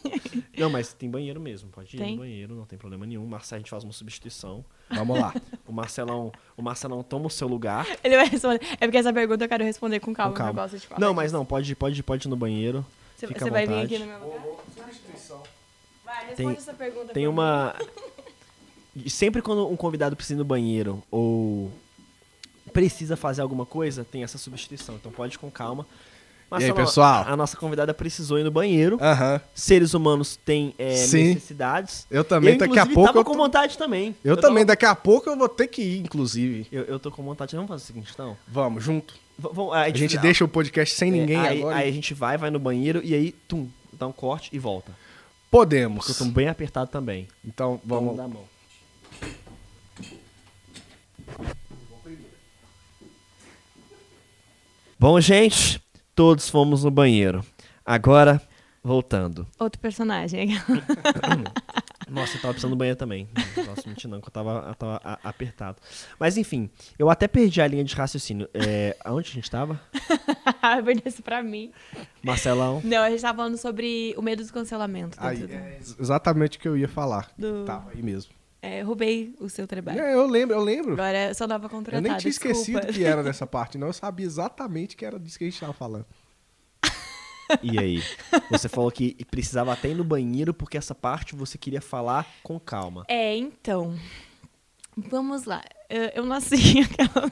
Não, 0.56 0.70
mas 0.70 0.94
tem 0.94 1.10
banheiro 1.10 1.38
mesmo, 1.38 1.68
pode 1.68 1.94
ir 1.94 2.00
Tem? 2.00 2.12
no 2.12 2.22
banheiro, 2.22 2.54
não 2.56 2.64
tem 2.64 2.76
problema 2.76 3.06
nenhum. 3.06 3.24
Marcelo, 3.26 3.58
a 3.58 3.60
gente 3.60 3.70
faz 3.70 3.84
uma 3.84 3.92
substituição. 3.92 4.64
Vamos 4.90 5.20
lá. 5.20 5.32
O 5.68 5.72
Marcelão, 5.72 6.32
o 6.56 6.62
Marcelão 6.62 7.00
toma 7.02 7.26
o 7.26 7.30
seu 7.30 7.46
lugar. 7.46 7.86
Ele 8.02 8.16
vai 8.16 8.26
responder. 8.26 8.60
É 8.72 8.86
porque 8.86 8.96
essa 8.96 9.12
pergunta 9.12 9.44
eu 9.44 9.48
quero 9.48 9.62
responder 9.62 10.00
com 10.00 10.12
calma, 10.12 10.32
com 10.32 10.38
calma. 10.38 10.50
eu 10.50 10.54
gosto 10.64 10.78
de 10.78 10.86
falar. 10.86 11.00
Não, 11.00 11.14
mas 11.14 11.30
não, 11.30 11.44
pode, 11.44 11.76
pode, 11.76 12.02
pode 12.02 12.26
ir 12.26 12.30
no 12.30 12.36
banheiro. 12.36 12.84
Você, 13.16 13.50
vai 13.50 13.66
vir 13.66 13.74
aqui 13.84 13.98
no 13.98 14.06
meu 14.06 14.18
lugar? 14.18 14.40
Tem- 16.36 16.50
essa 16.50 16.72
pergunta. 16.74 17.12
Tem 17.12 17.26
uma. 17.26 17.74
E 18.96 19.08
Sempre 19.08 19.40
quando 19.42 19.68
um 19.68 19.76
convidado 19.76 20.16
precisa 20.16 20.34
ir 20.34 20.38
no 20.38 20.44
banheiro 20.44 21.00
ou 21.08 21.70
precisa 22.72 23.16
fazer 23.16 23.40
alguma 23.42 23.64
coisa, 23.64 24.04
tem 24.04 24.24
essa 24.24 24.38
substituição. 24.38 24.96
Então 24.96 25.12
pode 25.12 25.34
ir 25.36 25.38
com 25.38 25.48
calma. 25.50 25.86
Marcelo, 26.50 26.74
pessoal? 26.74 27.24
A 27.28 27.36
nossa 27.36 27.56
convidada 27.56 27.92
precisou 27.94 28.38
ir 28.38 28.42
no 28.44 28.50
banheiro. 28.50 28.98
Seres 29.54 29.92
humanos 29.94 30.36
têm 30.36 30.74
é, 30.78 30.96
Sim. 30.96 31.28
necessidades. 31.34 32.06
Eu 32.10 32.24
também, 32.24 32.54
eu, 32.54 32.58
daqui 32.58 32.78
a 32.78 32.86
pouco. 32.86 33.04
tava 33.04 33.18
Eu, 33.20 33.24
com 33.24 33.32
tô- 33.32 33.38
vontade 33.38 33.76
também. 33.78 34.16
eu 34.24 34.34
tava- 34.34 34.48
também, 34.48 34.64
daqui 34.66 34.86
a 34.86 34.94
pouco 34.96 35.28
eu 35.30 35.36
vou 35.36 35.48
ter 35.48 35.68
que 35.68 35.82
ir, 35.82 35.98
inclusive. 36.00 36.66
Eu, 36.72 36.84
eu 36.84 36.98
tô 36.98 37.10
com 37.12 37.22
vontade. 37.22 37.54
Vamos 37.54 37.68
fazer 37.68 37.84
o 37.84 37.86
seguinte, 37.86 38.10
então? 38.12 38.36
Vamos, 38.48 38.82
junto. 38.82 39.14
V- 39.38 39.50
vamos- 39.52 39.74
A 39.74 39.88
gente 39.90 40.16
ah, 40.18 40.20
deixa 40.20 40.44
o 40.44 40.48
podcast 40.48 40.94
sem 40.96 41.12
ninguém 41.12 41.36
é, 41.36 41.48
aí, 41.48 41.58
agora. 41.60 41.76
Aí 41.76 41.88
a 41.88 41.92
gente 41.92 42.14
vai, 42.14 42.36
vai 42.38 42.50
no 42.50 42.58
banheiro 42.58 43.00
e 43.04 43.14
aí, 43.14 43.32
tum, 43.46 43.68
dá 43.92 44.06
um 44.08 44.12
corte 44.12 44.48
e 44.52 44.58
volta. 44.58 44.90
Podemos. 45.50 46.06
Porque 46.06 46.22
eu 46.22 46.26
tô 46.26 46.32
bem 46.32 46.48
apertado 46.48 46.90
também. 46.90 47.26
Então, 47.44 47.80
Vamos 47.84 48.16
vamos. 48.16 48.16
dar 48.16 48.24
a 48.24 48.28
mão. 48.28 48.44
Bom, 54.98 55.20
gente, 55.20 55.80
todos 56.14 56.48
fomos 56.48 56.84
no 56.84 56.90
banheiro. 56.90 57.44
Agora, 57.84 58.42
voltando. 58.82 59.46
Outro 59.58 59.80
personagem. 59.80 60.50
Nossa, 62.08 62.36
eu 62.36 62.40
tava 62.40 62.54
precisando 62.54 62.70
do 62.72 62.76
banheiro 62.76 62.98
também. 62.98 63.28
Não 63.56 63.64
posso 63.66 63.88
mentir 63.88 64.08
não, 64.08 64.20
que 64.20 64.28
eu 64.28 64.32
tava, 64.32 64.64
eu 64.68 64.74
tava 64.74 65.00
a- 65.04 65.18
apertado. 65.28 65.76
Mas 66.18 66.36
enfim, 66.36 66.70
eu 66.98 67.10
até 67.10 67.28
perdi 67.28 67.60
a 67.60 67.66
linha 67.66 67.84
de 67.84 67.94
raciocínio. 67.94 68.48
É, 68.54 68.96
aonde 69.04 69.30
a 69.30 69.34
gente 69.34 69.50
tava? 69.50 69.80
Perdi 70.84 71.02
isso 71.06 71.22
pra 71.22 71.42
mim. 71.42 71.70
Marcelão. 72.22 72.80
Não, 72.84 72.98
a 73.02 73.10
gente 73.10 73.20
tava 73.22 73.36
falando 73.38 73.56
sobre 73.56 74.14
o 74.16 74.22
medo 74.22 74.44
do 74.44 74.52
cancelamento. 74.52 75.16
Aí, 75.20 75.38
dentro 75.38 75.56
do- 75.56 75.60
é 75.62 75.78
exatamente 76.00 76.56
o 76.58 76.60
que 76.60 76.68
eu 76.68 76.76
ia 76.76 76.88
falar. 76.88 77.30
do- 77.38 77.64
Tava 77.64 77.90
aí 77.90 78.02
mesmo. 78.02 78.32
É, 78.60 78.82
roubei 78.82 79.34
o 79.40 79.48
seu 79.48 79.66
trabalho. 79.68 80.00
É, 80.00 80.14
eu 80.14 80.26
lembro, 80.26 80.56
eu 80.56 80.60
lembro. 80.62 80.92
Agora 80.94 81.28
eu 81.28 81.34
sou 81.34 81.46
nova 81.46 81.66
Eu 81.66 81.70
contratada. 81.70 82.00
nem 82.08 82.16
tinha 82.16 82.30
esquecido 82.30 82.80
desculpa. 82.80 82.92
que 82.92 83.04
era 83.04 83.22
dessa 83.22 83.46
parte, 83.46 83.78
não. 83.78 83.86
Eu 83.86 83.92
sabia 83.92 84.26
exatamente 84.26 84.96
que 84.96 85.04
era 85.04 85.18
disso 85.18 85.38
que 85.38 85.44
a 85.44 85.50
gente 85.50 85.60
tava 85.60 85.72
falando. 85.72 86.04
E 87.62 87.78
aí? 87.78 88.02
Você 88.50 88.68
falou 88.68 88.90
que 88.90 89.14
precisava 89.30 89.72
até 89.72 89.88
ir 89.88 89.94
no 89.94 90.04
banheiro 90.04 90.52
porque 90.52 90.76
essa 90.76 90.94
parte 90.94 91.34
você 91.34 91.56
queria 91.58 91.80
falar 91.80 92.26
com 92.42 92.58
calma. 92.60 93.04
É, 93.08 93.36
então. 93.36 93.98
Vamos 94.96 95.44
lá. 95.44 95.62
Eu, 95.88 96.02
eu 96.14 96.26
nasci 96.26 96.80
aquela... 96.82 97.30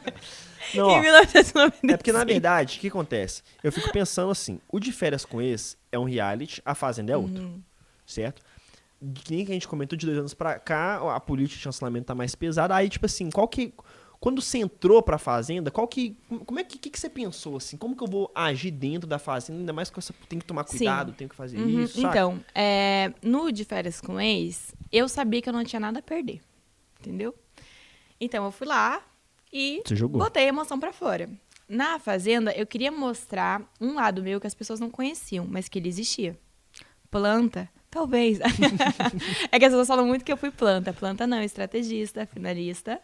Não, 0.75 0.91
em 0.91 0.99
ó, 0.99 1.01
1995. 1.01 1.93
É 1.93 1.97
porque, 1.97 2.13
na 2.13 2.25
verdade, 2.25 2.77
o 2.77 2.81
que 2.81 2.89
acontece? 2.89 3.43
Eu 3.63 3.71
fico 3.73 3.93
pensando 3.93 4.31
assim, 4.31 4.61
o 4.69 4.81
de 4.81 4.93
férias 4.93 5.25
com 5.25 5.41
ex 5.41 5.77
é 5.93 5.99
um 5.99 6.05
reality, 6.05 6.61
a 6.65 6.75
Fazenda 6.75 7.13
é 7.13 7.17
outro, 7.17 7.43
Uhum. 7.43 7.61
certo? 8.05 8.43
Que 9.25 9.35
nem 9.37 9.45
que 9.45 9.53
a 9.53 9.55
gente 9.55 9.69
comentou 9.69 9.97
de 9.97 10.07
dois 10.07 10.19
anos 10.19 10.35
pra 10.35 10.59
cá, 10.59 10.97
a 11.15 11.21
política 11.21 11.57
de 11.57 11.63
chancelamento 11.63 12.07
tá 12.07 12.15
mais 12.15 12.35
pesada. 12.35 12.75
Aí, 12.75 12.89
tipo 12.89 13.07
assim, 13.07 13.31
qual 13.31 13.47
que... 13.47 13.73
Quando 14.21 14.41
você 14.41 14.59
entrou 14.59 15.03
pra 15.03 15.19
Fazenda, 15.19 15.71
qual 15.71 15.87
que... 15.87 16.17
Como 16.45 16.59
é 16.59 16.65
que, 16.65 16.79
que, 16.79 16.91
que 16.91 16.99
você 16.99 17.09
pensou, 17.09 17.57
assim? 17.57 17.77
Como 17.77 17.97
que 17.97 18.03
eu 18.03 18.09
vou 18.09 18.31
agir 18.35 18.71
dentro 18.71 19.09
da 19.09 19.19
Fazenda? 19.19 19.61
Ainda 19.61 19.73
mais 19.73 19.91
com 19.91 20.01
essa... 20.01 20.15
Tem 20.29 20.39
que 20.39 20.45
tomar 20.45 20.67
Sim. 20.67 20.79
cuidado, 20.79 21.13
tem 21.13 21.29
que 21.29 21.35
fazer 21.35 21.59
Uhum, 21.59 21.83
isso, 21.83 22.01
saca? 22.01 22.09
Então, 22.09 22.45
é, 22.55 23.13
no 23.23 23.53
de 23.53 23.65
férias 23.65 24.01
com 24.01 24.21
ex, 24.21 24.75
eu 24.93 25.09
sabia 25.09 25.41
que 25.43 25.49
eu 25.49 25.53
não 25.53 25.65
tinha 25.65 25.81
nada 25.81 25.99
a 25.99 26.03
perder. 26.03 26.41
Entendeu? 27.01 27.35
Então, 28.21 28.45
eu 28.45 28.51
fui 28.51 28.67
lá 28.67 29.03
e 29.53 29.83
botei 30.11 30.45
a 30.45 30.49
emoção 30.49 30.79
pra 30.81 30.93
fora. 30.93 31.29
Na 31.69 31.99
Fazenda, 31.99 32.53
eu 32.53 32.67
queria 32.67 32.93
mostrar 32.93 33.61
um 33.81 33.95
lado 33.95 34.23
meu 34.23 34.41
que 34.41 34.47
as 34.47 34.55
pessoas 34.55 34.79
não 34.79 34.89
conheciam, 34.89 35.47
mas 35.49 35.69
que 35.69 35.79
ele 35.79 35.89
existia. 35.89 36.39
Planta, 37.11 37.69
talvez. 37.91 38.39
é 39.51 39.59
que 39.59 39.65
as 39.65 39.73
pessoas 39.73 39.89
falam 39.89 40.07
muito 40.07 40.25
que 40.25 40.33
eu 40.33 40.37
fui 40.37 40.51
planta. 40.51 40.93
Planta 40.93 41.27
não, 41.27 41.43
estrategista, 41.43 42.25
finalista, 42.27 43.01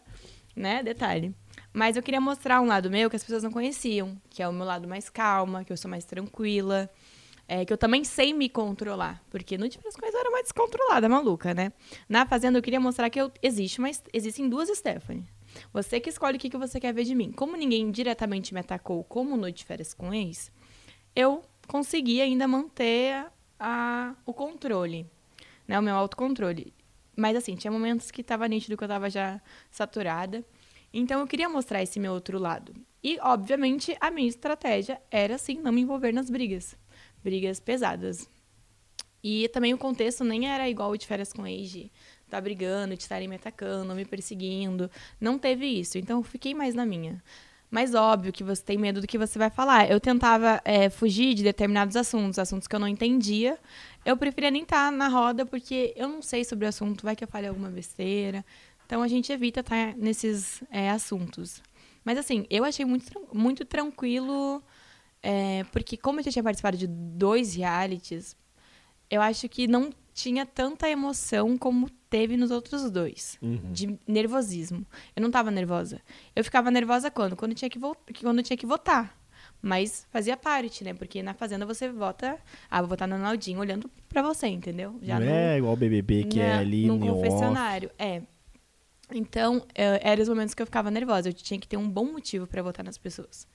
né? 0.54 0.82
Detalhe. 0.82 1.34
Mas 1.72 1.96
eu 1.96 2.02
queria 2.02 2.20
mostrar 2.20 2.60
um 2.60 2.66
lado 2.66 2.90
meu 2.90 3.08
que 3.08 3.16
as 3.16 3.22
pessoas 3.22 3.42
não 3.42 3.50
conheciam, 3.50 4.20
que 4.28 4.42
é 4.42 4.48
o 4.48 4.52
meu 4.52 4.66
lado 4.66 4.86
mais 4.86 5.08
calma, 5.08 5.64
que 5.64 5.72
eu 5.72 5.76
sou 5.76 5.90
mais 5.90 6.04
tranquila, 6.04 6.90
é, 7.48 7.64
que 7.64 7.72
eu 7.72 7.78
também 7.78 8.04
sei 8.04 8.32
me 8.32 8.48
controlar, 8.48 9.22
porque 9.30 9.58
no 9.58 9.68
Diferentes 9.68 9.96
Coisas 9.98 10.14
eu 10.14 10.20
era 10.20 10.30
mais 10.30 10.44
descontrolada, 10.44 11.08
maluca, 11.08 11.54
né? 11.54 11.72
Na 12.08 12.26
Fazenda 12.26 12.58
eu 12.58 12.62
queria 12.62 12.80
mostrar 12.80 13.10
que 13.10 13.20
eu 13.20 13.32
existe, 13.42 13.80
mas 13.80 14.02
existem 14.12 14.48
duas 14.48 14.68
Stephanie. 14.68 15.26
Você 15.72 16.00
que 16.00 16.08
escolhe 16.08 16.36
o 16.36 16.40
que, 16.40 16.48
que 16.48 16.56
você 16.56 16.80
quer 16.80 16.94
ver 16.94 17.04
de 17.04 17.14
mim. 17.14 17.30
Como 17.30 17.56
ninguém 17.56 17.90
diretamente 17.90 18.54
me 18.54 18.60
atacou 18.60 19.04
como 19.04 19.36
no 19.36 19.50
de 19.50 19.64
férias 19.64 19.92
com 19.92 20.12
ex, 20.14 20.50
eu 21.14 21.42
consegui 21.66 22.20
ainda 22.20 22.48
manter 22.48 23.26
a, 23.58 24.14
o 24.24 24.32
controle, 24.32 25.06
né? 25.66 25.78
O 25.78 25.82
meu 25.82 25.94
autocontrole. 25.94 26.72
Mas 27.16 27.36
assim, 27.36 27.54
tinha 27.54 27.70
momentos 27.70 28.10
que 28.10 28.22
tava 28.22 28.48
nítido 28.48 28.76
que 28.76 28.84
eu 28.84 28.88
tava 28.88 29.10
já 29.10 29.40
saturada. 29.70 30.44
Então 30.92 31.20
eu 31.20 31.26
queria 31.26 31.48
mostrar 31.48 31.82
esse 31.82 31.98
meu 31.98 32.12
outro 32.12 32.38
lado. 32.38 32.74
E, 33.02 33.18
obviamente, 33.20 33.96
a 34.00 34.10
minha 34.10 34.28
estratégia 34.28 35.00
era, 35.10 35.34
assim, 35.34 35.56
não 35.56 35.72
me 35.72 35.80
envolver 35.80 36.12
nas 36.12 36.30
brigas. 36.30 36.76
Brigas 37.22 37.58
pesadas. 37.58 38.28
E 39.22 39.48
também 39.48 39.74
o 39.74 39.78
contexto 39.78 40.24
nem 40.24 40.48
era 40.48 40.68
igual 40.68 40.90
o 40.90 40.96
de 40.96 41.06
férias 41.06 41.32
com 41.32 41.44
de 41.44 41.90
tá 42.28 42.40
brigando, 42.40 42.96
de 42.96 43.02
estarem 43.02 43.28
me 43.28 43.36
atacando, 43.36 43.94
me 43.94 44.04
perseguindo. 44.04 44.90
Não 45.20 45.38
teve 45.38 45.66
isso. 45.66 45.98
Então 45.98 46.18
eu 46.18 46.22
fiquei 46.22 46.54
mais 46.54 46.74
na 46.74 46.86
minha. 46.86 47.22
Mas 47.70 47.94
óbvio 47.94 48.32
que 48.32 48.44
você 48.44 48.62
tem 48.62 48.76
medo 48.78 49.00
do 49.00 49.06
que 49.06 49.18
você 49.18 49.38
vai 49.38 49.50
falar. 49.50 49.90
Eu 49.90 50.00
tentava 50.00 50.60
é, 50.64 50.90
fugir 50.90 51.34
de 51.34 51.42
determinados 51.42 51.96
assuntos, 51.96 52.38
assuntos 52.38 52.68
que 52.68 52.74
eu 52.74 52.80
não 52.80 52.88
entendia. 52.88 53.58
Eu 54.04 54.16
preferia 54.16 54.50
nem 54.50 54.62
estar 54.62 54.90
na 54.90 55.08
roda, 55.08 55.46
porque 55.46 55.92
eu 55.96 56.08
não 56.08 56.22
sei 56.22 56.44
sobre 56.44 56.66
o 56.66 56.68
assunto, 56.68 57.04
vai 57.04 57.14
que 57.14 57.22
eu 57.22 57.28
falei 57.28 57.48
alguma 57.48 57.68
besteira. 57.68 58.44
Então 58.84 59.02
a 59.02 59.08
gente 59.08 59.32
evita 59.32 59.60
estar 59.60 59.96
nesses 59.96 60.62
é, 60.70 60.90
assuntos. 60.90 61.62
Mas 62.04 62.18
assim, 62.18 62.44
eu 62.50 62.64
achei 62.64 62.84
muito, 62.84 63.10
muito 63.32 63.64
tranquilo, 63.64 64.62
é, 65.22 65.64
porque 65.72 65.96
como 65.96 66.20
eu 66.20 66.24
já 66.24 66.32
tinha 66.32 66.42
participado 66.42 66.76
de 66.76 66.86
dois 66.86 67.54
realities, 67.54 68.36
eu 69.08 69.22
acho 69.22 69.48
que 69.48 69.68
não 69.68 69.90
tinha 70.12 70.44
tanta 70.44 70.88
emoção 70.88 71.56
como 71.56 71.88
teve 72.10 72.36
nos 72.36 72.50
outros 72.50 72.90
dois. 72.90 73.38
De 73.72 73.98
nervosismo. 74.06 74.86
Eu 75.16 75.22
não 75.22 75.30
tava 75.30 75.50
nervosa. 75.50 76.00
Eu 76.34 76.44
ficava 76.44 76.70
nervosa 76.70 77.10
quando? 77.10 77.36
Quando 77.36 77.54
tinha 77.54 77.70
que, 77.70 77.78
quando 78.20 78.42
tinha 78.42 78.56
que 78.56 78.66
votar. 78.66 79.16
Mas 79.64 80.04
fazia 80.10 80.36
parte, 80.36 80.82
né? 80.82 80.92
Porque 80.92 81.22
na 81.22 81.34
Fazenda 81.34 81.64
você 81.64 81.88
vota. 81.88 82.36
Ah, 82.68 82.80
vou 82.80 82.88
votar 82.88 83.06
no 83.06 83.16
Naldinho 83.16 83.60
olhando 83.60 83.88
pra 84.08 84.20
você, 84.20 84.48
entendeu? 84.48 84.98
não 85.20 85.26
no- 85.26 85.32
é 85.32 85.58
igual 85.58 85.72
o 85.72 85.76
BBB 85.76 86.24
que 86.24 86.40
é 86.40 86.48
na- 86.54 86.58
ali 86.58 86.86
no 86.86 86.96
no 86.96 87.06
off. 87.06 87.14
confessionário. 87.22 87.88
É. 87.96 88.22
Então, 89.14 89.64
eh, 89.74 90.00
eram 90.02 90.22
os 90.22 90.28
momentos 90.28 90.54
que 90.54 90.62
eu 90.62 90.66
ficava 90.66 90.90
nervosa. 90.90 91.28
Eu 91.28 91.32
tinha 91.32 91.60
que 91.60 91.68
ter 91.68 91.76
um 91.76 91.88
bom 91.88 92.06
motivo 92.06 92.46
pra 92.46 92.62
votar 92.62 92.84
nas 92.84 92.96
pessoas. 92.98 93.46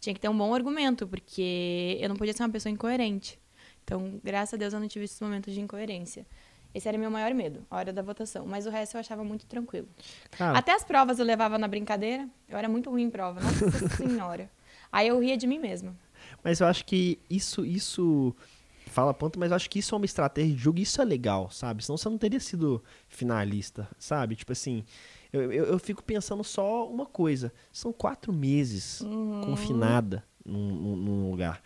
Tinha 0.00 0.12
que 0.12 0.20
ter 0.20 0.28
um 0.28 0.36
bom 0.36 0.52
argumento, 0.54 1.06
porque 1.06 1.96
eu 2.00 2.08
não 2.08 2.16
podia 2.16 2.34
ser 2.34 2.42
uma 2.42 2.48
pessoa 2.50 2.70
incoerente. 2.72 3.38
Então, 3.84 4.20
graças 4.22 4.54
a 4.54 4.56
Deus, 4.56 4.72
eu 4.74 4.80
não 4.80 4.88
tive 4.88 5.04
esses 5.04 5.20
momentos 5.20 5.54
de 5.54 5.60
incoerência. 5.60 6.26
Esse 6.74 6.88
era 6.88 6.98
meu 6.98 7.10
maior 7.10 7.32
medo, 7.32 7.64
a 7.70 7.76
hora 7.76 7.92
da 7.92 8.02
votação. 8.02 8.44
Mas 8.46 8.66
o 8.66 8.70
resto 8.70 8.96
eu 8.96 9.00
achava 9.00 9.22
muito 9.22 9.46
tranquilo. 9.46 9.86
Cara, 10.32 10.58
Até 10.58 10.72
as 10.74 10.82
provas 10.82 11.18
eu 11.20 11.24
levava 11.24 11.56
na 11.56 11.68
brincadeira. 11.68 12.28
Eu 12.48 12.58
era 12.58 12.68
muito 12.68 12.90
ruim 12.90 13.04
em 13.04 13.10
prova. 13.10 13.40
Nossa 13.40 13.88
senhora. 13.96 14.50
Aí 14.94 15.08
eu 15.08 15.18
ria 15.18 15.36
de 15.36 15.46
mim 15.46 15.58
mesma. 15.58 15.96
Mas 16.42 16.60
eu 16.60 16.66
acho 16.66 16.84
que 16.84 17.18
isso, 17.28 17.64
isso 17.66 18.34
fala 18.86 19.12
ponto, 19.12 19.38
mas 19.38 19.50
eu 19.50 19.56
acho 19.56 19.68
que 19.68 19.78
isso 19.80 19.94
é 19.94 19.98
uma 19.98 20.04
estratégia 20.04 20.54
de 20.54 20.62
jogo, 20.62 20.78
isso 20.78 21.02
é 21.02 21.04
legal, 21.04 21.50
sabe? 21.50 21.84
Senão 21.84 21.96
você 21.96 22.08
não 22.08 22.16
teria 22.18 22.38
sido 22.38 22.82
finalista, 23.08 23.88
sabe? 23.98 24.36
Tipo 24.36 24.52
assim, 24.52 24.84
eu, 25.32 25.50
eu, 25.52 25.64
eu 25.64 25.78
fico 25.78 26.02
pensando 26.02 26.44
só 26.44 26.88
uma 26.88 27.06
coisa: 27.06 27.52
são 27.72 27.92
quatro 27.92 28.32
meses 28.32 29.02
confinada 29.44 30.24
num, 30.44 30.96
num- 30.96 31.30
lugar. 31.30 31.60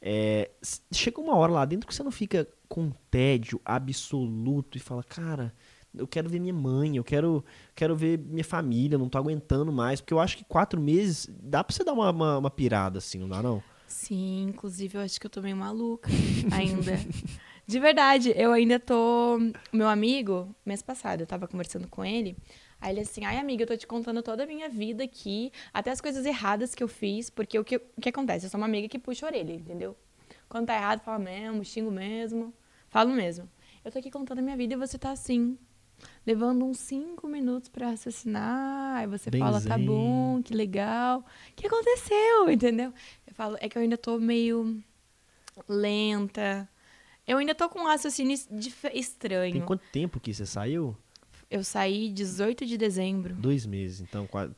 É, 0.00 0.50
chega 0.92 1.20
uma 1.20 1.34
hora 1.36 1.52
lá 1.52 1.64
dentro 1.64 1.86
que 1.88 1.94
você 1.94 2.02
não 2.02 2.10
fica 2.10 2.46
com 2.68 2.90
tédio 3.10 3.60
absoluto 3.64 4.76
e 4.76 4.80
fala, 4.80 5.02
cara. 5.02 5.54
Eu 5.96 6.06
quero 6.06 6.28
ver 6.28 6.38
minha 6.38 6.52
mãe, 6.52 6.96
eu 6.96 7.04
quero, 7.04 7.44
quero 7.74 7.96
ver 7.96 8.18
minha 8.18 8.44
família, 8.44 8.98
não 8.98 9.08
tô 9.08 9.18
aguentando 9.18 9.72
mais. 9.72 10.00
Porque 10.00 10.14
eu 10.14 10.20
acho 10.20 10.36
que 10.36 10.44
quatro 10.44 10.80
meses 10.80 11.28
dá 11.42 11.64
pra 11.64 11.74
você 11.74 11.82
dar 11.82 11.92
uma, 11.92 12.10
uma, 12.10 12.38
uma 12.38 12.50
pirada, 12.50 12.98
assim, 12.98 13.18
não 13.18 13.28
dá 13.28 13.42
não? 13.42 13.62
Sim, 13.86 14.48
inclusive 14.50 14.98
eu 14.98 15.00
acho 15.00 15.18
que 15.18 15.26
eu 15.26 15.30
tô 15.30 15.40
meio 15.40 15.56
maluca 15.56 16.10
ainda. 16.52 16.92
De 17.66 17.78
verdade, 17.78 18.32
eu 18.34 18.52
ainda 18.52 18.78
tô. 18.80 19.38
Meu 19.72 19.88
amigo, 19.88 20.54
mês 20.64 20.80
passado, 20.80 21.20
eu 21.20 21.26
tava 21.26 21.46
conversando 21.46 21.86
com 21.88 22.04
ele. 22.04 22.36
Aí 22.80 22.94
ele 22.94 23.00
assim, 23.00 23.24
ai 23.24 23.36
amiga, 23.38 23.64
eu 23.64 23.66
tô 23.66 23.76
te 23.76 23.86
contando 23.86 24.22
toda 24.22 24.44
a 24.44 24.46
minha 24.46 24.68
vida 24.68 25.04
aqui, 25.04 25.52
até 25.74 25.90
as 25.90 26.00
coisas 26.00 26.24
erradas 26.24 26.74
que 26.74 26.82
eu 26.82 26.88
fiz, 26.88 27.28
porque 27.28 27.58
o 27.58 27.64
que, 27.64 27.76
o 27.76 28.00
que 28.00 28.08
acontece? 28.08 28.46
Eu 28.46 28.50
sou 28.50 28.58
uma 28.58 28.66
amiga 28.66 28.88
que 28.88 28.98
puxa 28.98 29.26
a 29.26 29.28
orelha, 29.28 29.52
entendeu? 29.52 29.96
Quando 30.48 30.66
tá 30.66 30.76
errado, 30.76 31.00
fala 31.00 31.18
mesmo, 31.18 31.64
xingo 31.64 31.90
mesmo, 31.90 32.54
falo 32.88 33.10
mesmo. 33.10 33.48
Eu 33.84 33.90
tô 33.90 33.98
aqui 33.98 34.10
contando 34.10 34.38
a 34.38 34.42
minha 34.42 34.56
vida 34.56 34.74
e 34.74 34.76
você 34.76 34.96
tá 34.96 35.10
assim, 35.10 35.58
levando 36.28 36.62
uns 36.62 36.78
cinco 36.78 37.26
minutos 37.26 37.70
pra 37.70 37.88
raciocinar. 37.88 38.98
Aí 38.98 39.06
você 39.06 39.30
Bem 39.30 39.40
fala, 39.40 39.60
tá 39.62 39.78
zen. 39.78 39.86
bom, 39.86 40.42
que 40.42 40.52
legal. 40.52 41.20
O 41.20 41.54
que 41.56 41.66
aconteceu? 41.66 42.50
Entendeu? 42.52 42.92
Eu 43.26 43.34
falo, 43.34 43.56
é 43.60 43.66
que 43.68 43.78
eu 43.78 43.82
ainda 43.82 43.96
tô 43.96 44.18
meio 44.18 44.78
lenta. 45.66 46.68
Eu 47.26 47.38
ainda 47.38 47.54
tô 47.54 47.66
com 47.70 47.80
um 47.80 47.86
raciocínio 47.86 48.36
estranho. 48.92 49.52
Tem 49.54 49.64
quanto 49.64 49.82
tempo 49.90 50.20
que 50.20 50.34
você 50.34 50.44
saiu? 50.44 50.94
Eu 51.50 51.64
saí 51.64 52.10
18 52.10 52.66
de 52.66 52.76
dezembro. 52.76 53.34
Dois 53.34 53.64
meses, 53.64 54.00
então, 54.02 54.26
quase, 54.26 54.52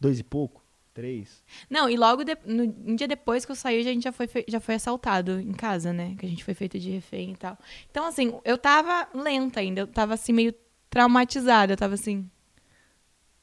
dois 0.00 0.18
e 0.18 0.22
pouco? 0.24 0.62
Três? 0.94 1.42
Não, 1.70 1.88
e 1.88 1.96
logo 1.96 2.22
de- 2.22 2.36
no, 2.44 2.64
um 2.64 2.94
dia 2.96 3.08
depois 3.08 3.46
que 3.46 3.52
eu 3.52 3.56
saí, 3.56 3.80
a 3.80 3.82
gente 3.82 4.02
já 4.04 4.12
foi, 4.12 4.28
já 4.46 4.60
foi 4.60 4.74
assaltado 4.74 5.40
em 5.40 5.52
casa, 5.52 5.90
né? 5.90 6.14
Que 6.18 6.26
a 6.26 6.28
gente 6.28 6.44
foi 6.44 6.52
feito 6.52 6.78
de 6.78 6.90
refém 6.90 7.32
e 7.32 7.36
tal. 7.36 7.56
Então, 7.90 8.04
assim, 8.06 8.34
eu 8.44 8.58
tava 8.58 9.08
lenta 9.14 9.60
ainda. 9.60 9.80
Eu 9.82 9.86
tava, 9.86 10.12
assim, 10.14 10.32
meio 10.34 10.54
traumatizada. 10.92 11.72
Eu 11.72 11.76
tava 11.76 11.94
assim... 11.94 12.30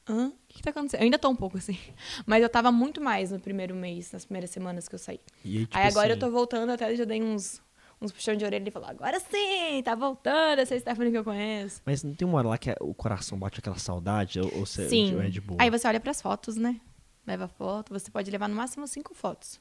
Hã? 0.08 0.28
O 0.28 0.32
que, 0.48 0.56
que 0.58 0.62
tá 0.62 0.70
acontecendo? 0.70 1.00
Eu 1.00 1.04
ainda 1.04 1.18
tô 1.18 1.28
um 1.28 1.36
pouco 1.36 1.58
assim. 1.58 1.76
Mas 2.24 2.42
eu 2.42 2.48
tava 2.48 2.72
muito 2.72 3.00
mais 3.00 3.30
no 3.32 3.40
primeiro 3.40 3.74
mês, 3.74 4.10
nas 4.12 4.24
primeiras 4.24 4.50
semanas 4.50 4.88
que 4.88 4.94
eu 4.94 4.98
saí. 4.98 5.20
E 5.44 5.58
aí, 5.58 5.66
tipo 5.66 5.76
Aí 5.76 5.86
agora 5.86 6.08
eu 6.08 6.12
assim, 6.12 6.20
tô 6.20 6.30
voltando, 6.30 6.70
até 6.70 6.94
já 6.94 7.04
dei 7.04 7.22
uns, 7.22 7.60
uns 8.00 8.12
puxão 8.12 8.34
de 8.34 8.44
orelha 8.44 8.68
e 8.68 8.70
falou, 8.70 8.88
agora 8.88 9.20
sim, 9.20 9.82
tá 9.84 9.94
voltando 9.94 10.60
essa 10.60 10.78
Stephanie 10.78 11.12
que 11.12 11.18
eu 11.18 11.24
conheço. 11.24 11.82
Mas 11.84 12.02
não 12.02 12.14
tem 12.14 12.26
uma 12.26 12.38
hora 12.38 12.48
lá 12.48 12.58
que 12.58 12.74
o 12.80 12.94
coração 12.94 13.38
bate 13.38 13.58
aquela 13.58 13.78
saudade? 13.78 14.40
Ou, 14.40 14.46
ou 14.58 14.66
você 14.66 14.88
Sim. 14.88 15.20
é 15.20 15.28
de 15.28 15.40
boa? 15.40 15.60
Aí 15.60 15.70
você 15.70 15.86
olha 15.86 16.00
pras 16.00 16.22
fotos, 16.22 16.56
né? 16.56 16.80
Leva 17.26 17.46
foto, 17.46 17.92
você 17.92 18.10
pode 18.10 18.30
levar 18.30 18.48
no 18.48 18.54
máximo 18.54 18.86
cinco 18.86 19.14
fotos. 19.14 19.60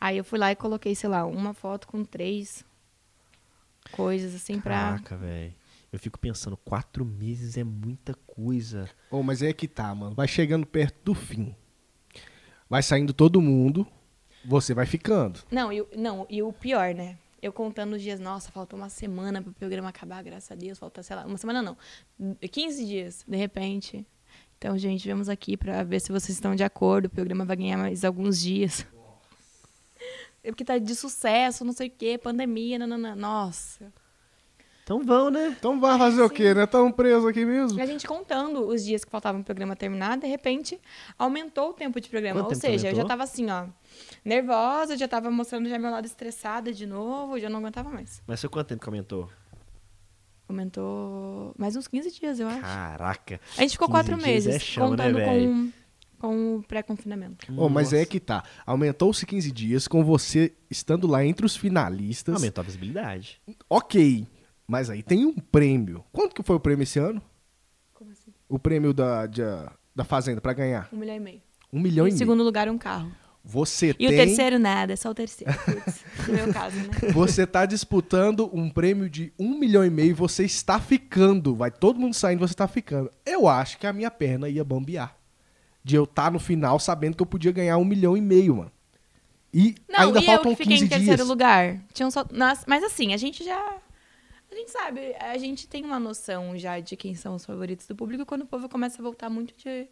Aí 0.00 0.16
eu 0.18 0.24
fui 0.24 0.38
lá 0.38 0.52
e 0.52 0.56
coloquei, 0.56 0.94
sei 0.94 1.08
lá, 1.08 1.24
uma 1.26 1.52
foto 1.52 1.88
com 1.88 2.04
três 2.04 2.64
coisas 3.92 4.34
assim 4.34 4.60
pra. 4.60 4.74
Caraca, 4.74 5.16
velho. 5.16 5.54
Eu 5.94 5.98
fico 6.00 6.18
pensando, 6.18 6.56
quatro 6.56 7.04
meses 7.04 7.56
é 7.56 7.62
muita 7.62 8.14
coisa. 8.26 8.90
Ô, 9.10 9.22
mas 9.22 9.42
é 9.42 9.52
que 9.52 9.68
tá, 9.68 9.94
mano. 9.94 10.12
Vai 10.14 10.26
chegando 10.26 10.66
perto 10.66 10.96
do 11.04 11.14
fim. 11.14 11.54
Vai 12.68 12.82
saindo 12.82 13.12
todo 13.12 13.40
mundo. 13.40 13.86
Você 14.44 14.74
vai 14.74 14.86
ficando. 14.86 15.38
Não, 15.52 15.72
e, 15.72 15.80
o- 15.82 15.88
não, 15.96 16.26
e 16.28 16.42
o 16.42 16.52
pior, 16.52 16.92
né? 16.94 17.16
Eu 17.40 17.52
contando 17.52 17.92
os 17.94 18.02
dias, 18.02 18.18
nossa, 18.18 18.50
falta 18.50 18.74
uma 18.74 18.88
semana 18.88 19.40
pro 19.40 19.52
programa 19.52 19.90
acabar, 19.90 20.20
graças 20.24 20.50
a 20.50 20.54
Deus. 20.56 20.78
Falta, 20.80 21.00
sei 21.02 21.14
lá, 21.14 21.24
uma 21.26 21.38
semana 21.38 21.62
não. 21.62 21.76
15 22.50 22.84
dias, 22.84 23.24
de 23.28 23.36
repente. 23.36 24.04
Então, 24.58 24.76
gente, 24.76 25.06
vemos 25.06 25.28
aqui 25.28 25.56
pra 25.56 25.84
ver 25.84 26.00
se 26.00 26.10
vocês 26.10 26.30
estão 26.36 26.56
de 26.56 26.64
acordo. 26.64 27.06
O 27.06 27.10
programa 27.10 27.44
vai 27.44 27.54
ganhar 27.56 27.76
mais 27.78 28.04
alguns 28.04 28.40
dias. 28.40 28.84
É 30.42 30.50
porque 30.50 30.62
tá 30.64 30.76
de 30.76 30.94
sucesso, 30.94 31.64
não 31.64 31.72
sei 31.72 31.88
o 31.88 31.90
quê, 31.90 32.18
pandemia, 32.18 32.78
nanana. 32.78 33.16
Nossa. 33.16 33.90
Então 34.84 35.02
vão, 35.02 35.30
né? 35.30 35.56
Então 35.58 35.80
vai 35.80 35.98
fazer 35.98 36.20
o 36.20 36.28
quê, 36.28 36.52
né? 36.52 36.66
Tamo 36.66 36.92
preso 36.92 37.26
aqui 37.26 37.42
mesmo. 37.42 37.78
E 37.78 37.82
a 37.82 37.86
gente 37.86 38.06
contando 38.06 38.66
os 38.68 38.84
dias 38.84 39.02
que 39.02 39.10
faltavam 39.10 39.40
pro 39.40 39.46
programa 39.46 39.74
terminar, 39.74 40.18
de 40.18 40.26
repente, 40.26 40.78
aumentou 41.18 41.70
o 41.70 41.72
tempo 41.72 41.98
de 41.98 42.08
programa. 42.10 42.40
Quanto 42.42 42.50
Ou 42.50 42.60
seja, 42.60 42.88
eu 42.88 42.94
já 42.94 43.02
aumentou? 43.02 43.08
tava 43.08 43.22
assim, 43.22 43.50
ó, 43.50 43.64
nervosa, 44.22 44.94
já 44.94 45.08
tava 45.08 45.30
mostrando 45.30 45.70
já 45.70 45.78
meu 45.78 45.90
lado 45.90 46.04
estressada 46.04 46.70
de 46.70 46.84
novo, 46.86 47.40
já 47.40 47.48
não 47.48 47.60
aguentava 47.60 47.88
mais. 47.88 48.22
Mas 48.26 48.42
foi 48.42 48.50
quanto 48.50 48.68
tempo 48.68 48.82
que 48.82 48.88
aumentou? 48.88 49.30
Aumentou 50.46 51.54
mais 51.56 51.74
uns 51.76 51.88
15 51.88 52.12
dias, 52.12 52.38
eu 52.38 52.46
acho. 52.46 52.60
Caraca. 52.60 53.40
A 53.56 53.62
gente 53.62 53.72
ficou 53.72 53.88
15 53.88 53.98
quatro 53.98 54.14
é 54.14 54.22
meses, 54.22 54.62
chão, 54.62 54.90
né, 54.90 54.96
contando 54.96 55.16
véi? 55.16 55.46
com, 55.46 55.72
com 56.18 56.56
o 56.56 56.62
pré-confinamento. 56.62 57.46
Ô, 57.56 57.70
mas 57.70 57.94
é 57.94 58.04
que 58.04 58.20
tá. 58.20 58.44
Aumentou-se 58.66 59.24
15 59.24 59.50
dias 59.50 59.88
com 59.88 60.04
você 60.04 60.52
estando 60.70 61.06
lá 61.06 61.24
entre 61.24 61.46
os 61.46 61.56
finalistas. 61.56 62.34
Aumentou 62.34 62.60
a 62.60 62.64
visibilidade. 62.66 63.40
Ok. 63.70 64.26
Mas 64.66 64.88
aí 64.90 65.02
tem 65.02 65.26
um 65.26 65.34
prêmio. 65.34 66.04
Quanto 66.12 66.34
que 66.34 66.42
foi 66.42 66.56
o 66.56 66.60
prêmio 66.60 66.82
esse 66.84 66.98
ano? 66.98 67.20
Como 67.92 68.10
assim? 68.10 68.32
O 68.48 68.58
prêmio 68.58 68.92
da, 68.94 69.26
de- 69.26 69.42
da 69.94 70.04
Fazenda 70.04 70.40
pra 70.40 70.52
ganhar? 70.52 70.88
Um 70.92 70.96
milhão 70.98 71.16
e 71.16 71.20
meio. 71.20 71.42
Um 71.72 71.80
milhão 71.80 72.06
em 72.06 72.10
e 72.10 72.12
meio. 72.12 72.18
segundo 72.18 72.42
lugar, 72.42 72.68
um 72.68 72.78
carro. 72.78 73.10
Você 73.46 73.90
E 73.90 73.94
tem. 73.94 74.06
o 74.06 74.10
terceiro, 74.10 74.58
nada, 74.58 74.96
só 74.96 75.10
o 75.10 75.14
terceiro. 75.14 75.52
Putz, 75.66 76.02
no 76.28 76.32
meu 76.34 76.50
caso, 76.52 76.76
né? 76.78 77.12
Você 77.12 77.46
tá 77.46 77.66
disputando 77.66 78.48
um 78.54 78.70
prêmio 78.70 79.10
de 79.10 79.34
um 79.38 79.58
milhão 79.58 79.84
e 79.84 79.90
meio 79.90 80.10
e 80.10 80.14
você 80.14 80.44
está 80.44 80.80
ficando. 80.80 81.54
Vai 81.54 81.70
todo 81.70 82.00
mundo 82.00 82.14
saindo, 82.14 82.38
você 82.40 82.54
tá 82.54 82.66
ficando. 82.66 83.10
Eu 83.26 83.46
acho 83.46 83.76
que 83.76 83.86
a 83.86 83.92
minha 83.92 84.10
perna 84.10 84.48
ia 84.48 84.64
bambear. 84.64 85.14
De 85.82 85.94
eu 85.94 86.04
estar 86.04 86.30
no 86.30 86.38
final 86.38 86.78
sabendo 86.80 87.16
que 87.18 87.22
eu 87.22 87.26
podia 87.26 87.52
ganhar 87.52 87.76
um 87.76 87.84
milhão 87.84 88.16
e 88.16 88.20
meio, 88.22 88.56
mano. 88.56 88.72
E 89.52 89.74
Não, 89.90 90.06
ainda 90.06 90.20
e 90.20 90.22
eu 90.22 90.26
faltam 90.26 90.52
que 90.52 90.62
fiquei 90.62 90.78
15 90.78 90.84
em 90.86 90.88
terceiro 90.88 91.16
dias. 91.16 91.28
lugar. 91.28 91.78
Tinham 91.92 92.10
só, 92.10 92.24
mas 92.66 92.82
assim, 92.82 93.12
a 93.12 93.18
gente 93.18 93.44
já. 93.44 93.76
A 94.54 94.56
gente 94.56 94.70
sabe, 94.70 95.16
a 95.18 95.36
gente 95.36 95.66
tem 95.66 95.84
uma 95.84 95.98
noção 95.98 96.56
já 96.56 96.78
de 96.78 96.96
quem 96.96 97.16
são 97.16 97.34
os 97.34 97.44
favoritos 97.44 97.88
do 97.88 97.96
público 97.96 98.24
quando 98.24 98.42
o 98.42 98.46
povo 98.46 98.68
começa 98.68 99.00
a 99.00 99.02
voltar 99.02 99.28
muito 99.28 99.52
de, 99.56 99.88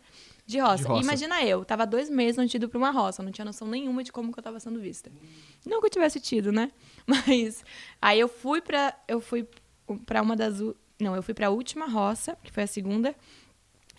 de, 0.47 0.61
roça. 0.61 0.85
De 0.85 0.89
roça. 0.89 1.03
Imagina 1.03 1.43
eu, 1.43 1.65
tava 1.65 1.85
dois 1.85 2.09
meses 2.09 2.37
não 2.37 2.47
tinha 2.47 2.59
ido 2.59 2.69
pra 2.69 2.79
uma 2.79 2.93
roça, 2.93 3.25
não 3.25 3.33
tinha 3.33 3.45
noção 3.45 3.67
nenhuma 3.67 4.05
de 4.05 4.13
como 4.13 4.33
que 4.33 4.39
eu 4.39 4.43
tava 4.43 4.61
sendo 4.61 4.79
vista. 4.79 5.11
Não 5.67 5.81
que 5.81 5.87
eu 5.87 5.91
tivesse 5.91 6.21
tido, 6.21 6.53
né? 6.53 6.71
Mas 7.05 7.65
aí 8.01 8.21
eu 8.21 8.29
fui 8.29 8.61
pra. 8.61 8.97
Eu 9.09 9.21
fui 9.21 9.49
pra 10.07 10.23
uma 10.23 10.37
das. 10.37 10.61
Não, 11.01 11.17
eu 11.17 11.25
fui 11.25 11.35
pra 11.35 11.51
última 11.51 11.87
roça, 11.87 12.39
que 12.45 12.53
foi 12.53 12.63
a 12.63 12.69
segunda. 12.69 13.17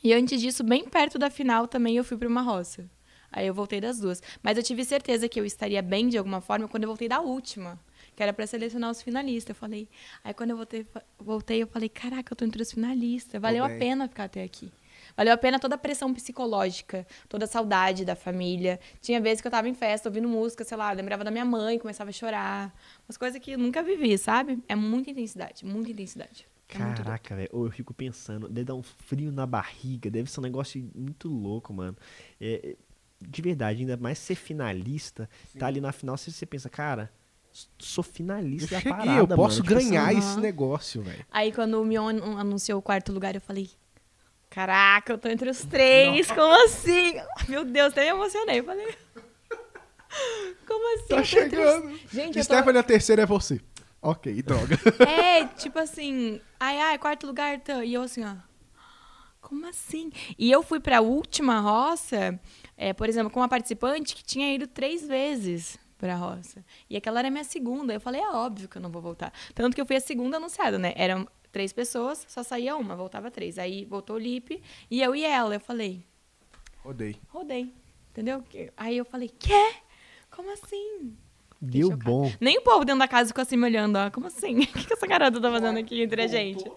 E 0.01 0.13
antes 0.13 0.39
disso, 0.39 0.63
bem 0.63 0.87
perto 0.87 1.19
da 1.19 1.29
final 1.29 1.67
também, 1.67 1.97
eu 1.97 2.05
fui 2.05 2.15
pra 2.15 2.29
uma 2.29 2.41
roça. 2.41 2.89
Aí 3.29 3.47
eu 3.47 3.53
voltei 3.53 3.81
das 3.81 3.99
duas. 3.99 4.23
Mas 4.41 4.55
eu 4.55 4.63
tive 4.63 4.85
certeza 4.85 5.27
que 5.27 5.37
eu 5.37 5.43
estaria 5.43 5.81
bem 5.81 6.07
de 6.07 6.17
alguma 6.17 6.39
forma 6.39 6.69
quando 6.69 6.83
eu 6.83 6.89
voltei 6.89 7.09
da 7.09 7.19
última. 7.19 7.77
Que 8.15 8.23
era 8.23 8.33
pra 8.33 8.45
selecionar 8.45 8.91
os 8.91 9.01
finalistas. 9.01 9.49
Eu 9.49 9.55
falei. 9.55 9.87
Aí 10.23 10.33
quando 10.33 10.51
eu 10.51 10.57
voltei, 10.57 10.85
voltei 11.19 11.63
eu 11.63 11.67
falei: 11.67 11.89
caraca, 11.89 12.33
eu 12.33 12.37
tô 12.37 12.45
entre 12.45 12.61
os 12.61 12.71
finalistas. 12.71 13.41
Valeu 13.41 13.63
a 13.63 13.69
pena 13.69 14.07
ficar 14.07 14.25
até 14.25 14.43
aqui. 14.43 14.71
Valeu 15.15 15.33
a 15.33 15.37
pena 15.37 15.59
toda 15.59 15.75
a 15.75 15.77
pressão 15.77 16.13
psicológica, 16.13 17.05
toda 17.29 17.45
a 17.45 17.47
saudade 17.47 18.03
da 18.03 18.15
família. 18.15 18.79
Tinha 19.01 19.21
vezes 19.21 19.41
que 19.41 19.47
eu 19.47 19.51
tava 19.51 19.69
em 19.69 19.73
festa 19.73 20.09
ouvindo 20.09 20.27
música, 20.27 20.63
sei 20.63 20.77
lá, 20.77 20.91
lembrava 20.91 21.23
da 21.23 21.29
minha 21.29 21.45
mãe, 21.45 21.77
começava 21.77 22.09
a 22.09 22.13
chorar. 22.13 22.73
Umas 23.07 23.17
coisas 23.17 23.39
que 23.39 23.51
eu 23.51 23.59
nunca 23.59 23.83
vivi, 23.83 24.17
sabe? 24.17 24.63
É 24.67 24.75
muita 24.75 25.11
intensidade, 25.11 25.65
muita 25.65 25.91
intensidade. 25.91 26.47
É. 26.69 26.73
Caraca, 26.77 27.35
velho. 27.35 27.49
Ou 27.51 27.65
eu 27.65 27.71
fico 27.71 27.93
pensando, 27.93 28.47
deve 28.47 28.65
dar 28.65 28.75
um 28.75 28.83
frio 28.83 29.31
na 29.31 29.45
barriga, 29.45 30.09
deve 30.09 30.29
ser 30.31 30.39
um 30.39 30.43
negócio 30.43 30.89
muito 30.95 31.27
louco, 31.27 31.71
mano. 31.73 31.95
É, 32.41 32.71
é, 32.71 32.75
de 33.21 33.41
verdade, 33.41 33.81
ainda 33.81 33.95
mais 33.95 34.17
ser 34.17 34.35
finalista, 34.35 35.29
tá 35.57 35.67
ali 35.67 35.79
na 35.79 35.91
final, 35.91 36.17
você, 36.17 36.31
você 36.31 36.45
pensa, 36.45 36.69
cara, 36.69 37.11
sou 37.77 38.03
Eu 38.03 38.11
finalista 38.11 38.75
da 38.75 38.81
cheguei, 38.81 38.91
parada, 38.97 39.19
eu 39.19 39.27
posso 39.27 39.57
mano. 39.59 39.67
Tipo 39.67 39.77
assim, 39.77 39.89
ganhar 39.89 40.13
esse 40.13 40.39
negócio, 40.39 41.01
velho. 41.03 41.25
Aí 41.31 41.51
quando 41.51 41.79
o 41.81 41.85
Mion 41.85 42.07
an- 42.09 42.39
anunciou 42.39 42.79
o 42.79 42.81
quarto 42.81 43.11
lugar, 43.13 43.35
eu 43.35 43.41
falei: 43.41 43.69
Caraca, 44.49 45.13
eu 45.13 45.17
tô 45.17 45.27
entre 45.29 45.49
os 45.49 45.63
três, 45.65 46.27
como 46.31 46.53
assim? 46.65 47.13
Meu 47.49 47.63
Deus, 47.65 47.91
até 47.91 48.03
me 48.03 48.09
emocionei. 48.09 48.59
Eu 48.59 48.63
falei. 48.63 48.95
Como 50.67 50.95
assim? 50.95 51.07
Tá 51.07 51.15
eu 51.15 51.23
tô 51.25 51.39
entre 51.39 51.59
os- 51.59 51.71
chegando. 51.71 51.99
Gente, 52.11 52.37
eu 52.37 52.43
Stephanie, 52.43 52.79
a 52.79 52.83
terceira 52.83 53.23
é 53.23 53.25
você. 53.25 53.59
Ok, 54.01 54.41
droga. 54.43 54.77
tô... 54.77 55.03
É, 55.03 55.45
tipo 55.47 55.79
assim, 55.79 56.39
ai, 56.59 56.79
ai, 56.79 56.97
quarto 56.99 57.25
lugar, 57.25 57.59
tá. 57.61 57.83
E 57.83 57.93
eu 57.93 58.01
assim, 58.03 58.23
ó. 58.23 58.35
Como 59.41 59.65
assim? 59.67 60.11
E 60.37 60.51
eu 60.51 60.61
fui 60.63 60.79
pra 60.79 61.01
última 61.01 61.59
roça, 61.59 62.39
é, 62.77 62.93
por 62.93 63.09
exemplo, 63.09 63.29
com 63.31 63.39
uma 63.39 63.49
participante 63.49 64.15
que 64.15 64.23
tinha 64.23 64.53
ido 64.53 64.67
três 64.67 65.05
vezes 65.07 65.77
pra 65.97 66.15
roça. 66.15 66.63
E 66.89 66.97
aquela 66.97 67.19
era 67.19 67.27
a 67.27 67.31
minha 67.31 67.43
segunda. 67.43 67.93
Eu 67.93 67.99
falei, 68.01 68.21
é 68.21 68.29
óbvio 68.29 68.67
que 68.67 68.77
eu 68.77 68.81
não 68.81 68.89
vou 68.89 69.01
voltar. 69.01 69.31
Tanto 69.53 69.75
que 69.75 69.81
eu 69.81 69.85
fui 69.85 69.95
a 69.95 70.01
segunda 70.01 70.37
anunciada, 70.37 70.77
né? 70.77 70.93
Eram 70.95 71.27
três 71.51 71.71
pessoas, 71.71 72.25
só 72.27 72.43
saía 72.43 72.75
uma, 72.75 72.95
voltava 72.95 73.29
três. 73.31 73.57
Aí 73.57 73.85
voltou 73.85 74.15
o 74.15 74.19
Lipe 74.19 74.61
e 74.89 75.01
eu 75.01 75.15
e 75.15 75.23
ela. 75.23 75.55
Eu 75.55 75.59
falei, 75.59 76.05
Rodei. 76.83 77.15
rodei. 77.29 77.73
Entendeu? 78.11 78.43
Aí 78.75 78.97
eu 78.97 79.05
falei, 79.05 79.29
quê? 79.39 79.73
Como 80.29 80.51
assim? 80.51 81.15
Deu 81.61 81.95
bom. 81.95 82.29
Nem 82.41 82.57
o 82.57 82.61
povo 82.61 82.83
dentro 82.83 82.99
da 82.99 83.07
casa 83.07 83.29
ficou 83.29 83.41
assim 83.41 83.55
me 83.55 83.65
olhando, 83.65 83.95
ó. 83.95 84.11
Como 84.11 84.27
assim? 84.27 84.59
O 84.63 84.67
que, 84.67 84.85
que 84.85 84.93
essa 84.93 85.07
garota 85.07 85.39
tá 85.39 85.49
fazendo 85.49 85.79
aqui 85.79 86.01
entre 86.01 86.21
a 86.21 86.27
gente? 86.27 86.69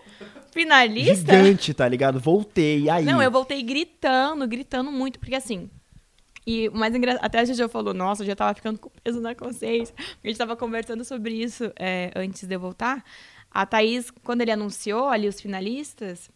Finalista? 0.53 1.14
Gigante, 1.14 1.75
tá 1.75 1.89
ligado? 1.89 2.21
Voltei, 2.21 2.89
aí? 2.89 3.05
Não, 3.05 3.21
eu 3.21 3.31
voltei 3.31 3.62
gritando, 3.62 4.47
gritando 4.47 4.93
muito, 4.93 5.19
porque 5.19 5.35
assim. 5.35 5.69
E 6.47 6.68
o 6.68 6.74
mais 6.74 6.94
engraçado, 6.94 7.24
até 7.24 7.40
a 7.40 7.44
Jojo 7.44 7.68
falou, 7.68 7.92
nossa, 7.92 8.22
eu 8.22 8.26
já 8.26 8.36
tava 8.36 8.55
ficando 8.55 8.78
com 8.78 8.88
peso 9.03 9.20
na 9.20 9.34
consciência. 9.34 9.94
A 10.22 10.26
gente 10.26 10.38
tava 10.38 10.57
conversando 10.57 11.05
sobre 11.05 11.34
isso 11.34 11.72
é, 11.76 12.12
antes 12.14 12.44
de 12.44 12.55
eu 12.55 12.61
voltar. 12.61 13.05
A 13.51 13.66
Thaís, 13.66 14.11
quando 14.22 14.42
ele 14.42 14.53
anunciou 14.53 15.09
ali 15.09 15.26
os 15.26 15.40
finalistas, 15.40 16.30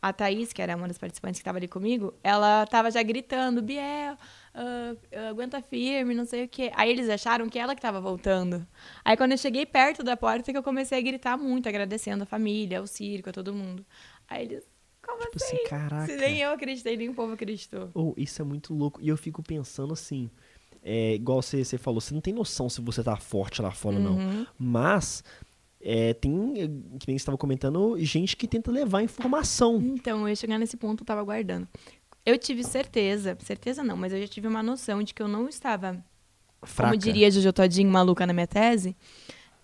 a 0.00 0.12
Thaís, 0.12 0.52
que 0.52 0.60
era 0.60 0.76
uma 0.76 0.88
das 0.88 0.98
participantes 0.98 1.38
que 1.38 1.44
tava 1.44 1.58
ali 1.58 1.68
comigo, 1.68 2.12
ela 2.24 2.66
tava 2.66 2.90
já 2.90 3.02
gritando, 3.04 3.62
Biel, 3.62 4.16
ah, 4.54 4.94
aguenta 5.30 5.62
firme, 5.62 6.14
não 6.14 6.24
sei 6.24 6.44
o 6.44 6.48
quê. 6.48 6.72
Aí 6.74 6.90
eles 6.90 7.08
acharam 7.08 7.48
que 7.48 7.58
ela 7.58 7.74
que 7.74 7.80
tava 7.80 8.00
voltando. 8.00 8.66
Aí 9.04 9.16
quando 9.16 9.32
eu 9.32 9.38
cheguei 9.38 9.64
perto 9.64 10.02
da 10.02 10.16
porta, 10.16 10.50
que 10.50 10.58
eu 10.58 10.62
comecei 10.62 10.98
a 10.98 11.00
gritar 11.00 11.36
muito, 11.36 11.68
agradecendo 11.68 12.24
a 12.24 12.26
família, 12.26 12.80
ao 12.80 12.86
circo, 12.86 13.30
a 13.30 13.32
todo 13.32 13.54
mundo. 13.54 13.86
Aí 14.28 14.44
eles, 14.44 14.64
como 15.12 15.30
Tipo 15.30 15.44
assim? 15.44 15.56
assim, 15.56 15.64
caraca. 15.68 16.06
Se 16.06 16.16
nem 16.16 16.38
eu 16.40 16.50
acreditei, 16.50 16.96
nem 16.96 17.08
o 17.08 17.14
povo 17.14 17.32
acreditou. 17.32 17.90
Oh, 17.94 18.14
isso 18.16 18.40
é 18.40 18.44
muito 18.44 18.74
louco. 18.74 19.00
E 19.02 19.08
eu 19.08 19.16
fico 19.16 19.42
pensando 19.42 19.92
assim, 19.92 20.30
é, 20.82 21.14
igual 21.14 21.40
você, 21.42 21.64
você 21.64 21.78
falou, 21.78 22.00
você 22.00 22.12
não 22.14 22.20
tem 22.20 22.34
noção 22.34 22.68
se 22.68 22.80
você 22.80 23.02
tá 23.02 23.16
forte 23.16 23.60
lá 23.62 23.70
fora 23.70 23.96
Uhum. 23.98 24.02
não. 24.02 24.46
Mas 24.58 25.22
é, 25.80 26.14
tem, 26.14 26.54
que 26.98 27.06
nem 27.08 27.16
você 27.18 27.22
estava 27.22 27.36
comentando, 27.38 27.96
gente 27.98 28.36
que 28.36 28.46
tenta 28.46 28.70
levar 28.70 29.02
informação. 29.02 29.80
Então, 29.82 30.20
eu 30.22 30.28
ia 30.28 30.36
chegar 30.36 30.58
nesse 30.58 30.76
ponto, 30.76 31.02
eu 31.02 31.06
tava 31.06 31.20
aguardando. 31.20 31.66
Eu 32.24 32.38
tive 32.38 32.62
certeza, 32.62 33.36
certeza 33.40 33.82
não, 33.82 33.96
mas 33.96 34.12
eu 34.12 34.20
já 34.20 34.28
tive 34.28 34.46
uma 34.46 34.62
noção 34.62 35.02
de 35.02 35.12
que 35.12 35.20
eu 35.20 35.26
não 35.26 35.48
estava, 35.48 36.04
Fraca. 36.62 36.90
como 36.92 36.96
diria 36.96 37.28
Jojo 37.30 37.52
Todinho, 37.52 37.90
maluca 37.90 38.24
na 38.24 38.32
minha 38.32 38.46
tese, 38.46 38.96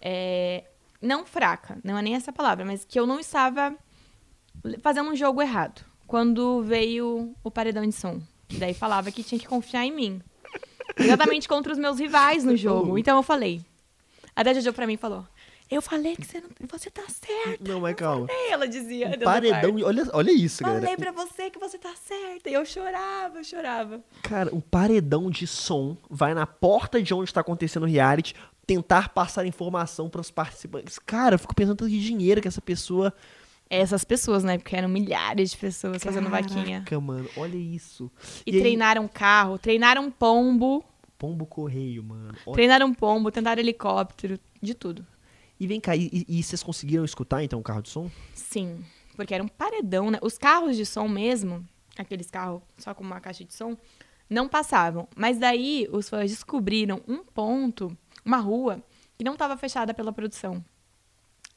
é, 0.00 0.64
não 1.00 1.24
fraca, 1.24 1.78
não 1.84 1.96
é 1.96 2.02
nem 2.02 2.16
essa 2.16 2.32
palavra, 2.32 2.64
mas 2.64 2.84
que 2.84 2.98
eu 2.98 3.06
não 3.06 3.20
estava 3.20 3.76
fazendo 4.82 5.10
um 5.10 5.16
jogo 5.16 5.42
errado. 5.42 5.84
Quando 6.06 6.62
veio 6.62 7.34
o 7.44 7.50
paredão 7.50 7.86
de 7.86 7.92
som. 7.92 8.20
Daí 8.48 8.72
falava 8.72 9.10
que 9.10 9.22
tinha 9.22 9.38
que 9.38 9.46
confiar 9.46 9.84
em 9.84 9.92
mim. 9.92 10.22
Exatamente 10.96 11.46
contra 11.46 11.72
os 11.72 11.78
meus 11.78 11.98
rivais 11.98 12.44
no 12.44 12.56
jogo. 12.56 12.98
Então 12.98 13.16
eu 13.16 13.22
falei. 13.22 13.60
A 14.34 14.54
Jojo 14.54 14.72
pra 14.72 14.86
mim 14.86 14.96
falou. 14.96 15.26
Eu 15.70 15.82
falei 15.82 16.16
que 16.16 16.24
você, 16.26 16.40
não, 16.40 16.48
você 16.66 16.90
tá 16.90 17.02
certa. 17.08 17.62
Não, 17.68 17.80
mas 17.80 17.94
calma. 17.94 18.26
Ei, 18.30 18.52
ela 18.52 18.66
dizia. 18.66 19.10
do 19.10 19.24
Paredão, 19.24 19.76
olha, 19.84 20.08
olha 20.14 20.30
isso, 20.30 20.62
Falei 20.62 20.80
galera. 20.80 20.96
pra 20.96 21.12
você 21.12 21.50
que 21.50 21.58
você 21.58 21.76
tá 21.76 21.92
certa. 21.94 22.48
E 22.48 22.54
eu 22.54 22.64
chorava, 22.64 23.38
eu 23.38 23.44
chorava. 23.44 24.00
Cara, 24.22 24.54
um 24.54 24.60
paredão 24.60 25.30
de 25.30 25.46
som 25.46 25.94
vai 26.08 26.32
na 26.32 26.46
porta 26.46 27.02
de 27.02 27.12
onde 27.12 27.34
tá 27.34 27.42
acontecendo 27.42 27.82
o 27.82 27.86
reality 27.86 28.34
tentar 28.66 29.10
passar 29.10 29.44
informação 29.44 30.08
pros 30.08 30.30
participantes. 30.30 30.98
Cara, 30.98 31.34
eu 31.34 31.38
fico 31.38 31.54
pensando 31.54 31.76
tanto 31.76 31.90
de 31.90 32.00
dinheiro 32.00 32.40
que 32.40 32.48
essa 32.48 32.62
pessoa. 32.62 33.12
Essas 33.70 34.02
pessoas, 34.04 34.42
né? 34.44 34.56
Porque 34.58 34.74
eram 34.74 34.88
milhares 34.88 35.50
de 35.50 35.56
pessoas 35.56 36.02
fazendo 36.02 36.28
vaquinha. 36.30 36.78
Caraca, 36.80 37.00
mano, 37.00 37.28
olha 37.36 37.56
isso. 37.56 38.10
E, 38.46 38.54
aí, 38.54 38.60
treinaram 38.60 39.06
carro, 39.06 39.58
treinaram 39.58 40.10
pombo, 40.10 40.84
Pombo 41.18 41.44
correio, 41.46 42.02
mano. 42.04 42.32
Olha- 42.46 42.54
treinaram 42.54 42.94
pombo, 42.94 43.30
tentaram 43.32 43.60
helicóptero, 43.60 44.38
de 44.62 44.72
tudo. 44.72 45.04
E 45.58 45.66
vem 45.66 45.80
cá, 45.80 45.96
e, 45.96 46.24
e 46.28 46.42
vocês 46.42 46.62
conseguiram 46.62 47.04
escutar 47.04 47.42
então 47.42 47.58
o 47.58 47.62
carro 47.62 47.82
de 47.82 47.88
som? 47.88 48.08
Sim, 48.32 48.84
porque 49.16 49.34
era 49.34 49.42
um 49.42 49.48
paredão, 49.48 50.10
né? 50.12 50.18
Os 50.22 50.38
carros 50.38 50.76
de 50.76 50.86
som 50.86 51.08
mesmo, 51.08 51.66
aqueles 51.98 52.30
carros 52.30 52.62
só 52.78 52.94
com 52.94 53.02
uma 53.02 53.20
caixa 53.20 53.44
de 53.44 53.52
som, 53.52 53.76
não 54.30 54.48
passavam. 54.48 55.08
Mas 55.16 55.38
daí 55.38 55.88
os 55.90 56.08
fãs 56.08 56.30
descobriram 56.30 57.00
um 57.08 57.24
ponto, 57.24 57.94
uma 58.24 58.36
rua, 58.36 58.80
que 59.16 59.24
não 59.24 59.32
estava 59.32 59.56
fechada 59.56 59.92
pela 59.92 60.12
produção. 60.12 60.64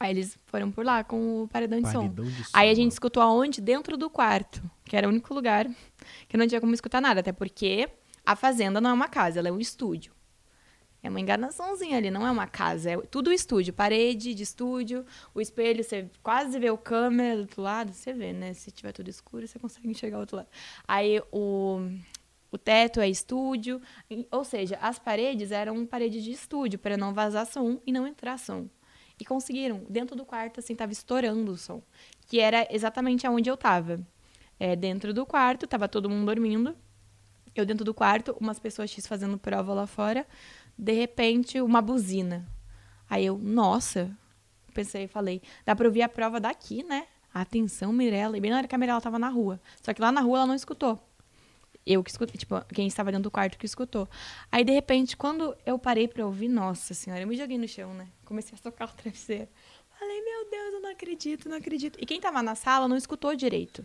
Aí 0.02 0.10
eles 0.10 0.36
foram 0.46 0.70
por 0.70 0.84
lá 0.84 1.04
com 1.04 1.44
o 1.44 1.48
paredão 1.48 1.80
de 1.80 1.88
som. 1.90 2.00
Paredão 2.00 2.24
de 2.24 2.44
som, 2.44 2.50
Aí 2.52 2.68
a 2.68 2.74
gente 2.74 2.90
escutou 2.90 3.22
aonde? 3.22 3.60
Dentro 3.60 3.96
do 3.96 4.10
quarto, 4.10 4.60
que 4.84 4.96
era 4.96 5.06
o 5.06 5.10
único 5.10 5.32
lugar 5.32 5.68
que 6.28 6.36
não 6.36 6.46
tinha 6.46 6.60
como 6.60 6.74
escutar 6.74 7.00
nada, 7.00 7.20
até 7.20 7.30
porque 7.30 7.88
a 8.26 8.34
fazenda 8.34 8.80
não 8.80 8.90
é 8.90 8.92
uma 8.92 9.06
casa, 9.06 9.38
ela 9.38 9.48
é 9.48 9.52
um 9.52 9.60
estúdio. 9.60 10.12
É 11.04 11.08
uma 11.08 11.20
enganaçãozinha 11.20 11.98
ali, 11.98 12.10
não 12.10 12.26
é 12.26 12.30
uma 12.30 12.48
casa, 12.48 12.90
é 12.90 12.96
tudo 13.02 13.32
estúdio, 13.32 13.72
parede 13.72 14.34
de 14.34 14.42
estúdio, 14.42 15.04
o 15.32 15.40
espelho, 15.40 15.84
você 15.84 16.08
quase 16.20 16.58
vê 16.58 16.70
o 16.70 16.78
câmera 16.78 17.36
do 17.36 17.42
outro 17.42 17.62
lado, 17.62 17.92
você 17.92 18.12
vê, 18.12 18.32
né? 18.32 18.54
Se 18.54 18.72
tiver 18.72 18.92
tudo 18.92 19.08
escuro, 19.08 19.46
você 19.46 19.58
consegue 19.58 19.88
enxergar 19.88 20.18
o 20.18 20.20
outro 20.20 20.36
lado. 20.36 20.48
Aí 20.86 21.20
o, 21.30 21.80
o 22.50 22.58
teto 22.58 23.00
é 23.00 23.08
estúdio, 23.08 23.80
ou 24.32 24.44
seja, 24.44 24.78
as 24.82 24.98
paredes 24.98 25.52
eram 25.52 25.86
parede 25.86 26.20
de 26.20 26.32
estúdio, 26.32 26.78
para 26.78 26.96
não 26.96 27.14
vazar 27.14 27.46
som 27.46 27.80
e 27.86 27.92
não 27.92 28.06
entrar 28.06 28.38
som. 28.38 28.68
E 29.18 29.24
conseguiram, 29.24 29.84
dentro 29.88 30.16
do 30.16 30.24
quarto, 30.24 30.60
assim, 30.60 30.74
tava 30.74 30.92
estourando 30.92 31.52
o 31.52 31.56
som, 31.56 31.82
que 32.26 32.40
era 32.40 32.66
exatamente 32.70 33.26
aonde 33.26 33.50
eu 33.50 33.56
tava. 33.56 34.00
É, 34.58 34.76
dentro 34.76 35.12
do 35.12 35.26
quarto, 35.26 35.66
tava 35.66 35.88
todo 35.88 36.08
mundo 36.08 36.26
dormindo, 36.26 36.76
eu 37.54 37.66
dentro 37.66 37.84
do 37.84 37.92
quarto, 37.92 38.36
umas 38.40 38.58
pessoas 38.58 38.90
X 38.90 39.06
fazendo 39.06 39.36
prova 39.36 39.74
lá 39.74 39.86
fora, 39.86 40.26
de 40.76 40.92
repente, 40.92 41.60
uma 41.60 41.82
buzina. 41.82 42.46
Aí 43.08 43.26
eu, 43.26 43.36
nossa, 43.36 44.16
pensei, 44.72 45.06
falei, 45.06 45.42
dá 45.64 45.76
pra 45.76 45.86
ouvir 45.86 46.02
a 46.02 46.08
prova 46.08 46.40
daqui, 46.40 46.82
né? 46.82 47.06
Atenção, 47.32 47.92
Mirella. 47.92 48.36
E 48.36 48.40
bem 48.40 48.50
na 48.50 48.58
hora 48.58 48.68
que 48.68 48.74
a 48.74 48.78
Mirella 48.78 49.00
tava 49.00 49.18
na 49.18 49.28
rua. 49.28 49.60
Só 49.82 49.92
que 49.92 50.00
lá 50.00 50.12
na 50.12 50.20
rua 50.20 50.38
ela 50.38 50.46
não 50.46 50.54
escutou. 50.54 50.98
Eu 51.86 52.02
que 52.02 52.10
escutei, 52.10 52.36
tipo, 52.36 52.60
quem 52.66 52.86
estava 52.86 53.10
dentro 53.10 53.24
do 53.24 53.30
quarto 53.30 53.58
que 53.58 53.66
escutou. 53.66 54.08
Aí, 54.50 54.64
de 54.64 54.72
repente, 54.72 55.16
quando 55.16 55.56
eu 55.66 55.78
parei 55.78 56.06
pra 56.06 56.24
ouvir, 56.24 56.48
nossa 56.48 56.94
senhora, 56.94 57.22
eu 57.22 57.26
me 57.26 57.36
joguei 57.36 57.58
no 57.58 57.66
chão, 57.66 57.92
né? 57.92 58.08
Comecei 58.24 58.56
a 58.56 58.62
tocar 58.62 58.88
o 58.88 58.92
travesseiro. 58.92 59.48
Falei, 59.98 60.20
meu 60.22 60.50
Deus, 60.50 60.74
eu 60.74 60.80
não 60.80 60.90
acredito, 60.90 61.48
não 61.48 61.56
acredito. 61.56 61.98
E 62.00 62.06
quem 62.06 62.20
tava 62.20 62.42
na 62.42 62.54
sala 62.54 62.88
não 62.88 62.96
escutou 62.96 63.34
direito. 63.34 63.84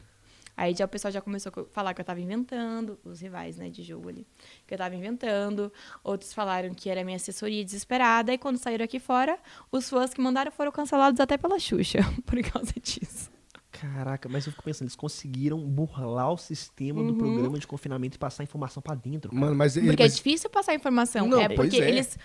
Aí 0.58 0.74
já 0.74 0.86
o 0.86 0.88
pessoal 0.88 1.12
já 1.12 1.22
começou 1.22 1.52
a 1.56 1.66
falar 1.72 1.94
que 1.94 2.02
eu 2.02 2.06
tava 2.06 2.20
inventando, 2.20 3.00
os 3.06 3.22
rivais, 3.22 3.58
né, 3.58 3.70
de 3.70 3.84
jogo 3.84 4.10
ali. 4.10 4.26
Que 4.66 4.74
eu 4.74 4.78
tava 4.80 4.96
inventando. 4.96 5.72
Outros 6.04 6.34
falaram 6.34 6.74
que 6.74 6.90
era 6.90 7.04
minha 7.04 7.18
assessoria 7.18 7.64
desesperada. 7.64 8.34
E 8.34 8.38
quando 8.40 8.58
saíram 8.58 8.84
aqui 8.84 9.00
fora, 9.00 9.38
os 9.72 9.88
fãs 9.88 10.12
que 10.16 10.20
mandaram 10.20 10.52
foram 10.52 10.72
cancelados 10.72 11.20
até 11.20 11.38
pela 11.38 11.60
Xuxa, 11.60 12.00
por 12.26 12.42
causa 12.42 12.74
disso. 12.82 13.37
Caraca, 13.80 14.28
mas 14.28 14.46
eu 14.46 14.52
fico 14.52 14.64
pensando, 14.64 14.88
eles 14.88 14.96
conseguiram 14.96 15.60
burlar 15.60 16.32
o 16.32 16.38
sistema 16.38 17.04
do 17.04 17.14
programa 17.16 17.60
de 17.60 17.68
confinamento 17.68 18.16
e 18.16 18.20
passar 18.20 18.44
a 18.44 18.46
informação 18.46 18.82
pra 18.82 18.96
dentro. 18.96 19.30
cara. 19.30 19.42
Mano, 19.42 19.56
mas, 19.56 19.74
Porque 19.74 20.04
mas 20.04 20.14
é 20.14 20.16
difícil 20.16 20.50
passar 20.50 20.74
informação. 20.74 21.28
Não, 21.28 21.40
é 21.40 21.50
porque 21.50 21.82
é. 21.82 21.90
eles 21.90 22.18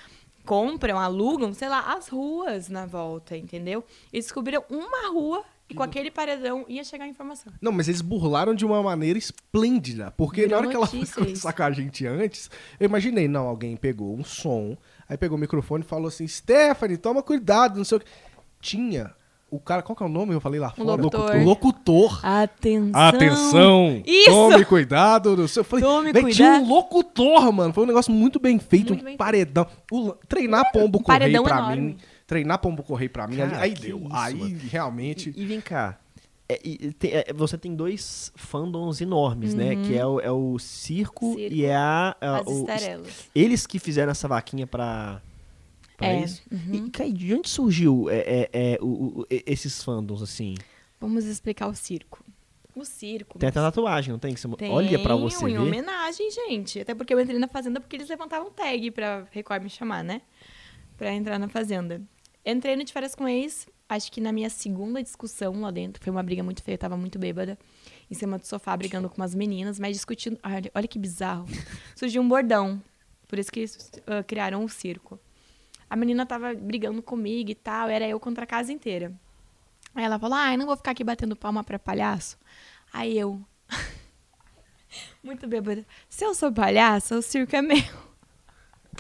compram, 0.45 0.99
alugam, 0.99 1.53
sei 1.53 1.69
lá, 1.69 1.93
as 1.93 2.09
ruas 2.09 2.69
na 2.69 2.87
volta, 2.87 3.37
entendeu? 3.37 3.85
E 4.13 4.19
descobriram 4.19 4.65
uma 4.71 5.11
rua 5.13 5.45
e 5.69 5.75
com 5.75 5.83
aquele 5.83 6.11
paredão 6.11 6.65
ia 6.69 6.85
chegar 6.85 7.05
a 7.05 7.09
informação. 7.09 7.53
Não, 7.61 7.73
mas 7.73 7.89
eles 7.89 8.03
burlaram 8.03 8.55
de 8.55 8.65
uma 8.65 8.83
maneira 8.83 9.19
esplêndida. 9.19 10.11
Porque 10.11 10.43
Virou 10.43 10.51
na 10.51 10.59
hora 10.59 10.69
que 10.69 10.77
ela 10.77 10.87
foi 10.87 11.07
com 11.53 11.63
a 11.63 11.71
gente 11.71 12.07
antes, 12.07 12.51
eu 12.79 12.87
imaginei, 12.87 13.27
não, 13.27 13.47
alguém 13.47 13.77
pegou 13.77 14.15
um 14.15 14.25
som, 14.25 14.77
aí 15.09 15.17
pegou 15.17 15.37
o 15.37 15.41
microfone 15.41 15.83
e 15.83 15.87
falou 15.87 16.09
assim: 16.09 16.27
Stephanie, 16.27 16.99
toma 16.99 17.23
cuidado, 17.23 17.77
não 17.77 17.85
sei 17.85 17.99
o 17.99 18.01
que. 18.01 18.07
Tinha. 18.61 19.15
O 19.55 19.61
cara, 19.61 19.83
qual 19.83 19.95
que 19.95 20.03
é 20.03 20.07
o 20.07 20.09
nome? 20.09 20.33
Eu 20.33 20.41
falei 20.41 20.59
lá 20.59 20.71
fora. 20.71 21.03
locutor. 21.03 21.37
O 21.37 21.45
locutor. 21.45 22.21
Atenção! 22.27 22.91
Atenção! 23.01 24.03
Isso! 24.07 24.31
Tome 24.31 24.65
cuidado. 24.65 25.37
Não 25.37 25.47
sei. 25.47 25.61
Eu 25.61 25.65
falei, 25.65 25.85
Tome 25.85 26.13
"Véi, 26.13 26.33
Tinha 26.33 26.53
um 26.53 26.55
cuidado." 26.61 26.69
locutor, 26.75 27.53
mano. 27.53 27.75
Foi 27.75 27.85
um 27.85 27.87
negócio 27.87 28.11
muito 28.13 28.41
bem 28.41 28.59
feito, 28.59 28.89
Muito 28.95 29.03
um 29.03 29.05
bem 29.05 29.17
paredão. 29.17 29.67
O- 29.93 30.13
treinar 30.27 30.65
pombo 30.73 30.99
um 31.01 31.03
correio 31.03 31.43
pra 31.43 31.57
enorme. 31.59 31.77
mim. 31.83 31.97
Treinar 32.27 32.59
pombo 32.61 32.83
correio 32.83 33.11
pra 33.11 33.27
mim. 33.27 33.37
Cara, 33.37 33.59
aí 33.61 33.75
deu. 33.75 33.99
isso, 33.99 34.09
aí 34.11 34.35
mano. 34.35 34.59
realmente. 34.71 35.35
E, 35.37 35.43
e 35.43 35.45
vem 35.45 35.61
cá. 35.61 35.99
é, 36.49 36.59
e- 36.65 36.93
tem- 36.95 37.11
é, 37.13 37.27
você 37.35 37.59
tem 37.59 37.75
dois 37.75 38.33
fandoms 38.35 39.01
enormes, 39.03 39.53
né? 39.55 39.77
Que 39.77 39.95
é 39.97 40.07
o, 40.07 40.19
é 40.19 40.31
o 40.33 40.59
circo, 40.59 41.27
Uhum. 41.27 41.35
Circo. 41.37 41.55
e 41.55 41.65
é 41.67 41.77
a. 41.77 42.17
a- 42.21 42.37
As 42.41 42.47
o- 42.47 42.61
estarelas. 42.61 43.29
eles 43.35 43.67
que 43.67 43.79
fizeram 43.79 44.13
essa 44.13 44.27
vaquinha 44.27 44.67
pra. 44.67 45.21
Pra 46.03 46.13
É, 46.13 46.25
isso. 46.25 46.43
E, 46.73 46.91
cara, 46.91 47.11
de 47.13 47.35
onde 47.35 47.49
surgiu 47.49 48.09
é, 48.11 48.19
é, 48.19 48.51
é, 48.53 48.79
o- 48.81 49.21
o- 49.23 49.27
esses 49.31 49.83
fandoms, 49.83 50.23
assim? 50.23 50.55
Vamos 51.01 51.25
explicar 51.25 51.69
o 51.69 51.75
circo. 51.75 52.25
O 52.75 52.85
circo. 52.85 53.39
Tem 53.39 53.49
até 53.51 53.61
tatuagem, 53.61 54.13
não 54.13 54.19
tem? 54.19 54.35
Você 54.35 54.49
Tem 54.57 54.71
olha 54.71 54.99
pra 54.99 55.15
você 55.15 55.45
em 55.45 55.53
ver. 55.53 55.59
homenagem, 55.59 56.31
gente. 56.31 56.81
Até 56.81 56.95
porque 56.95 57.13
eu 57.13 57.21
entrei 57.21 57.39
na 57.39 57.49
fazenda 57.49 57.81
porque 57.81 57.97
eles 57.97 58.09
levantavam 58.09 58.51
tag 58.51 58.91
pra 58.93 59.27
Record 59.31 59.63
me 59.63 59.69
chamar, 59.69 60.03
né? 60.03 60.23
Pra 60.97 61.13
entrar 61.13 61.39
na 61.39 61.49
fazenda. 61.49 62.01
Entrei 62.45 62.75
no 62.77 62.83
De 62.85 62.93
Férias 62.93 63.15
com 63.15 63.29
Ex, 63.29 63.67
acho 63.89 64.11
que 64.11 64.21
na 64.21 64.33
minha 64.33 64.49
segunda 64.49 65.03
discussão 65.03 65.61
lá 65.61 65.71
dentro. 65.71 66.03
Foi 66.03 66.11
uma 66.11 66.23
briga 66.23 66.43
muito 66.43 66.63
feia, 66.63 66.75
eu 66.75 66.79
tava 66.79 66.97
muito 66.97 67.19
bêbada. 67.19 67.59
Em 68.11 68.15
cima 68.15 68.39
do 68.39 68.47
sofá, 68.47 68.75
brigando 68.77 69.09
com 69.11 69.17
umas 69.21 69.35
meninas, 69.35 69.79
mas 69.79 69.95
discutindo. 69.97 70.39
Olha, 70.43 70.71
olha 70.75 70.89
que 70.89 70.99
bizarro. 70.99 71.45
Surgiu 71.95 72.23
um 72.23 72.29
bordão. 72.29 72.83
Por 73.29 73.39
isso 73.39 73.53
que 73.53 73.61
eles 73.61 73.91
ah, 74.07 74.23
criaram 74.23 74.65
o 74.65 74.69
circo. 74.69 75.19
A 75.93 75.97
menina 75.97 76.25
tava 76.25 76.55
brigando 76.55 77.03
comigo 77.03 77.51
e 77.51 77.55
tal, 77.55 77.87
era 77.87 78.09
eu 78.09 78.19
contra 78.19 78.45
a 78.45 78.47
casa 78.47 78.73
inteira. 78.73 79.13
Aí 79.95 80.03
ela 80.03 80.19
falou: 80.19 80.39
ai, 80.39 80.57
não 80.57 80.65
vou 80.65 80.75
ficar 80.75 80.93
aqui 80.93 81.05
batendo 81.05 81.37
palma 81.37 81.63
pra 81.63 81.79
palhaço. 81.79 82.39
Aí 82.91 83.19
eu. 83.19 83.39
Muito 85.23 85.47
bêbada. 85.47 85.85
Se 86.09 86.25
eu 86.25 86.35
sou 86.35 86.51
palhaço, 86.51 87.15
o 87.17 87.21
circo 87.21 87.55
é 87.55 87.61
meu. 87.61 87.85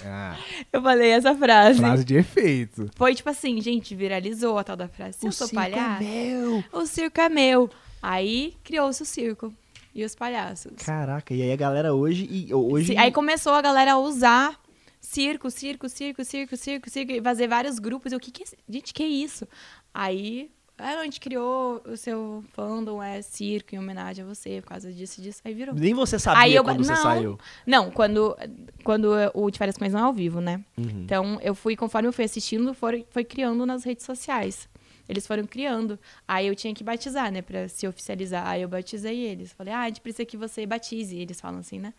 Ah, 0.05 0.36
Eu 0.70 0.82
falei 0.82 1.12
essa 1.12 1.34
frase. 1.34 1.78
frase 1.78 2.05
de 2.05 2.16
efeito. 2.16 2.90
Foi 2.95 3.14
tipo 3.14 3.30
assim, 3.30 3.59
gente, 3.62 3.95
viralizou 3.95 4.59
a 4.59 4.64
tal 4.64 4.76
da 4.76 4.86
frase. 4.86 5.18
Se 5.18 5.26
eu 5.26 5.32
sou 5.32 5.47
circo 5.49 5.62
é 5.64 5.70
palhaço, 5.70 6.05
meu. 6.05 6.64
o 6.72 6.84
circo 6.84 7.20
é 7.22 7.28
meu. 7.30 7.70
Aí 8.03 8.55
criou-se 8.62 9.03
o 9.03 9.07
circo 9.07 9.51
e 9.95 10.05
os 10.05 10.14
palhaços. 10.14 10.72
Caraca, 10.84 11.32
e 11.32 11.40
aí 11.40 11.53
a 11.53 11.57
galera 11.57 11.95
hoje. 11.95 12.53
Hoje 12.53 12.93
Sim, 12.93 12.99
Aí 12.99 13.11
começou 13.11 13.55
a 13.55 13.62
galera 13.62 13.93
a 13.95 13.99
usar 13.99 14.61
circo, 15.03 15.50
circo, 15.50 15.88
circo, 15.88 16.24
circo, 16.24 16.57
circo, 16.57 16.88
circo, 16.88 17.12
e 17.12 17.20
fazer 17.20 17.48
vários 17.48 17.78
grupos. 17.78 18.12
Eu, 18.12 18.20
que 18.20 18.30
que 18.30 18.44
é, 18.44 18.46
gente, 18.70 18.94
que 18.94 19.05
isso? 19.05 19.46
Aí 19.92 20.50
ah, 20.78 20.98
a 20.98 21.05
gente 21.05 21.20
criou 21.20 21.82
o 21.86 21.96
seu 21.96 22.42
fandom 22.53 23.03
é 23.03 23.20
circo 23.20 23.74
em 23.74 23.78
homenagem 23.78 24.24
a 24.24 24.26
você, 24.26 24.61
por 24.62 24.70
causa 24.70 24.92
disso 24.92 25.20
e 25.20 25.22
disso. 25.22 25.40
Aí 25.44 25.53
virou. 25.53 25.74
Nem 25.74 25.92
você 25.92 26.18
sabia 26.18 26.42
Aí 26.42 26.55
eu, 26.55 26.64
quando 26.64 26.82
você 26.82 26.92
não, 26.92 27.03
saiu. 27.03 27.38
Não, 27.66 27.90
quando, 27.90 28.36
quando 28.82 29.12
o 29.34 29.50
De 29.50 29.59
Férias 29.59 29.76
com 29.76 29.88
não 29.88 29.98
é 29.98 30.03
ao 30.03 30.12
vivo, 30.12 30.40
né? 30.40 30.64
Uhum. 30.76 31.03
Então, 31.05 31.38
eu 31.42 31.55
fui, 31.55 31.76
conforme 31.76 32.09
eu 32.09 32.12
fui 32.12 32.24
assistindo, 32.24 32.72
foi, 32.74 33.07
foi 33.11 33.24
criando 33.24 33.66
nas 33.66 33.84
redes 33.84 34.05
sociais. 34.05 34.68
Eles 35.09 35.26
foram 35.26 35.44
criando. 35.46 35.98
Aí 36.26 36.46
eu 36.46 36.55
tinha 36.55 36.72
que 36.74 36.82
batizar, 36.84 37.30
né? 37.32 37.42
Pra 37.42 37.68
se 37.68 37.86
oficializar. 37.86 38.46
Aí 38.46 38.62
eu 38.62 38.68
batizei 38.68 39.18
eles. 39.20 39.53
Falei, 39.53 39.72
ah, 39.74 39.80
a 39.82 39.88
gente 39.88 40.00
precisa 40.00 40.24
que 40.24 40.36
você 40.36 40.64
batize. 40.64 41.16
Eles 41.18 41.40
falam 41.40 41.61
assim, 41.61 41.78
né? 41.78 41.92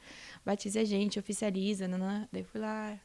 Batize 0.45 0.77
a 0.79 0.83
gente, 0.85 1.19
oficializa. 1.19 1.87
Nanã. 1.87 2.27
Daí 2.31 2.43
fui 2.43 2.61
lá, 2.61 2.97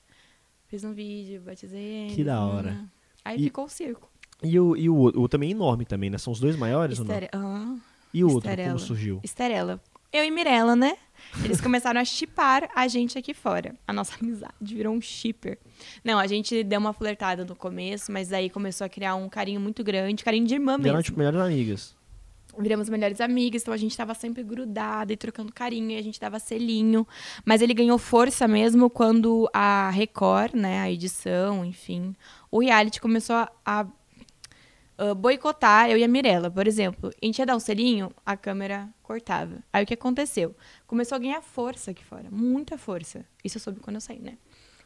fiz 0.68 0.84
um 0.84 0.92
vídeo, 0.92 1.40
batizei 1.42 1.82
eles. 2.05 2.14
Que 2.14 2.24
da 2.24 2.40
hora. 2.44 2.84
Aí 3.24 3.38
E- 3.40 3.44
ficou 3.44 3.64
o 3.64 3.68
circo. 3.68 4.09
E 4.42 4.59
o, 4.61 4.76
e 4.76 4.88
o 4.88 4.94
outro 4.94 5.20
o 5.22 5.28
também 5.28 5.49
é 5.49 5.53
enorme 5.53 5.84
também, 5.84 6.09
né? 6.11 6.16
São 6.18 6.32
os 6.32 6.38
dois 6.38 6.55
maiores 6.57 7.01
ou 7.01 7.05
não? 7.05 7.12
Estere... 7.14 7.28
Ah, 7.34 7.74
E 8.14 8.22
o 8.22 8.30
outro, 8.30 8.49
Estrela. 8.49 8.68
como 8.70 8.78
surgiu? 8.78 9.20
Esterela. 9.24 9.80
Eu 10.12 10.24
e 10.24 10.30
Mirella, 10.30 10.76
né? 10.76 10.96
Eles 11.44 11.60
começaram 11.60 12.00
a 12.00 12.04
chipar 12.04 12.68
a 12.74 12.88
gente 12.88 13.18
aqui 13.18 13.32
fora. 13.32 13.74
A 13.86 13.92
nossa 13.92 14.14
amizade 14.20 14.74
virou 14.74 14.94
um 14.94 15.00
shipper. 15.00 15.58
Não, 16.04 16.18
a 16.18 16.26
gente 16.26 16.62
deu 16.64 16.80
uma 16.80 16.92
flertada 16.92 17.44
no 17.44 17.54
começo, 17.54 18.10
mas 18.10 18.32
aí 18.32 18.50
começou 18.50 18.84
a 18.84 18.88
criar 18.88 19.14
um 19.14 19.28
carinho 19.28 19.60
muito 19.60 19.84
grande, 19.84 20.24
carinho 20.24 20.46
de 20.46 20.54
irmã 20.54 20.78
mesmo. 20.78 21.02
Tipo, 21.02 21.18
melhores 21.18 21.40
amigas. 21.40 21.98
Viramos 22.59 22.88
melhores 22.88 23.20
amigas, 23.20 23.62
então 23.62 23.72
a 23.72 23.76
gente 23.76 23.96
tava 23.96 24.14
sempre 24.14 24.42
grudada 24.42 25.12
e 25.12 25.16
trocando 25.16 25.52
carinho, 25.52 25.92
e 25.92 25.96
a 25.96 26.02
gente 26.02 26.18
dava 26.18 26.40
selinho. 26.40 27.06
Mas 27.44 27.62
ele 27.62 27.72
ganhou 27.72 27.98
força 27.98 28.48
mesmo 28.48 28.90
quando 28.90 29.48
a 29.52 29.90
Record, 29.90 30.55
né, 30.55 30.80
a 30.80 30.90
edição, 30.90 31.64
enfim, 31.64 32.16
o 32.50 32.60
reality 32.60 33.00
começou 33.00 33.36
a, 33.36 33.52
a, 33.64 33.86
ah, 34.98 35.14
boicotar 35.14 35.88
eu 35.88 35.96
e 35.96 36.02
a 36.02 36.08
Mirella. 36.08 36.50
Por 36.50 36.66
exemplo, 36.66 37.10
a 37.22 37.24
gente 37.24 37.38
ia 37.38 37.46
dar 37.46 37.56
um 37.56 37.60
selinho, 37.60 38.10
a 38.26 38.36
câmera 38.36 38.88
cortava. 39.02 39.62
Aí 39.72 39.84
o 39.84 39.86
que 39.86 39.94
aconteceu? 39.94 40.54
Começou 40.86 41.16
a 41.16 41.18
ganhar 41.20 41.40
força 41.40 41.92
aqui 41.92 42.04
fora, 42.04 42.26
muita 42.30 42.76
força. 42.76 43.24
Isso 43.44 43.58
eu 43.58 43.62
soube 43.62 43.78
quando 43.80 43.96
eu 43.96 44.00
saí, 44.00 44.18
né? 44.18 44.36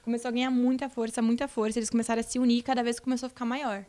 Começou 0.02 0.28
a 0.28 0.32
ganhar 0.32 0.50
muita 0.50 0.88
força, 0.90 1.22
muita 1.22 1.48
força. 1.48 1.78
Eles 1.78 1.88
começaram 1.88 2.20
a 2.20 2.22
se 2.22 2.38
unir 2.38 2.58
e 2.58 2.62
cada 2.62 2.82
vez 2.82 3.00
começou 3.00 3.28
a 3.28 3.30
ficar 3.30 3.46
maior. 3.46 3.84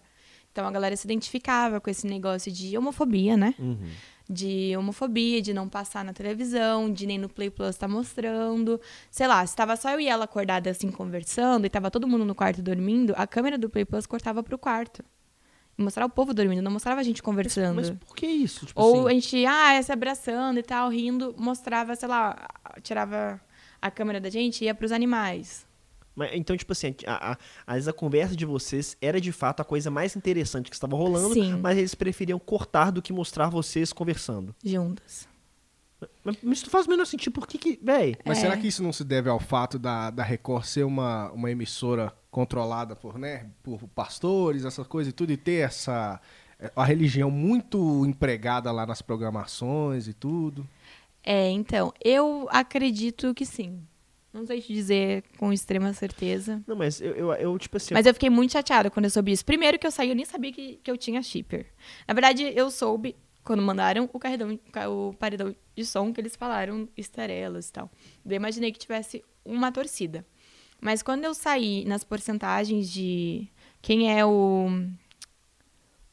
Então 0.52 0.66
a 0.66 0.72
galera 0.72 0.96
se 0.96 1.06
identificava 1.06 1.82
com 1.82 1.90
esse 1.90 2.06
negócio 2.08 2.52
de 2.52 2.78
homofobia, 2.78 3.36
né? 3.36 3.56
Uhum. 3.60 3.90
de 4.30 4.74
homofobia, 4.78 5.42
de 5.42 5.54
não 5.54 5.68
passar 5.68 6.06
na 6.06 6.14
televisão, 6.14 6.94
de 6.94 7.06
nem 7.06 7.18
no 7.18 7.28
Play 7.28 7.50
Plus 7.50 7.72
estar 7.72 7.88
tá 7.88 7.94
mostrando. 7.94 8.80
Sei 9.12 9.28
lá, 9.28 9.46
se 9.46 9.56
tava 9.56 9.76
só 9.76 9.90
eu 9.90 10.00
e 10.00 10.08
ela 10.08 10.24
acordada 10.24 10.70
assim 10.70 10.90
conversando 10.90 11.66
e 11.66 11.70
tava 11.70 11.92
todo 11.92 12.08
mundo 12.08 12.24
no 12.24 12.34
quarto 12.34 12.62
dormindo, 12.62 13.14
a 13.18 13.28
câmera 13.28 13.58
do 13.58 13.70
Play 13.70 13.84
Plus 13.84 14.06
cortava 14.06 14.42
pro 14.42 14.58
quarto. 14.58 15.04
Mostrava 15.78 16.08
o 16.12 16.14
povo 16.16 16.34
dormindo, 16.34 16.62
não 16.62 16.72
mostrava 16.72 17.02
a 17.02 17.04
gente 17.04 17.22
conversando. 17.24 17.76
Mas, 17.78 17.90
mas 17.90 18.00
por 18.00 18.16
que 18.16 18.28
isso? 18.28 18.66
Tipo 18.68 18.80
Ou 18.82 19.08
assim, 19.08 19.10
a 19.10 19.14
gente, 19.20 19.46
ah, 19.46 19.82
se 19.82 19.92
abraçando 19.92 20.60
e 20.60 20.64
tal, 20.64 20.90
rindo, 20.90 21.34
mostrava, 21.38 21.96
sei 21.96 22.08
lá, 22.08 22.48
tirava 22.84 23.42
a 23.82 23.90
câmera 23.92 24.20
da 24.22 24.30
gente 24.30 24.62
e 24.62 24.66
ia 24.66 24.76
pros 24.76 24.92
animais. 24.92 25.66
mas- 26.16 26.30
então, 26.34 26.56
tipo 26.56 26.72
assim, 26.72 26.94
a, 27.08 27.32
a, 27.32 27.38
às 27.66 27.74
vezes 27.76 27.88
a 27.88 27.94
conversa 27.94 28.36
de 28.36 28.46
vocês 28.46 28.96
era 29.02 29.20
de 29.20 29.32
fato 29.32 29.62
a 29.62 29.66
coisa 29.66 29.90
mais 29.90 30.16
interessante 30.16 30.70
que 30.70 30.76
estava 30.76 30.96
rolando, 30.96 31.34
Sim. 31.34 31.56
mas 31.60 31.76
eles 31.78 31.96
preferiam 31.96 32.38
cortar 32.38 32.92
do 32.92 33.02
que 33.02 33.12
mostrar 33.12 33.50
vocês 33.50 33.92
conversando. 33.92 34.56
Juntas. 34.64 35.28
Mas, 36.24 36.38
mas 36.44 36.58
isso 36.60 36.70
faz 36.70 36.86
o 36.86 36.90
menor 36.90 37.06
sentido, 37.06 37.32
por 37.34 37.48
que 37.48 37.58
que, 37.58 37.80
véi? 37.82 38.16
Mas 38.26 38.38
É. 38.38 38.42
será 38.42 38.58
que 38.58 38.68
isso 38.68 38.84
não 38.84 38.94
se 38.94 39.04
deve 39.04 39.28
ao 39.30 39.40
fato 39.40 39.80
da, 39.80 40.10
da 40.12 40.22
Record 40.24 40.66
ser 40.66 40.84
uma, 40.84 41.32
uma 41.32 41.50
emissora 41.50 42.14
controlada 42.34 42.96
por, 42.96 43.20
né, 43.20 43.46
por 43.62 43.88
pastores, 43.90 44.66
essas 44.66 44.88
coisas 44.88 45.12
e 45.12 45.16
tudo, 45.16 45.32
e 45.32 45.38
ter 45.38 45.68
essa 45.68 46.20
eh, 46.60 46.72
a 46.76 46.84
religião 46.84 47.30
muito 47.30 48.04
empregada 48.08 48.72
lá 48.72 48.88
nas 48.88 49.04
programações 49.04 50.08
e 50.08 50.14
tudo? 50.14 50.68
É, 51.24 51.48
então, 51.52 51.94
eu 52.04 52.48
acredito 52.50 53.36
que 53.36 53.46
sim. 53.46 53.80
Não 54.34 54.48
sei 54.48 54.60
te 54.60 54.74
dizer 54.74 55.24
com 55.38 55.54
extrema 55.54 55.94
certeza. 55.94 56.60
Não, 56.66 56.76
mas 56.76 57.00
eu, 57.00 57.14
eu, 57.14 57.34
eu, 57.34 57.60
tipo 57.60 57.78
assim, 57.78 57.94
Mas 57.94 58.08
eu 58.08 58.14
fiquei 58.16 58.32
muito 58.32 58.52
chateada 58.52 58.90
quando 58.90 59.06
eu 59.06 59.12
soube 59.12 59.32
isso. 59.32 59.46
Primeiro 59.46 59.78
que 59.78 59.86
eu 59.86 59.92
saí, 59.92 60.10
eu 60.10 60.16
nem 60.16 60.26
sabia 60.26 60.52
que, 60.52 60.80
que 60.84 60.90
eu 60.90 60.98
tinha 60.98 61.22
shipper. 61.22 61.68
Na 62.08 62.16
verdade, 62.16 62.52
eu 62.56 62.72
soube 62.72 63.16
quando 63.44 63.62
mandaram 63.62 64.10
o, 64.12 64.20
carredão, 64.20 64.60
o 64.90 65.14
paredão 65.14 65.56
de 65.76 65.86
som 65.86 66.12
que 66.12 66.20
eles 66.20 66.36
falaram 66.36 66.90
estarelas 66.98 67.70
e 67.70 67.74
tal. 67.74 67.92
Eu 68.26 68.36
imaginei 68.36 68.72
que 68.72 68.80
tivesse 68.80 69.24
uma 69.46 69.72
torcida. 69.72 70.26
Mas 70.84 71.02
quando 71.02 71.24
eu 71.24 71.34
saí 71.34 71.86
nas 71.86 72.04
porcentagens 72.04 72.90
de 72.92 73.48
quem 73.82 74.12
é 74.18 74.26
o, 74.26 74.68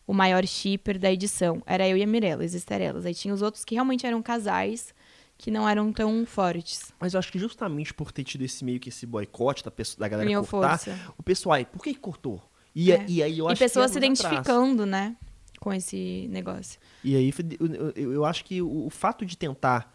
o 0.06 0.12
maior 0.14 0.46
shipper 0.46 0.98
da 0.98 1.10
edição, 1.12 1.62
era 1.66 1.88
eu 1.88 1.96
e 1.96 2.02
a 2.02 2.06
Mirella, 2.06 2.44
as 2.44 2.54
estarelas. 2.54 3.04
Aí 3.06 3.14
tinha 3.14 3.34
os 3.34 3.42
outros 3.42 3.64
que 3.64 3.74
realmente 3.74 4.06
eram 4.06 4.22
casais 4.22 4.94
que 5.36 5.50
não 5.50 5.68
eram 5.68 5.92
tão 5.92 6.26
fortes. 6.26 6.92
Mas 7.00 7.14
eu 7.14 7.18
acho 7.18 7.32
que 7.32 7.38
justamente 7.38 7.94
por 7.94 8.12
ter 8.12 8.22
tido 8.24 8.42
esse 8.42 8.64
meio 8.64 8.78
que 8.78 8.90
esse 8.90 9.06
boicote 9.06 9.64
da, 9.64 9.70
pessoa, 9.70 9.98
da 10.00 10.06
galera 10.08 10.28
Ganhou 10.28 10.46
cortar, 10.46 10.78
força. 10.78 11.12
o 11.16 11.22
pessoal, 11.22 11.54
aí, 11.54 11.64
por 11.64 11.82
que 11.82 11.94
cortou? 11.94 12.42
E, 12.74 12.92
É. 12.92 13.04
e 13.08 13.22
aí 13.22 13.38
eu 13.38 13.48
e 13.48 13.52
acho 13.52 13.58
pessoas 13.58 13.90
que 13.90 13.98
se 13.98 14.04
anos 14.06 14.20
atrás- 14.20 14.34
identificando, 14.34 14.84
né? 14.86 15.16
Com 15.58 15.72
esse 15.72 16.28
negócio. 16.30 16.78
E 17.02 17.16
aí 17.16 17.32
eu, 17.58 17.92
eu- 17.96 18.12
eu 18.12 18.24
acho 18.24 18.44
que 18.44 18.60
o, 18.62 18.86
o 18.86 18.90
fato 18.90 19.24
de 19.26 19.36
tentar 19.36 19.92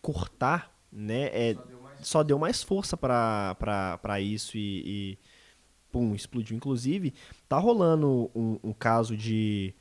cortar, 0.00 0.72
né, 0.92 1.24
é, 1.32 1.56
só 2.00 2.22
deu 2.22 2.38
mais 2.38 2.62
força 2.62 2.96
pra 2.96 4.20
isso 4.20 4.56
e, 4.56 4.82
e, 4.86 5.18
pum, 5.90 6.14
explodiu. 6.14 6.56
Inclusive, 6.56 7.12
tá 7.48 7.58
rolando 7.58 8.30
um, 8.34 8.58
um 8.62 8.72
caso 8.72 9.16
de. 9.16 9.74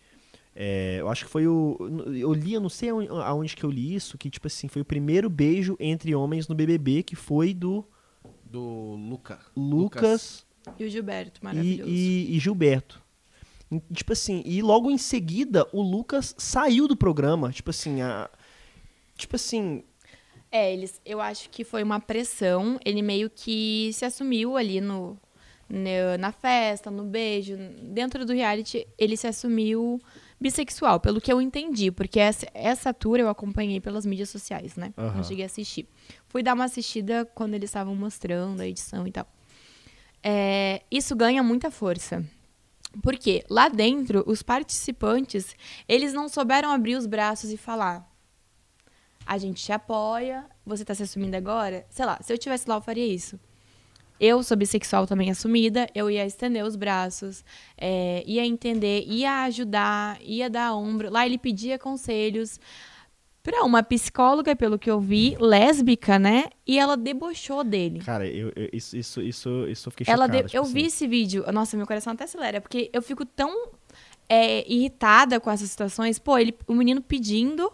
é, 0.55 0.97
eu 0.99 1.09
acho 1.09 1.25
que 1.25 1.31
foi 1.31 1.47
o. 1.47 1.77
Eu 2.15 2.33
li, 2.33 2.53
eu 2.53 2.61
não 2.61 2.69
sei 2.69 2.89
aonde, 2.89 3.55
que 3.55 3.63
eu 3.63 3.69
li 3.71 3.93
isso, 3.95 4.17
que, 4.17 4.29
tipo 4.29 4.47
assim, 4.47 4.67
foi 4.67 4.81
o 4.81 4.85
primeiro 4.85 5.29
beijo 5.29 5.75
entre 5.79 6.13
homens 6.15 6.47
no 6.47 6.55
BBB, 6.55 7.03
que 7.03 7.15
foi 7.15 7.53
do 7.53 7.85
Do 8.45 8.95
Luca. 8.95 9.39
Lucas 9.55 10.45
E 10.77 10.83
o 10.85 10.89
Gilberto, 10.89 11.39
e, 11.41 11.43
maravilhoso. 11.43 11.89
e- 11.89 12.35
e 12.35 12.39
Gilberto. 12.39 13.01
E, 13.71 13.81
Tipo 13.93 14.13
assim, 14.13 14.41
e 14.45 14.61
logo 14.61 14.89
em 14.89 14.97
seguida 14.97 15.67
o 15.73 15.81
Lucas 15.81 16.33
saiu 16.37 16.87
do 16.87 16.95
programa. 16.95 17.51
Tipo 17.51 17.69
assim, 17.69 18.01
a. 18.01 18.29
Tipo 19.17 19.35
assim. 19.35 19.83
É, 20.51 20.71
eles, 20.73 21.01
eu 21.05 21.19
acho 21.19 21.49
que 21.49 21.63
foi 21.63 21.83
uma 21.83 21.99
pressão. 21.99 22.79
Ele 22.85 23.01
meio 23.01 23.29
que 23.29 23.91
se 23.93 24.05
assumiu 24.05 24.55
ali 24.57 24.79
no, 24.79 25.17
no- 25.69 26.17
na 26.19 26.31
festa, 26.31 26.89
no 26.89 27.03
beijo. 27.03 27.57
Dentro 27.83 28.25
do 28.25 28.33
reality, 28.33 28.87
ele 28.97 29.17
se 29.17 29.27
assumiu 29.27 29.99
bissexual, 30.39 30.99
pelo 30.99 31.19
que 31.19 31.31
eu 31.33 31.41
entendi. 31.41 31.91
Porque 31.91 32.19
essa, 32.19 32.45
essa 32.53 32.93
tour 32.93 33.19
eu 33.19 33.27
acompanhei 33.27 33.81
pelas 33.81 34.05
mídias 34.05 34.29
sociais, 34.29 34.75
né? 34.77 34.93
Aham. 34.97 35.17
Não 35.17 35.23
cheguei 35.23 35.43
a 35.43 35.47
assistir. 35.47 35.85
Fui 36.29 36.41
dar 36.41 36.53
uma 36.53 36.65
assistida 36.65 37.25
quando 37.35 37.53
eles 37.53 37.69
estavam 37.69 37.93
mostrando 37.95 38.61
a 38.61 38.67
edição 38.67 39.05
e 39.05 39.11
tal. 39.11 39.27
É, 40.23 40.81
isso 40.89 41.15
ganha 41.15 41.43
muita 41.43 41.69
força. 41.69 42.23
Porque 43.03 43.43
lá 43.49 43.67
dentro, 43.69 44.23
os 44.25 44.41
participantes, 44.41 45.55
eles 45.87 46.13
não 46.13 46.27
souberam 46.29 46.71
abrir 46.71 46.95
os 46.95 47.05
braços 47.05 47.51
e 47.51 47.57
falar: 47.57 48.09
a 49.27 49.37
gente 49.37 49.63
te 49.63 49.71
apoia, 49.71 50.45
você 50.65 50.85
tá 50.85 50.93
se 50.95 51.03
assumindo 51.03 51.35
agora? 51.35 51.85
Sei 51.89 52.05
lá, 52.05 52.17
se 52.21 52.31
eu 52.31 52.37
tivesse 52.37 52.67
lá, 52.69 52.75
eu 52.75 52.81
faria 52.81 53.05
isso. 53.05 53.39
Eu 54.19 54.41
sou 54.41 54.57
bissexual 54.57 55.05
também 55.05 55.29
assumida, 55.29 55.87
eu 55.93 56.09
ia 56.09 56.25
estender 56.25 56.63
os 56.65 56.75
braços, 56.75 57.43
é, 57.77 58.23
ia 58.25 58.43
entender, 58.45 59.03
ia 59.05 59.43
ajudar, 59.43 60.17
ia 60.23 60.49
dar 60.49 60.73
ombro. 60.75 61.11
Lá 61.11 61.23
ele 61.25 61.37
pedia 61.37 61.77
conselhos 61.77 62.59
pra 63.43 63.63
uma 63.63 63.83
psicóloga, 63.83 64.55
pelo 64.55 64.79
que 64.79 64.89
eu 64.89 64.99
vi, 64.99 65.37
lésbica, 65.39 66.17
né? 66.17 66.45
E 66.65 66.79
ela 66.79 66.97
debochou 66.97 67.63
dele. 67.63 67.99
Cara, 67.99 68.25
eu, 68.27 68.51
eu- 68.55 68.69
isso, 68.73 68.97
isso, 68.97 69.21
isso, 69.21 69.67
isso 69.67 69.87
eu 69.87 69.91
fiquei 69.91 70.11
Ela 70.11 70.25
chocado. 70.25 70.43
de- 70.43 70.49
tipo 70.49 70.57
eu 70.57 70.63
assim. 70.63 70.73
vi 70.73 70.85
esse 70.87 71.07
vídeo, 71.07 71.45
nossa, 71.53 71.77
meu 71.77 71.85
coração 71.85 72.11
até 72.13 72.23
acelera, 72.23 72.59
porque 72.59 72.89
eu 72.91 73.01
fico 73.03 73.23
tão 73.23 73.69
é, 74.29 74.69
irritada 74.69 75.39
com 75.39 75.49
essas 75.49 75.69
situações. 75.69 76.17
Pô, 76.19 76.37
ele, 76.37 76.53
o 76.67 76.73
menino 76.73 77.01
pedindo 77.01 77.71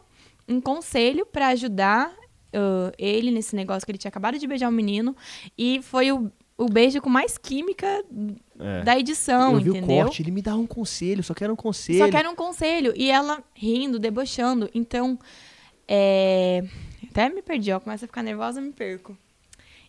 um 0.47 0.59
conselho 0.61 1.25
pra 1.25 1.47
ajudar 1.49 2.13
ah, 2.53 2.91
ele 2.97 3.31
nesse 3.31 3.55
negócio 3.55 3.85
que 3.85 3.91
ele 3.91 3.97
tinha 3.97 4.09
acabado 4.09 4.37
de 4.37 4.45
beijar 4.47 4.69
o 4.69 4.71
menino 4.71 5.15
e 5.57 5.81
foi 5.81 6.11
o, 6.11 6.31
o 6.57 6.65
beijo 6.67 7.01
com 7.01 7.09
mais 7.09 7.37
química 7.37 8.03
É. 8.59 8.83
da 8.83 8.97
edição, 8.97 9.53
eu 9.53 9.59
vi 9.59 9.69
entendeu? 9.71 9.97
o 9.97 10.03
corte, 10.03 10.21
ele 10.21 10.31
me 10.31 10.41
dá 10.41 10.55
um 10.55 10.67
conselho, 10.67 11.23
só 11.23 11.33
quero 11.33 11.53
um 11.53 11.55
conselho. 11.55 11.97
Só 11.99 12.09
quero 12.09 12.29
um 12.29 12.35
conselho. 12.35 12.93
E 12.95 13.09
ela 13.09 13.43
rindo, 13.55 13.97
debochando. 13.97 14.69
Então, 14.73 15.17
é... 15.87 16.63
até 17.09 17.29
me 17.29 17.41
perdi, 17.41 17.71
ó. 17.71 17.79
Começa 17.79 18.05
a 18.05 18.07
ficar 18.07 18.21
nervosa, 18.23 18.61
me 18.61 18.71
perco. 18.71 19.17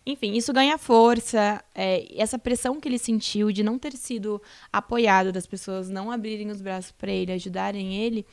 Enfim, 0.07 0.33
isso 0.33 0.53
ganha 0.53 0.77
força. 0.77 1.63
é, 1.73 2.05
essa 2.15 2.37
pressão 2.37 2.79
que 2.79 2.87
ele 2.87 2.99
sentiu 2.99 3.51
de 3.51 3.63
não 3.63 3.79
ter 3.79 3.93
sido 3.93 4.41
apoiado, 4.71 5.31
das 5.31 5.47
pessoas 5.47 5.89
não 5.89 6.11
abrirem 6.11 6.49
os 6.51 6.61
braços 6.61 6.91
para 6.91 7.11
ele, 7.11 7.31
ajudarem 7.31 7.95
ele, 7.95 8.25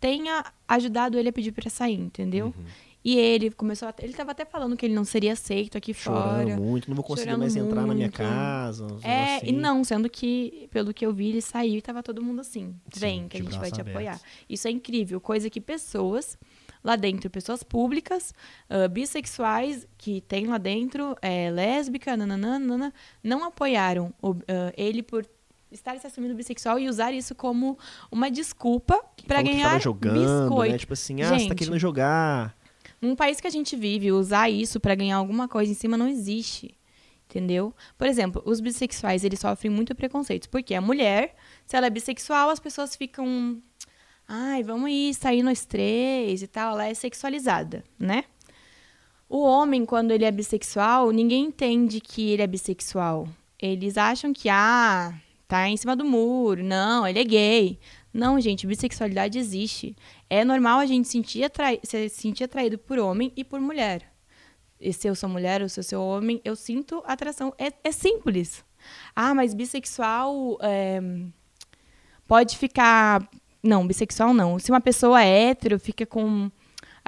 tenha 0.00 0.44
ajudado 0.66 1.18
ele 1.18 1.28
a 1.28 1.32
pedir 1.32 1.52
para 1.52 1.68
sair, 1.70 1.98
entendeu? 1.98 2.46
Uhum. 2.46 2.64
E 3.04 3.16
ele 3.16 3.50
começou 3.52 3.88
a... 3.88 3.94
Ele 4.00 4.12
tava 4.12 4.32
até 4.32 4.44
falando 4.44 4.76
que 4.76 4.84
ele 4.84 4.92
não 4.94 5.04
seria 5.04 5.32
aceito 5.32 5.78
aqui 5.78 5.94
Chorando 5.94 6.48
fora. 6.50 6.56
muito, 6.60 6.88
não 6.88 6.96
vou 6.96 7.04
conseguir 7.04 7.36
mais 7.36 7.54
entrar 7.56 7.86
na 7.86 7.94
minha 7.94 8.06
muito. 8.08 8.16
casa. 8.18 8.84
É, 8.84 8.86
negócio 8.88 9.46
e 9.46 9.50
assim. 9.50 9.52
não, 9.52 9.84
sendo 9.84 10.10
que, 10.10 10.68
pelo 10.70 10.92
que 10.92 11.06
eu 11.06 11.12
vi, 11.12 11.28
ele 11.28 11.40
saiu 11.40 11.76
e 11.78 11.80
tava 11.82 12.02
todo 12.02 12.22
mundo 12.22 12.40
assim. 12.40 12.74
Sim, 12.92 13.00
Vem, 13.00 13.28
que 13.28 13.36
a 13.38 13.40
gente 13.42 13.56
vai 13.58 13.70
te 13.70 13.80
apoiar. 13.80 14.20
Isso 14.48 14.66
é 14.66 14.70
incrível. 14.70 15.20
Coisa 15.20 15.48
que 15.48 15.60
pessoas 15.60 16.36
lá 16.82 16.96
dentro, 16.96 17.30
pessoas 17.30 17.62
públicas, 17.62 18.34
ah, 18.68 18.88
bissexuais, 18.88 19.86
que 19.96 20.20
tem 20.22 20.46
lá 20.46 20.58
dentro, 20.58 21.16
é, 21.22 21.50
lésbica, 21.50 22.16
nananana, 22.16 22.92
não 23.22 23.44
apoiaram 23.44 24.12
o- 24.20 24.34
ah, 24.48 24.72
ele 24.76 25.02
por 25.02 25.24
estar 25.70 25.98
se 25.98 26.06
assumindo 26.06 26.34
bissexual 26.34 26.78
e 26.78 26.88
usar 26.88 27.12
isso 27.12 27.34
como 27.34 27.78
uma 28.10 28.30
desculpa 28.30 28.98
para 29.26 29.42
ganhar 29.42 29.80
jogando, 29.80 30.48
biscoito. 30.48 30.72
né? 30.72 30.78
Tipo 30.78 30.92
assim, 30.92 31.22
ah, 31.22 31.26
você 31.28 31.32
tá 31.32 31.38
Gente. 31.38 31.54
querendo 31.54 31.78
jogar. 31.78 32.56
Num 33.00 33.14
país 33.14 33.40
que 33.40 33.46
a 33.46 33.50
gente 33.50 33.76
vive, 33.76 34.10
usar 34.10 34.48
isso 34.50 34.80
pra 34.80 34.94
ganhar 34.94 35.16
alguma 35.16 35.46
coisa 35.46 35.70
em 35.70 35.74
cima 35.74 35.96
não 35.96 36.08
existe. 36.08 36.74
Entendeu? 37.30 37.74
Por 37.98 38.06
exemplo, 38.06 38.42
os 38.46 38.58
bissexuais, 38.58 39.22
eles 39.22 39.38
sofrem 39.38 39.70
muito 39.70 39.94
preconceito. 39.94 40.48
Porque 40.48 40.74
a 40.74 40.80
mulher, 40.80 41.34
se 41.66 41.76
ela 41.76 41.86
é 41.86 41.90
bissexual, 41.90 42.48
as 42.48 42.58
pessoas 42.58 42.96
ficam. 42.96 43.62
Ai, 44.26 44.62
vamos 44.62 44.86
aí 44.86 45.12
sair 45.12 45.42
nós 45.42 45.66
três 45.66 46.40
e 46.42 46.46
tal. 46.46 46.72
Ela 46.72 46.86
é 46.86 46.94
sexualizada, 46.94 47.84
né? 47.98 48.24
O 49.28 49.42
homem, 49.42 49.84
quando 49.84 50.10
ele 50.10 50.24
é 50.24 50.30
bissexual, 50.30 51.10
ninguém 51.10 51.44
entende 51.44 52.00
que 52.00 52.30
ele 52.30 52.40
é 52.42 52.46
bissexual. 52.46 53.28
Eles 53.60 53.98
acham 53.98 54.32
que, 54.32 54.48
ah, 54.48 55.12
tá 55.48 55.68
em 55.68 55.76
cima 55.76 55.96
do 55.96 56.04
muro. 56.04 56.62
Não, 56.62 57.06
ele 57.06 57.18
é 57.18 57.24
gay. 57.24 57.80
Não, 58.12 58.38
gente, 58.40 58.66
bissexualidade 58.66 59.38
existe. 59.38 59.96
É 60.28 60.44
normal 60.44 60.78
a 60.78 60.86
gente 60.86 61.08
sentir 61.08 61.42
atrai 61.42 61.80
se 61.82 62.08
sentir 62.10 62.44
atraído 62.44 62.78
por 62.78 62.98
homem 62.98 63.32
e 63.34 63.42
por 63.42 63.60
mulher. 63.60 64.12
E 64.80 64.92
se 64.92 65.08
eu 65.08 65.14
sou 65.14 65.28
mulher 65.28 65.62
ou 65.62 65.68
se 65.68 65.80
eu 65.80 65.84
sou 65.84 66.06
homem, 66.06 66.40
eu 66.44 66.54
sinto 66.54 67.02
atração. 67.06 67.52
É, 67.58 67.72
é 67.82 67.90
simples. 67.90 68.64
Ah, 69.16 69.34
mas 69.34 69.54
bissexual 69.54 70.58
é, 70.60 71.00
pode 72.26 72.56
ficar. 72.56 73.28
Não, 73.62 73.86
bissexual 73.86 74.32
não. 74.32 74.58
Se 74.58 74.70
uma 74.70 74.80
pessoa 74.80 75.22
é 75.22 75.50
hétero, 75.50 75.80
fica 75.80 76.06
com 76.06 76.50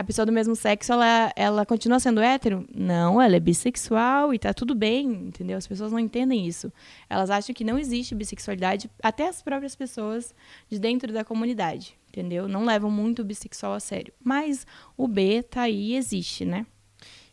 a 0.00 0.04
pessoa 0.04 0.24
do 0.26 0.32
mesmo 0.32 0.56
sexo, 0.56 0.92
ela, 0.92 1.32
ela 1.36 1.66
continua 1.66 2.00
sendo 2.00 2.20
hétero? 2.20 2.66
Não, 2.74 3.20
ela 3.20 3.36
é 3.36 3.40
bissexual 3.40 4.32
e 4.34 4.38
tá 4.38 4.52
tudo 4.52 4.74
bem, 4.74 5.06
entendeu? 5.06 5.56
As 5.58 5.66
pessoas 5.66 5.92
não 5.92 5.98
entendem 5.98 6.46
isso. 6.46 6.72
Elas 7.08 7.30
acham 7.30 7.54
que 7.54 7.62
não 7.64 7.78
existe 7.78 8.14
bissexualidade, 8.14 8.90
até 9.02 9.28
as 9.28 9.42
próprias 9.42 9.76
pessoas 9.76 10.34
de 10.68 10.78
dentro 10.78 11.12
da 11.12 11.24
comunidade. 11.24 11.96
entendeu? 12.08 12.48
Não 12.48 12.64
levam 12.64 12.90
muito 12.90 13.22
o 13.22 13.24
bissexual 13.24 13.74
a 13.74 13.80
sério. 13.80 14.12
Mas 14.22 14.66
o 14.96 15.06
B 15.06 15.42
tá 15.42 15.62
aí 15.62 15.92
e 15.92 15.96
existe, 15.96 16.44
né? 16.44 16.66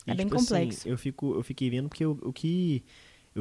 E, 0.05 0.11
É 0.11 0.15
bem 0.15 0.25
tipo 0.25 0.35
assim, 0.35 0.45
complexo. 0.45 0.87
eu, 0.87 0.97
fico, 0.97 1.33
eu 1.35 1.43
fiquei 1.43 1.69
vendo 1.69 1.89
porque 1.89 2.05
o, 2.05 2.11
o 2.21 2.31
que. 2.31 2.83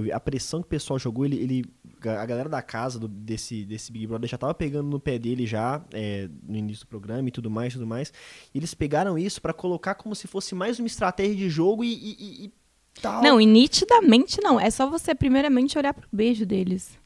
Vi- 0.03 0.13
a 0.13 0.21
pressão 0.21 0.61
que 0.61 0.67
o 0.67 0.69
pessoal 0.69 0.99
jogou, 0.99 1.25
ele, 1.25 1.37
ele- 1.37 1.65
a 2.05 2.27
galera 2.27 2.49
da 2.49 2.63
casa 2.63 2.99
do- 2.99 3.09
desse, 3.09 3.65
desse 3.65 3.91
Big 3.93 4.07
Brother 4.07 4.29
já 4.29 4.39
tava 4.39 4.55
pegando 4.55 4.89
no 4.89 5.01
pé 5.01 5.19
dele 5.19 5.47
já, 5.47 5.85
é, 5.93 6.29
no 6.47 6.57
início 6.57 6.85
do 6.85 6.89
programa 6.89 7.29
e 7.29 7.33
tudo 7.33 7.51
mais, 7.51 7.73
tudo 7.73 7.87
mais. 7.87 8.13
E 8.55 8.59
eles 8.59 8.75
pegaram 8.75 9.19
isso 9.19 9.41
pra 9.41 9.53
colocar 9.53 9.95
como 9.95 10.15
se 10.15 10.27
fosse 10.27 10.55
mais 10.55 10.79
uma 10.79 10.87
estratégia 10.87 11.35
de 11.37 11.49
jogo 11.49 11.83
e- 11.85 11.93
e- 11.93 12.45
e 12.47 12.53
tal. 13.01 13.23
Não, 13.23 13.41
e 13.41 13.47
nitidamente 13.47 14.41
não. 14.43 14.59
É 14.61 14.71
só 14.71 14.89
você, 14.89 15.15
primeiramente, 15.15 15.77
olhar 15.79 15.93
pro 15.95 16.09
beijo 16.13 16.45
deles. 16.47 16.99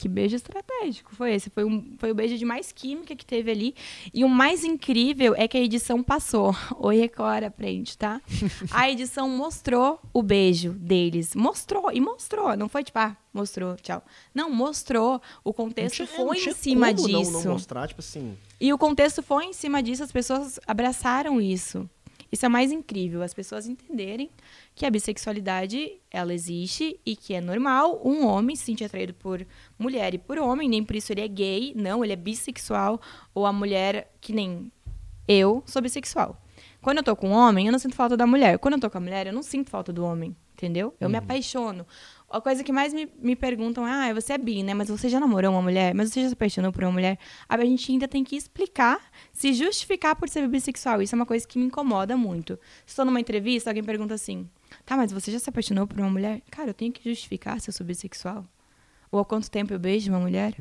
Que 0.00 0.08
beijo 0.08 0.34
estratégico 0.34 1.14
foi 1.14 1.34
esse? 1.34 1.50
Foi, 1.50 1.62
um, 1.62 1.94
foi 1.98 2.10
o 2.10 2.14
beijo 2.14 2.38
de 2.38 2.44
mais 2.46 2.72
química 2.72 3.14
que 3.14 3.26
teve 3.26 3.50
ali. 3.50 3.74
E 4.14 4.24
o 4.24 4.30
mais 4.30 4.64
incrível 4.64 5.34
é 5.36 5.46
que 5.46 5.58
a 5.58 5.60
edição 5.60 6.02
passou. 6.02 6.56
Oi, 6.80 6.96
Record, 6.96 7.44
aprende, 7.44 7.98
tá? 7.98 8.18
A 8.72 8.88
edição 8.90 9.28
mostrou 9.28 10.00
o 10.14 10.22
beijo 10.22 10.72
deles. 10.72 11.34
Mostrou, 11.34 11.92
e 11.92 12.00
mostrou. 12.00 12.56
Não 12.56 12.66
foi 12.66 12.82
tipo, 12.82 12.98
ah, 12.98 13.14
mostrou, 13.30 13.76
tchau. 13.76 14.02
Não, 14.34 14.50
mostrou. 14.50 15.20
O 15.44 15.52
contexto 15.52 15.96
tinha- 15.96 16.06
foi 16.08 16.38
em 16.38 16.52
cima 16.54 16.94
como 16.94 17.06
não- 17.06 17.20
disso. 17.20 17.44
Não, 17.44 17.52
mostrar, 17.52 17.86
tipo 17.86 18.00
assim. 18.00 18.38
E 18.58 18.72
o 18.72 18.78
contexto 18.78 19.22
foi 19.22 19.44
em 19.44 19.52
cima 19.52 19.82
disso, 19.82 20.02
as 20.02 20.10
pessoas 20.10 20.58
abraçaram 20.66 21.38
isso. 21.42 21.86
Isso 22.32 22.46
é 22.46 22.48
mais 22.48 22.70
incrível, 22.70 23.22
as 23.22 23.34
pessoas 23.34 23.66
entenderem 23.66 24.30
que 24.74 24.86
a 24.86 24.90
bissexualidade, 24.90 25.94
ela 26.10 26.32
existe 26.32 26.98
e 27.04 27.16
que 27.16 27.34
é 27.34 27.40
normal 27.40 28.00
um 28.04 28.24
homem 28.24 28.54
se 28.54 28.66
sentir 28.66 28.84
atraído 28.84 29.12
por 29.14 29.44
mulher 29.80 30.14
e 30.14 30.18
por 30.18 30.38
homem, 30.38 30.68
nem 30.68 30.84
por 30.84 30.94
isso 30.94 31.12
ele 31.12 31.22
é 31.22 31.28
gay, 31.28 31.72
não, 31.74 32.04
ele 32.04 32.12
é 32.12 32.16
bissexual, 32.16 33.00
ou 33.34 33.46
a 33.46 33.52
mulher, 33.52 34.12
que 34.20 34.32
nem 34.32 34.70
eu, 35.26 35.62
sou 35.66 35.80
bissexual. 35.80 36.40
Quando 36.82 36.98
eu 36.98 37.04
tô 37.04 37.14
com 37.14 37.28
um 37.30 37.32
homem, 37.32 37.66
eu 37.66 37.72
não 37.72 37.78
sinto 37.78 37.94
falta 37.94 38.16
da 38.16 38.26
mulher. 38.26 38.58
Quando 38.58 38.74
eu 38.74 38.80
tô 38.80 38.90
com 38.90 38.98
a 38.98 39.00
mulher, 39.00 39.26
eu 39.26 39.32
não 39.32 39.42
sinto 39.42 39.70
falta 39.70 39.92
do 39.92 40.04
homem, 40.04 40.34
entendeu? 40.54 40.94
Eu 40.98 41.08
me 41.10 41.16
apaixono. 41.18 41.86
A 42.30 42.40
coisa 42.40 42.62
que 42.62 42.72
mais 42.72 42.94
me, 42.94 43.08
me 43.18 43.34
perguntam 43.34 43.86
é, 43.86 44.10
ah, 44.10 44.14
você 44.14 44.34
é 44.34 44.38
bi, 44.38 44.62
né? 44.62 44.72
Mas 44.72 44.88
você 44.88 45.08
já 45.08 45.18
namorou 45.18 45.50
uma 45.50 45.60
mulher? 45.60 45.94
Mas 45.94 46.10
você 46.10 46.22
já 46.22 46.28
se 46.28 46.34
apaixonou 46.34 46.72
por 46.72 46.84
uma 46.84 46.92
mulher? 46.92 47.18
Aí 47.48 47.60
A 47.60 47.64
gente 47.64 47.90
ainda 47.90 48.06
tem 48.06 48.22
que 48.22 48.36
explicar, 48.36 49.00
se 49.32 49.52
justificar 49.52 50.16
por 50.16 50.28
ser 50.28 50.46
bissexual. 50.48 51.02
Isso 51.02 51.14
é 51.14 51.16
uma 51.16 51.26
coisa 51.26 51.46
que 51.46 51.58
me 51.58 51.66
incomoda 51.66 52.16
muito. 52.16 52.54
Se 52.86 52.92
estou 52.92 53.04
numa 53.04 53.20
entrevista, 53.20 53.68
alguém 53.68 53.82
pergunta 53.82 54.14
assim, 54.14 54.48
tá, 54.86 54.96
mas 54.96 55.12
você 55.12 55.32
já 55.32 55.38
se 55.38 55.50
apaixonou 55.50 55.86
por 55.86 55.98
uma 55.98 56.08
mulher? 56.08 56.40
Cara, 56.50 56.70
eu 56.70 56.74
tenho 56.74 56.92
que 56.92 57.08
justificar 57.08 57.60
se 57.60 57.68
eu 57.68 57.74
sou 57.74 57.84
bissexual? 57.84 58.46
Ou 59.10 59.20
há 59.20 59.24
quanto 59.24 59.50
tempo 59.50 59.72
eu 59.72 59.78
beijo 59.78 60.10
uma 60.10 60.20
mulher? 60.20 60.54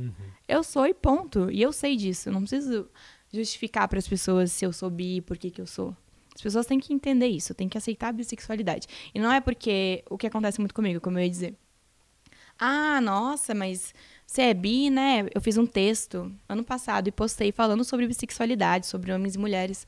Eu 0.48 0.64
sou 0.64 0.86
e 0.88 0.94
ponto. 0.94 1.52
E 1.52 1.62
eu 1.62 1.72
sei 1.72 1.96
disso. 1.96 2.30
Eu 2.30 2.34
não 2.34 2.42
preciso 2.42 2.90
justificar 3.32 3.88
para 3.88 4.00
as 4.00 4.08
pessoas 4.08 4.52
se 4.52 4.66
eu 4.66 4.74
sou 4.74 4.90
bi, 4.90 5.22
por 5.22 5.38
que, 5.38 5.52
que 5.52 5.62
eu 5.62 5.68
sou. 5.68 5.96
As 6.36 6.42
pessoas 6.42 6.66
têm 6.66 6.80
que 6.80 6.94
entender 6.94 7.28
isso, 7.28 7.54
têm 7.54 7.68
que 7.68 7.78
aceitar 7.78 8.08
a 8.08 8.12
bissexualidade. 8.14 8.88
E 9.14 9.20
não 9.20 9.32
é 9.32 9.42
porque 9.42 10.04
o 10.10 10.18
que 10.18 10.26
acontece 10.26 10.60
muito 10.60 10.74
comigo, 10.74 11.02
como 11.02 11.20
eu 11.20 11.24
ia 11.24 11.30
dizer. 11.30 11.56
Ah, 12.58 13.00
nossa, 13.02 13.54
mas 13.54 13.94
você 14.26 14.44
é 14.44 14.54
bi, 14.54 14.90
né? 14.90 15.26
Eu 15.34 15.42
fiz 15.42 15.58
um 15.58 15.66
texto 15.66 16.32
ano 16.48 16.64
passado 16.64 17.08
e 17.08 17.12
postei 17.12 17.52
falando 17.52 17.84
sobre 17.84 18.08
bissexualidade, 18.08 18.88
sobre 18.88 19.12
homens 19.12 19.36
e 19.36 19.38
mulheres. 19.38 19.88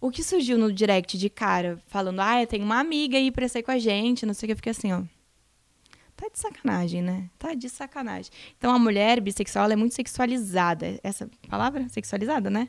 O 0.00 0.10
que 0.10 0.22
surgiu 0.22 0.58
no 0.58 0.72
direct 0.72 1.18
de 1.18 1.28
cara, 1.28 1.78
falando, 1.86 2.20
ah, 2.20 2.42
eu 2.42 2.46
tenho 2.46 2.64
uma 2.64 2.78
amiga 2.78 3.18
aí 3.18 3.30
pra 3.30 3.48
sair 3.48 3.62
com 3.62 3.70
a 3.70 3.78
gente, 3.78 4.24
não 4.24 4.34
sei 4.34 4.46
o 4.46 4.48
que, 4.48 4.52
eu 4.52 4.56
fiquei 4.56 4.70
assim, 4.70 4.92
ó. 4.92 5.02
Tá 6.20 6.28
de 6.28 6.38
sacanagem, 6.38 7.00
né? 7.02 7.30
Tá 7.38 7.54
de 7.54 7.68
sacanagem. 7.68 8.30
Então 8.58 8.74
a 8.74 8.78
mulher 8.78 9.20
bissexual 9.20 9.70
é 9.70 9.76
muito 9.76 9.94
sexualizada. 9.94 11.00
Essa 11.02 11.30
palavra? 11.48 11.88
Sexualizada, 11.88 12.50
né? 12.50 12.68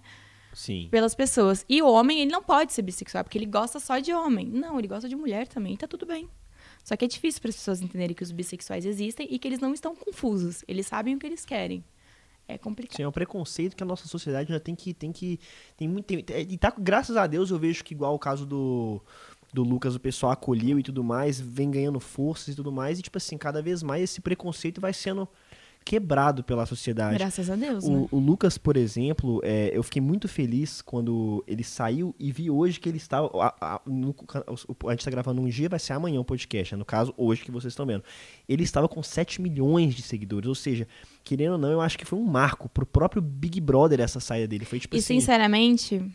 Sim. 0.53 0.87
Pelas 0.89 1.13
pessoas. 1.13 1.65
E 1.67 1.81
o 1.81 1.87
homem, 1.87 2.21
ele 2.21 2.31
não 2.31 2.41
pode 2.41 2.71
ser 2.73 2.81
bissexual, 2.81 3.23
porque 3.23 3.37
ele 3.37 3.45
gosta 3.45 3.79
só 3.79 3.99
de 3.99 4.13
homem. 4.13 4.47
Não, 4.47 4.79
ele 4.79 4.87
gosta 4.87 5.07
de 5.09 5.15
mulher 5.15 5.47
também, 5.47 5.73
e 5.73 5.77
tá 5.77 5.87
tudo 5.87 6.05
bem. 6.05 6.29
Só 6.83 6.95
que 6.95 7.05
é 7.05 7.07
difícil 7.07 7.41
para 7.41 7.49
as 7.49 7.55
pessoas 7.55 7.81
entenderem 7.81 8.15
que 8.15 8.23
os 8.23 8.31
bissexuais 8.31 8.85
existem 8.85 9.27
e 9.29 9.37
que 9.37 9.47
eles 9.47 9.59
não 9.59 9.73
estão 9.73 9.95
confusos. 9.95 10.63
Eles 10.67 10.87
sabem 10.87 11.15
o 11.15 11.19
que 11.19 11.25
eles 11.27 11.45
querem. 11.45 11.83
É 12.47 12.57
complicado. 12.57 12.97
Sim, 12.97 13.03
é 13.03 13.07
um 13.07 13.11
preconceito 13.11 13.75
que 13.77 13.83
a 13.83 13.85
nossa 13.85 14.07
sociedade 14.07 14.49
já 14.49 14.59
tem 14.59 14.75
que. 14.75 14.93
Tem 14.93 15.11
que 15.11 15.39
tem 15.77 15.87
muito, 15.87 16.05
tem- 16.07 16.25
e 16.49 16.57
tá, 16.57 16.73
graças 16.77 17.15
a 17.15 17.25
Deus 17.27 17.49
eu 17.49 17.57
vejo 17.59 17.83
que, 17.83 17.93
igual 17.93 18.13
o 18.15 18.19
caso 18.19 18.45
do, 18.45 19.01
do 19.53 19.63
Lucas, 19.63 19.95
o 19.95 19.99
pessoal 19.99 20.31
acolheu 20.31 20.79
e 20.79 20.83
tudo 20.83 21.03
mais, 21.03 21.39
vem 21.39 21.69
ganhando 21.69 21.99
forças 21.99 22.49
e 22.49 22.55
tudo 22.55 22.71
mais, 22.71 22.99
e, 22.99 23.01
tipo 23.01 23.17
assim, 23.17 23.37
cada 23.37 23.61
vez 23.61 23.83
mais 23.83 24.03
esse 24.03 24.21
preconceito 24.21 24.79
vai 24.79 24.93
sendo 24.93 25.27
quebrado 25.83 26.43
pela 26.43 26.63
sociedade. 26.67 27.17
Graças 27.17 27.49
a 27.49 27.55
Deus, 27.55 27.87
né? 27.87 28.07
O, 28.11 28.17
o 28.17 28.19
Lucas, 28.19 28.55
por 28.55 28.77
exemplo, 28.77 29.41
é, 29.43 29.71
eu 29.73 29.81
fiquei 29.81 29.99
muito 30.01 30.27
feliz 30.27 30.79
quando 30.79 31.43
ele 31.47 31.63
saiu 31.63 32.13
e 32.19 32.31
vi 32.31 32.51
hoje 32.51 32.79
que 32.79 32.87
ele 32.87 32.97
está. 32.97 33.17
A, 33.19 33.55
a- 33.59 33.81
no- 33.87 34.11
o- 34.11 34.87
a 34.87 34.91
gente 34.91 34.99
está 34.99 35.09
gravando 35.09 35.41
um 35.41 35.49
dia, 35.49 35.67
vai 35.67 35.79
ser 35.79 35.93
amanhã 35.93 36.19
o 36.21 36.25
podcast, 36.25 36.75
né? 36.75 36.77
no 36.79 36.85
caso, 36.85 37.11
hoje 37.17 37.41
que 37.43 37.49
vocês 37.49 37.71
estão 37.71 37.85
vendo. 37.87 38.03
Ele 38.47 38.61
estava 38.63 38.87
com 38.87 39.01
7 39.01 39.41
milhões 39.41 39.95
de 39.95 40.03
seguidores, 40.03 40.47
ou 40.47 40.53
seja, 40.55 40.87
querendo 41.23 41.53
ou 41.53 41.57
não, 41.57 41.71
eu 41.71 41.81
acho 41.81 41.97
que 41.97 42.05
foi 42.05 42.19
um 42.19 42.25
marco 42.25 42.69
pro 42.69 42.85
próprio 42.85 43.19
Big 43.21 43.59
Brother 43.59 44.01
essa 44.01 44.19
saída 44.19 44.47
dele. 44.47 44.65
Foi 44.65 44.79
tipo 44.79 44.95
E 44.95 44.99
assim. 44.99 45.19
sinceramente, 45.19 45.97
tu- 45.97 46.11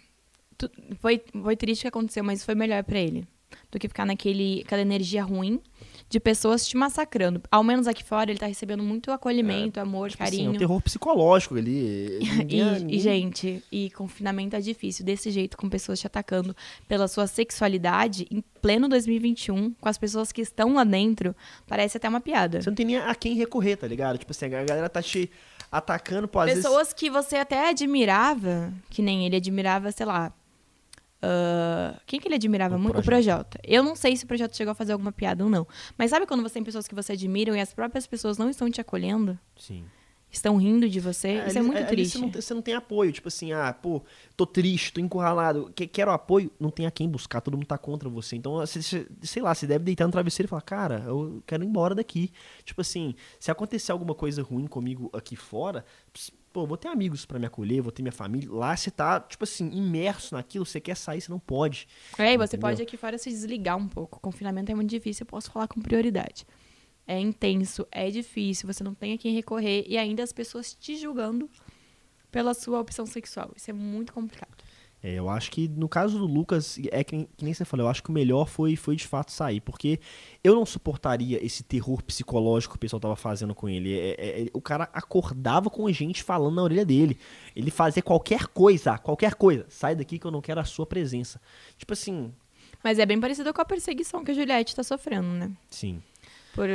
foi, 1.00 1.22
foi 1.42 1.56
triste 1.56 1.80
o 1.80 1.82
que 1.82 1.88
aconteceu, 1.88 2.22
mas 2.24 2.44
foi 2.44 2.54
melhor 2.54 2.82
pra 2.84 2.98
ele. 2.98 3.26
Do 3.70 3.78
que 3.78 3.88
ficar 3.88 4.04
naquele, 4.04 4.62
aquela 4.64 4.82
energia 4.82 5.22
ruim 5.22 5.60
de 6.08 6.18
pessoas 6.20 6.66
te 6.66 6.76
massacrando. 6.76 7.40
Ao 7.50 7.62
menos 7.64 7.86
aqui 7.86 8.02
fora, 8.02 8.30
ele 8.30 8.38
tá 8.38 8.46
recebendo 8.46 8.82
muito 8.82 9.10
acolhimento, 9.10 9.78
amor, 9.80 10.10
tipo 10.10 10.22
assim, 10.22 10.34
é 10.34 10.38
carinho. 10.38 10.52
um 10.52 10.58
terror 10.58 10.80
psicológico 10.82 11.54
ali. 11.56 12.18
E, 12.22 12.30
ninguém- 12.38 12.86
e, 12.94 12.98
gente, 13.00 13.62
e 13.70 13.90
confinamento 13.90 14.54
é 14.56 14.60
difícil. 14.60 15.04
Desse 15.04 15.30
jeito, 15.30 15.56
com 15.56 15.68
pessoas 15.68 15.98
te 16.00 16.06
atacando 16.06 16.56
pela 16.88 17.06
sua 17.08 17.26
sexualidade, 17.26 18.26
em 18.30 18.42
pleno 18.62 18.88
2021, 18.88 19.72
com 19.80 19.88
as 19.88 19.98
pessoas 19.98 20.30
que 20.32 20.40
estão 20.42 20.74
lá 20.74 20.84
dentro, 20.84 21.34
parece 21.66 21.96
até 21.96 22.08
uma 22.08 22.20
piada. 22.20 22.60
Você 22.62 22.68
não 22.70 22.74
tem 22.76 22.86
nem 22.86 22.96
a 22.98 23.14
quem 23.14 23.34
recorrer, 23.34 23.76
tá 23.76 23.86
ligado? 23.86 24.18
Tipo 24.18 24.32
assim, 24.32 24.46
a 24.46 24.48
galera 24.64 24.88
tá 24.88 25.02
te 25.02 25.30
atacando, 25.70 26.28
pô, 26.28 26.40
às 26.40 26.46
vezes. 26.46 26.62
Pessoas 26.64 26.92
que 26.92 27.10
você 27.10 27.36
até 27.36 27.68
admirava, 27.70 28.72
que 28.90 29.02
nem 29.02 29.24
ele 29.26 29.36
admirava, 29.36 29.90
sei 29.92 30.06
lá. 30.06 30.32
Ah, 31.22 31.98
quem 32.06 32.20
que 32.20 32.28
ele 32.28 32.34
admirava 32.34 32.76
O 32.76 32.78
muito? 32.78 32.98
O 32.98 33.02
Projota. 33.02 33.58
Projota. 33.58 33.60
Eu 33.64 33.82
não 33.82 33.96
sei 33.96 34.16
se 34.16 34.24
o 34.24 34.26
Projota 34.28 34.54
chegou 34.54 34.72
a 34.72 34.74
fazer 34.74 34.92
alguma 34.92 35.12
piada 35.12 35.42
ou 35.44 35.50
não. 35.50 35.66
Mas 35.96 36.10
sabe 36.10 36.26
quando 36.26 36.42
você 36.42 36.54
tem 36.54 36.64
pessoas 36.64 36.86
que 36.86 36.94
você 36.94 37.12
admira 37.12 37.56
e 37.56 37.60
as 37.60 37.72
próprias 37.72 38.06
pessoas 38.06 38.38
não 38.38 38.50
estão 38.50 38.70
te 38.70 38.80
acolhendo? 38.80 39.38
Sim. 39.58 39.84
Estão 40.28 40.56
rindo 40.56 40.88
de 40.88 40.98
você? 41.00 41.34
Isso 41.46 41.56
é 41.56 41.60
ali- 41.60 41.62
muito 41.62 41.78
ali 41.78 41.86
triste. 41.86 42.12
Você 42.14 42.18
não, 42.18 42.30
tem- 42.30 42.42
você 42.42 42.54
não 42.54 42.60
tem 42.62 42.74
apoio, 42.74 43.12
tipo 43.12 43.28
assim, 43.28 43.52
ah, 43.52 43.72
pô, 43.72 44.02
tô 44.36 44.44
triste, 44.44 44.92
tô 44.92 45.00
encurralado, 45.00 45.72
que- 45.74 45.86
quero 45.86 46.10
apoio, 46.10 46.50
não 46.60 46.68
tem 46.68 46.84
a 46.84 46.90
quem 46.90 47.08
buscar, 47.08 47.40
todo 47.40 47.54
mundo 47.56 47.66
tá 47.66 47.78
contra 47.78 48.08
você. 48.08 48.36
Então, 48.36 48.54
você, 48.56 48.82
você- 48.82 49.06
sei 49.22 49.40
lá, 49.40 49.54
você 49.54 49.66
deve 49.66 49.84
deitar 49.84 50.04
no 50.04 50.12
travesseiro 50.12 50.48
e 50.48 50.50
falar, 50.50 50.62
cara, 50.62 51.04
eu 51.06 51.42
quero 51.46 51.62
ir 51.62 51.66
embora 51.66 51.94
daqui. 51.94 52.32
Tipo 52.64 52.80
assim, 52.80 53.14
se 53.38 53.50
acontecer 53.52 53.92
alguma 53.92 54.14
coisa 54.14 54.42
ruim 54.42 54.66
comigo 54.66 55.08
aqui 55.12 55.36
fora, 55.36 55.84
pô, 56.56 56.66
vou 56.66 56.78
ter 56.78 56.88
amigos 56.88 57.26
pra 57.26 57.38
me 57.38 57.44
acolher, 57.44 57.82
vou 57.82 57.92
ter 57.92 58.00
minha 58.00 58.10
família. 58.10 58.50
Lá 58.50 58.74
você 58.74 58.90
tá, 58.90 59.20
tipo 59.20 59.44
assim, 59.44 59.68
imerso 59.72 60.34
naquilo, 60.34 60.64
você 60.64 60.80
quer 60.80 60.96
sair, 60.96 61.20
você 61.20 61.30
não 61.30 61.38
pode. 61.38 61.86
É, 62.16 62.32
e 62.32 62.38
você 62.38 62.56
pode 62.56 62.80
aqui 62.80 62.96
fora 62.96 63.18
se 63.18 63.28
desligar 63.28 63.76
um 63.76 63.86
pouco. 63.86 64.16
O 64.16 64.20
confinamento 64.20 64.72
é 64.72 64.74
muito 64.74 64.88
difícil, 64.88 65.24
eu 65.24 65.26
posso 65.26 65.50
falar 65.50 65.68
com 65.68 65.82
prioridade. 65.82 66.46
É 67.06 67.20
intenso, 67.20 67.86
é 67.92 68.10
difícil, 68.10 68.66
você 68.72 68.82
não 68.82 68.94
tem 68.94 69.12
a 69.12 69.18
quem 69.18 69.34
recorrer 69.34 69.84
e 69.86 69.98
ainda 69.98 70.22
as 70.22 70.32
pessoas 70.32 70.72
te 70.72 70.96
julgando 70.96 71.50
pela 72.32 72.54
sua 72.54 72.80
opção 72.80 73.04
sexual. 73.04 73.52
Isso 73.54 73.70
é 73.70 73.74
muito 73.74 74.14
complicado. 74.14 74.56
É, 75.02 75.12
eu 75.14 75.28
acho 75.28 75.50
que 75.50 75.68
no 75.68 75.88
caso 75.88 76.18
do 76.18 76.26
Lucas, 76.26 76.78
é 76.90 77.04
que, 77.04 77.14
nem- 77.16 77.28
que 77.36 77.44
nem 77.44 77.52
você 77.54 77.64
falou, 77.64 77.86
eu 77.86 77.90
acho 77.90 78.02
que 78.02 78.08
o 78.10 78.12
melhor 78.12 78.48
foi, 78.48 78.74
foi 78.76 78.96
de 78.96 79.06
fato 79.06 79.30
sair, 79.30 79.60
porque 79.60 80.00
eu 80.42 80.54
não 80.54 80.66
suportaria 80.66 81.44
esse 81.44 81.62
terror 81.62 82.02
psicológico 82.02 82.72
que 82.72 82.76
o 82.76 82.80
pessoal 82.80 82.98
tava 82.98 83.14
fazendo 83.14 83.54
com 83.54 83.68
ele. 83.68 83.94
É- 83.96 84.14
é- 84.18 84.42
é- 84.44 84.50
o 84.52 84.60
cara 84.60 84.88
acordava 84.92 85.70
com 85.70 85.86
a 85.86 85.92
gente 85.92 86.22
falando 86.22 86.56
na 86.56 86.62
orelha 86.62 86.84
dele. 86.84 87.18
Ele 87.54 87.70
fazia 87.70 88.02
qualquer 88.02 88.46
coisa, 88.48 88.98
qualquer 88.98 89.34
coisa. 89.34 89.66
Sai 89.68 89.94
daqui 89.94 90.18
que 90.18 90.26
eu 90.26 90.30
não 90.30 90.40
quero 90.40 90.60
a 90.60 90.64
sua 90.64 90.86
presença. 90.86 91.40
Tipo 91.78 91.92
assim, 91.92 92.32
Mas 92.82 92.98
é 92.98 93.06
bem 93.06 93.20
parecido 93.20 93.52
com 93.52 93.60
a 93.60 93.64
perseguição 93.64 94.24
que 94.24 94.30
a 94.30 94.34
Juliette 94.34 94.74
tá 94.74 94.82
sofrendo, 94.82 95.28
né? 95.28 95.50
sim. 95.70 96.00
Por, 96.56 96.68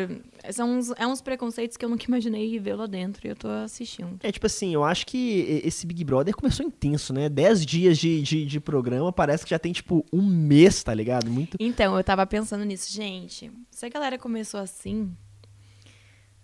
são 0.54 0.78
uns, 0.78 0.92
é 0.92 1.06
uns 1.08 1.22
preconceitos 1.22 1.76
que 1.76 1.84
eu 1.84 1.90
nunca 1.90 2.06
imaginei 2.06 2.58
ver 2.60 2.76
lá 2.76 2.86
dentro 2.86 3.26
e 3.28 3.30
eu 3.32 3.36
tô 3.36 3.48
assistindo. 3.50 4.18
É 4.22 4.32
tipo 4.32 4.46
assim, 4.46 4.74
eu 4.74 4.84
acho 4.84 5.06
que 5.08 5.62
esse 5.66 5.86
Big 5.88 6.04
Brother 6.04 6.36
começou 6.36 6.64
intenso, 6.66 7.12
né? 7.12 7.28
Dez 7.28 7.66
dias 7.66 7.98
de, 7.98 8.22
de, 8.22 8.46
de 8.46 8.60
programa, 8.60 9.12
parece 9.12 9.44
que 9.44 9.50
já 9.50 9.58
tem 9.60 9.74
tipo 9.74 10.06
um 10.14 10.22
mês, 10.22 10.84
tá 10.84 10.94
ligado? 10.94 11.30
Muito. 11.32 11.58
Então, 11.60 11.98
eu 11.98 12.04
tava 12.04 12.26
pensando 12.28 12.64
nisso. 12.64 12.94
Gente, 12.94 13.52
se 13.72 13.86
a 13.86 13.90
galera 13.90 14.18
começou 14.20 14.60
assim, 14.60 15.12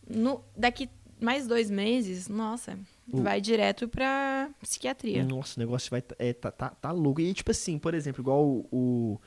no, 0.10 0.42
daqui 0.56 0.90
mais 1.20 1.48
dois 1.48 1.70
meses, 1.70 2.28
nossa, 2.28 2.78
O- 3.12 3.22
vai 3.22 3.42
direto 3.42 3.88
pra 3.88 4.50
psiquiatria. 4.62 5.24
Nossa, 5.24 5.60
o 5.60 5.64
negócio 5.64 5.90
vai. 5.90 6.04
É, 6.20 6.34
tá, 6.34 6.52
tá, 6.52 6.70
tá 6.70 6.92
louco. 6.92 7.22
E 7.22 7.34
tipo 7.34 7.52
assim, 7.52 7.78
por 7.78 7.94
exemplo, 7.94 8.22
igual 8.22 8.44
o, 8.46 8.68
o, 8.72 9.20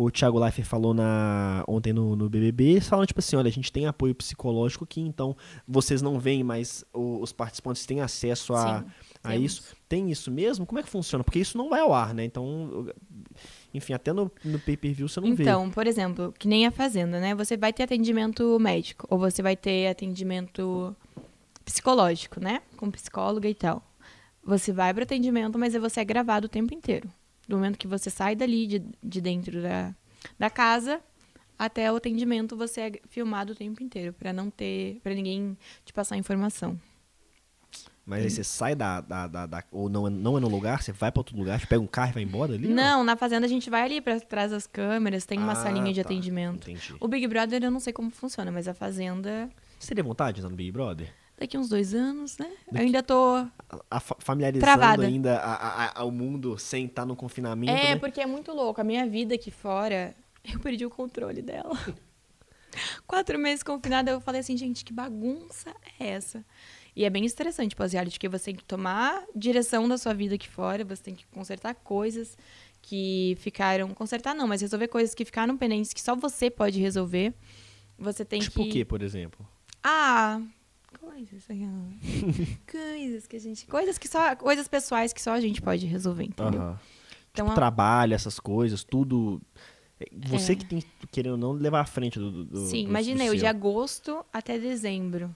o 0.00 0.10
Thiago 0.12 0.38
Leifert 0.38 0.66
falou 0.66 0.94
na, 0.94 1.64
ontem 1.66 1.92
no, 1.92 2.14
no 2.14 2.28
BBB, 2.30 2.80
falam 2.80 3.04
tipo 3.04 3.18
assim: 3.18 3.34
olha, 3.36 3.48
a 3.48 3.52
gente 3.52 3.72
tem 3.72 3.86
apoio 3.86 4.14
psicológico 4.14 4.84
aqui, 4.84 5.00
então 5.00 5.36
vocês 5.66 6.00
não 6.00 6.20
veem, 6.20 6.44
mas 6.44 6.84
o- 6.94 7.20
os 7.20 7.32
participantes 7.32 7.84
têm 7.84 8.00
acesso 8.00 8.54
a, 8.54 8.80
Sim. 8.82 8.90
a 9.24 9.28
Temos. 9.30 9.44
isso. 9.44 9.76
Tem 9.88 10.10
isso 10.10 10.30
mesmo? 10.30 10.64
Como 10.64 10.78
é 10.78 10.82
que 10.82 10.88
funciona? 10.88 11.24
Porque 11.24 11.40
isso 11.40 11.58
não 11.58 11.68
vai 11.68 11.80
ao 11.80 11.92
ar, 11.92 12.14
né? 12.14 12.24
Então, 12.24 12.86
enfim, 13.74 13.92
até 13.92 14.12
no, 14.12 14.30
no 14.44 14.58
pay-per-view 14.60 15.08
você 15.08 15.20
não 15.20 15.34
vê. 15.34 15.42
Então, 15.42 15.68
por 15.70 15.86
exemplo, 15.86 16.32
que 16.38 16.46
nem 16.46 16.64
a 16.66 16.70
Fazenda, 16.70 17.18
né? 17.18 17.34
Você 17.34 17.56
vai 17.56 17.72
ter 17.72 17.82
atendimento 17.82 18.56
médico, 18.60 19.06
ou 19.10 19.18
você 19.18 19.42
vai 19.42 19.56
ter 19.56 19.88
atendimento 19.88 20.94
psicológico, 21.64 22.40
né? 22.40 22.62
Com 22.76 22.90
psicóloga 22.90 23.48
e 23.48 23.54
tal. 23.54 23.82
Você 24.44 24.72
vai 24.72 24.94
para 24.94 25.02
atendimento, 25.02 25.58
mas 25.58 25.74
você 25.74 26.00
é 26.00 26.04
gravado 26.04 26.46
o 26.46 26.48
tempo 26.48 26.72
inteiro. 26.72 27.08
Do 27.48 27.56
momento 27.56 27.78
que 27.78 27.86
você 27.88 28.10
sai 28.10 28.36
dali 28.36 28.66
de, 28.66 28.82
de 29.02 29.20
dentro 29.20 29.62
da, 29.62 29.94
da 30.38 30.50
casa 30.50 31.00
até 31.58 31.90
o 31.90 31.96
atendimento, 31.96 32.56
você 32.56 32.80
é 32.82 32.92
filmado 33.08 33.52
o 33.52 33.56
tempo 33.56 33.82
inteiro, 33.82 34.12
para 34.12 34.32
não 34.32 34.50
ter, 34.50 35.00
para 35.02 35.14
ninguém 35.14 35.56
te 35.84 35.92
passar 35.92 36.16
informação. 36.16 36.78
Mas 38.06 38.24
aí 38.24 38.30
você 38.30 38.42
sai 38.44 38.74
da, 38.74 39.00
da, 39.02 39.26
da- 39.26 39.46
da- 39.46 39.64
Ou 39.70 39.88
não 39.88 40.06
é, 40.06 40.10
não 40.10 40.36
é 40.38 40.40
no 40.40 40.48
lugar, 40.48 40.82
você 40.82 40.92
vai 40.92 41.12
pra 41.12 41.20
outro 41.20 41.36
lugar, 41.36 41.60
você 41.60 41.66
pega 41.66 41.82
um 41.82 41.86
carro 41.86 42.10
e 42.10 42.14
vai 42.14 42.22
embora 42.22 42.54
ali? 42.54 42.66
ou 42.68 42.74
Não, 42.74 43.04
na 43.04 43.16
Fazenda 43.16 43.44
a 43.44 43.48
gente 43.48 43.68
vai 43.68 43.82
ali 43.82 44.00
para 44.00 44.18
trás 44.20 44.50
das 44.50 44.66
câmeras, 44.66 45.26
tem 45.26 45.38
uma 45.38 45.52
Ah, 45.52 45.56
salinha 45.56 45.92
de 45.92 46.02
tá. 46.02 46.08
atendimento. 46.08 46.70
Entendi. 46.70 46.94
O 47.00 47.06
Big 47.08 47.26
Brother 47.26 47.62
eu 47.62 47.70
não 47.70 47.80
sei 47.80 47.92
como 47.92 48.10
funciona, 48.10 48.50
mas 48.50 48.66
a 48.66 48.72
Fazenda 48.72 49.50
Você 49.78 49.88
teria 49.88 50.04
vontade 50.04 50.36
de 50.36 50.40
estar 50.40 50.48
no 50.48 50.56
Big 50.56 50.70
Brother? 50.72 51.12
Daqui 51.38 51.56
uns 51.56 51.68
dois 51.68 51.94
anos, 51.94 52.36
né? 52.38 52.50
Eu 52.72 52.80
ainda 52.80 53.02
tô. 53.02 53.36
A, 53.36 53.48
a 53.90 54.00
fa- 54.00 54.16
familiarizando 54.18 54.64
Travada. 54.72 55.06
ainda 55.06 55.38
a- 55.38 55.84
a- 55.84 56.00
ao 56.00 56.10
mundo 56.10 56.58
sem 56.58 56.86
estar 56.86 57.06
no 57.06 57.14
confinamento, 57.14 57.72
É, 57.72 57.94
né? 57.94 57.96
porque 57.96 58.20
é 58.20 58.26
muito 58.26 58.52
louco. 58.52 58.80
A 58.80 58.84
minha 58.84 59.06
vida 59.08 59.34
aqui 59.36 59.50
fora, 59.50 60.14
eu 60.44 60.58
perdi 60.60 60.84
o 60.84 60.90
controle 60.90 61.40
dela. 61.42 61.78
Quatro 63.06 63.38
meses 63.38 63.62
confinada, 63.62 64.10
eu 64.10 64.20
falei 64.20 64.40
assim, 64.40 64.56
gente, 64.56 64.84
que 64.84 64.92
bagunça 64.92 65.74
é 65.98 66.08
essa? 66.08 66.44
E 66.94 67.04
é 67.04 67.10
bem 67.10 67.24
estressante, 67.24 67.70
tipo, 67.70 67.82
as 67.82 67.92
reality, 67.92 68.16
porque 68.16 68.28
você 68.28 68.46
tem 68.46 68.56
que 68.56 68.64
tomar 68.64 69.24
direção 69.34 69.88
da 69.88 69.96
sua 69.96 70.12
vida 70.12 70.34
aqui 70.34 70.48
fora, 70.48 70.84
você 70.84 71.02
tem 71.02 71.14
que 71.14 71.24
consertar 71.28 71.74
coisas 71.76 72.36
que 72.82 73.36
ficaram. 73.40 73.88
Consertar 73.94 74.34
não, 74.34 74.46
mas 74.48 74.60
resolver 74.60 74.88
coisas 74.88 75.14
que 75.14 75.24
ficaram 75.24 75.56
pendentes 75.56 75.92
que 75.92 76.00
só 76.02 76.14
você 76.16 76.50
pode 76.50 76.80
resolver. 76.80 77.32
Você 77.98 78.24
tem 78.24 78.40
Tipo 78.40 78.62
que. 78.64 78.68
o 78.68 78.72
quê, 78.72 78.84
por 78.84 79.02
exemplo? 79.02 79.46
Ah, 79.82 80.40
coisas. 81.00 81.46
coisas 82.70 83.26
que 83.26 83.36
a 83.36 83.40
gente. 83.40 83.66
Coisas 83.66 83.98
que 83.98 84.08
só. 84.08 84.34
Coisas 84.36 84.68
pessoais 84.68 85.12
que 85.12 85.20
só 85.22 85.32
a 85.32 85.40
gente 85.40 85.60
pode 85.60 85.86
resolver, 85.86 86.24
entendeu? 86.24 86.52
Então, 86.60 86.78
Tipo, 87.46 87.50
a- 87.50 87.54
trabalho, 87.54 88.14
essas 88.14 88.38
coisas, 88.40 88.82
tudo. 88.84 89.40
é, 90.00 90.06
Você 90.28 90.52
É. 90.52 90.56
que 90.56 90.64
tem, 90.64 90.82
querendo 91.10 91.32
ou 91.32 91.38
não, 91.38 91.52
levar 91.52 91.80
à 91.80 91.84
frente 91.86 92.18
do. 92.18 92.44
do 92.44 92.66
Sim, 92.66 92.84
do- 92.84 92.90
imagina 92.90 93.18
do 93.18 93.22
eu, 93.24 93.30
seu. 93.32 93.38
de 93.40 93.46
agosto 93.46 94.24
até 94.32 94.58
dezembro. 94.58 95.34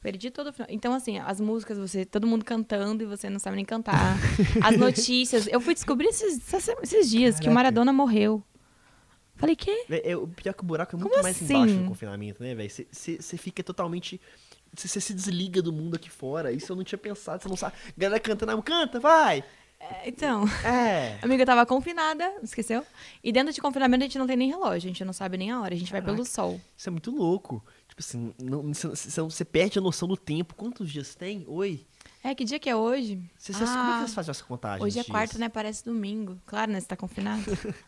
Perdi 0.00 0.30
todo 0.30 0.48
o 0.48 0.52
final. 0.52 0.68
Então, 0.70 0.92
assim, 0.92 1.18
as 1.18 1.40
músicas, 1.40 1.78
você, 1.78 2.04
todo 2.04 2.26
mundo 2.26 2.44
cantando 2.44 3.02
e 3.02 3.06
você 3.06 3.30
não 3.30 3.38
sabe 3.38 3.56
nem 3.56 3.64
cantar. 3.64 4.18
As 4.62 4.76
notícias. 4.76 5.46
Eu 5.46 5.62
fui 5.62 5.72
descobrir 5.72 6.08
esses, 6.08 6.42
esses 6.82 7.08
dias 7.08 7.36
que 7.36 7.42
o 7.42 7.44
Caraca. 7.44 7.54
Maradona 7.54 7.90
morreu. 7.90 8.42
Falei, 9.36 9.56
quê? 9.56 9.86
É, 9.88 10.10
é, 10.12 10.16
o 10.16 10.28
pior 10.28 10.52
que 10.52 10.62
o 10.62 10.66
buraco 10.66 10.94
é 10.94 10.98
muito 10.98 11.10
Como 11.10 11.22
mais 11.22 11.34
assim? 11.42 11.54
embaixo 11.56 11.74
no 11.74 11.88
confinamento, 11.88 12.42
né, 12.42 12.54
velho? 12.54 12.70
Você 12.70 13.36
fica 13.38 13.64
totalmente. 13.64 14.20
Você 14.76 15.00
se 15.00 15.14
desliga 15.14 15.62
do 15.62 15.72
mundo 15.72 15.94
aqui 15.96 16.10
fora. 16.10 16.50
Isso 16.52 16.70
eu 16.72 16.76
não 16.76 16.84
tinha 16.84 16.98
pensado. 16.98 17.42
Você 17.42 17.48
não 17.48 17.56
sabe. 17.56 17.74
Galera 17.96 18.20
cantando, 18.20 18.52
ah, 18.52 18.62
canta, 18.62 18.98
vai! 19.00 19.44
É, 19.78 20.08
Então, 20.08 20.44
É. 20.64 21.18
a 21.20 21.24
amiga 21.26 21.44
tava 21.44 21.64
confinada, 21.66 22.24
esqueceu? 22.42 22.84
E 23.22 23.30
dentro 23.32 23.52
de 23.52 23.60
confinamento 23.60 24.02
a 24.02 24.06
gente 24.06 24.18
não 24.18 24.26
tem 24.26 24.36
nem 24.36 24.48
relógio, 24.48 24.76
a 24.88 24.92
gente 24.92 25.04
não 25.04 25.12
sabe 25.12 25.36
nem 25.36 25.50
a 25.50 25.60
hora, 25.60 25.74
a 25.74 25.76
gente 25.78 25.92
vai 25.92 26.00
pelo 26.02 26.24
sol. 26.24 26.60
Isso 26.76 26.88
é 26.88 26.90
muito 26.92 27.10
louco. 27.10 27.62
Tipo 27.88 28.00
assim, 28.00 28.34
não- 28.42 28.62
você 28.72 29.20
você- 29.20 29.44
perde 29.44 29.78
a 29.78 29.82
noção 29.82 30.08
do 30.08 30.16
tempo. 30.16 30.54
Quantos 30.54 30.90
dias 30.90 31.14
tem? 31.14 31.44
Oi? 31.46 31.86
É, 32.22 32.34
que 32.34 32.44
dia 32.44 32.58
que 32.58 32.68
é 32.70 32.74
hoje? 32.74 33.20
Você, 33.38 33.52
vocês- 33.52 33.68
como 33.70 33.82
é 33.82 33.84
que 33.84 33.92
Ah, 33.92 33.98
vocês 34.00 34.14
fazem 34.14 34.30
essa 34.30 34.44
contagem? 34.44 34.84
Hoje 34.84 34.98
é 34.98 35.04
quarta, 35.04 35.32
dias? 35.34 35.40
né? 35.40 35.48
Parece 35.50 35.84
domingo. 35.84 36.40
Claro, 36.46 36.72
né? 36.72 36.80
Você 36.80 36.86
tá 36.86 36.96
confinado. 36.96 37.44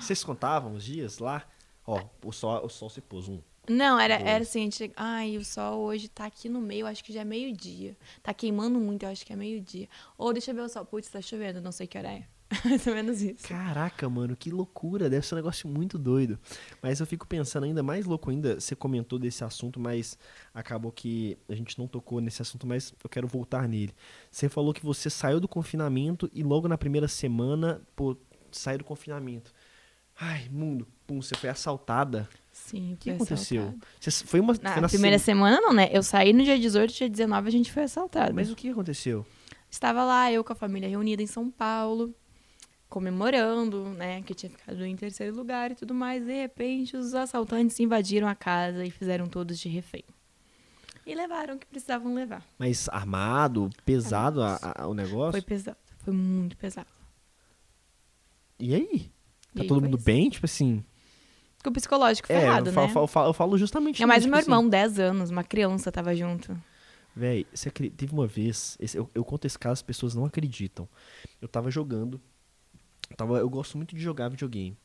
Vocês 0.00 0.22
contavam 0.24 0.74
os 0.74 0.84
dias 0.84 1.18
lá? 1.18 1.44
Ó, 1.86 2.00
o 2.24 2.32
sol, 2.32 2.64
o 2.64 2.68
sol 2.68 2.90
se 2.90 3.00
pôs 3.00 3.28
um. 3.28 3.40
Não, 3.70 4.00
era, 4.00 4.14
era 4.14 4.42
assim, 4.42 4.60
a 4.60 4.64
gente... 4.64 4.92
Ai, 4.96 5.36
o 5.36 5.44
sol 5.44 5.80
hoje 5.80 6.08
tá 6.08 6.26
aqui 6.26 6.48
no 6.48 6.60
meio, 6.60 6.86
acho 6.86 7.04
que 7.04 7.12
já 7.12 7.20
é 7.20 7.24
meio-dia. 7.24 7.96
Tá 8.22 8.34
queimando 8.34 8.80
muito, 8.80 9.04
eu 9.04 9.08
acho 9.08 9.24
que 9.24 9.32
é 9.32 9.36
meio-dia. 9.36 9.88
Ou 10.18 10.32
deixa 10.32 10.50
eu 10.50 10.54
ver 10.56 10.62
o 10.62 10.68
sol. 10.68 10.84
Putz, 10.84 11.08
tá 11.08 11.22
chovendo, 11.22 11.60
não 11.60 11.70
sei 11.70 11.86
que 11.86 11.96
hora 11.96 12.08
é. 12.08 12.24
Mais 12.64 12.84
ou 12.84 12.94
menos 12.94 13.22
isso. 13.22 13.46
Caraca, 13.46 14.08
mano, 14.08 14.34
que 14.36 14.50
loucura. 14.50 15.08
Deve 15.08 15.24
ser 15.24 15.34
um 15.34 15.38
negócio 15.38 15.68
muito 15.68 15.96
doido. 15.96 16.36
Mas 16.82 16.98
eu 16.98 17.06
fico 17.06 17.26
pensando 17.26 17.62
ainda 17.64 17.80
mais 17.80 18.06
louco 18.06 18.30
ainda. 18.30 18.58
Você 18.58 18.74
comentou 18.74 19.20
desse 19.20 19.44
assunto, 19.44 19.78
mas 19.78 20.18
acabou 20.52 20.90
que 20.90 21.38
a 21.48 21.54
gente 21.54 21.78
não 21.78 21.86
tocou 21.86 22.20
nesse 22.20 22.42
assunto, 22.42 22.66
mas 22.66 22.92
eu 23.02 23.08
quero 23.08 23.28
voltar 23.28 23.68
nele. 23.68 23.94
Você 24.30 24.48
falou 24.48 24.74
que 24.74 24.84
você 24.84 25.08
saiu 25.08 25.38
do 25.38 25.46
confinamento 25.46 26.28
e 26.34 26.42
logo 26.42 26.66
na 26.66 26.76
primeira 26.76 27.06
semana, 27.06 27.80
pô, 27.94 28.16
saiu 28.50 28.78
do 28.78 28.84
confinamento. 28.84 29.52
Ai, 30.20 30.48
mundo, 30.50 30.86
pum, 31.06 31.22
você 31.22 31.34
foi 31.34 31.48
assaltada. 31.48 32.28
Sim, 32.52 32.92
O 32.92 32.96
que 32.98 33.10
aconteceu? 33.10 33.62
assaltado. 33.62 33.86
Você 33.98 34.10
foi 34.26 34.38
uma. 34.40 34.52
Na 34.60 34.72
foi 34.74 34.82
na 34.82 34.88
primeira 34.88 35.18
se- 35.18 35.24
semana 35.24 35.60
não, 35.60 35.72
né? 35.72 35.88
Eu 35.92 36.02
saí 36.02 36.32
no 36.32 36.44
dia 36.44 36.58
18, 36.58 36.92
dia 36.92 37.08
19 37.08 37.48
a 37.48 37.52
gente 37.52 37.72
foi 37.72 37.84
assaltado. 37.84 38.34
Mas 38.34 38.50
o 38.50 38.56
que 38.56 38.68
aconteceu? 38.68 39.24
Estava 39.70 40.04
lá, 40.04 40.30
eu 40.30 40.44
com 40.44 40.52
a 40.52 40.56
família 40.56 40.88
reunida 40.88 41.22
em 41.22 41.26
São 41.26 41.50
Paulo, 41.50 42.14
comemorando, 42.88 43.84
né? 43.90 44.20
Que 44.22 44.34
tinha 44.34 44.50
ficado 44.50 44.84
em 44.84 44.94
terceiro 44.96 45.34
lugar 45.34 45.70
e 45.70 45.74
tudo 45.74 45.94
mais. 45.94 46.24
De 46.26 46.32
repente, 46.32 46.96
os 46.96 47.14
assaltantes 47.14 47.78
invadiram 47.80 48.28
a 48.28 48.34
casa 48.34 48.84
e 48.84 48.90
fizeram 48.90 49.26
todos 49.26 49.58
de 49.58 49.68
refém. 49.68 50.04
E 51.06 51.14
levaram 51.14 51.54
o 51.54 51.58
que 51.58 51.66
precisavam 51.66 52.12
levar. 52.14 52.44
Mas 52.58 52.88
armado, 52.90 53.70
pesado 53.86 54.42
a- 54.42 54.58
a- 54.76 54.86
o 54.86 54.92
negócio? 54.92 55.32
Foi 55.32 55.40
pesado. 55.42 55.78
Foi 55.98 56.12
muito 56.12 56.56
pesado. 56.56 56.88
E 58.58 58.74
aí? 58.74 59.10
Tá 59.54 59.64
E 59.64 59.66
todo 59.66 59.80
mundo 59.82 59.96
isso. 59.96 60.04
bem? 60.04 60.28
Tipo 60.30 60.46
assim. 60.46 60.84
Com 61.62 61.70
o 61.70 61.72
psicológico 61.72 62.30
É, 62.32 62.40
ferrado, 62.40 62.68
eu 62.70 62.72
falo, 62.72 62.86
né? 62.86 62.92
falo- 62.94 63.06
falo- 63.06 63.28
eu 63.28 63.32
falo 63.34 63.58
justamente 63.58 64.02
É 64.02 64.06
mais 64.06 64.22
isso, 64.22 64.28
o 64.28 64.30
meu 64.30 64.40
tipo 64.40 64.50
assim, 64.50 64.58
irmão, 64.60 64.70
10 64.70 64.98
anos, 64.98 65.30
uma 65.30 65.44
criança 65.44 65.92
tava 65.92 66.14
junto. 66.16 66.56
Véi, 67.14 67.44
você 67.52 67.70
teve 67.70 68.12
uma 68.14 68.26
vez, 68.26 68.76
esse- 68.80 68.96
eu, 68.96 69.10
eu 69.14 69.24
conto 69.24 69.44
esse 69.44 69.58
caso, 69.58 69.74
as 69.74 69.82
pessoas 69.82 70.14
não 70.14 70.24
acreditam. 70.24 70.88
Eu 71.42 71.48
tava 71.48 71.70
jogando, 71.70 72.20
tava, 73.16 73.38
eu 73.38 73.50
gosto 73.50 73.76
muito 73.76 73.94
de 73.94 74.00
jogar 74.00 74.28
videogame. 74.28 74.76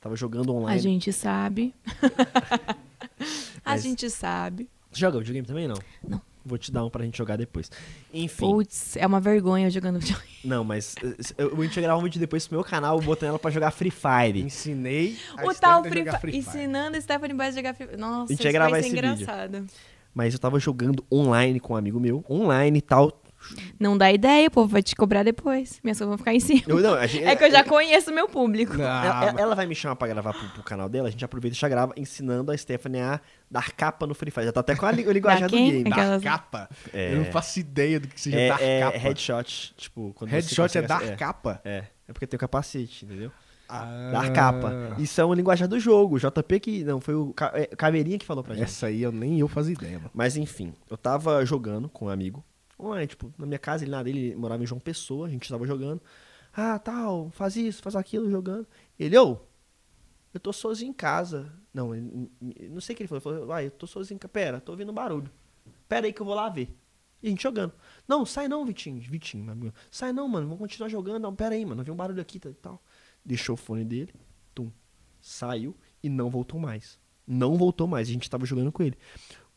Tava 0.00 0.14
jogando 0.16 0.50
A 0.52 0.54
online. 0.54 0.80
gente 0.80 1.12
sabe. 1.12 1.74
a 3.64 3.70
Mas- 3.70 3.82
gente 3.82 4.08
sabe. 4.10 4.68
Você 4.90 5.00
joga 5.00 5.18
videogame 5.18 5.46
também, 5.46 5.68
não? 5.68 5.76
Não. 6.06 6.20
Vou 6.44 6.56
te 6.58 6.70
dar 6.72 6.84
um 6.84 6.90
pra 6.90 7.04
gente 7.04 7.16
jogar 7.18 7.36
depois. 7.36 7.70
Enfim, 8.12 8.46
Putz, 8.46 8.96
é 8.96 9.06
uma 9.06 9.20
vergonha 9.20 9.70
jogando 9.70 9.98
videogame. 9.98 10.28
não, 10.44 10.64
mas 10.64 10.94
eh, 11.02 11.14
eu, 11.38 11.62
gente 11.62 11.80
gravar 11.80 11.98
um 11.98 12.02
vídeo 12.02 12.18
depois 12.20 12.46
pro 12.46 12.56
meu 12.56 12.64
canal, 12.64 13.00
botando 13.00 13.30
ela 13.30 13.38
pra 13.38 13.50
jogar 13.50 13.70
Free 13.70 13.90
Fire. 13.90 14.40
Ensinei 14.40 15.16
a 15.36 15.44
O 15.46 15.54
tal 15.54 15.82
Free, 15.84 16.00
jogar 16.00 16.20
Fire. 16.20 16.32
Free 16.32 16.42
Fire. 16.42 16.58
Ensinando 16.58 16.96
a 16.96 17.00
Stephanie 17.00 17.36
Baez 17.36 17.54
a 17.54 17.58
jogar 17.58 17.74
Free 17.74 17.86
Fire. 17.86 18.00
Nossa, 18.00 18.32
A 18.32 18.36
gente 18.36 18.46
isso 18.48 18.58
vai 18.58 18.70
ser 18.70 18.78
esse 18.78 18.96
vídeo. 18.96 19.12
engraçado. 19.12 19.66
Mas 20.14 20.32
eu 20.34 20.40
tava 20.40 20.58
jogando 20.58 21.04
online 21.12 21.60
com 21.60 21.74
um 21.74 21.76
amigo 21.76 22.00
meu, 22.00 22.24
online 22.28 22.78
e 22.78 22.82
tal. 22.82 23.22
Não 23.78 23.96
dá 23.96 24.12
ideia, 24.12 24.48
o 24.48 24.50
povo 24.50 24.68
vai 24.68 24.82
te 24.82 24.94
cobrar 24.96 25.22
depois. 25.22 25.80
Minhas 25.82 25.96
coisas 25.98 26.08
vão 26.08 26.18
ficar 26.18 26.34
em 26.34 26.40
cima. 26.40 26.62
Eu, 26.66 26.80
não, 26.80 26.94
a 26.94 27.06
gente- 27.06 27.24
É 27.24 27.34
que 27.36 27.44
eu 27.44 27.50
já 27.50 27.62
conheço 27.64 28.10
o 28.10 28.14
meu 28.14 28.28
público. 28.28 28.74
Não, 28.76 28.84
Ela, 28.84 29.34
ela 29.40 29.54
vai 29.54 29.66
me 29.66 29.74
chamar 29.74 29.96
pra 29.96 30.08
gravar 30.08 30.32
pro, 30.32 30.48
pro 30.50 30.62
canal 30.62 30.88
dela, 30.88 31.08
a 31.08 31.10
gente 31.10 31.24
aproveita 31.24 31.56
e 31.56 31.58
já 31.60 31.68
grava 31.68 31.92
ensinando 31.96 32.50
a 32.52 32.56
Stephanie 32.56 33.00
a 33.00 33.20
dar 33.50 33.72
capa 33.72 34.06
no 34.06 34.14
Free 34.14 34.30
Fire. 34.30 34.46
Já 34.46 34.52
tá 34.52 34.60
até 34.60 34.74
com 34.76 34.84
a 34.86 34.90
li- 34.92 35.06
o 35.06 35.12
linguajar 35.12 35.48
do 35.48 35.56
game. 35.56 35.84
Dar 35.84 35.90
Aquelas- 35.96 36.22
capa? 36.22 36.68
É. 36.92 37.12
Eu 37.14 37.18
não 37.18 37.24
faço 37.26 37.58
ideia 37.60 37.98
do 38.00 38.08
que 38.08 38.20
seja 38.20 38.36
É, 38.38 38.48
dar 38.48 38.62
é 38.62 38.80
capa. 38.80 38.98
headshot, 38.98 39.74
tipo, 39.76 40.12
quando 40.14 40.30
você 40.30 40.36
Headshot 40.36 40.78
é 40.78 40.82
dar 40.82 40.96
acer- 40.96 41.16
capa? 41.16 41.60
É, 41.64 41.84
é 42.08 42.12
porque 42.12 42.26
tem 42.26 42.36
o 42.36 42.40
capacete, 42.40 43.04
entendeu? 43.04 43.30
Ah. 43.70 44.10
Dar 44.12 44.32
capa. 44.32 44.96
Isso 44.98 45.20
é 45.20 45.24
um 45.26 45.32
linguajar 45.34 45.68
do 45.68 45.78
jogo. 45.78 46.16
O 46.16 46.18
JP 46.18 46.58
que. 46.58 46.84
Não, 46.84 47.00
foi 47.02 47.14
o 47.14 47.34
Ca- 47.34 47.52
é, 47.54 47.66
Caveirinha 47.66 48.18
que 48.18 48.24
falou 48.24 48.42
pra 48.42 48.54
gente. 48.54 48.64
Essa 48.64 48.86
aí 48.86 49.02
eu 49.02 49.12
nem 49.12 49.38
eu 49.40 49.46
fazia 49.48 49.74
ideia, 49.74 49.98
mano. 49.98 50.10
Mas 50.14 50.36
enfim, 50.38 50.72
eu 50.90 50.96
tava 50.96 51.44
jogando 51.44 51.88
com 51.88 52.06
um 52.06 52.08
amigo. 52.08 52.42
Online, 52.78 53.06
tipo, 53.08 53.32
na 53.36 53.46
minha 53.46 53.58
casa, 53.58 53.84
ele 53.84 53.90
na 53.90 54.00
ele 54.00 54.36
morava 54.36 54.62
em 54.62 54.66
João 54.66 54.80
Pessoa, 54.80 55.26
a 55.26 55.30
gente 55.30 55.48
tava 55.48 55.66
jogando. 55.66 56.00
Ah, 56.52 56.78
tal, 56.78 57.30
faz 57.30 57.56
isso, 57.56 57.82
faz 57.82 57.96
aquilo, 57.96 58.30
jogando. 58.30 58.66
Ele, 58.98 59.16
ô, 59.18 59.38
eu 60.32 60.40
tô 60.40 60.52
sozinho 60.52 60.90
em 60.90 60.92
casa. 60.94 61.52
Não, 61.72 61.94
ele- 61.94 62.30
não 62.70 62.80
sei 62.80 62.94
o 62.94 62.96
que 62.96 63.02
ele 63.02 63.08
falou. 63.08 63.22
Ele 63.32 63.40
falou, 63.40 63.52
ah, 63.52 63.62
eu 63.62 63.70
tô 63.70 63.86
sozinho 63.86 64.16
em 64.16 64.18
casa. 64.18 64.32
Pera, 64.32 64.60
tô 64.60 64.72
ouvindo 64.72 64.92
barulho. 64.92 65.30
Pera 65.88 66.06
aí 66.06 66.12
que 66.12 66.20
eu 66.20 66.26
vou 66.26 66.34
lá 66.34 66.48
ver. 66.48 66.74
E 67.22 67.26
a 67.26 67.30
gente 67.30 67.42
jogando. 67.42 67.72
Não, 68.06 68.24
sai 68.24 68.46
não, 68.48 68.64
Vitinho. 68.64 69.00
Vitinho, 69.00 69.44
meu 69.44 69.52
amigo. 69.52 69.74
Sai 69.90 70.12
não, 70.12 70.28
mano, 70.28 70.46
vamos 70.46 70.60
continuar 70.60 70.88
jogando. 70.88 71.20
Não, 71.22 71.34
pera 71.34 71.54
aí, 71.54 71.64
mano, 71.64 71.82
vi 71.82 71.90
um 71.90 71.96
barulho 71.96 72.20
aqui 72.20 72.36
e 72.38 72.54
tal. 72.54 72.82
Deixou 73.24 73.54
o 73.54 73.56
fone 73.56 73.84
dele, 73.84 74.14
tum, 74.54 74.70
saiu 75.20 75.76
e 76.02 76.08
não 76.08 76.30
voltou 76.30 76.60
mais. 76.60 76.98
Não 77.26 77.56
voltou 77.58 77.86
mais, 77.86 78.08
a 78.08 78.12
gente 78.12 78.30
tava 78.30 78.46
jogando 78.46 78.72
com 78.72 78.82
ele. 78.82 78.96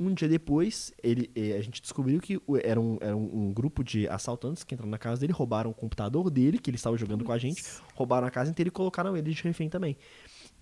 Um 0.02 0.16
dia 0.16 0.28
depois, 0.28 0.92
ele, 1.04 1.30
eh, 1.36 1.56
a 1.56 1.62
gente 1.62 1.80
descobriu 1.80 2.20
que 2.20 2.42
era, 2.64 2.82
um, 2.82 2.98
era 3.00 3.16
um, 3.16 3.50
um 3.50 3.54
grupo 3.54 3.84
de 3.84 4.08
assaltantes 4.08 4.64
que 4.64 4.74
entraram 4.74 4.90
na 4.90 4.98
casa 4.98 5.22
dele, 5.22 5.32
roubaram 5.32 5.70
o 5.70 5.74
computador 5.76 6.28
dele, 6.32 6.58
que 6.58 6.72
ele 6.72 6.76
estava 6.78 6.98
jogando 6.98 7.24
com 7.24 7.32
a 7.32 7.38
gente, 7.38 7.64
roubaram 7.94 8.26
a 8.26 8.32
casa 8.32 8.50
inteira 8.50 8.70
e 8.70 8.72
colocaram 8.72 9.16
ele 9.16 9.32
de 9.32 9.44
refém 9.44 9.70
também. 9.70 9.96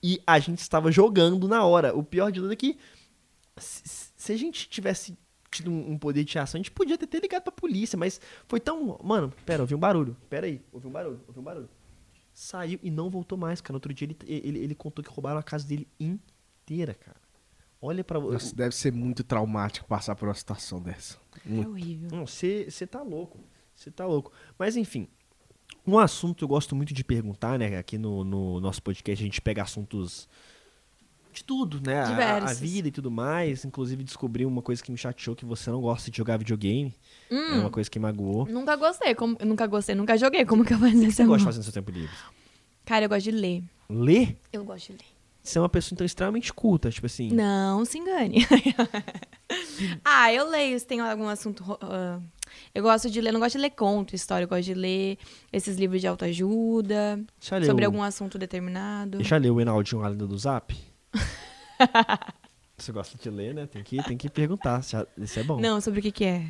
E 0.04 0.22
a 0.28 0.40
gente 0.40 0.60
estava 0.60 0.92
jogando 0.92 1.48
na 1.48 1.64
hora. 1.64 1.96
O 1.96 2.04
pior 2.04 2.34
de 2.34 2.42
tudo 2.42 2.52
é 2.52 2.56
que 2.58 2.78
se, 3.56 4.12
se 4.14 4.34
a 4.34 4.38
gente 4.38 4.68
tivesse 4.68 5.18
tido 5.50 5.72
um, 5.72 5.92
um 5.92 5.98
poder 5.98 6.26
de 6.26 6.38
ação, 6.38 6.58
a 6.58 6.62
gente 6.62 6.72
podia 6.72 6.98
ter, 6.98 7.08
ter 7.08 7.22
ligado 7.22 7.44
pra 7.44 7.52
polícia, 7.54 7.98
mas 7.98 8.20
foi 8.46 8.60
tão. 8.60 9.00
Mano, 9.02 9.34
pera, 9.46 9.64
ouvi 9.64 9.74
um 9.74 9.80
barulho. 9.80 10.18
Pera 10.30 10.48
aí, 10.48 10.62
ouvi 10.70 10.86
um 10.86 10.92
barulho, 10.92 11.22
ouvi 11.28 11.40
um 11.40 11.44
barulho. 11.44 11.70
Saiu 12.34 12.78
e 12.84 12.92
não 12.92 13.10
voltou 13.10 13.38
mais, 13.38 13.62
cara. 13.62 13.74
No 13.74 13.78
outro 13.78 13.94
dia 13.94 14.06
ele, 14.06 14.18
ele, 14.28 14.60
ele 14.60 14.76
contou 14.76 15.04
que 15.04 15.10
roubaram 15.10 15.40
a 15.40 15.44
casa 15.44 15.66
dele 15.66 15.88
inteira, 15.98 16.94
cara. 16.94 17.29
Olha 17.82 18.04
pra 18.04 18.20
você. 18.20 18.34
Nossa, 18.34 18.56
deve 18.56 18.76
ser 18.76 18.92
muito 18.92 19.24
traumático 19.24 19.88
passar 19.88 20.16
por 20.16 20.28
uma 20.28 20.34
situação 20.34 20.82
dessa. 20.82 21.18
É 21.50 21.68
horrível. 21.68 22.10
Não, 22.12 22.26
você 22.28 22.68
tá 22.90 23.02
louco. 23.02 23.40
Você 23.76 23.90
tá 23.90 24.06
louco. 24.06 24.32
Mas 24.58 24.76
enfim, 24.76 25.08
um 25.88 25.98
assunto 25.98 26.38
que 26.40 26.44
eu 26.44 26.48
gosto 26.48 26.76
muito 26.76 26.94
de 26.94 27.04
perguntar, 27.04 27.58
né? 27.58 27.78
Aqui 27.78 27.98
no, 27.98 28.24
no 28.26 28.60
nosso 28.60 28.84
podcast 28.84 29.24
a 29.24 29.26
gente 29.26 29.42
pega 29.42 29.64
assuntos 29.64 30.28
de 31.32 31.42
tudo, 31.44 31.80
né? 31.80 32.02
A- 32.02 32.38
A, 32.50 32.54
vida 32.54 32.90
e 32.90 32.92
tudo 32.92 33.10
mais. 33.10 33.64
Inclusive 33.64 34.04
descobri 34.04 34.46
uma 34.46 34.62
coisa 34.62 34.84
que 34.84 34.92
me 34.92 34.98
chateou, 34.98 35.34
que 35.36 35.46
você 35.46 35.70
não 35.70 35.80
gosta 35.80 36.12
de 36.12 36.18
jogar 36.18 36.36
videogame. 36.38 36.94
É 37.32 37.34
Hum. 37.34 37.62
uma 37.62 37.70
coisa 37.70 37.90
que 37.90 37.98
magoou. 37.98 38.46
Nunca 38.48 38.76
gostei, 38.76 39.16
como, 39.16 39.38
nunca 39.46 39.66
gostei, 39.68 39.96
nunca 39.96 40.18
joguei. 40.18 40.46
Como 40.46 40.66
que 40.66 40.74
eu 40.74 40.80
que 40.80 40.86
esse 40.88 41.12
você 41.14 41.24
gosta 41.24 41.38
de 41.40 41.46
fazer 41.46 41.58
no 41.60 41.64
seu 41.64 41.74
tempo 41.74 41.92
livre? 41.92 42.14
Cara, 42.84 43.06
eu 43.06 43.10
gosto 43.10 43.24
de 43.24 43.32
ler. 43.32 43.64
Ler? 43.90 44.38
Eu 44.52 44.66
gosto 44.66 44.88
de 44.92 44.98
ler. 44.98 45.19
Você 45.50 45.58
é 45.58 45.62
uma 45.62 45.70
pessoa, 45.70 45.96
então, 45.96 46.06
extremamente 46.06 46.54
culta, 46.54 46.92
tipo 46.92 47.08
assim. 47.08 47.32
Não 47.32 47.84
se 47.84 47.98
engane. 47.98 48.46
ah, 50.06 50.32
eu 50.32 50.48
leio 50.48 50.80
se 50.80 50.86
tem 50.86 51.00
algum 51.00 51.28
assunto. 51.28 51.64
ah, 51.82 52.20
eu 52.74 52.84
gosto 52.84 53.10
de 53.10 53.20
ler, 53.20 53.32
não 53.32 53.40
gosto 53.40 53.54
de 53.54 53.64
ler 53.64 53.72
conto, 53.72 54.16
história, 54.16 54.44
eu 54.44 54.48
gosto 54.48 54.66
de 54.66 54.76
ler 54.76 55.18
esses 55.52 55.76
livros 55.76 56.02
de 56.02 56.06
autoajuda, 56.06 57.20
Já 57.42 57.64
sobre 57.64 57.84
algum 57.84 58.04
assunto 58.04 58.38
determinado. 58.38 59.24
Já 59.24 59.38
leu 59.38 59.56
o 59.56 59.62
Enaldinho 59.62 60.04
A 60.04 60.10
Lenda 60.10 60.28
do 60.28 60.38
Zap? 60.38 60.78
você 62.78 62.92
gosta 62.92 63.18
de 63.18 63.30
ler, 63.36 63.56
né? 63.56 63.66
Tem 63.66 63.82
que, 63.82 64.04
tem 64.04 64.18
que 64.18 64.30
perguntar. 64.30 64.82
Isso 65.18 65.40
é 65.40 65.44
bom. 65.44 65.60
Não, 65.60 65.82
sobre 65.82 66.00
o 66.00 66.04
que, 66.04 66.12
que 66.12 66.26
é? 66.26 66.46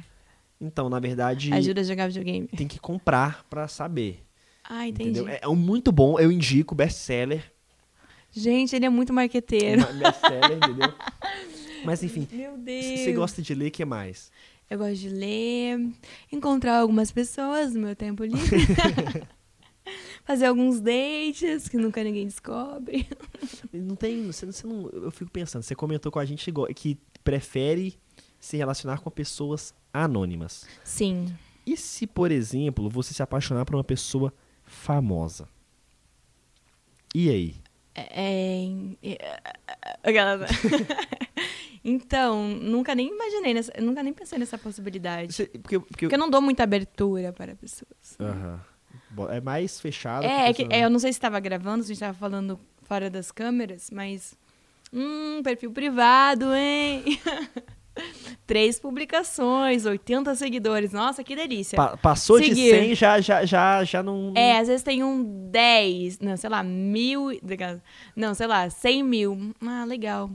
Então, 0.59 0.89
na 0.89 0.99
verdade, 0.99 1.53
Ajuda 1.53 1.79
a 1.79 1.83
jogar 1.85 2.07
videogame. 2.07 2.47
tem 2.49 2.67
que 2.67 2.79
comprar 2.79 3.45
pra 3.49 3.65
saber. 3.69 4.25
Ah, 4.61 4.85
entendi. 4.85 5.11
Entendeu? 5.11 5.29
É, 5.29 5.39
é 5.41 5.47
um 5.47 5.55
muito 5.55 5.89
bom, 5.89 6.19
eu 6.19 6.29
indico, 6.29 6.75
best-seller. 6.75 7.49
Gente, 8.31 8.75
ele 8.75 8.85
é 8.85 8.89
muito 8.89 9.11
marqueteiro. 9.13 9.81
Uma- 9.81 9.93
Best-seller, 9.93 10.57
entendeu? 10.57 10.93
Mas 11.85 12.03
enfim, 12.03 12.27
Meu 12.31 12.57
Deus. 12.57 12.85
você 12.99 13.13
gosta 13.13 13.41
de 13.41 13.53
ler, 13.55 13.67
o 13.67 13.71
que 13.71 13.85
mais? 13.85 14.31
Eu 14.69 14.77
gosto 14.77 14.95
de 14.97 15.09
ler, 15.09 15.79
encontrar 16.31 16.79
algumas 16.79 17.11
pessoas 17.11 17.73
no 17.73 17.81
meu 17.81 17.95
tempo 17.95 18.23
livre. 18.23 18.59
Fazer 20.23 20.45
alguns 20.45 20.79
dates 20.79 21.67
que 21.67 21.77
nunca 21.77 22.03
ninguém 22.03 22.27
descobre. 22.27 23.07
Não 23.73 23.95
tem. 23.95 24.27
Você, 24.27 24.45
você 24.45 24.67
não, 24.67 24.87
eu 24.89 25.09
fico 25.09 25.31
pensando, 25.31 25.63
você 25.63 25.73
comentou 25.73 26.11
com 26.11 26.19
a 26.19 26.25
gente 26.25 26.51
que 26.75 26.97
prefere 27.23 27.97
se 28.39 28.55
relacionar 28.57 28.99
com 28.99 29.09
pessoas 29.09 29.73
anônimas. 29.91 30.65
Sim. 30.83 31.33
E 31.65 31.75
se, 31.75 32.05
por 32.05 32.29
exemplo, 32.31 32.89
você 32.89 33.13
se 33.13 33.23
apaixonar 33.23 33.65
por 33.65 33.73
uma 33.75 33.83
pessoa 33.83 34.31
famosa? 34.63 35.47
E 37.15 37.29
aí? 37.29 37.55
É, 38.11 38.65
é, 39.03 39.41
aquela- 40.03 40.45
então, 41.83 42.47
nunca 42.47 42.93
nem 42.95 43.07
imaginei, 43.09 43.53
nessa, 43.53 43.71
nunca 43.81 44.03
nem 44.03 44.13
pensei 44.13 44.37
nessa 44.39 44.57
possibilidade. 44.57 45.33
Você- 45.33 45.45
porque, 45.47 45.79
porque, 45.79 46.05
Porque 46.05 46.15
eu 46.15 46.19
não 46.19 46.29
dou 46.29 46.41
muita 46.41 46.63
abertura 46.63 47.31
para 47.33 47.55
pessoas. 47.55 48.17
É 49.31 49.41
mais 49.41 49.79
fechado. 49.79 50.25
É, 50.25 50.49
é 50.49 50.53
que, 50.53 50.67
é, 50.69 50.83
eu 50.83 50.89
não 50.89 50.99
sei 50.99 51.11
se 51.11 51.17
estava 51.17 51.39
gravando, 51.39 51.83
se 51.83 51.91
a 51.91 51.93
gente 51.93 52.03
estava 52.03 52.17
falando 52.17 52.59
fora 52.83 53.09
das 53.09 53.31
câmeras, 53.31 53.89
mas. 53.91 54.37
Hum, 54.91 55.41
perfil 55.43 55.71
privado, 55.71 56.53
hein? 56.53 57.03
Três 58.47 58.79
publicações, 58.79 59.85
80 59.85 60.33
seguidores. 60.35 60.91
Nossa, 60.91 61.23
que 61.23 61.35
delícia. 61.35 61.75
Pa- 61.75 61.97
passou 61.97 62.37
Seguir. 62.37 62.55
de 62.55 62.69
100, 62.69 62.95
já, 62.95 63.21
já, 63.21 63.45
já, 63.45 63.83
já 63.83 64.01
não. 64.03 64.33
É, 64.35 64.57
às 64.57 64.67
vezes 64.67 64.83
tem 64.83 65.03
um 65.03 65.49
10, 65.51 66.19
não, 66.19 66.35
sei 66.37 66.49
lá, 66.49 66.63
mil. 66.63 67.27
Não, 68.15 68.33
sei 68.33 68.47
lá, 68.47 68.69
100 68.69 69.03
mil. 69.03 69.53
Ah, 69.61 69.85
legal. 69.85 70.31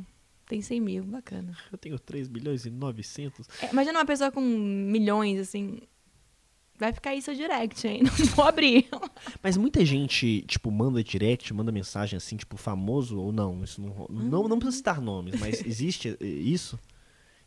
Tem 0.46 0.60
100 0.60 0.80
mil, 0.80 1.04
bacana. 1.04 1.56
Eu 1.72 1.78
tenho 1.78 1.98
3 1.98 2.28
bilhões 2.28 2.66
e 2.66 2.70
900. 2.70 3.48
É, 3.62 3.70
imagina 3.72 3.98
uma 3.98 4.04
pessoa 4.04 4.30
com 4.30 4.40
milhões, 4.40 5.40
assim. 5.40 5.80
Vai 6.76 6.92
ficar 6.92 7.10
aí 7.10 7.22
seu 7.22 7.34
direct, 7.34 7.86
hein? 7.86 8.02
Não 8.18 8.26
vou 8.34 8.44
abrir. 8.44 8.88
Mas 9.42 9.56
muita 9.56 9.84
gente, 9.84 10.42
tipo, 10.42 10.70
manda 10.72 11.02
direct, 11.04 11.54
manda 11.54 11.70
mensagem 11.70 12.16
assim, 12.16 12.36
tipo, 12.36 12.56
famoso 12.56 13.18
ou 13.18 13.32
não. 13.32 13.62
Isso 13.62 13.80
não, 13.80 13.90
ro- 13.90 14.08
não, 14.10 14.48
não 14.48 14.58
precisa 14.58 14.78
citar 14.78 15.00
nomes, 15.00 15.38
mas 15.38 15.62
existe 15.64 16.16
eh, 16.20 16.26
isso? 16.26 16.78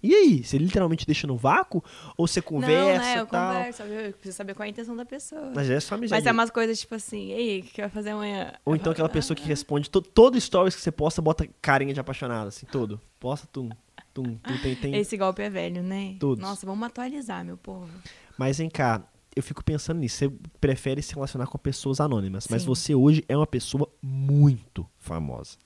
E 0.01 0.13
aí? 0.13 0.43
Você 0.43 0.57
literalmente 0.57 1.05
deixa 1.05 1.25
no 1.25 1.35
vácuo? 1.35 1.83
Ou 2.15 2.27
você 2.27 2.41
conversa 2.41 2.97
não, 2.97 3.05
né? 3.05 3.19
Eu 3.19 3.25
tal? 3.25 3.53
converso, 3.53 3.83
eu 3.83 4.13
preciso 4.13 4.37
saber 4.37 4.53
qual 4.53 4.63
é 4.63 4.67
a 4.67 4.69
intenção 4.69 4.95
da 4.95 5.05
pessoa. 5.05 5.51
Mas 5.55 5.69
é 5.69 5.79
só 5.79 5.95
amizade. 5.95 6.21
Mas 6.21 6.27
é 6.27 6.31
umas 6.31 6.49
coisas 6.51 6.79
tipo 6.79 6.95
assim, 6.95 7.31
ei, 7.31 7.61
o 7.61 7.63
que 7.63 7.81
vai 7.81 7.89
fazer 7.89 8.11
amanhã? 8.11 8.53
Ou 8.63 8.75
então 8.75 8.91
aquela 8.91 9.09
pessoa 9.09 9.35
que 9.35 9.43
responde 9.45 9.89
to, 9.89 10.01
todo 10.01 10.39
stories 10.39 10.75
que 10.75 10.81
você 10.81 10.91
posta, 10.91 11.21
bota 11.21 11.47
carinha 11.61 11.93
de 11.93 11.99
apaixonado, 11.99 12.47
assim, 12.47 12.65
todo. 12.65 13.01
Posta, 13.19 13.47
tum, 13.51 13.69
tum, 14.13 14.35
tum, 14.35 14.57
tem, 14.61 14.75
tem. 14.75 14.95
Esse 14.95 15.17
golpe 15.17 15.41
é 15.41 15.49
velho, 15.49 15.81
né? 15.81 16.15
Todos. 16.19 16.41
Nossa, 16.41 16.65
vamos 16.65 16.85
atualizar, 16.85 17.43
meu 17.43 17.57
povo. 17.57 17.89
Mas 18.37 18.59
vem 18.59 18.69
cá, 18.69 19.03
eu 19.35 19.43
fico 19.43 19.63
pensando 19.63 19.99
nisso. 19.99 20.17
Você 20.17 20.33
prefere 20.59 21.01
se 21.01 21.13
relacionar 21.13 21.47
com 21.47 21.57
pessoas 21.57 21.99
anônimas, 21.99 22.47
mas 22.49 22.63
Sim. 22.63 22.67
você 22.67 22.95
hoje 22.95 23.23
é 23.29 23.37
uma 23.37 23.47
pessoa 23.47 23.87
muito 24.01 24.85
famosa. 24.97 25.57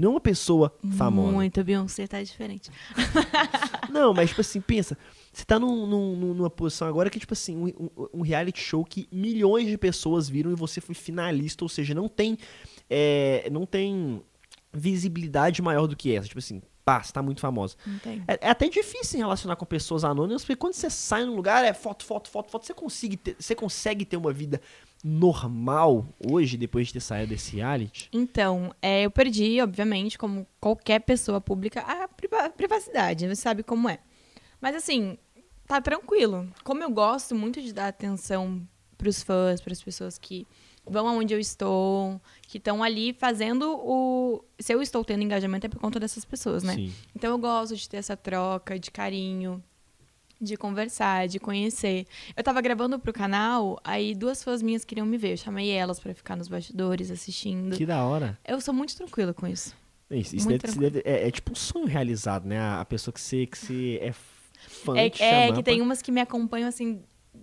Não 0.00 0.08
é 0.10 0.14
uma 0.14 0.20
pessoa 0.20 0.74
famosa. 0.96 1.32
Muito, 1.32 1.62
Beyoncé 1.62 2.06
tá 2.06 2.22
diferente. 2.22 2.70
Não, 3.90 4.14
mas 4.14 4.30
tipo 4.30 4.40
assim, 4.40 4.60
pensa. 4.60 4.96
Você 5.32 5.44
tá 5.44 5.58
num- 5.58 5.86
num- 5.86 6.34
numa 6.34 6.50
posição 6.50 6.88
agora 6.88 7.10
que, 7.10 7.18
tipo 7.20 7.32
assim, 7.34 7.56
um, 7.56 7.90
um- 8.14 8.22
reality 8.22 8.60
show 8.60 8.84
que 8.84 9.06
milhões 9.12 9.66
de 9.66 9.76
pessoas 9.76 10.28
viram 10.28 10.50
e 10.50 10.54
você 10.54 10.80
foi 10.80 10.94
finalista, 10.94 11.64
ou 11.64 11.68
seja, 11.68 11.94
não 11.94 12.08
tem. 12.08 12.36
é, 12.88 13.48
não 13.52 13.64
tem 13.66 14.22
visibilidade 14.72 15.60
maior 15.62 15.86
do 15.86 15.96
que 15.96 16.14
essa. 16.14 16.26
Tipo 16.28 16.38
assim, 16.38 16.62
pá, 16.84 17.02
você 17.02 17.12
tá 17.12 17.22
muito 17.22 17.40
famosa. 17.40 17.76
É, 18.26 18.38
é 18.46 18.50
até 18.50 18.68
difícil 18.68 19.18
relacionar 19.18 19.56
com 19.56 19.66
pessoas 19.66 20.04
anônimas, 20.04 20.42
porque 20.42 20.56
quando 20.56 20.74
você 20.74 20.88
sai 20.90 21.24
num 21.24 21.34
lugar, 21.36 21.64
é 21.64 21.72
foto, 21.72 22.04
foto, 22.04 22.28
foto, 22.30 22.50
foto. 22.50 22.66
Você 22.66 22.74
consegue 22.74 23.16
ter, 23.16 23.36
você 23.38 23.54
consegue 23.54 24.04
ter 24.04 24.16
uma 24.16 24.32
vida 24.32 24.60
normal 25.02 26.06
hoje, 26.30 26.56
depois 26.56 26.88
de 26.88 26.94
ter 26.94 27.00
saído 27.00 27.28
desse 27.30 27.56
reality? 27.56 28.08
Então, 28.12 28.74
é, 28.82 29.02
eu 29.02 29.10
perdi, 29.10 29.60
obviamente, 29.60 30.18
como 30.18 30.46
qualquer 30.60 31.00
pessoa 31.00 31.40
pública, 31.40 31.80
a 31.80 32.08
priva- 32.08 32.50
privacidade. 32.50 33.26
Você 33.26 33.36
sabe 33.36 33.62
como 33.62 33.88
é. 33.88 33.98
Mas 34.60 34.74
assim, 34.76 35.16
tá 35.66 35.80
tranquilo. 35.80 36.48
Como 36.64 36.82
eu 36.82 36.90
gosto 36.90 37.34
muito 37.34 37.60
de 37.62 37.72
dar 37.72 37.88
atenção 37.88 38.60
pros 38.98 39.22
fãs, 39.22 39.60
pras 39.60 39.82
pessoas 39.82 40.18
que 40.18 40.46
vão 40.86 41.06
aonde 41.08 41.32
eu 41.32 41.38
estou, 41.40 42.20
que 42.42 42.58
estão 42.58 42.82
ali 42.82 43.12
fazendo 43.12 43.70
o. 43.78 44.44
Se 44.58 44.74
eu 44.74 44.82
estou 44.82 45.04
tendo 45.04 45.22
engajamento 45.22 45.66
é 45.66 45.68
por 45.70 45.78
conta 45.80 45.98
dessas 46.00 46.24
pessoas, 46.24 46.62
né? 46.62 46.74
Sim. 46.74 46.92
Então 47.14 47.30
eu 47.30 47.38
gosto 47.38 47.74
de 47.76 47.88
ter 47.88 47.96
essa 47.98 48.16
troca 48.16 48.78
de 48.78 48.90
carinho, 48.90 49.62
de 50.40 50.56
conversar, 50.56 51.28
de 51.28 51.38
conhecer. 51.38 52.06
Eu 52.36 52.42
tava 52.42 52.60
gravando 52.60 52.98
pro 52.98 53.12
canal, 53.12 53.78
aí 53.84 54.14
duas 54.14 54.42
fãs 54.42 54.62
minhas 54.62 54.84
queriam 54.84 55.06
me 55.06 55.18
ver. 55.18 55.32
Eu 55.32 55.36
chamei 55.36 55.70
elas 55.70 56.00
pra 56.00 56.14
ficar 56.14 56.36
nos 56.36 56.48
bastidores 56.48 57.10
assistindo. 57.10 57.76
Que 57.76 57.84
da 57.84 58.02
hora. 58.04 58.38
Eu 58.46 58.60
sou 58.60 58.72
muito 58.72 58.96
tranquila 58.96 59.34
com 59.34 59.46
isso. 59.46 59.74
Isso, 60.10 60.34
isso 60.34 60.48
deve- 60.48 60.78
deve- 60.90 61.02
é, 61.04 61.28
é 61.28 61.30
tipo 61.30 61.52
um 61.52 61.54
sonho 61.54 61.86
realizado, 61.86 62.44
né? 62.46 62.58
A, 62.58 62.80
a 62.80 62.84
pessoa 62.84 63.12
que 63.12 63.20
você, 63.20 63.46
que 63.46 63.56
você 63.58 63.98
é 64.02 64.12
fã 64.12 64.96
É, 64.96 65.08
te 65.10 65.22
é 65.22 65.52
que 65.52 65.62
tem 65.62 65.76
pra- 65.76 65.84
umas 65.84 66.02
que 66.02 66.10
me 66.10 66.20
acompanham 66.20 66.68
assim 66.68 67.00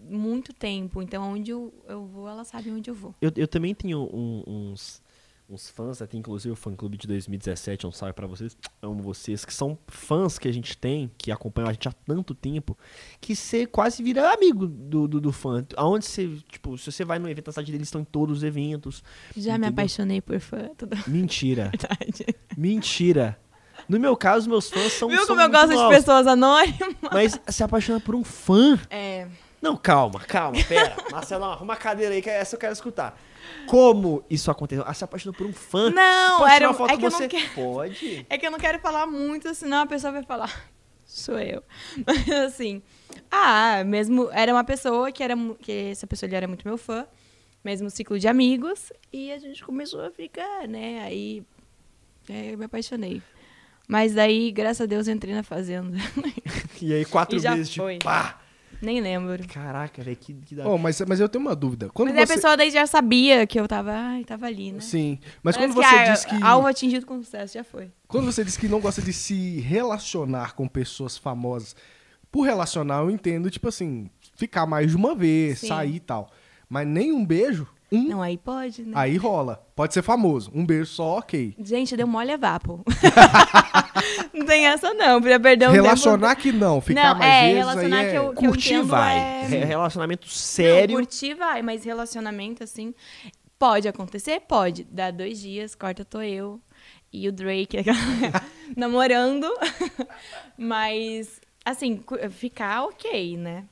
muito 0.10 0.52
tempo. 0.54 1.02
Então 1.02 1.24
onde 1.32 1.52
eu, 1.52 1.74
eu 1.88 2.06
vou, 2.06 2.28
elas 2.28 2.48
sabem 2.48 2.74
onde 2.74 2.90
eu 2.90 2.96
vou. 2.96 3.16
Eu, 3.22 3.32
eu 3.38 3.48
também 3.48 3.74
tenho 3.74 4.00
um- 4.14 4.44
uns, 4.46 5.02
uns 5.50 5.70
fãs, 5.70 6.02
até 6.02 6.18
inclusive 6.18 6.52
o 6.52 6.56
fã 6.56 6.76
clube 6.76 6.98
de 6.98 7.08
2017, 7.08 7.88
um 7.88 7.92
salve 7.92 8.14
pra 8.14 8.28
vocês, 8.28 8.58
amo 8.82 9.02
vocês, 9.02 9.46
que 9.46 9.54
são 9.54 9.78
fãs 9.88 10.38
que 10.38 10.48
a 10.48 10.52
gente 10.52 10.78
tem, 10.78 11.10
que 11.18 11.32
acompanham 11.32 11.70
a 11.70 11.74
gente 11.74 11.88
há 11.88 11.92
tanto 11.92 12.36
tempo, 12.36 12.78
que 13.22 13.34
você 13.36 13.66
quase 13.66 14.04
vira 14.04 14.34
amigo 14.34 14.68
do, 14.68 15.08
do, 15.08 15.22
do 15.22 15.32
fã. 15.32 15.66
Aonde 15.78 16.06
você, 16.06 16.30
tipo, 16.50 16.78
se 16.78 16.92
você 16.92 17.06
vai 17.06 17.18
no 17.18 17.30
evento, 17.30 17.48
na 17.48 17.54
cidade 17.54 17.72
deles 17.72 17.88
estão 17.88 18.02
em 18.02 18.06
todos 18.06 18.40
os 18.40 18.44
eventos. 18.44 19.02
Já 19.36 19.54
me 19.54 19.60
Entendeu? 19.60 19.70
apaixonei 19.70 20.22
por 20.22 20.40
fã, 20.40 20.70
tudo 20.78 20.98
Mentira. 21.08 21.72
verdade. 21.72 22.26
Mentira. 22.58 23.40
No 23.88 24.00
meu 24.00 24.18
caso, 24.18 24.50
meus 24.50 24.70
fãs 24.70 24.92
são 24.94 25.08
Viu 25.08 25.20
são 25.20 25.28
como 25.28 25.40
eu 25.40 25.50
gosto 25.50 25.70
de 25.70 25.76
novos, 25.76 25.98
pessoas 25.98 26.28
anônimas? 26.28 26.96
Mas 27.12 27.40
se 27.48 27.64
apaixona 27.64 28.02
por 28.02 28.16
um 28.16 28.24
fã. 28.24 28.78
É. 28.90 29.28
Não, 29.68 29.78
calma, 29.78 30.20
calma, 30.22 30.58
pera. 30.64 30.96
Marcelão, 31.12 31.52
arruma 31.52 31.74
uma 31.74 31.76
cadeira 31.76 32.14
aí, 32.16 32.22
que 32.22 32.30
essa 32.30 32.56
eu 32.56 32.60
quero 32.60 32.74
escutar. 32.74 33.20
Como 33.68 34.24
isso 34.30 34.50
aconteceu? 34.50 34.84
Ah, 34.88 34.94
se 34.94 35.04
apaixonou 35.04 35.34
por 35.34 35.46
um 35.46 35.54
fã? 35.54 35.90
Não, 35.90 36.40
Pode 36.40 36.54
era 36.54 36.68
uma 36.68 36.74
foto 36.74 36.94
é 36.94 36.98
que 36.98 37.06
eu 37.06 37.12
você? 37.12 37.24
não 37.24 37.30
quero. 37.30 37.50
Pode. 37.54 38.26
É 38.30 38.38
que 38.38 38.48
eu 38.48 38.52
não 38.52 38.60
quero 38.60 38.80
falar 38.80 39.06
muito, 39.06 39.54
senão 39.54 39.82
a 39.82 39.86
pessoa 39.86 40.14
vai 40.14 40.24
falar. 40.24 40.70
Sou 41.06 41.40
eu. 41.40 41.62
Mas 42.06 42.30
assim. 42.30 42.82
Ah, 43.32 43.84
mesmo. 43.86 44.30
Era 44.32 44.54
uma 44.54 44.64
pessoa 44.64 45.12
que 45.12 45.24
era. 45.24 45.36
que 45.62 45.72
essa 45.92 46.06
pessoa 46.08 46.30
era 46.34 46.48
muito 46.48 46.68
meu 46.68 46.78
fã. 46.78 47.06
Mesmo 47.64 47.90
ciclo 47.90 48.18
de 48.20 48.28
amigos. 48.28 48.92
E 49.12 49.32
a 49.32 49.38
gente 49.38 49.64
começou 49.64 50.02
a 50.02 50.12
ficar, 50.12 50.68
né? 50.68 51.02
Aí. 51.04 51.44
é, 52.30 52.54
eu 52.54 52.58
me 52.58 52.66
apaixonei. 52.66 53.22
Mas 53.88 54.14
daí, 54.14 54.52
graças 54.52 54.82
a 54.82 54.86
Deus, 54.86 55.08
eu 55.08 55.14
entrei 55.14 55.34
na 55.34 55.44
fazenda. 55.44 55.98
E 56.82 56.94
aí, 56.94 57.06
quatro 57.06 57.38
E 57.38 57.42
meses 57.42 57.70
de 57.70 57.82
pá. 58.04 58.40
Nem 58.82 59.02
lembro. 59.02 59.46
Caraca, 59.48 60.04
velho, 60.04 60.16
que, 60.16 60.34
que 60.34 60.56
da 60.56 60.68
Oh, 60.68 60.78
mas, 60.78 61.02
mas 61.02 61.20
eu 61.20 61.28
tenho 61.28 61.44
uma 61.44 61.56
dúvida. 61.56 61.90
Quando 61.94 62.10
Mas 62.10 62.18
aí 62.18 62.24
a 62.24 62.28
você... 62.28 62.34
pessoa 62.36 62.58
daí 62.58 62.70
já 62.70 62.86
sabia 62.86 63.48
que 63.48 63.60
eu 63.60 63.68
tava, 63.68 63.92
ai, 63.92 64.24
tava 64.24 64.46
ali, 64.46 64.72
né? 64.72 64.80
Sim, 64.80 65.20
mas 65.42 65.56
Parece 65.56 65.74
quando 65.74 65.84
você 65.84 65.90
que, 65.90 65.96
ah, 65.96 66.14
diz 66.14 66.26
que... 66.26 66.44
Alvo 66.44 66.68
atingido 66.68 67.06
com 67.06 67.22
sucesso, 67.24 67.56
já 67.56 67.64
foi. 67.64 67.92
Quando 68.08 68.26
você 68.26 68.44
diz 68.44 68.56
que 68.56 68.68
não 68.68 68.80
gosta 68.80 69.02
de 69.02 69.14
se 69.14 69.60
relacionar 69.62 70.54
com 70.54 70.68
pessoas 70.68 71.18
famosas, 71.18 71.76
por 72.32 72.44
relacionar 72.44 73.00
eu 73.00 73.10
entendo, 73.10 73.50
tipo 73.50 73.68
assim, 73.68 74.10
ficar 74.36 74.66
mais 74.66 74.92
de 74.92 74.96
uma 74.96 75.16
vez, 75.16 75.60
Sim. 75.60 75.68
sair 75.68 75.96
e 75.96 76.00
tal. 76.00 76.30
Mas 76.70 76.88
nem 76.88 77.12
um 77.12 77.26
beijo, 77.26 77.68
um, 77.92 78.04
Não, 78.04 78.22
aí 78.22 78.38
pode, 78.38 78.84
né? 78.84 78.92
aí 78.96 79.16
rola. 79.16 79.66
Pode 79.76 79.94
ser 79.94 80.02
famoso. 80.02 80.52
Um 80.54 80.66
beijo 80.66 80.88
só, 80.88 81.20
ok. 81.20 81.56
Gente, 81.60 81.96
deu 81.96 82.06
mole 82.06 82.32
a 82.32 82.38
vapo. 82.38 82.84
não 84.34 84.46
tem 84.46 84.68
essa 84.68 84.94
não, 84.94 85.22
pra 85.22 85.40
perder 85.40 85.70
um 85.70 85.72
relacionar 85.72 86.36
que 86.36 86.52
não, 86.52 86.76
tempo. 86.76 86.88
ficar 86.88 87.14
não, 87.14 87.20
mais 87.20 87.34
é, 87.34 87.42
vezes 87.44 87.58
relacionar 87.58 87.98
aí 87.98 88.06
é... 88.06 88.12
que 88.12 88.18
eu, 88.18 88.34
que 88.34 88.46
eu 88.46 88.50
Curtir 88.50 88.74
entendo 88.74 88.88
vai. 88.88 89.18
é... 89.18 89.46
Re- 89.48 89.66
Relacionamento 89.66 90.28
Não, 90.28 90.34
sério. 90.34 90.96
curtir 90.96 91.34
vai, 91.34 91.62
mas 91.62 91.86
relacionamento, 91.86 92.64
assim, 92.64 92.94
pode 93.58 93.88
acontecer? 93.88 94.42
Pode. 94.42 94.84
Dá 94.84 95.10
dois 95.10 95.40
dias, 95.40 95.74
corta 95.74 96.04
tô 96.04 96.22
eu 96.22 96.60
e 97.12 97.28
o 97.30 97.32
Drake 97.32 97.78
namorando. 98.76 99.48
mas, 100.58 101.40
assim, 101.64 102.04
ficar 102.32 102.84
ok, 102.84 103.38
né? 103.38 103.64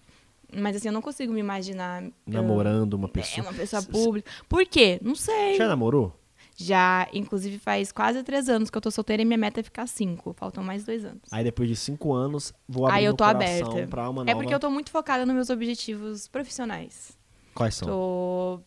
Mas 0.54 0.76
assim, 0.76 0.88
eu 0.88 0.94
não 0.94 1.02
consigo 1.02 1.32
me 1.34 1.40
imaginar. 1.40 2.04
eu- 2.04 2.12
Namorando 2.28 2.94
uma 2.96 3.08
É, 3.08 3.12
pessoa. 3.12 3.48
uma 3.48 3.54
pessoa 3.54 3.82
C- 3.82 3.88
c- 3.88 3.92
pública. 3.92 4.32
Por 4.50 4.66
quê? 4.66 5.00
Não 5.02 5.16
sei. 5.16 5.56
Já 5.58 5.68
namorou? 5.68 6.14
Já, 6.58 7.08
inclusive, 7.12 7.58
faz 7.60 7.92
quase 7.92 8.24
três 8.24 8.48
anos 8.48 8.70
que 8.70 8.78
eu 8.78 8.82
tô 8.82 8.90
solteira 8.90 9.22
e 9.22 9.26
minha 9.26 9.38
meta 9.38 9.60
é 9.60 9.64
ficar 9.64 9.86
cinco. 9.88 10.34
Faltam 10.38 10.64
mais 10.64 10.86
dois 10.86 11.04
anos. 11.04 11.22
Aí 11.32 11.44
depois 11.44 11.68
de 11.68 11.76
cinco 11.76 12.14
anos, 12.14 12.54
vou 12.68 12.86
abrir 12.86 13.00
Aí 13.00 13.06
eu 13.06 13.14
tô 13.14 13.26
coração 13.26 13.68
aberta. 13.72 13.88
pra 13.90 14.10
uma 14.10 14.22
É 14.22 14.26
nova... 14.28 14.38
porque 14.38 14.54
eu 14.54 14.60
tô 14.60 14.70
muito 14.70 14.90
focada 14.90 15.26
nos 15.26 15.36
meus 15.36 15.50
objetivos 15.50 16.28
profissionais. 16.30 17.18
Quais 17.54 17.76
são? 17.76 17.88
Tô, 17.90 18.60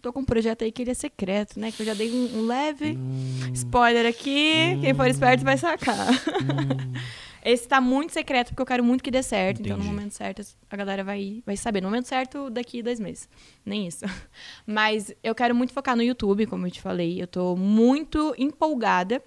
tô 0.00 0.12
com 0.12 0.20
um 0.20 0.24
projeto 0.24 0.62
aí 0.64 0.72
que 0.72 0.82
ele 0.82 0.90
é 0.90 0.94
secreto, 0.94 1.58
né? 1.60 1.70
Que 1.70 1.82
eu 1.82 1.86
já 1.86 1.94
dei 1.94 2.10
um, 2.10 2.38
um 2.40 2.46
leve 2.46 2.96
Hum. 2.98 3.50
spoiler 3.54 4.06
aqui. 4.06 4.78
Quem 4.80 4.94
for 4.94 5.06
esperto 5.06 5.44
vai 5.44 5.56
sacar. 5.58 6.08
Esse 7.42 7.66
tá 7.66 7.80
muito 7.80 8.12
secreto 8.12 8.48
porque 8.48 8.60
eu 8.60 8.66
quero 8.66 8.84
muito 8.84 9.02
que 9.02 9.10
dê 9.10 9.22
certo. 9.22 9.60
Então, 9.60 9.76
no 9.76 9.82
Entendi. 9.82 9.96
momento 9.96 10.12
certo, 10.12 10.42
a 10.70 10.76
galera 10.76 11.02
vai, 11.02 11.42
vai 11.46 11.56
saber. 11.56 11.80
No 11.80 11.88
momento 11.88 12.06
certo, 12.06 12.50
daqui 12.50 12.82
dois 12.82 13.00
meses. 13.00 13.28
Nem 13.64 13.86
isso. 13.86 14.04
Mas 14.66 15.12
eu 15.22 15.34
quero 15.34 15.54
muito 15.54 15.72
focar 15.72 15.96
no 15.96 16.02
YouTube, 16.02 16.46
como 16.46 16.66
eu 16.66 16.70
te 16.70 16.80
falei. 16.82 17.20
Eu 17.20 17.26
tô 17.26 17.56
muito 17.56 18.34
empolgada. 18.36 19.22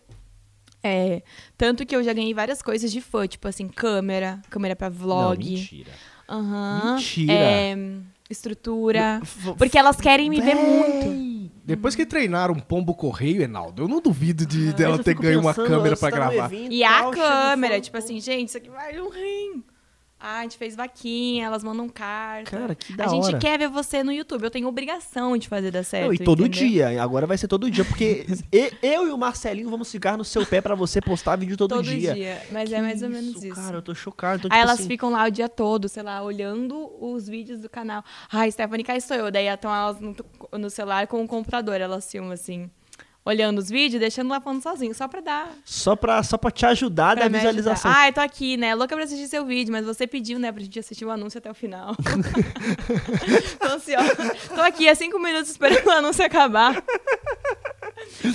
É, 0.84 1.24
tanto 1.58 1.86
que 1.86 1.96
eu 1.96 2.04
já 2.04 2.12
ganhei 2.14 2.34
várias 2.34 2.62
coisas 2.62 2.92
de 2.92 3.00
fã, 3.02 3.26
tipo 3.26 3.48
assim, 3.48 3.68
câmera, 3.70 4.42
câmera 4.50 4.76
pra 4.76 4.90
Não, 4.90 4.96
vlog. 4.98 5.50
mentira. 5.50 5.92
Aham. 6.30 6.96
Mentira. 6.96 7.34
É, 7.34 7.76
estrutura. 8.34 9.22
Porque 9.58 9.78
elas 9.78 9.96
querem 10.02 10.30
me 10.30 10.42
ver 10.42 10.56
Véi. 10.56 10.66
muito. 10.66 11.24
Depois 11.66 11.96
que 11.96 12.06
treinaram 12.06 12.54
um 12.54 12.60
pombo 12.60 12.94
correio, 12.94 13.42
Enaldo, 13.42 13.84
eu 13.84 13.88
não 13.88 14.02
duvido 14.02 14.46
de 14.46 14.70
Ah, 14.70 14.74
dela 14.74 15.00
ter 15.02 15.14
ganho 15.16 15.40
uma 15.40 15.54
câmera 15.54 15.96
tá 15.96 16.10
no 16.10 16.16
gravar. 16.16 16.54
evento 16.54 16.74
E 16.74 16.84
a 16.84 16.90
tal, 16.90 17.14
chega 17.14 17.26
um 17.26 17.30
câmera, 17.30 17.80
tipo 17.82 17.98
assim, 17.98 18.20
gente, 18.20 18.50
isso 18.50 18.58
aqui 18.58 18.70
vai 18.70 19.00
um 19.00 19.10
rim. 19.10 19.64
Ah, 20.26 20.40
a 20.40 20.44
gente 20.44 20.58
fez 20.58 20.74
vaquinha, 20.74 21.46
elas 21.46 21.66
mandam 21.66 21.90
carta. 21.90 22.50
Cara, 22.50 22.74
que 22.76 22.94
da 22.96 23.04
a 23.06 23.08
gente 23.10 23.26
hora. 23.26 23.38
quer 23.40 23.60
ver 23.60 23.68
você 23.68 24.02
no 24.04 24.12
YouTube. 24.14 24.42
Eu 24.44 24.50
tenho 24.50 24.66
obrigação 24.70 25.38
de 25.38 25.50
fazer 25.50 25.70
dar 25.70 25.84
certo. 25.84 26.06
Não, 26.08 26.14
e 26.14 26.18
todo 26.18 26.46
entendeu? 26.46 26.70
dia. 26.70 27.04
Agora 27.04 27.28
vai 27.28 27.38
ser 27.38 27.50
todo 27.50 27.70
dia, 27.70 27.84
porque 27.84 28.26
eu 28.82 29.06
e 29.06 29.12
o 29.12 29.18
Marcelinho 29.18 29.70
vamos 29.70 29.92
ficar 29.92 30.18
no 30.18 30.24
seu 30.24 30.46
pé 30.46 30.62
pra 30.62 30.76
você 30.76 31.02
postar 31.02 31.36
vídeo 31.36 31.58
todo, 31.58 31.72
Todo 31.76 31.84
dia. 31.84 32.14
dia. 32.14 32.42
Mas 32.54 32.70
Que 32.70 32.76
é 32.76 32.82
mais 32.82 33.04
ou 33.04 33.10
menos 33.10 33.44
isso. 33.44 33.54
Cara, 33.54 33.78
eu 33.78 33.82
tô 33.82 33.94
chocado. 33.94 34.48
Então, 34.48 34.50
Aí 34.56 34.62
tipo 34.62 34.70
elas 34.70 34.80
assim, 34.80 34.88
ficam 34.88 35.10
lá 35.10 35.26
o 35.26 35.30
dia 35.30 35.50
todo, 35.50 35.90
sei 35.90 36.04
lá, 36.04 36.24
olhando 36.24 36.90
os 37.02 37.28
vídeos 37.28 37.60
do 37.60 37.70
canal. 37.70 38.02
Ai, 38.32 38.50
Stephanie, 38.50 38.86
cá 38.86 38.96
estou 38.96 39.18
eu. 39.18 39.30
Daí 39.30 39.48
estão 39.48 39.76
elas 39.76 40.00
no, 40.00 40.16
no 40.58 40.70
celular 40.70 41.06
com 41.08 41.22
o 41.22 41.28
computador, 41.28 41.82
elas 41.82 42.10
filmam 42.10 42.32
assim, 42.32 42.72
olhando 43.26 43.58
os 43.60 43.70
vídeos, 43.70 44.00
deixando 44.00 44.30
lá 44.30 44.42
falando 44.42 44.62
sozinho, 44.62 44.94
só 44.94 45.08
pra 45.08 45.22
dar. 45.22 45.52
Só 45.64 45.96
pra, 45.96 46.22
só 46.24 46.38
pra 46.38 46.52
te 46.52 46.66
ajudar 46.66 47.16
Pra 47.16 47.28
da 47.28 47.38
visualização. 47.38 47.90
ajudar. 47.92 48.04
Ai, 48.04 48.14
tô 48.14 48.22
aqui, 48.22 48.58
né? 48.58 48.76
Louca 48.76 48.96
pra 48.96 49.06
assistir 49.06 49.28
seu 49.28 49.46
vídeo, 49.46 49.72
mas 49.72 49.86
você 49.86 50.06
pediu, 50.06 50.38
né, 50.40 50.52
pra 50.52 50.62
gente 50.62 50.78
assistir 50.80 51.06
o 51.06 51.12
anúncio 51.12 51.38
até 51.38 51.50
o 51.50 51.54
final. 51.54 51.96
tô 53.60 53.68
ansiosa. 53.68 54.16
Tô 54.54 54.62
aqui 54.62 54.88
há 54.90 54.96
cinco 54.96 55.20
minutos 55.20 55.50
esperando 55.52 55.86
o 55.88 55.92
anúncio 55.92 56.26
acabar. 56.26 56.84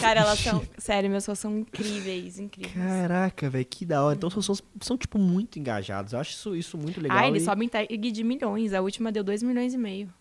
Cara, 0.01 0.21
elas 0.21 0.39
são. 0.39 0.63
Sério, 0.79 1.11
meus 1.11 1.25
fãs 1.27 1.39
são 1.39 1.59
incríveis, 1.59 2.39
incríveis. 2.39 2.75
Caraca, 2.75 3.51
velho, 3.51 3.65
que 3.67 3.85
da 3.85 4.03
hora. 4.03 4.17
Então 4.17 4.31
são, 4.31 4.43
são, 4.43 4.57
são, 4.81 4.97
tipo, 4.97 5.19
muito 5.19 5.59
engajados. 5.59 6.13
Eu 6.13 6.21
acho 6.21 6.31
isso, 6.33 6.57
isso 6.57 6.79
muito 6.79 7.01
legal. 7.01 7.19
Ai, 7.19 7.29
eles 7.29 7.43
e 7.43 7.45
sobem 7.45 7.69
tag 7.69 7.97
de 7.97 8.25
milhões. 8.25 8.73
A 8.73 8.81
última 8.81 9.13
deu 9.13 9.23
2 9.23 9.43
milhões 9.43 9.75
e 9.75 9.79
meio. 9.79 10.13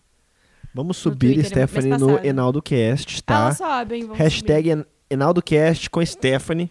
Vamos 0.74 0.96
subir, 0.96 1.34
Twitter, 1.34 1.42
mês 1.42 1.48
Stephanie, 1.70 1.90
no 1.98 2.06
passado. 2.08 2.26
EnaldoCast, 2.26 3.22
tá? 3.24 3.34
Elas 3.34 3.56
sobem, 3.58 4.02
subir. 4.02 4.16
Hashtag 4.16 4.70
En- 4.70 4.84
EnaldoCast 5.10 5.90
com 5.90 6.04
Stephanie. 6.04 6.70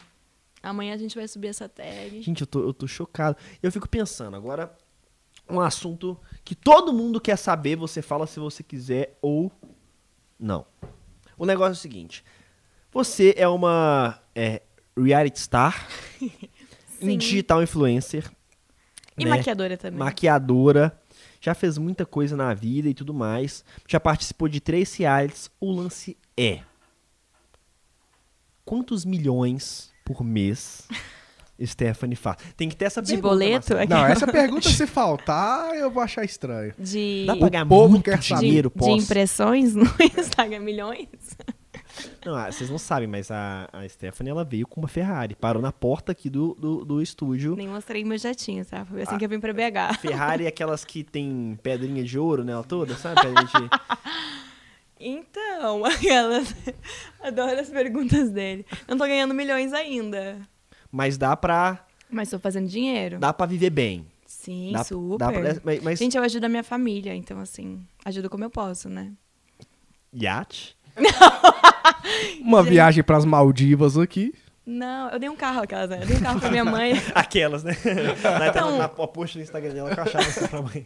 Amanhã 0.64 0.94
a 0.94 0.98
gente 0.98 1.16
vai 1.16 1.28
subir 1.28 1.48
essa 1.48 1.68
tag. 1.68 2.22
Gente, 2.22 2.42
eu 2.42 2.48
tô, 2.48 2.60
eu 2.62 2.74
tô 2.74 2.88
chocado. 2.88 3.38
Eu 3.62 3.72
fico 3.72 3.88
pensando, 3.90 4.36
agora, 4.36 4.72
um 5.50 5.60
assunto 5.60 6.18
que 6.44 6.54
todo 6.56 6.94
mundo 6.94 7.20
quer 7.22 7.38
saber, 7.38 7.76
você 7.76 8.02
fala 8.02 8.28
se 8.28 8.40
você 8.40 8.64
quiser 8.64 9.18
ou 9.22 9.52
não. 10.40 10.66
O 11.38 11.46
negócio 11.46 11.72
é 11.72 11.74
o 11.74 11.76
seguinte: 11.76 12.24
você 12.92 13.34
é 13.38 13.48
uma 13.48 14.20
é, 14.36 14.62
reality 14.98 15.40
star, 15.40 15.88
um 17.02 17.16
digital 17.18 17.62
influencer, 17.64 18.30
E 19.18 19.24
né? 19.26 19.30
maquiadora 19.32 19.78
também. 19.78 20.00
maquiadora, 20.00 21.00
já 21.42 21.54
fez 21.54 21.78
muita 21.78 22.06
coisa 22.06 22.36
na 22.36 22.54
vida 22.54 22.90
e 22.90 22.94
tudo 22.94 23.14
mais, 23.14 23.64
já 23.88 24.00
participou 24.00 24.48
de 24.48 24.60
três 24.60 24.94
realities. 24.96 25.50
O 25.60 25.72
lance 25.72 26.18
é: 26.36 26.62
quantos 28.66 29.06
milhões 29.06 29.92
por 30.06 30.24
mês 30.24 30.88
Stephanie 31.64 32.16
faz? 32.16 32.38
Tem 32.56 32.70
que 32.70 32.76
ter 32.76 32.86
essa 32.86 33.02
De 33.02 33.08
pergunta, 33.14 33.28
boleto? 33.30 33.74
Marcelo. 33.74 33.90
Não, 33.90 34.06
essa 34.06 34.28
pergunta, 34.28 34.70
se 34.70 34.86
faltar, 34.88 35.74
eu 35.76 35.90
vou 35.90 36.04
achar 36.04 36.24
estranho. 36.24 36.74
De, 36.78 37.24
Dá 37.26 37.34
pra 37.36 37.46
pagar 37.48 37.66
povo 37.66 37.90
muito 37.90 38.04
quer 38.06 38.22
saber. 38.22 38.42
dinheiro, 38.46 38.70
de 38.70 38.76
posso? 38.78 39.04
impressões 39.04 39.74
no 39.74 39.86
Instagram, 40.20 40.60
milhões? 40.60 41.08
Não, 42.26 42.36
ah, 42.36 42.52
vocês 42.52 42.70
não 42.70 42.78
sabem, 42.78 43.08
mas 43.08 43.30
a, 43.32 43.70
a 43.72 43.88
Stephanie 43.88 44.32
ela 44.32 44.44
veio 44.44 44.68
com 44.68 44.82
uma 44.82 44.88
Ferrari, 44.88 45.36
parou 45.36 45.62
na 45.62 45.72
porta 45.72 46.12
aqui 46.12 46.30
do, 46.30 46.54
do, 46.56 46.84
do 46.86 47.02
estúdio. 47.02 47.56
Nem 47.56 47.68
mostrei 47.68 48.04
meu 48.04 48.18
jatinho, 48.18 48.66
tá? 48.66 48.86
Foi 48.86 49.02
assim 49.02 49.16
Ah. 49.16 49.18
que 49.18 49.26
eu 49.26 49.30
vim 49.30 49.40
pra 49.40 49.54
BH. 49.54 50.00
Ferrari 50.00 50.46
é 50.46 50.48
aquelas 50.48 50.84
que 50.86 51.04
tem 51.04 51.58
pedrinha 51.64 52.04
de 52.04 52.18
ouro 52.20 52.44
nela 52.44 52.64
toda, 52.64 52.96
sabe? 52.96 53.22
Pedrinha 53.22 53.46
de... 53.46 53.70
Então, 55.00 55.86
aquelas... 55.86 56.54
Adoro 57.22 57.60
as 57.60 57.70
perguntas 57.70 58.32
dele. 58.32 58.66
Não 58.88 58.98
tô 58.98 59.06
ganhando 59.06 59.34
milhões 59.34 59.72
ainda. 59.74 60.40
Mas 60.92 61.18
dá 61.18 61.36
pra, 61.38 61.86
Mas 62.10 62.30
tô 62.30 62.40
fazendo 62.40 62.68
dinheiro. 62.68 63.20
dá 63.20 63.32
pra 63.34 63.46
viver 63.46 63.70
bem. 63.70 64.08
Sim, 64.26 64.72
Dá, 64.72 64.84
super. 64.84 65.18
dá 65.18 65.32
pra, 65.32 65.62
mas, 65.64 65.82
mas 65.84 66.00
Gente, 66.00 66.16
eu 66.18 66.24
ajudo 66.24 66.46
a 66.46 66.50
minha 66.50 66.64
família, 66.64 67.14
então 67.14 67.38
assim, 67.40 67.86
ajudo 68.06 68.30
como 68.30 68.44
eu 68.46 68.50
posso, 68.50 68.88
né? 68.90 69.12
iate? 70.14 70.77
Uma 72.42 72.64
viagem 72.64 73.04
pras 73.04 73.26
Maldivas 73.26 73.98
aqui. 73.98 74.34
Não, 74.70 75.10
eu 75.12 75.18
dei 75.20 75.30
um 75.30 75.36
carro 75.36 75.62
aquelas, 75.62 75.90
né? 75.90 76.00
Eu 76.02 76.08
dei 76.08 76.18
um 76.18 76.20
carro 76.20 76.42
pra 76.42 76.50
minha 76.52 76.66
mãe. 76.66 76.92
Aquelas, 77.16 77.64
né? 77.64 77.72
na, 78.38 78.48
Então- 78.50 78.72
na, 78.72 78.78
na 78.80 78.88
post 78.90 79.38
do 79.38 79.42
Instagram 79.42 79.74
dela 79.74 79.94
que 79.94 79.98
eu 79.98 80.04
achava 80.04 80.26
assim 80.28 80.46
pra 80.46 80.62
mãe. 80.62 80.86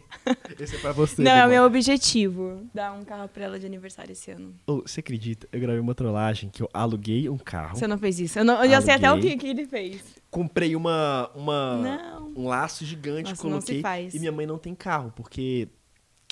Esse 0.60 0.76
é 0.76 0.78
pra 0.78 0.92
você. 0.92 1.20
Não, 1.20 1.32
é 1.32 1.44
o 1.44 1.48
meu 1.48 1.64
objetivo. 1.64 2.62
Dar 2.72 2.92
um 2.92 3.02
carro 3.02 3.28
pra 3.28 3.42
ela 3.44 3.58
de 3.58 3.66
aniversário 3.66 4.12
esse 4.12 4.30
ano. 4.30 4.54
Ô, 4.68 4.82
você 4.86 5.00
acredita? 5.00 5.48
Eu 5.50 5.58
gravei 5.58 5.80
uma 5.80 5.96
trollagem 5.96 6.48
que 6.48 6.62
eu 6.62 6.68
aluguei 6.72 7.28
um 7.28 7.36
carro, 7.36 7.76
Você 7.76 7.88
não 7.88 7.98
fez 7.98 8.20
isso. 8.20 8.38
Eu, 8.38 8.44
não, 8.44 8.62
eu 8.64 8.70
já 8.70 8.80
sei 8.80 8.94
até 8.94 9.10
o 9.12 9.18
que, 9.18 9.36
que 9.36 9.48
ele 9.48 9.66
fez. 9.66 10.00
comprei 10.30 10.76
uma, 10.76 11.28
uma 11.34 11.76
Não. 11.78 12.32
um 12.36 12.46
laço 12.46 12.84
gigante, 12.84 13.30
Nossa, 13.30 13.48
não 13.48 13.60
se 13.60 13.66
coloquei 13.66 13.82
faz. 13.82 14.14
e 14.14 14.20
minha 14.20 14.30
mãe 14.30 14.46
não 14.46 14.58
tem 14.58 14.76
carro, 14.76 15.12
porque 15.16 15.66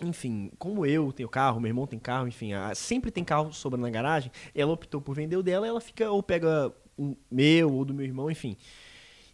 enfim, 0.03 0.51
como 0.59 0.85
eu 0.87 1.13
tenho 1.13 1.29
carro, 1.29 1.61
meu 1.61 1.69
irmão 1.69 1.87
tem 1.87 1.99
carro, 1.99 2.27
enfim, 2.29 2.53
a- 2.53 2.75
sempre 2.75 3.11
tem 3.11 3.23
carro 3.25 3.53
sobrando 3.53 3.83
na 3.83 3.91
garagem, 3.91 4.31
ela 4.55 4.73
optou 4.73 5.01
por 5.01 5.15
vender 5.15 5.37
o 5.37 5.43
dela, 5.43 5.67
ela 5.67 5.81
fica 5.81 6.11
ou 6.11 6.23
pega 6.23 6.73
um 6.99 7.17
meu 7.31 7.73
ou 7.73 7.85
do 7.85 7.95
meu 7.95 8.05
irmão, 8.05 8.31
enfim. 8.31 8.57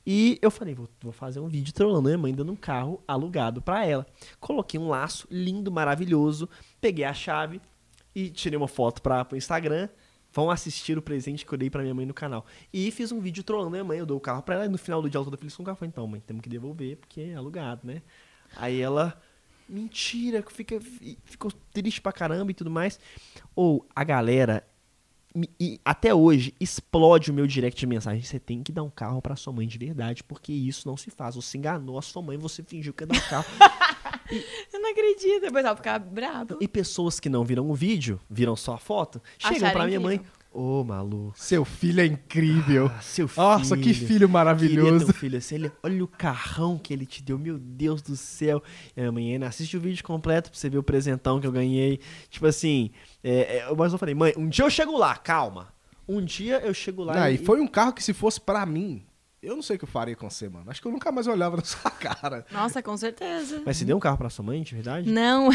E 0.07 0.39
eu 0.41 0.51
falei, 0.53 0.73
vou, 0.75 0.89
vou 1.03 1.13
fazer 1.13 1.41
um 1.41 1.49
vídeo 1.49 1.73
trollando 1.75 2.03
minha 2.05 2.19
mãe 2.19 2.33
dando 2.33 2.53
um 2.53 2.57
carro 2.57 3.03
alugado 3.09 3.61
pra 3.61 3.85
ela. 3.85 4.07
Coloquei 4.39 4.79
um 4.79 4.89
laço 4.89 5.27
lindo, 5.31 5.71
maravilhoso, 5.73 6.49
peguei 6.81 7.05
a 7.05 7.13
chave 7.13 7.61
e 8.15 8.31
tirei 8.31 8.57
uma 8.57 8.69
foto 8.69 9.03
para 9.03 9.27
o 9.33 9.37
Instagram. 9.37 9.89
Vão 10.33 10.49
assistir 10.51 10.97
o 10.97 11.03
presente 11.03 11.45
que 11.47 11.53
eu 11.53 11.59
dei 11.59 11.71
pra 11.71 11.83
minha 11.83 11.95
mãe 11.95 12.07
no 12.07 12.15
canal. 12.15 12.45
E 12.73 12.91
fiz 12.93 13.11
um 13.11 13.19
vídeo 13.21 13.43
trollando 13.43 13.71
minha 13.71 13.83
mãe, 13.83 13.99
eu 13.99 14.07
dou 14.07 14.17
o 14.19 14.21
carro 14.21 14.43
pra 14.43 14.55
ela 14.57 14.67
e 14.67 14.69
no 14.69 14.79
final 14.79 15.03
do 15.03 15.09
dia 15.11 15.19
ela 15.19 15.25
toda 15.25 15.37
feliz 15.37 15.57
com 15.57 15.63
o 15.63 15.67
carro. 15.67 15.77
Falei, 15.79 15.89
então, 15.89 16.07
mãe, 16.07 16.21
temos 16.21 16.43
que 16.43 16.49
devolver 16.49 16.99
porque 16.99 17.23
é 17.23 17.35
alugado, 17.35 17.81
né? 17.85 18.03
Aí 18.55 18.81
ela, 18.81 19.21
mentira, 19.69 20.45
fica, 20.51 20.81
ficou 21.25 21.53
triste 21.73 22.01
pra 22.01 22.13
caramba 22.13 22.51
e 22.51 22.55
tudo 22.55 22.71
mais. 22.71 22.99
Ou 23.55 23.87
a 23.95 24.05
galera 24.05 24.65
e 25.61 25.79
até 25.85 26.15
hoje 26.15 26.55
explode 26.59 27.31
o 27.31 27.35
meu 27.35 27.47
direct 27.47 27.79
de 27.79 27.87
mensagem. 27.87 28.23
Você 28.23 28.39
tem 28.39 28.63
que 28.63 28.73
dar 28.73 28.83
um 28.83 28.91
carro 28.91 29.21
pra 29.21 29.37
sua 29.37 29.53
mãe 29.53 29.67
de 29.67 29.77
verdade, 29.77 30.25
porque 30.25 30.53
isso 30.53 30.89
não 30.89 30.97
se 30.97 31.11
faz. 31.11 31.35
Você 31.35 31.59
enganou 31.59 31.99
a 31.99 32.03
sua 32.03 32.23
mãe, 32.23 32.39
você 32.39 32.63
fingiu 32.63 32.95
que 32.95 33.03
ia 33.03 33.07
dar 33.07 33.17
um 33.17 33.29
carro. 33.29 33.47
Eu 34.73 34.81
não 34.81 34.91
acredito. 34.91 35.43
Depois 35.43 35.65
ela 35.65 35.77
ficar 35.77 35.99
bravo. 35.99 36.59
e 36.61 36.67
pessoas 36.67 37.21
que 37.21 37.29
não 37.29 37.45
viram 37.45 37.69
o 37.71 37.75
vídeo, 37.75 38.19
viram 38.31 38.57
só 38.57 38.75
a 38.75 38.79
foto, 38.79 39.23
chegam 39.39 39.57
Acharam 39.57 39.73
pra 39.73 39.87
minha 39.87 40.01
mãe. 40.01 40.21
Ô, 40.57 40.83
Malu. 40.83 41.35
Seu 41.37 41.67
filho 41.67 42.01
é 42.01 42.07
incrível. 42.07 42.91
ah, 42.91 43.03
seu 43.03 43.29
filho. 43.29 43.47
Nossa, 43.47 43.77
que 43.77 43.93
filho 43.93 44.27
maravilhoso. 44.27 45.13
filho 45.13 45.37
assim. 45.37 45.57
Ele, 45.57 45.73
olha 45.83 46.03
o 46.03 46.09
carrão 46.09 46.79
que 46.79 46.95
ele 46.95 47.05
te 47.05 47.23
deu, 47.23 47.39
meu 47.39 47.59
Deus 47.59 48.01
do 48.01 48.17
céu. 48.17 48.63
E 48.97 49.03
a 49.03 49.13
mãe, 49.13 49.35
Ana, 49.35 49.49
assiste 49.49 49.77
o 49.77 49.81
vídeo 49.81 50.03
completo 50.03 50.51
pra 50.51 50.59
você 50.59 50.71
ver 50.71 50.79
o 50.79 50.83
presentão 50.83 51.39
que 51.39 51.47
eu 51.47 51.53
ganhei. 51.53 52.01
Tipo 52.31 52.47
assim, 52.47 52.91
é, 53.23 53.59
é, 53.59 53.75
mas 53.77 53.93
eu 53.93 53.99
falei, 53.99 54.15
mãe, 54.15 54.33
um 54.35 54.49
dia 54.49 54.65
eu 54.65 54.71
chego 54.71 54.97
lá, 54.97 55.15
calma. 55.15 55.69
Um 56.09 56.25
dia 56.25 56.59
eu 56.61 56.73
chego 56.73 57.05
lá 57.05 57.15
Não, 57.17 57.29
e 57.29 57.37
foi 57.37 57.61
um 57.61 57.67
carro 57.67 57.93
que 57.93 58.03
se 58.03 58.15
fosse 58.15 58.41
pra 58.41 58.65
mim, 58.65 59.05
eu 59.43 59.55
não 59.55 59.63
sei 59.63 59.77
o 59.77 59.79
que 59.79 59.85
eu 59.85 59.89
faria 59.89 60.17
com 60.17 60.29
você, 60.29 60.49
mano. 60.49 60.71
Acho 60.71 60.81
que 60.81 60.89
eu 60.89 60.93
nunca 60.93 61.13
mais 61.13 61.27
olhava 61.27 61.57
na 61.59 61.65
sua 61.65 61.91
cara. 61.91 62.45
Nossa, 62.51 62.83
com 62.83 62.97
certeza. 62.97 63.63
Mas 63.65 63.77
você 63.77 63.85
deu 63.85 63.97
um 63.97 64.01
carro 64.01 64.17
pra 64.19 64.29
sua 64.31 64.45
mãe, 64.45 64.63
de 64.63 64.75
verdade? 64.75 65.11
Não. 65.11 65.49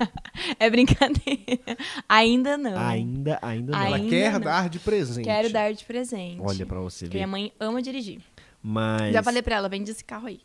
é 0.58 0.70
brincadeira. 0.70 1.76
Ainda 2.08 2.56
não. 2.56 2.78
Ainda, 2.78 3.38
ainda 3.42 3.72
não. 3.72 3.84
Ela 3.86 3.96
Ainda 3.96 4.08
quer 4.10 4.32
não. 4.32 4.40
dar 4.40 4.68
de 4.68 4.78
presente. 4.78 5.24
Quero 5.24 5.50
dar 5.50 5.72
de 5.72 5.84
presente. 5.84 6.40
Olha 6.40 6.64
pra 6.66 6.80
você 6.80 7.06
Porque 7.06 7.18
ver. 7.18 7.26
minha 7.26 7.28
mãe 7.28 7.52
ama 7.60 7.82
dirigir. 7.82 8.20
Mas. 8.62 9.12
Já 9.12 9.22
falei 9.22 9.42
pra 9.42 9.56
ela, 9.56 9.68
vende 9.68 9.90
esse 9.90 10.04
carro 10.04 10.26
aí. 10.28 10.40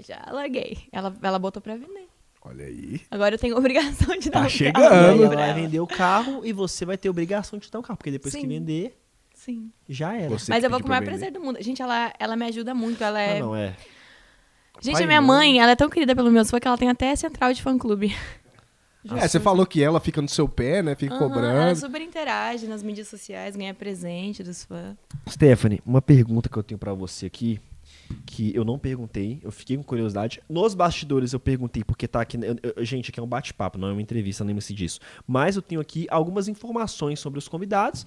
Já 0.00 0.24
larguei. 0.30 0.78
Ela, 0.92 1.14
ela 1.22 1.38
botou 1.38 1.60
pra 1.60 1.74
vender. 1.76 2.06
Olha 2.42 2.64
aí. 2.64 3.00
Agora 3.10 3.34
eu 3.34 3.38
tenho 3.38 3.56
obrigação 3.58 4.16
de 4.18 4.30
dar 4.30 4.40
Tá 4.40 4.46
um 4.46 4.48
chegando. 4.48 4.74
Carro 4.88 4.94
aí 4.94 5.18
ela 5.18 5.28
pra 5.28 5.36
vai 5.36 5.50
ela. 5.50 5.54
vender 5.60 5.80
o 5.80 5.86
carro 5.86 6.40
e 6.44 6.52
você 6.52 6.84
vai 6.84 6.96
ter 6.96 7.08
obrigação 7.10 7.58
de 7.58 7.70
dar 7.70 7.78
o 7.78 7.82
carro. 7.82 7.96
Porque 7.96 8.10
depois 8.10 8.32
que 8.34 8.40
Sim. 8.40 8.48
vender, 8.48 8.96
Sim. 9.38 9.70
já 9.88 10.14
era. 10.16 10.28
Você 10.28 10.50
Mas 10.50 10.64
eu 10.64 10.68
vou 10.68 10.80
com 10.80 10.86
o 10.86 10.88
maior 10.88 11.00
pra 11.02 11.10
prazer 11.12 11.30
do 11.32 11.40
mundo. 11.40 11.62
Gente, 11.62 11.80
ela, 11.80 12.12
ela 12.18 12.34
me 12.36 12.44
ajuda 12.46 12.74
muito. 12.74 13.02
Ela 13.02 13.20
é. 13.20 13.36
Ah, 13.36 13.40
não, 13.40 13.54
é. 13.56 13.74
Gente, 14.80 14.94
Pai 14.94 15.04
a 15.04 15.06
minha 15.06 15.20
mãe. 15.22 15.50
mãe, 15.54 15.60
ela 15.60 15.72
é 15.72 15.76
tão 15.76 15.88
querida 15.88 16.14
pelo 16.14 16.30
meus 16.30 16.50
fãs 16.50 16.60
que 16.60 16.68
ela 16.68 16.76
tem 16.76 16.88
até 16.88 17.14
central 17.16 17.52
de 17.52 17.62
fã-clube. 17.62 18.14
É, 19.16 19.26
você 19.26 19.40
falou 19.40 19.64
que 19.64 19.82
ela 19.82 20.00
fica 20.00 20.20
no 20.20 20.28
seu 20.28 20.48
pé, 20.48 20.82
né? 20.82 20.94
Fica 20.94 21.14
Ela 21.14 21.22
cobrando. 21.28 21.76
super 21.78 22.00
interage 22.02 22.66
nas 22.66 22.82
mídias 22.82 23.08
sociais, 23.08 23.56
ganha 23.56 23.72
presente 23.72 24.42
dos 24.42 24.64
fãs. 24.64 24.96
Stephanie, 25.28 25.80
uma 25.86 26.02
pergunta 26.02 26.48
que 26.48 26.56
eu 26.56 26.62
tenho 26.62 26.78
pra 26.78 26.92
você 26.92 27.26
aqui, 27.26 27.58
que 28.26 28.54
eu 28.54 28.64
não 28.64 28.78
perguntei, 28.78 29.40
eu 29.42 29.50
fiquei 29.50 29.76
com 29.76 29.82
curiosidade. 29.82 30.42
Nos 30.48 30.74
bastidores 30.74 31.32
eu 31.32 31.40
perguntei, 31.40 31.82
porque 31.84 32.06
tá 32.06 32.20
aqui. 32.20 32.36
eu- 32.36 32.72
eu- 32.76 32.84
gente, 32.84 33.10
aqui 33.10 33.18
é 33.18 33.22
um 33.22 33.26
bate-papo, 33.26 33.78
não 33.78 33.88
é 33.88 33.92
uma 33.92 34.02
entrevista, 34.02 34.44
lembre-se 34.44 34.74
disso. 34.74 35.00
Mas 35.26 35.56
eu 35.56 35.62
tenho 35.62 35.80
aqui 35.80 36.06
algumas 36.10 36.46
informações 36.48 37.18
sobre 37.20 37.38
os 37.38 37.48
convidados, 37.48 38.06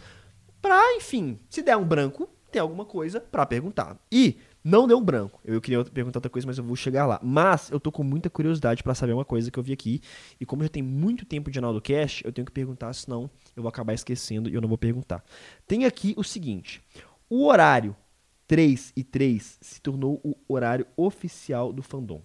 pra, 0.61 0.95
enfim, 0.95 1.39
se 1.49 1.61
der 1.61 1.77
um 1.77 1.85
branco, 1.85 2.29
ter 2.51 2.59
alguma 2.59 2.85
coisa 2.85 3.19
pra 3.19 3.45
perguntar. 3.45 3.97
E 4.11 4.37
não 4.63 4.87
deu 4.87 4.97
um 4.97 5.03
branco. 5.03 5.39
Eu 5.43 5.59
queria 5.61 5.83
perguntar 5.85 6.19
outra 6.19 6.29
coisa, 6.29 6.45
mas 6.45 6.57
eu 6.57 6.63
vou 6.63 6.75
chegar 6.75 7.05
lá. 7.05 7.19
Mas 7.23 7.71
eu 7.71 7.79
tô 7.79 7.91
com 7.91 8.03
muita 8.03 8.29
curiosidade 8.29 8.83
pra 8.83 8.93
saber 8.93 9.13
uma 9.13 9.25
coisa 9.25 9.49
que 9.49 9.57
eu 9.57 9.63
vi 9.63 9.73
aqui. 9.73 10.01
E 10.39 10.45
como 10.45 10.61
já 10.63 10.69
tem 10.69 10.83
muito 10.83 11.25
tempo 11.25 11.49
de 11.49 11.57
Analdo 11.59 11.81
Cash, 11.81 12.21
eu 12.23 12.31
tenho 12.31 12.45
que 12.45 12.51
perguntar, 12.51 12.93
senão 12.93 13.29
eu 13.55 13.63
vou 13.63 13.69
acabar 13.69 13.93
esquecendo 13.93 14.49
e 14.49 14.53
eu 14.53 14.61
não 14.61 14.69
vou 14.69 14.77
perguntar. 14.77 15.23
Tem 15.65 15.85
aqui 15.85 16.13
o 16.17 16.23
seguinte: 16.23 16.81
o 17.29 17.45
horário 17.47 17.95
3 18.47 18.91
e 18.95 19.03
3 19.03 19.57
se 19.61 19.81
tornou 19.81 20.19
o 20.23 20.35
horário 20.47 20.85
oficial 20.97 21.71
do 21.71 21.81
fandom. 21.81 22.21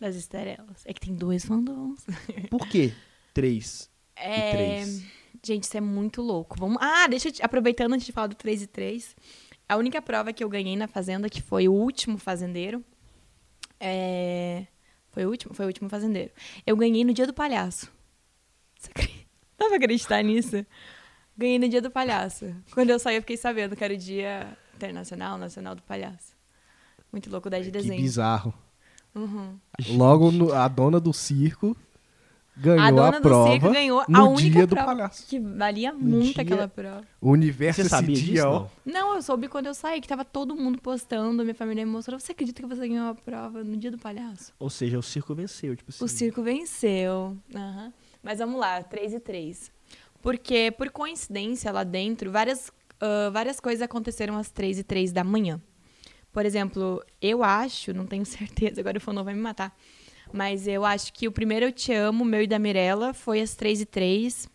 Das 0.00 0.16
estrelas. 0.16 0.82
É 0.84 0.92
que 0.94 1.00
tem 1.00 1.14
dois 1.14 1.44
fandoms. 1.44 2.06
Por 2.48 2.66
que 2.68 2.92
3 3.34 3.90
É... 4.16 4.48
e 4.48 4.52
3? 4.52 5.04
Gente, 5.44 5.64
isso 5.64 5.76
é 5.76 5.80
muito 5.80 6.20
louco. 6.22 6.56
Vamos... 6.58 6.78
Ah, 6.80 7.06
deixa 7.08 7.28
eu 7.28 7.32
te... 7.32 7.42
Aproveitando 7.44 7.92
antes 7.94 8.06
de 8.06 8.12
falar 8.12 8.26
do 8.26 8.34
3 8.34 8.62
e 8.62 8.66
3. 8.66 9.16
A 9.68 9.76
única 9.76 10.00
prova 10.02 10.32
que 10.32 10.42
eu 10.42 10.48
ganhei 10.48 10.76
na 10.76 10.88
Fazenda, 10.88 11.28
que 11.28 11.40
foi 11.42 11.68
o 11.68 11.72
último 11.72 12.18
fazendeiro. 12.18 12.84
É... 13.80 14.66
Foi 15.10 15.24
o 15.26 15.30
último? 15.30 15.54
Foi 15.54 15.64
o 15.64 15.68
último 15.68 15.88
fazendeiro. 15.88 16.30
Eu 16.66 16.76
ganhei 16.76 17.04
no 17.04 17.12
dia 17.12 17.26
do 17.26 17.34
palhaço. 17.34 17.90
Você 18.78 18.90
acredita? 18.90 19.18
Dá 19.58 19.66
pra 19.66 19.76
acreditar 19.76 20.22
nisso? 20.22 20.64
Ganhei 21.36 21.58
no 21.58 21.68
dia 21.68 21.82
do 21.82 21.90
palhaço. 21.90 22.54
Quando 22.72 22.90
eu 22.90 22.98
saí, 22.98 23.16
eu 23.16 23.22
fiquei 23.22 23.36
sabendo 23.36 23.74
que 23.76 23.82
era 23.84 23.94
o 23.94 23.96
dia 23.96 24.56
internacional, 24.74 25.36
nacional 25.38 25.74
do 25.74 25.82
palhaço. 25.82 26.36
Muito 27.12 27.30
louco, 27.30 27.48
10 27.50 27.66
de 27.66 27.72
Que 27.72 27.78
dezembro. 27.78 28.02
bizarro. 28.02 28.54
Uhum. 29.14 29.58
Logo, 29.90 30.30
no- 30.30 30.52
a 30.52 30.68
dona 30.68 31.00
do 31.00 31.12
circo 31.12 31.76
ganhou 32.60 32.80
A 32.80 32.86
a, 32.86 32.90
dona 32.90 33.20
do 33.20 33.22
prova 33.22 33.50
circo 33.52 33.70
ganhou 33.72 34.04
no 34.08 34.18
a 34.18 34.24
única 34.28 34.50
dia 34.50 34.66
do 34.66 34.74
prova 34.74 34.86
palhaço. 34.86 35.26
que 35.26 35.38
valia 35.40 35.92
muito 35.92 36.34
dia- 36.34 36.42
aquela 36.42 36.68
prova. 36.68 37.04
O 37.20 37.30
universo 37.30 37.82
Você 37.82 37.88
sabia 37.88 38.16
dia, 38.16 38.24
disso? 38.34 38.46
ó. 38.46 38.66
Não? 38.84 38.92
Não, 39.08 39.14
eu 39.16 39.22
soube 39.22 39.48
quando 39.48 39.66
eu 39.66 39.74
saí, 39.74 40.00
que 40.00 40.08
tava 40.08 40.24
todo 40.24 40.54
mundo 40.56 40.80
postando, 40.80 41.42
minha 41.42 41.54
família 41.54 41.84
me 41.86 41.92
mostrou. 41.92 42.18
Você 42.18 42.32
acredita 42.32 42.60
que 42.62 42.68
você 42.68 42.88
ganhou 42.88 43.08
a 43.10 43.14
prova 43.14 43.62
no 43.64 43.76
dia 43.76 43.90
do 43.90 43.98
palhaço? 43.98 44.52
Ou 44.58 44.68
seja, 44.70 44.98
o 44.98 45.02
circo 45.02 45.34
venceu, 45.34 45.76
tipo 45.76 45.90
assim. 45.90 46.04
O 46.04 46.08
circo 46.08 46.42
venceu. 46.42 47.36
Aham. 47.54 47.92
Mas 48.22 48.38
vamos 48.38 48.58
lá, 48.60 48.82
3 48.82 49.14
e 49.14 49.20
3. 49.20 49.70
Porque, 50.20 50.72
por 50.76 50.90
coincidência, 50.90 51.70
lá 51.70 51.84
dentro, 51.84 52.30
várias, 52.32 52.72
ah, 53.00 53.30
várias 53.32 53.60
coisas 53.60 53.80
aconteceram 53.82 54.36
às 54.36 54.50
3 54.50 54.78
e 54.80 54.82
3 54.82 55.12
da 55.12 55.22
manhã. 55.22 55.60
Por 56.32 56.44
exemplo, 56.44 57.02
eu 57.22 57.42
acho, 57.42 57.92
não 57.94 58.06
tenho 58.06 58.24
certeza, 58.26 58.80
agora 58.80 58.98
o 58.98 59.00
Fonô 59.00 59.22
vai 59.24 59.34
me 59.34 59.40
matar. 59.40 59.74
Mas 60.32 60.66
eu 60.66 60.84
acho 60.84 61.12
que 61.12 61.26
o 61.26 61.32
primeiro 61.32 61.66
Eu 61.66 61.72
Te 61.72 61.92
Amo, 61.92 62.24
meu 62.24 62.42
e 62.42 62.46
da 62.46 62.58
Mirella, 62.58 63.12
foi 63.14 63.40
às 63.40 63.54
3 63.54 63.80
e 63.82 63.86
3. 63.86 64.48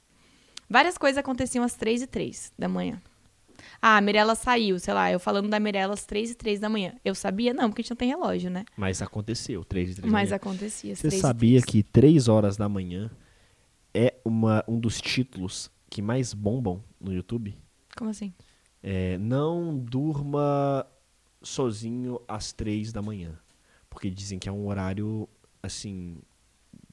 Várias 0.70 0.98
coisas 0.98 1.18
aconteciam 1.18 1.64
às 1.64 1.74
3 1.76 2.04
e 2.04 2.08
3 2.08 2.52
da 2.58 2.68
manhã. 2.68 3.02
Ah, 3.82 3.98
a 3.98 4.02
Mirella 4.02 4.34
saiu, 4.36 4.80
sei 4.80 4.94
lá, 4.94 5.12
eu 5.12 5.20
falando 5.20 5.50
da 5.50 5.60
Mirella 5.60 5.94
às 5.94 6.06
3 6.06 6.32
e 6.32 6.36
3 6.36 6.60
da 6.60 6.70
manhã. 6.70 6.94
Eu 7.04 7.14
sabia, 7.14 7.54
não, 7.54 7.70
porque 7.70 7.82
a 7.82 7.84
gente 7.84 7.90
não 7.92 7.98
tem 7.98 8.08
relógio, 8.10 8.50
né? 8.50 8.64
Mas 8.78 9.02
aconteceu, 9.02 9.64
3 9.66 9.92
e 9.92 9.96
3 9.96 10.12
Mas 10.12 10.30
manhã. 10.30 10.36
acontecia 10.38 10.96
Você 10.96 11.10
3 11.10 11.22
sabia 11.22 11.60
3. 11.62 11.66
que 11.66 11.84
3 11.84 12.28
horas 12.30 12.56
da 12.56 12.70
manhã 12.70 13.12
é 13.94 14.16
uma, 14.24 14.64
um 14.68 14.80
dos 14.80 15.02
títulos 15.02 15.70
que 15.90 16.02
mais 16.02 16.34
bombam 16.34 16.82
no 17.00 17.14
YouTube? 17.14 17.56
Como 17.98 18.10
assim? 18.10 18.34
É, 18.82 19.18
não 19.18 19.78
durma 19.78 20.86
sozinho 21.42 22.22
às 22.28 22.54
3 22.54 22.92
da 22.94 23.02
manhã. 23.02 23.38
Porque 23.90 24.10
dizem 24.10 24.40
que 24.40 24.48
é 24.50 24.52
um 24.52 24.66
horário, 24.68 25.28
assim, 25.74 26.18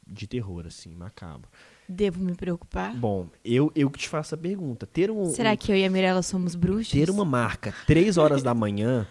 de 0.07 0.27
terror, 0.29 0.65
assim, 0.67 0.95
macabro. 0.95 1.51
Devo 1.89 2.21
me 2.23 2.35
preocupar? 2.35 2.95
Bom, 2.95 3.27
eu, 3.45 3.71
eu 3.75 3.91
que 3.91 3.99
te 3.99 4.09
faço 4.09 4.35
a 4.37 4.39
pergunta. 4.39 4.87
Ter 4.87 5.11
um, 5.11 5.27
Será 5.27 5.53
um- 5.53 5.57
que 5.57 5.73
eu 5.73 5.77
e 5.77 5.85
a 5.85 5.91
Mirella 5.91 6.23
somos 6.23 6.55
bruxos? 6.55 6.93
ter 6.93 7.11
uma 7.11 7.25
marca 7.25 7.75
3 7.87 8.17
horas 8.17 8.43
da 8.45 8.55
manhã 8.55 9.07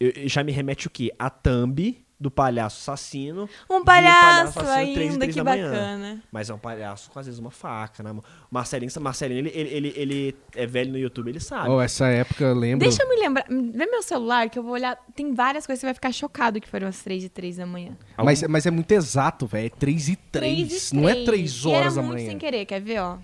eu- 0.00 0.10
eu- 0.16 0.28
já 0.28 0.42
me 0.42 0.50
remete 0.50 0.88
o 0.88 0.90
quê? 0.90 1.12
A 1.16 1.30
thumb 1.30 2.01
do 2.22 2.30
palhaço 2.30 2.78
assassino. 2.90 3.48
Um 3.68 3.84
palhaço 3.84 4.60
assassino, 4.60 4.94
três 4.94 4.98
e 4.98 5.12
ainda, 5.12 5.18
três 5.18 5.34
que 5.34 5.42
da 5.42 5.50
manhã. 5.50 5.70
bacana. 5.70 6.22
Mas 6.30 6.48
é 6.48 6.54
um 6.54 6.58
palhaço 6.58 7.10
com, 7.10 7.18
às 7.18 7.26
vezes, 7.26 7.38
uma 7.40 7.50
faca 7.50 8.02
na 8.02 8.14
mão. 8.14 8.22
Marcelinho, 8.50 8.90
Marcelinho 9.00 9.38
ele, 9.40 9.50
ele, 9.54 9.68
ele, 9.70 9.92
ele 9.96 10.36
é 10.54 10.66
velho 10.66 10.92
no 10.92 10.98
YouTube, 10.98 11.28
ele 11.28 11.40
sabe. 11.40 11.68
Ó, 11.68 11.82
essa 11.82 12.06
época, 12.06 12.52
lembra? 12.52 12.88
Deixa 12.88 13.02
eu 13.02 13.08
me 13.08 13.16
lembrar. 13.16 13.44
Vê 13.48 13.86
meu 13.86 14.02
celular 14.02 14.48
que 14.48 14.58
eu 14.58 14.62
vou 14.62 14.72
olhar. 14.72 14.96
Tem 15.14 15.34
várias 15.34 15.66
coisas 15.66 15.78
que 15.78 15.82
você 15.82 15.86
vai 15.86 15.94
ficar 15.94 16.12
chocado 16.12 16.60
que 16.60 16.68
foram 16.68 16.86
às 16.86 17.02
3 17.02 17.24
e 17.24 17.28
3 17.28 17.56
da 17.56 17.66
manhã. 17.66 17.96
Mas, 18.16 18.42
mas 18.44 18.64
é 18.64 18.70
muito 18.70 18.92
exato, 18.92 19.46
velho. 19.46 19.66
É 19.66 19.70
3 19.70 20.08
e 20.10 20.16
3. 20.16 20.68
Três 20.68 20.90
e 20.92 20.94
Não 20.96 21.08
é 21.08 21.12
três. 21.24 21.26
3 21.26 21.64
E 21.64 21.68
horas 21.68 21.94
da 21.96 22.02
muito 22.02 22.14
manhã. 22.14 22.26
sem 22.28 22.38
querer, 22.38 22.64
quer 22.64 22.80
ver, 22.80 23.00
ó? 23.00 23.18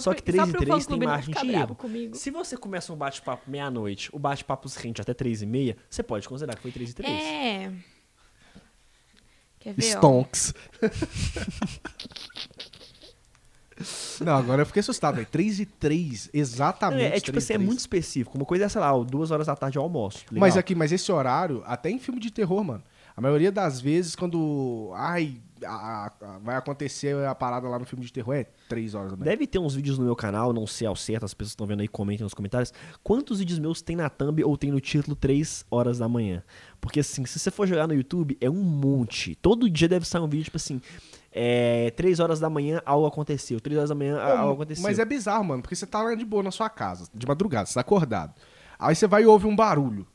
pro- 0.10 0.14
que 0.14 0.22
3 0.22 0.48
e 0.48 0.50
pro 0.52 0.60
3 0.60 0.70
fã-clube 0.84 1.00
tem 1.00 1.08
margem 1.08 1.34
de 1.34 1.50
erro. 1.54 1.74
comigo. 1.74 2.16
Se 2.16 2.30
você 2.30 2.56
começa 2.56 2.90
um 2.92 2.96
bate-papo 2.96 3.50
meia-noite, 3.50 4.08
o 4.12 4.18
bate-papo 4.18 4.66
rende 4.78 5.02
até 5.02 5.12
3 5.12 5.42
e 5.42 5.46
meia, 5.46 5.76
você 5.90 6.02
pode 6.02 6.26
considerar 6.26 6.56
que 6.56 6.62
foi 6.62 6.70
3 6.72 6.90
e 6.90 6.94
3. 6.94 7.12
É. 7.12 7.70
Quer 9.62 9.74
ver? 9.74 9.82
Stonks. 9.82 10.54
Não, 14.20 14.36
agora 14.36 14.62
eu 14.62 14.66
fiquei 14.66 14.80
assustado, 14.80 15.16
velho. 15.16 15.26
3 15.30 15.60
e 15.60 15.66
3, 15.66 16.30
exatamente. 16.32 17.02
É, 17.02 17.16
é 17.16 17.20
tipo 17.20 17.32
3 17.32 17.36
e 17.36 17.38
assim, 17.38 17.52
é 17.54 17.56
3. 17.56 17.66
muito 17.66 17.80
específico. 17.80 18.36
Uma 18.36 18.44
coisa 18.44 18.64
é, 18.64 18.68
sei 18.68 18.80
lá, 18.80 18.92
duas 19.02 19.30
horas 19.30 19.46
da 19.46 19.56
tarde 19.56 19.78
ao 19.78 19.84
almoço. 19.84 20.24
Legal. 20.30 20.40
Mas 20.40 20.56
aqui, 20.56 20.74
mas 20.74 20.92
esse 20.92 21.10
horário, 21.10 21.62
até 21.66 21.90
em 21.90 21.98
filme 21.98 22.20
de 22.20 22.30
terror, 22.30 22.62
mano. 22.62 22.82
A 23.16 23.20
maioria 23.20 23.52
das 23.52 23.80
vezes, 23.80 24.16
quando. 24.16 24.92
Ai, 24.94 25.36
a- 25.66 26.12
a- 26.20 26.38
vai 26.38 26.56
acontecer 26.56 27.16
a 27.26 27.34
parada 27.34 27.68
lá 27.68 27.78
no 27.78 27.84
filme 27.84 28.04
de 28.04 28.12
terror, 28.12 28.34
é 28.34 28.44
3 28.68 28.94
horas 28.94 29.10
da 29.10 29.16
manhã. 29.16 29.30
Deve 29.30 29.46
ter 29.46 29.58
uns 29.58 29.74
vídeos 29.74 29.98
no 29.98 30.04
meu 30.04 30.16
canal, 30.16 30.52
não 30.52 30.66
sei 30.66 30.86
ao 30.86 30.96
certo, 30.96 31.24
as 31.24 31.34
pessoas 31.34 31.52
estão 31.52 31.66
vendo 31.66 31.80
aí, 31.80 31.88
comentem 31.88 32.24
nos 32.24 32.34
comentários. 32.34 32.72
Quantos 33.02 33.38
vídeos 33.38 33.58
meus 33.58 33.80
tem 33.82 33.96
na 33.96 34.08
thumb 34.10 34.42
ou 34.44 34.56
tem 34.56 34.70
no 34.70 34.80
título 34.80 35.14
3 35.16 35.64
horas 35.70 35.98
da 35.98 36.08
manhã? 36.08 36.42
Porque 36.80 37.00
assim, 37.00 37.24
se 37.26 37.38
você 37.38 37.50
for 37.50 37.66
jogar 37.66 37.86
no 37.86 37.94
YouTube, 37.94 38.36
é 38.40 38.50
um 38.50 38.62
monte. 38.62 39.34
Todo 39.36 39.68
dia 39.70 39.88
deve 39.88 40.06
sair 40.06 40.20
um 40.20 40.28
vídeo, 40.28 40.44
tipo 40.44 40.56
assim, 40.56 40.80
é, 41.30 41.90
3 41.92 42.20
horas 42.20 42.40
da 42.40 42.50
manhã 42.50 42.80
algo 42.84 43.06
aconteceu, 43.06 43.60
3 43.60 43.78
horas 43.78 43.88
da 43.90 43.94
manhã 43.94 44.20
algo 44.20 44.54
aconteceu. 44.54 44.82
Mas 44.82 44.98
é 44.98 45.04
bizarro, 45.04 45.44
mano, 45.44 45.62
porque 45.62 45.76
você 45.76 45.86
tá 45.86 46.02
lá 46.02 46.14
de 46.14 46.24
boa 46.24 46.42
na 46.42 46.50
sua 46.50 46.68
casa, 46.68 47.08
de 47.14 47.26
madrugada, 47.26 47.66
você 47.66 47.74
tá 47.74 47.80
acordado. 47.80 48.34
Aí 48.78 48.94
você 48.96 49.06
vai 49.06 49.22
e 49.22 49.26
ouve 49.26 49.46
um 49.46 49.54
barulho. 49.54 50.06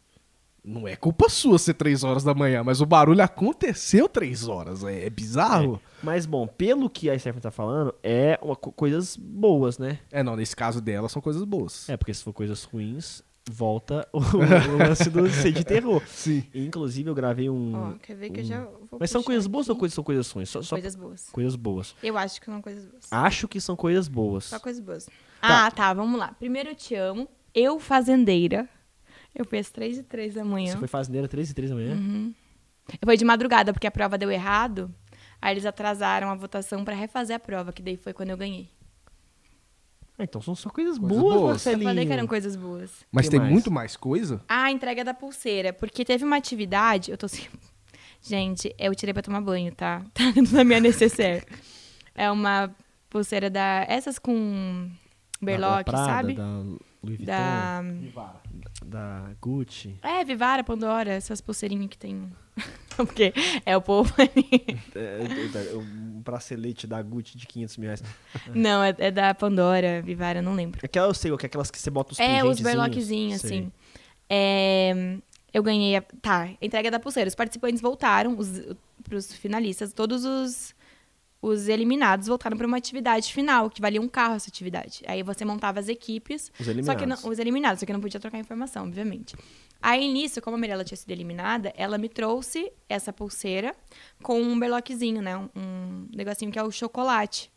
Não 0.69 0.85
é 0.85 0.97
culpa 0.97 1.29
sua 1.29 1.57
ser 1.57 1.75
três 1.75 2.03
horas 2.03 2.23
da 2.25 2.33
manhã, 2.33 2.61
mas 2.61 2.81
o 2.81 2.85
barulho 2.85 3.23
aconteceu 3.23 4.09
três 4.09 4.47
horas. 4.49 4.83
É, 4.83 5.05
é 5.05 5.09
bizarro. 5.09 5.81
Mas, 6.03 6.25
bom, 6.25 6.45
pelo 6.45 6.89
que 6.89 7.09
a 7.09 7.17
Stephanie 7.17 7.41
tá 7.41 7.51
falando, 7.51 7.95
é 8.03 8.37
uma 8.41 8.55
co- 8.55 8.73
coisas 8.73 9.15
boas, 9.15 9.77
né? 9.77 9.99
É. 10.11 10.21
não, 10.21 10.35
nesse 10.35 10.55
caso 10.55 10.81
dela 10.81 11.07
são 11.07 11.21
coisas 11.21 11.43
boas. 11.45 11.87
É, 11.89 11.95
porque 11.95 12.13
se 12.13 12.21
for 12.21 12.33
coisas 12.33 12.63
ruins, 12.65 13.23
volta 13.49 14.05
o, 14.11 14.19
o 14.19 14.77
lance 14.77 15.09
do 15.09 15.29
ser 15.29 15.53
de 15.53 15.63
terror. 15.63 16.03
Sim. 16.07 16.43
E, 16.53 16.65
inclusive, 16.65 17.09
eu 17.09 17.15
gravei 17.15 17.49
um... 17.49 17.73
Ó, 17.73 17.93
quer 18.03 18.15
ver 18.17 18.29
que 18.31 18.41
eu 18.41 18.43
já 18.43 18.59
vou 18.89 18.99
Mas 18.99 19.09
são 19.09 19.23
coisas 19.23 19.47
boas 19.47 19.67
aqui. 19.67 19.71
ou 19.71 19.77
coisas, 19.77 19.95
são 19.95 20.03
coisas 20.03 20.29
ruins? 20.29 20.49
Só, 20.49 20.61
só 20.61 20.75
Coisas 20.75 20.95
boas. 20.97 21.29
coisas 21.31 21.55
boas. 21.55 21.95
Eu 22.03 22.17
acho 22.17 22.41
que 22.41 22.45
são 22.45 22.61
coisas 22.61 22.85
boas. 22.85 23.05
Acho 23.09 23.47
que 23.47 23.61
são 23.61 23.75
coisas 23.77 24.07
boas. 24.09 24.43
Só 24.43 24.59
coisas 24.59 24.83
boas. 24.83 25.09
Ah, 25.41 25.71
tá, 25.71 25.93
vamos 25.93 26.19
lá. 26.19 26.33
Primeiro 26.37 26.69
eu 26.71 26.75
te 26.75 26.93
amo. 26.93 27.25
Eu, 27.55 27.79
fazendeira. 27.79 28.67
Eu 29.37 29.45
fui 29.45 29.59
às 29.59 29.69
três 29.69 29.97
e 29.97 30.03
três 30.03 30.33
da 30.33 30.43
manhã. 30.43 30.71
Você 30.71 30.77
foi 30.79 30.87
fazendeira 30.87 31.27
3 31.27 31.49
e 31.49 31.53
3 31.53 31.69
da 31.69 31.75
manhã? 31.75 31.93
Uhum. 31.95 32.33
Eu 32.89 32.97
fui 33.05 33.17
de 33.17 33.23
madrugada, 33.25 33.71
porque 33.71 33.85
a 33.85 33.91
prova 33.91 34.17
deu 34.17 34.31
errado. 34.31 34.91
Aí 35.41 35.53
eles 35.53 35.65
atrasaram 35.65 36.29
a 36.31 36.35
votação 36.35 36.83
pra 36.83 36.95
refazer 36.95 37.35
a 37.35 37.39
prova, 37.39 37.71
que 37.71 37.81
daí 37.81 37.97
foi 37.97 38.13
quando 38.13 38.31
eu 38.31 38.37
ganhei. 38.37 38.69
Ah, 40.17 40.23
então 40.23 40.41
são 40.41 40.55
só 40.55 40.69
coisas, 40.71 40.97
Coisas 40.97 41.15
boas, 41.19 41.33
boas. 41.33 41.41
Eu 41.43 41.47
Marcelinho. 41.49 41.83
falei 41.89 42.05
que 42.07 42.13
eram 42.13 42.25
coisas 42.25 42.55
boas. 42.55 42.91
Mas 43.11 43.25
Que 43.25 43.31
tem 43.31 43.39
mais? 43.39 43.51
muito 43.51 43.69
mais 43.69 43.95
coisa? 43.95 44.41
A 44.49 44.71
entrega 44.71 45.03
da 45.03 45.13
pulseira, 45.13 45.71
porque 45.71 46.03
teve 46.03 46.25
uma 46.25 46.37
atividade. 46.37 47.11
Eu 47.11 47.17
tô 47.17 47.27
assim. 47.27 47.45
Gente, 48.19 48.73
eu 48.79 48.95
tirei 48.95 49.13
pra 49.13 49.21
tomar 49.21 49.41
banho, 49.41 49.71
tá? 49.75 50.03
Tá 50.15 50.31
dentro 50.31 50.53
da 50.53 50.63
minha 50.63 50.79
necessaire. 50.79 51.45
É 52.15 52.31
uma 52.31 52.75
pulseira 53.11 53.47
da. 53.47 53.85
Essas 53.87 54.17
com 54.17 54.89
Da- 55.39 55.45
berlock, 55.45 55.83
da 55.85 55.91
Prada, 55.91 56.05
sabe? 56.07 56.33
Da 56.33 56.63
Louis 57.03 57.17
Vuitton, 57.17 57.25
Da. 57.25 57.81
da 58.85 59.31
Gucci. 59.41 59.95
É, 60.01 60.23
Vivara, 60.23 60.63
Pandora, 60.63 61.11
essas 61.11 61.41
pulseirinhas 61.41 61.89
que 61.89 61.97
tem. 61.97 62.31
Porque 62.97 63.33
é 63.65 63.77
o 63.77 63.81
povo 63.81 64.11
ali. 64.17 64.81
É, 64.95 64.99
é, 64.99 65.73
é, 65.73 65.77
um 65.77 66.21
bracelete 66.21 66.87
da 66.87 67.01
Gucci 67.01 67.37
de 67.37 67.45
500 67.45 67.77
mil 67.77 67.87
reais. 67.87 68.03
Não, 68.53 68.83
é, 68.83 68.95
é 68.97 69.11
da 69.11 69.33
Pandora, 69.35 70.01
Vivara, 70.01 70.41
não 70.41 70.55
lembro. 70.55 70.79
Aquela 70.83 71.07
eu 71.07 71.13
sei, 71.13 71.35
que 71.37 71.45
é 71.45 71.47
aquelas 71.47 71.69
que 71.69 71.77
você 71.77 71.89
bota 71.89 72.13
os 72.13 72.19
É, 72.19 72.43
os 72.43 72.57
Sei. 72.57 73.33
assim. 73.33 73.71
É, 74.29 75.17
eu 75.53 75.63
ganhei 75.63 75.95
a. 75.95 76.01
Tá, 76.01 76.49
entrega 76.61 76.91
da 76.91 76.99
pulseira. 76.99 77.27
Os 77.27 77.35
participantes 77.35 77.81
voltaram, 77.81 78.37
os, 78.37 78.61
pros 79.03 79.33
finalistas, 79.33 79.93
todos 79.93 80.25
os, 80.25 80.75
os 81.47 81.67
eliminados 81.67 82.27
voltaram 82.27 82.57
para 82.57 82.67
uma 82.67 82.77
atividade 82.77 83.31
final, 83.33 83.69
que 83.69 83.81
valia 83.81 84.01
um 84.01 84.07
carro 84.07 84.35
essa 84.35 84.49
atividade. 84.49 85.01
Aí 85.07 85.23
você 85.23 85.45
montava 85.45 85.79
as 85.79 85.87
equipes. 85.87 86.51
Os 86.59 86.65
Só 86.65 86.71
que 86.73 87.05
não, 87.05 87.15
eliminados. 87.15 87.23
os 87.23 87.39
eliminados, 87.39 87.79
só 87.79 87.85
que 87.85 87.93
não 87.93 88.01
podia 88.01 88.19
trocar 88.19 88.37
informação, 88.39 88.85
obviamente. 88.85 89.35
Aí, 89.81 90.11
nisso, 90.11 90.41
como 90.41 90.57
a 90.57 90.59
Mirella 90.59 90.83
tinha 90.83 90.97
sido 90.97 91.11
eliminada, 91.11 91.71
ela 91.75 91.97
me 91.97 92.09
trouxe 92.09 92.71
essa 92.89 93.13
pulseira 93.13 93.75
com 94.23 94.41
um 94.41 94.59
berloquezinho, 94.59 95.21
né? 95.21 95.37
Um, 95.37 95.49
um 95.55 96.07
negocinho 96.15 96.51
que 96.51 96.59
é 96.59 96.63
o 96.63 96.71
chocolate. 96.71 97.51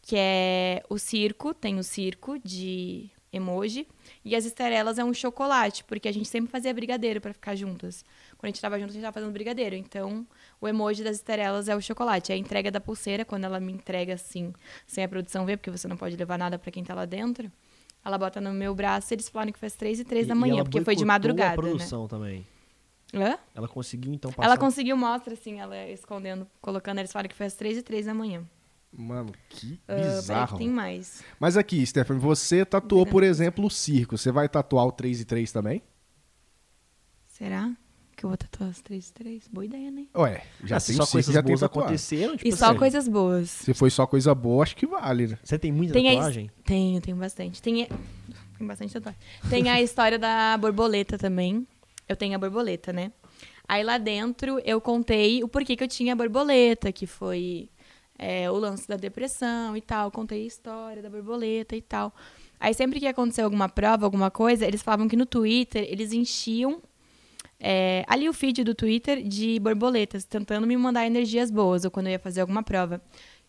Que 0.00 0.16
é 0.16 0.82
o 0.88 0.98
circo, 0.98 1.52
tem 1.52 1.78
o 1.78 1.82
circo 1.82 2.38
de 2.38 3.10
emoji. 3.32 3.86
E 4.24 4.34
as 4.34 4.44
estrelas 4.44 4.98
é 4.98 5.04
um 5.04 5.12
chocolate, 5.14 5.84
porque 5.84 6.08
a 6.08 6.12
gente 6.12 6.28
sempre 6.28 6.50
fazia 6.50 6.72
brigadeiro 6.72 7.20
pra 7.20 7.32
ficar 7.32 7.54
juntas. 7.54 8.04
Quando 8.36 8.44
a 8.44 8.48
gente 8.48 8.60
tava 8.60 8.78
juntas, 8.78 8.92
a 8.92 8.94
gente 8.94 9.02
tava 9.02 9.14
fazendo 9.14 9.32
brigadeiro. 9.32 9.74
Então, 9.76 10.26
o 10.60 10.68
emoji 10.68 11.02
das 11.04 11.16
estrelas 11.16 11.68
é 11.68 11.76
o 11.76 11.80
chocolate. 11.80 12.32
A 12.32 12.36
entrega 12.36 12.70
da 12.70 12.80
pulseira, 12.80 13.24
quando 13.24 13.44
ela 13.44 13.60
me 13.60 13.72
entrega 13.72 14.14
assim, 14.14 14.52
sem 14.86 15.04
a 15.04 15.08
produção 15.08 15.44
ver, 15.44 15.56
porque 15.56 15.70
você 15.70 15.86
não 15.88 15.96
pode 15.96 16.16
levar 16.16 16.38
nada 16.38 16.58
pra 16.58 16.70
quem 16.70 16.82
tá 16.84 16.94
lá 16.94 17.04
dentro. 17.04 17.50
Ela 18.04 18.16
bota 18.16 18.40
no 18.40 18.52
meu 18.52 18.74
braço 18.74 19.12
e 19.12 19.14
eles 19.16 19.28
falaram 19.28 19.52
que 19.52 19.64
às 19.66 19.74
três 19.74 19.98
e 20.00 20.04
três 20.04 20.26
da 20.26 20.34
E- 20.34 20.38
manhã, 20.38 20.62
porque 20.62 20.80
foi 20.82 20.94
de 20.96 21.04
madrugada, 21.04 21.48
a 21.48 21.50
né? 21.50 21.56
produção 21.56 22.06
também. 22.08 22.46
Hã? 23.12 23.38
Ela 23.54 23.66
conseguiu, 23.66 24.12
então, 24.12 24.30
passar... 24.30 24.46
Ela 24.46 24.56
conseguiu, 24.58 24.96
mostra 24.96 25.32
assim, 25.34 25.58
ela 25.60 25.88
escondendo, 25.88 26.46
colocando, 26.60 26.98
eles 26.98 27.10
falaram 27.10 27.28
que 27.28 27.34
foi 27.34 27.46
às 27.46 27.54
três 27.54 27.76
e 27.78 27.82
três 27.82 28.06
da 28.06 28.14
manhã. 28.14 28.44
Mano, 28.92 29.32
que 29.48 29.78
Ah, 29.86 29.94
bizarro. 29.94 30.52
que 30.58 30.64
tem 30.64 30.68
mais. 30.72 31.22
Mas 31.38 31.56
aqui, 31.56 31.84
Stephanie, 31.86 32.20
você 32.20 32.64
tatuou, 32.64 33.04
por 33.06 33.22
exemplo, 33.22 33.66
o 33.66 33.70
circo. 33.70 34.16
Você 34.16 34.32
vai 34.32 34.48
tatuar 34.48 34.86
o 34.86 34.92
3 34.92 35.20
e 35.20 35.24
3 35.24 35.52
também? 35.52 35.82
Será 37.26 37.70
que 38.16 38.24
eu 38.24 38.30
vou 38.30 38.36
tatuar 38.36 38.70
as 38.70 38.80
três 38.80 39.10
e 39.10 39.12
três? 39.12 39.46
Boa 39.46 39.64
ideia, 39.64 39.92
né? 39.92 40.06
Ué, 40.16 40.42
já 40.64 40.78
Ah, 40.78 40.80
tem 40.80 40.96
só 40.96 41.02
circo, 41.04 41.12
coisas 41.12 41.34
já 41.34 41.40
boas 41.42 41.62
aconteceram, 41.62 42.36
tipo 42.36 42.48
E 42.48 42.56
só 42.56 42.70
assim, 42.70 42.78
coisas 42.78 43.06
boas. 43.06 43.48
Se 43.48 43.72
foi 43.74 43.90
só 43.90 44.06
coisa 44.08 44.34
boa, 44.34 44.64
acho 44.64 44.74
que 44.74 44.86
vale, 44.88 45.28
né? 45.28 45.38
Você 45.44 45.56
tem 45.56 45.70
muita 45.70 45.92
Tem 45.92 46.08
a 46.08 46.14
tatuagem? 46.14 46.50
Tenho, 46.64 47.00
tenho 47.00 47.16
bastante. 47.16 47.62
Tem, 47.62 47.86
tem 48.58 48.66
bastante 48.66 48.92
tatuagem. 48.92 49.20
Tem 49.48 49.68
a 49.70 49.80
história 49.80 50.18
da 50.18 50.56
borboleta 50.58 51.16
também. 51.16 51.64
Eu 52.08 52.16
tenho 52.16 52.34
a 52.34 52.38
borboleta, 52.38 52.92
né? 52.92 53.12
Aí 53.68 53.84
lá 53.84 53.98
dentro 53.98 54.58
eu 54.64 54.80
contei 54.80 55.44
o 55.44 55.48
porquê 55.48 55.76
que 55.76 55.84
eu 55.84 55.88
tinha 55.88 56.14
a 56.14 56.16
borboleta, 56.16 56.90
que 56.90 57.06
foi 57.06 57.68
é, 58.18 58.50
o 58.50 58.54
lance 58.56 58.86
da 58.88 58.96
depressão 58.96 59.76
e 59.76 59.80
tal. 59.80 60.10
Contei 60.10 60.42
a 60.42 60.46
história 60.46 61.02
da 61.02 61.08
borboleta 61.08 61.76
e 61.76 61.80
tal. 61.82 62.12
Aí 62.60 62.74
sempre 62.74 62.98
que 62.98 63.04
ia 63.06 63.12
acontecer 63.12 63.42
alguma 63.42 63.68
prova, 63.68 64.04
alguma 64.04 64.30
coisa, 64.30 64.66
eles 64.66 64.82
falavam 64.82 65.06
que 65.06 65.16
no 65.16 65.24
Twitter 65.24 65.86
eles 65.88 66.12
enchiam 66.12 66.82
é, 67.60 68.04
ali 68.08 68.28
o 68.28 68.32
feed 68.32 68.64
do 68.64 68.74
Twitter 68.74 69.22
de 69.22 69.58
borboletas, 69.60 70.24
tentando 70.24 70.66
me 70.66 70.76
mandar 70.76 71.06
energias 71.06 71.50
boas 71.50 71.84
ou 71.84 71.90
quando 71.90 72.06
eu 72.06 72.12
ia 72.12 72.18
fazer 72.18 72.40
alguma 72.40 72.62
prova. 72.62 73.00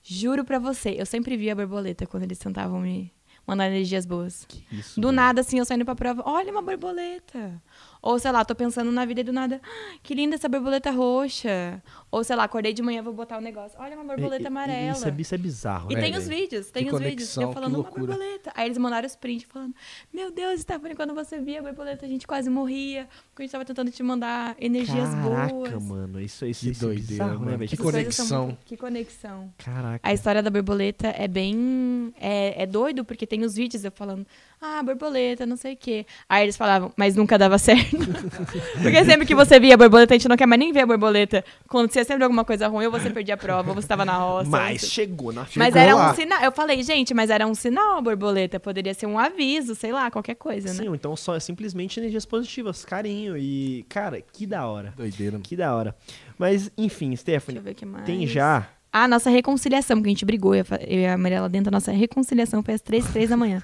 Juro 0.03 0.45
pra 0.45 0.59
você, 0.59 0.95
eu 0.97 1.05
sempre 1.05 1.35
via 1.35 1.53
a 1.53 1.55
borboleta 1.55 2.05
quando 2.05 2.23
eles 2.23 2.37
tentavam 2.39 2.79
me 2.79 3.11
mandar 3.45 3.67
energias 3.67 4.05
boas. 4.05 4.47
Isso, 4.71 4.99
Do 5.01 5.07
velho. 5.07 5.15
nada, 5.15 5.41
assim, 5.41 5.57
eu 5.59 5.65
saindo 5.65 5.83
pra 5.85 5.95
prova, 5.95 6.21
olha 6.25 6.51
uma 6.51 6.61
borboleta. 6.61 7.61
Ou, 8.01 8.17
sei 8.17 8.31
lá, 8.31 8.45
tô 8.45 8.55
pensando 8.55 8.91
na 8.91 9.03
vida 9.05 9.21
e 9.21 9.23
do 9.23 9.33
nada, 9.33 9.59
"Ah, 9.63 9.97
que 10.01 10.13
linda 10.15 10.35
essa 10.35 10.47
borboleta 10.47 10.89
roxa. 10.91 11.81
Ou, 12.11 12.23
sei 12.23 12.35
lá, 12.35 12.43
acordei 12.45 12.73
de 12.73 12.81
manhã, 12.81 13.03
vou 13.03 13.13
botar 13.13 13.37
um 13.37 13.41
negócio, 13.41 13.77
olha 13.79 13.95
uma 13.95 14.03
borboleta 14.05 14.41
E- 14.41 14.45
e- 14.45 14.47
amarela. 14.47 14.91
Isso 14.93 15.07
é, 15.07 15.15
isso 15.19 15.35
é 15.35 15.37
bizarro, 15.37 15.91
E 15.91 15.95
né, 15.95 16.01
tem 16.01 16.15
os 16.15 16.27
vídeos, 16.27 16.71
tem 16.71 16.85
Que 16.85 16.93
os 16.93 16.99
vídeos. 16.99 17.15
conexão, 17.35 17.43
Eu 17.43 17.49
que 17.49 17.53
falando 17.55 17.75
uma 17.75 17.83
borboleta. 17.83 18.51
Aí 18.55 18.65
eles 18.67 18.77
mandaram 18.77 19.05
os 19.05 19.15
prints 19.15 19.47
falando: 19.51 19.73
Meu 20.13 20.31
Deus, 20.31 20.61
Stephanie, 20.61 20.95
quando 20.95 21.13
você 21.13 21.39
via 21.39 21.59
a 21.59 21.63
borboleta, 21.63 22.05
a 22.05 22.09
gente 22.09 22.25
quase 22.25 22.49
morria. 22.49 23.07
Porque 23.29 23.43
a 23.43 23.45
gente 23.45 23.51
tava 23.51 23.65
tentando 23.65 23.91
te 23.91 24.01
mandar 24.01 24.55
energias 24.59 25.09
Caraca, 25.09 25.53
boas. 25.53 25.83
mano, 25.83 26.21
isso, 26.21 26.45
isso, 26.45 26.61
Que 26.65 26.71
isso 26.71 26.83
é 26.85 26.87
doideira, 26.87 27.23
bizarro, 27.25 27.45
né, 27.45 27.51
velho? 27.57 27.69
Que 27.69 27.75
Tipo, 27.75 27.83
conexão. 27.83 28.45
muito- 28.47 28.65
Que 28.65 28.77
conexão. 28.77 29.53
Caraca. 29.57 29.99
A 30.07 30.13
história 30.13 30.41
da 30.41 30.49
borboleta 30.49 31.07
é 31.09 31.27
bem. 31.27 32.13
É, 32.19 32.63
é 32.63 32.65
doido, 32.65 33.03
porque 33.05 33.27
tem 33.27 33.43
os 33.43 33.55
vídeos 33.55 33.83
eu 33.85 33.91
falando, 33.91 34.25
ah, 34.61 34.81
borboleta, 34.83 35.45
não 35.45 35.55
sei 35.57 35.73
o 35.73 35.77
quê. 35.77 36.05
Aí 36.27 36.43
eles 36.43 36.57
falavam, 36.57 36.91
mas 36.97 37.15
nunca 37.15 37.37
dava 37.37 37.57
certo. 37.88 37.88
porque 38.81 39.05
sempre 39.05 39.25
que 39.25 39.35
você 39.35 39.59
via 39.59 39.73
a 39.73 39.77
borboleta, 39.77 40.13
a 40.13 40.17
gente 40.17 40.27
não 40.27 40.37
quer 40.37 40.45
mais 40.45 40.59
nem 40.59 40.71
ver 40.71 40.81
a 40.81 40.85
borboleta. 40.85 41.43
Acontecia 41.65 42.03
sempre 42.03 42.23
alguma 42.23 42.45
coisa 42.45 42.67
ruim, 42.67 42.85
ou 42.85 42.91
você 42.91 43.09
perdia 43.09 43.33
a 43.33 43.37
prova, 43.37 43.69
ou 43.69 43.75
você 43.75 43.87
tava 43.87 44.05
na 44.05 44.17
roça. 44.17 44.49
Mas 44.49 44.71
ou 44.73 44.79
você- 44.79 44.85
chegou 44.87 45.31
na 45.33 45.41
Mas 45.41 45.73
Chegou 45.73 45.79
era 45.81 45.95
lá. 45.95 46.11
um 46.11 46.15
sinal. 46.15 46.41
Eu 46.43 46.51
falei, 46.51 46.81
gente, 46.83 47.13
mas 47.13 47.29
era 47.29 47.45
um 47.47 47.55
sinal 47.55 47.97
a 47.97 48.01
borboleta. 48.01 48.59
Poderia 48.59 48.93
ser 48.93 49.05
um 49.05 49.17
aviso, 49.17 49.75
sei 49.75 49.91
lá, 49.91 50.09
qualquer 50.11 50.35
coisa, 50.35 50.69
Sim, 50.69 50.83
né? 50.83 50.89
ou 50.89 50.95
então 50.95 51.15
só 51.15 51.35
é 51.35 51.39
simplesmente 51.39 51.99
energias 51.99 52.25
positivas, 52.25 52.83
carinho 52.85 53.37
e, 53.37 53.85
cara, 53.89 54.21
que 54.21 54.45
da 54.45 54.65
hora. 54.67 54.93
Doideira. 54.95 55.33
mano. 55.33 55.43
Que 55.43 55.55
da 55.55 55.75
hora. 55.75 55.95
Mas, 56.37 56.71
enfim, 56.77 57.09
Deixa 57.09 57.21
Stephanie, 57.21 57.57
eu 57.59 57.63
ver 57.63 57.71
o 57.71 57.75
que 57.75 57.85
mais. 57.85 58.05
tem 58.05 58.25
já. 58.27 58.67
Ah, 58.91 59.07
nossa 59.07 59.29
reconciliação, 59.29 60.01
que 60.01 60.07
a 60.07 60.11
gente 60.11 60.25
brigou. 60.25 60.55
Eu 60.55 60.65
e 60.87 61.05
a 61.05 61.17
Mariela 61.17 61.47
dentro 61.47 61.65
da 61.69 61.75
nossa 61.75 61.91
reconciliação 61.91 62.63
foi 62.63 62.73
às 62.73 62.81
três, 62.81 63.05
três 63.05 63.29
da 63.29 63.37
manhã. 63.37 63.61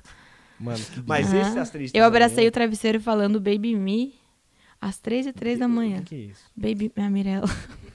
Mano, 0.60 0.84
que 0.86 1.02
Mas 1.06 1.27
Aham. 1.27 1.41
esse 1.41 1.57
é 1.57 1.61
as 1.61 1.69
três 1.69 1.91
Eu 1.94 2.03
abracei 2.06 2.48
o 2.48 2.52
travesseiro 2.52 2.99
falando 3.02 3.40
Baby 3.40 3.76
Me 3.76 4.15
às 4.80 4.98
três 4.99 5.26
e 5.26 5.34
três 5.34 5.60
da 5.60 5.68
manhã. 5.68 5.98
O 5.98 6.03
que, 6.03 6.10
que 6.10 6.15
é 6.15 6.18
isso? 6.32 6.44
Baby, 6.56 6.91
a 6.95 7.10
Mirella. 7.10 7.48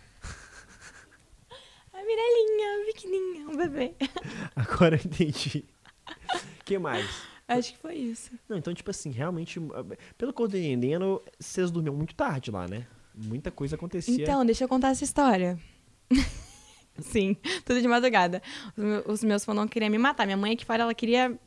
A 1.93 2.03
Mirelinha, 2.03 2.87
pequenininha, 2.87 3.49
um 3.49 3.57
bebê. 3.57 3.95
Agora 4.57 4.97
eu 4.97 5.01
entendi. 5.05 5.65
que 6.65 6.78
mais? 6.78 7.07
Acho 7.47 7.73
que 7.73 7.78
foi 7.78 7.95
isso. 7.97 8.31
Não, 8.49 8.57
então, 8.57 8.73
tipo 8.73 8.91
assim, 8.91 9.11
realmente, 9.11 9.61
pelo 10.16 10.32
que 10.32 10.41
eu 10.43 10.49
tô 10.49 10.57
entendendo, 10.57 11.23
vocês 11.39 11.70
dormiam 11.70 11.95
muito 11.95 12.15
tarde 12.15 12.51
lá, 12.51 12.66
né? 12.66 12.87
Muita 13.15 13.51
coisa 13.51 13.74
acontecia. 13.77 14.23
Então, 14.23 14.47
deixa 14.47 14.65
eu 14.65 14.69
contar 14.69 14.89
essa 14.91 15.05
história. 15.05 15.59
Sim, 17.01 17.37
tudo 17.65 17.81
de 17.82 17.89
madrugada. 17.89 18.43
Os, 18.77 18.82
meu- 18.85 19.05
os 19.07 19.24
meus 19.24 19.45
fãs 19.45 19.57
não 19.57 19.66
queriam 19.69 19.91
me 19.91 19.99
matar. 19.99 20.24
Minha 20.27 20.37
mãe 20.37 20.53
aqui 20.53 20.65
fora, 20.65 20.82
ela 20.85 20.95
queria 20.95 21.39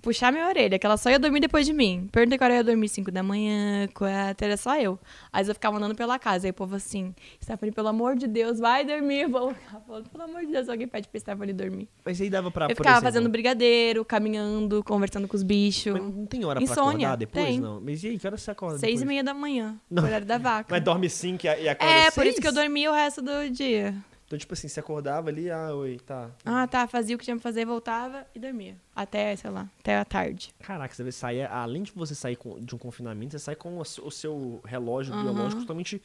puxar 0.00 0.32
minha 0.32 0.46
orelha, 0.46 0.78
que 0.78 0.86
ela 0.86 0.96
só 0.96 1.10
ia 1.10 1.18
dormir 1.18 1.40
depois 1.40 1.66
de 1.66 1.72
mim. 1.72 2.08
Perguntei 2.10 2.38
hora 2.40 2.54
eu 2.54 2.58
ia 2.58 2.64
dormir 2.64 2.88
5 2.88 3.10
da 3.10 3.22
manhã, 3.22 3.86
4, 3.92 4.46
era 4.46 4.56
só 4.56 4.78
eu. 4.78 4.98
Aí 5.32 5.46
eu 5.46 5.54
ficava 5.54 5.76
andando 5.76 5.94
pela 5.94 6.18
casa, 6.18 6.46
aí 6.46 6.50
o 6.50 6.54
povo 6.54 6.76
assim, 6.76 7.14
Stephanie, 7.42 7.72
pelo 7.72 7.88
amor 7.88 8.16
de 8.16 8.26
Deus, 8.26 8.58
vai 8.58 8.84
dormir. 8.84 9.26
Vou 9.28 9.54
falando, 9.86 10.08
pelo 10.08 10.24
amor 10.24 10.40
de 10.46 10.52
Deus, 10.52 10.68
alguém 10.68 10.86
pede 10.88 11.08
pra 11.08 11.20
Stephanie 11.20 11.52
dormir. 11.52 11.88
Mas 12.04 12.20
aí 12.20 12.30
dava 12.30 12.50
pra, 12.50 12.66
eu 12.66 12.70
ficava 12.70 12.90
exemplo, 12.96 13.04
fazendo 13.04 13.28
brigadeiro, 13.28 14.04
caminhando, 14.04 14.82
conversando 14.84 15.26
com 15.28 15.36
os 15.36 15.42
bichos. 15.42 15.92
Mas 15.92 16.02
não 16.02 16.26
tem 16.26 16.44
hora 16.44 16.62
Insônia, 16.62 16.76
pra 16.76 16.90
acordar 16.92 17.16
depois, 17.16 17.44
tem. 17.46 17.60
não? 17.60 17.80
Mas 17.80 18.02
e 18.02 18.08
aí, 18.08 18.18
que 18.18 18.26
hora 18.26 18.36
você 18.36 18.50
acorda 18.50 18.78
Seis 18.78 18.92
e 18.92 18.94
depois? 18.94 19.08
meia 19.08 19.24
da 19.24 19.34
manhã, 19.34 19.76
Não. 19.90 20.04
horário 20.04 20.26
da 20.26 20.38
vaca. 20.38 20.68
Mas 20.70 20.82
dorme 20.82 21.10
cinco 21.10 21.46
e, 21.46 21.48
e 21.48 21.68
acorda 21.68 21.92
É, 21.92 22.02
seis? 22.02 22.14
por 22.14 22.26
isso 22.26 22.40
que 22.40 22.46
eu 22.48 22.52
dormi 22.52 22.88
o 22.88 22.92
resto 22.92 23.20
do 23.20 23.50
dia. 23.50 23.94
Então, 24.30 24.38
tipo 24.38 24.54
assim, 24.54 24.68
você 24.68 24.78
acordava 24.78 25.28
ali, 25.28 25.50
ah, 25.50 25.74
oi, 25.74 25.98
tá. 26.06 26.30
Ah, 26.44 26.64
tá, 26.64 26.86
fazia 26.86 27.16
o 27.16 27.18
que 27.18 27.24
tinha 27.24 27.34
pra 27.34 27.42
fazer, 27.42 27.64
voltava 27.66 28.24
e 28.32 28.38
dormia. 28.38 28.76
Até, 28.94 29.34
sei 29.34 29.50
lá, 29.50 29.68
até 29.80 29.98
a 29.98 30.04
tarde. 30.04 30.54
Caraca, 30.60 30.94
você 30.94 31.10
sair, 31.10 31.46
além 31.50 31.82
de 31.82 31.90
você 31.90 32.14
sair 32.14 32.36
com- 32.36 32.60
de 32.60 32.72
um 32.72 32.78
confinamento, 32.78 33.32
você 33.32 33.40
sai 33.40 33.56
com 33.56 33.76
o 33.78 33.84
seu- 33.84 34.60
relógio 34.64 35.12
Aham. 35.12 35.24
biológico 35.24 35.62
totalmente 35.62 36.00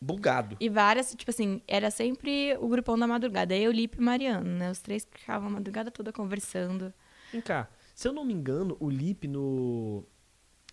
bugado. 0.00 0.56
E 0.58 0.70
várias, 0.70 1.14
tipo 1.14 1.30
assim, 1.30 1.60
era 1.68 1.90
sempre 1.90 2.56
o 2.58 2.68
grupão 2.68 2.98
da 2.98 3.06
madrugada. 3.06 3.54
Eu, 3.54 3.70
Lipe 3.70 3.98
e 3.98 4.00
Mariano, 4.00 4.48
né? 4.56 4.70
Os 4.70 4.80
três 4.80 5.04
que 5.04 5.20
ficavam 5.20 5.48
a 5.48 5.50
madrugada 5.52 5.90
toda 5.90 6.10
conversando. 6.14 6.90
Vem 7.30 7.42
cá, 7.42 7.68
se 7.94 8.08
eu 8.08 8.14
não 8.14 8.24
me 8.24 8.32
engano, 8.32 8.78
o 8.80 8.88
Lipe 8.88 9.28
no. 9.28 10.04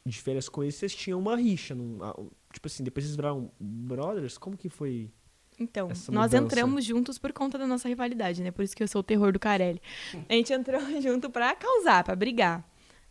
De 0.06 0.18
férias 0.22 0.48
com 0.48 0.64
ele, 0.64 0.72
vocês 0.72 0.96
tinham 0.96 1.20
uma 1.20 1.36
rixa. 1.36 1.76
num- 1.76 2.00
Tipo 2.54 2.68
assim, 2.68 2.82
depois 2.86 3.04
vocês 3.06 3.18
viraram 3.18 3.52
brothers? 3.60 4.38
Como 4.38 4.56
que 4.56 4.70
foi? 4.70 5.12
Então, 5.60 5.90
Essa 5.90 6.12
nós 6.12 6.32
mudança. 6.32 6.44
entramos 6.46 6.86
juntos 6.86 7.18
por 7.18 7.34
conta 7.34 7.58
da 7.58 7.66
nossa 7.66 7.88
rivalidade, 7.90 8.44
né? 8.44 8.52
Por 8.52 8.64
isso 8.64 8.76
que 8.76 8.84
eu 8.84 8.88
sou 8.88 9.00
o 9.00 9.04
terror 9.04 9.32
do 9.32 9.40
Carelli. 9.40 9.82
A 10.30 10.34
gente 10.34 10.54
entrou 10.54 10.80
junto 11.02 11.30
pra 11.30 11.56
causar, 11.56 12.04
pra 12.04 12.16
brigar. 12.16 12.64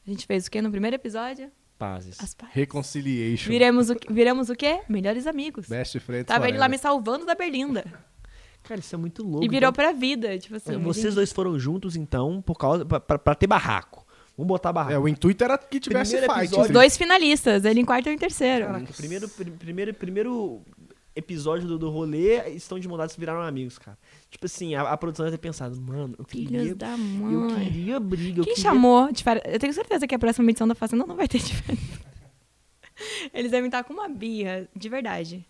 A 0.07 0.11
gente 0.11 0.27
fez 0.27 0.47
o 0.47 0.51
quê 0.51 0.63
no 0.63 0.71
primeiro 0.71 0.95
episódio? 0.95 1.51
Pazes. 1.77 2.17
As 2.21 2.33
pazes. 2.35 2.55
Reconciliation. 2.55 3.49
Viramos 3.51 3.91
o, 3.91 3.97
viramos 4.09 4.49
o 4.49 4.55
quê? 4.55 4.81
Melhores 4.89 5.27
amigos. 5.27 5.69
Best 5.69 5.99
friends 6.01 6.27
Tava 6.27 6.49
ele 6.49 6.57
lá 6.59 6.69
me 6.69 6.79
salvando 6.79 7.27
da 7.27 7.35
Berlinda. 7.35 7.85
Cara, 8.63 8.81
isso 8.81 8.95
é 8.95 8.99
muito 8.99 9.23
louco. 9.23 9.45
E 9.45 9.49
virou 9.49 9.69
então, 9.71 9.73
pra 9.73 9.93
vida, 9.93 10.39
tipo 10.39 10.57
assim. 10.57 10.75
é, 10.75 10.79
vocês 10.79 11.07
gente- 11.07 11.15
dois 11.17 11.33
foram 11.33 11.59
juntos, 11.59 11.95
então, 11.97 12.41
por 12.43 12.55
causa. 12.57 12.85
Pra, 12.85 12.99
pra- 13.01 13.19
pra 13.19 13.35
ter 13.35 13.47
barraco. 13.47 14.05
Vamos 14.37 14.49
botar 14.49 14.73
barraco. 14.73 14.95
É, 14.95 14.99
o 14.99 15.07
intuito 15.09 15.43
era 15.45 15.57
que 15.57 15.79
tivesse 15.81 16.13
Primeiro 16.13 16.33
fight. 16.33 16.47
episódio- 16.47 16.67
Os 16.67 16.73
dois 16.73 16.97
finalistas, 16.97 17.65
ele 17.65 17.81
em 17.81 17.85
quarto 17.85 18.07
e 18.07 18.11
eu 18.11 18.15
em 18.15 18.19
terceiro. 18.19 18.67
Caraca, 18.67 18.93
primeiro, 18.93 19.29
pri- 19.29 19.51
primeiro, 19.51 19.95
primeiro 19.95 20.63
episódio 21.17 21.67
do, 21.67 21.79
do 21.79 21.91
rolê, 21.91 22.49
estão 22.51 22.79
de 22.79 22.87
mudados 22.87 23.17
viraram 23.17 23.41
amigos, 23.41 23.79
cara. 23.79 23.99
Tipo 24.31 24.47
assim, 24.47 24.75
a, 24.75 24.83
a 24.83 24.97
produção 24.97 25.25
deve 25.25 25.37
ter 25.39 25.43
pensado, 25.43 25.81
mano, 25.81 26.15
eu 26.19 26.25
Filhos 26.27 26.51
queria. 26.51 26.75
da 26.75 26.93
Eu 26.93 26.99
mãe. 26.99 27.65
queria 27.65 27.99
briga. 27.99 28.41
eu 28.41 28.45
Quem 28.45 28.55
queria... 28.55 28.71
chamou 28.71 29.09
Eu 29.45 29.59
tenho 29.59 29.73
certeza 29.73 30.07
que 30.07 30.15
a 30.15 30.19
próxima 30.19 30.49
edição 30.51 30.69
da 30.69 30.75
Fazenda 30.75 31.07
não 31.07 31.17
vai 31.17 31.27
ter 31.27 31.39
diferença. 31.39 32.01
Eles 33.35 33.51
devem 33.51 33.67
estar 33.67 33.83
com 33.85 33.93
uma 33.95 34.09
birra, 34.09 34.69
de 34.75 34.89
verdade. 34.89 35.47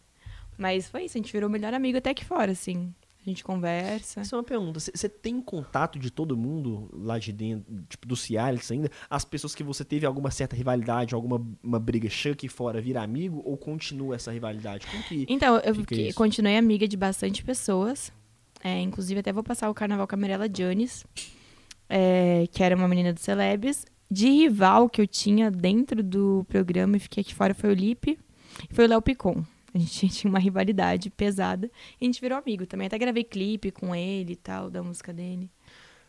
Mas 0.57 0.89
foi 0.89 1.05
isso, 1.05 1.19
a 1.19 1.21
gente 1.21 1.33
virou 1.33 1.49
o 1.49 1.53
melhor 1.53 1.75
amigo 1.75 1.99
até 1.99 2.11
aqui 2.11 2.25
fora, 2.25 2.53
assim. 2.53 2.95
A 3.27 3.29
gente 3.29 3.43
conversa. 3.43 4.21
Essa 4.21 4.37
é 4.37 4.39
uma 4.39 4.45
pergunta. 4.45 4.79
Você 4.79 5.09
tem 5.09 5.41
contato 5.41 5.99
de 5.99 6.11
todo 6.11 6.37
mundo 6.37 6.89
lá 6.93 7.19
de 7.19 7.33
dentro, 7.33 7.85
tipo, 7.89 8.07
do 8.07 8.15
Cialis 8.15 8.71
ainda? 8.71 8.89
As 9.11 9.25
pessoas 9.25 9.53
que 9.53 9.65
você 9.65 9.85
teve 9.85 10.07
alguma 10.07 10.31
certa 10.31 10.55
rivalidade, 10.55 11.13
alguma 11.13 11.45
uma 11.61 11.81
briga 11.81 12.09
aqui 12.31 12.49
fora, 12.49 12.81
vira 12.81 13.03
amigo? 13.03 13.43
Ou 13.45 13.57
continua 13.57 14.15
essa 14.15 14.31
rivalidade? 14.31 14.87
Como 14.87 15.03
que. 15.03 15.27
Então, 15.29 15.59
eu 15.59 15.75
isso. 15.91 16.17
continuei 16.17 16.57
amiga 16.57 16.87
de 16.87 16.97
bastante 16.97 17.43
pessoas. 17.43 18.13
É, 18.63 18.81
inclusive, 18.81 19.19
até 19.19 19.33
vou 19.33 19.43
passar 19.43 19.69
o 19.69 19.75
carnaval 19.75 20.07
com 20.07 20.15
a 20.15 20.19
Mirella 20.19 20.49
Jones, 20.49 21.05
é, 21.89 22.47
que 22.53 22.63
era 22.63 22.77
uma 22.77 22.87
menina 22.87 23.13
do 23.13 23.19
Celebs. 23.19 23.85
De 24.09 24.29
rival 24.29 24.89
que 24.89 25.01
eu 25.01 25.07
tinha 25.07 25.51
dentro 25.51 26.01
do 26.01 26.47
programa 26.49 26.97
e 26.97 27.01
fiquei 27.01 27.23
aqui 27.23 27.35
fora 27.35 27.53
foi 27.53 27.71
o 27.71 27.75
Lipe 27.75 28.17
foi 28.71 28.87
o 28.87 28.89
Léo 28.89 29.03
Picon. 29.03 29.45
A 29.77 29.79
gente 29.79 30.09
tinha 30.11 30.31
uma 30.31 30.39
rivalidade 30.39 31.11
pesada 31.11 31.71
e 32.01 32.05
a 32.05 32.07
gente 32.07 32.21
virou 32.21 32.39
amigo 32.39 32.67
também. 32.67 32.87
Até 32.87 32.99
gravei 32.99 33.25
clipe 33.25 33.71
com 33.71 33.95
ele 33.95 34.33
e 34.33 34.37
tal, 34.37 34.71
da 34.71 34.83
música 34.83 35.13
dele. 35.13 35.51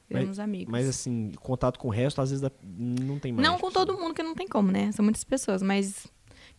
Viramos 0.09 0.39
amigos. 0.39 0.71
Mas 0.71 0.87
assim, 0.87 1.33
contato 1.41 1.77
com 1.77 1.89
o 1.89 1.91
resto, 1.91 2.21
às 2.21 2.31
vezes 2.31 2.49
não 2.63 3.19
tem 3.19 3.33
mais. 3.33 3.45
não 3.45 3.59
com 3.59 3.69
todo 3.69 3.97
mundo, 3.97 4.13
que 4.13 4.23
não 4.23 4.33
tem 4.33 4.47
como, 4.47 4.71
né? 4.71 4.89
São 4.93 5.03
muitas 5.03 5.25
pessoas, 5.25 5.61
mas 5.61 6.07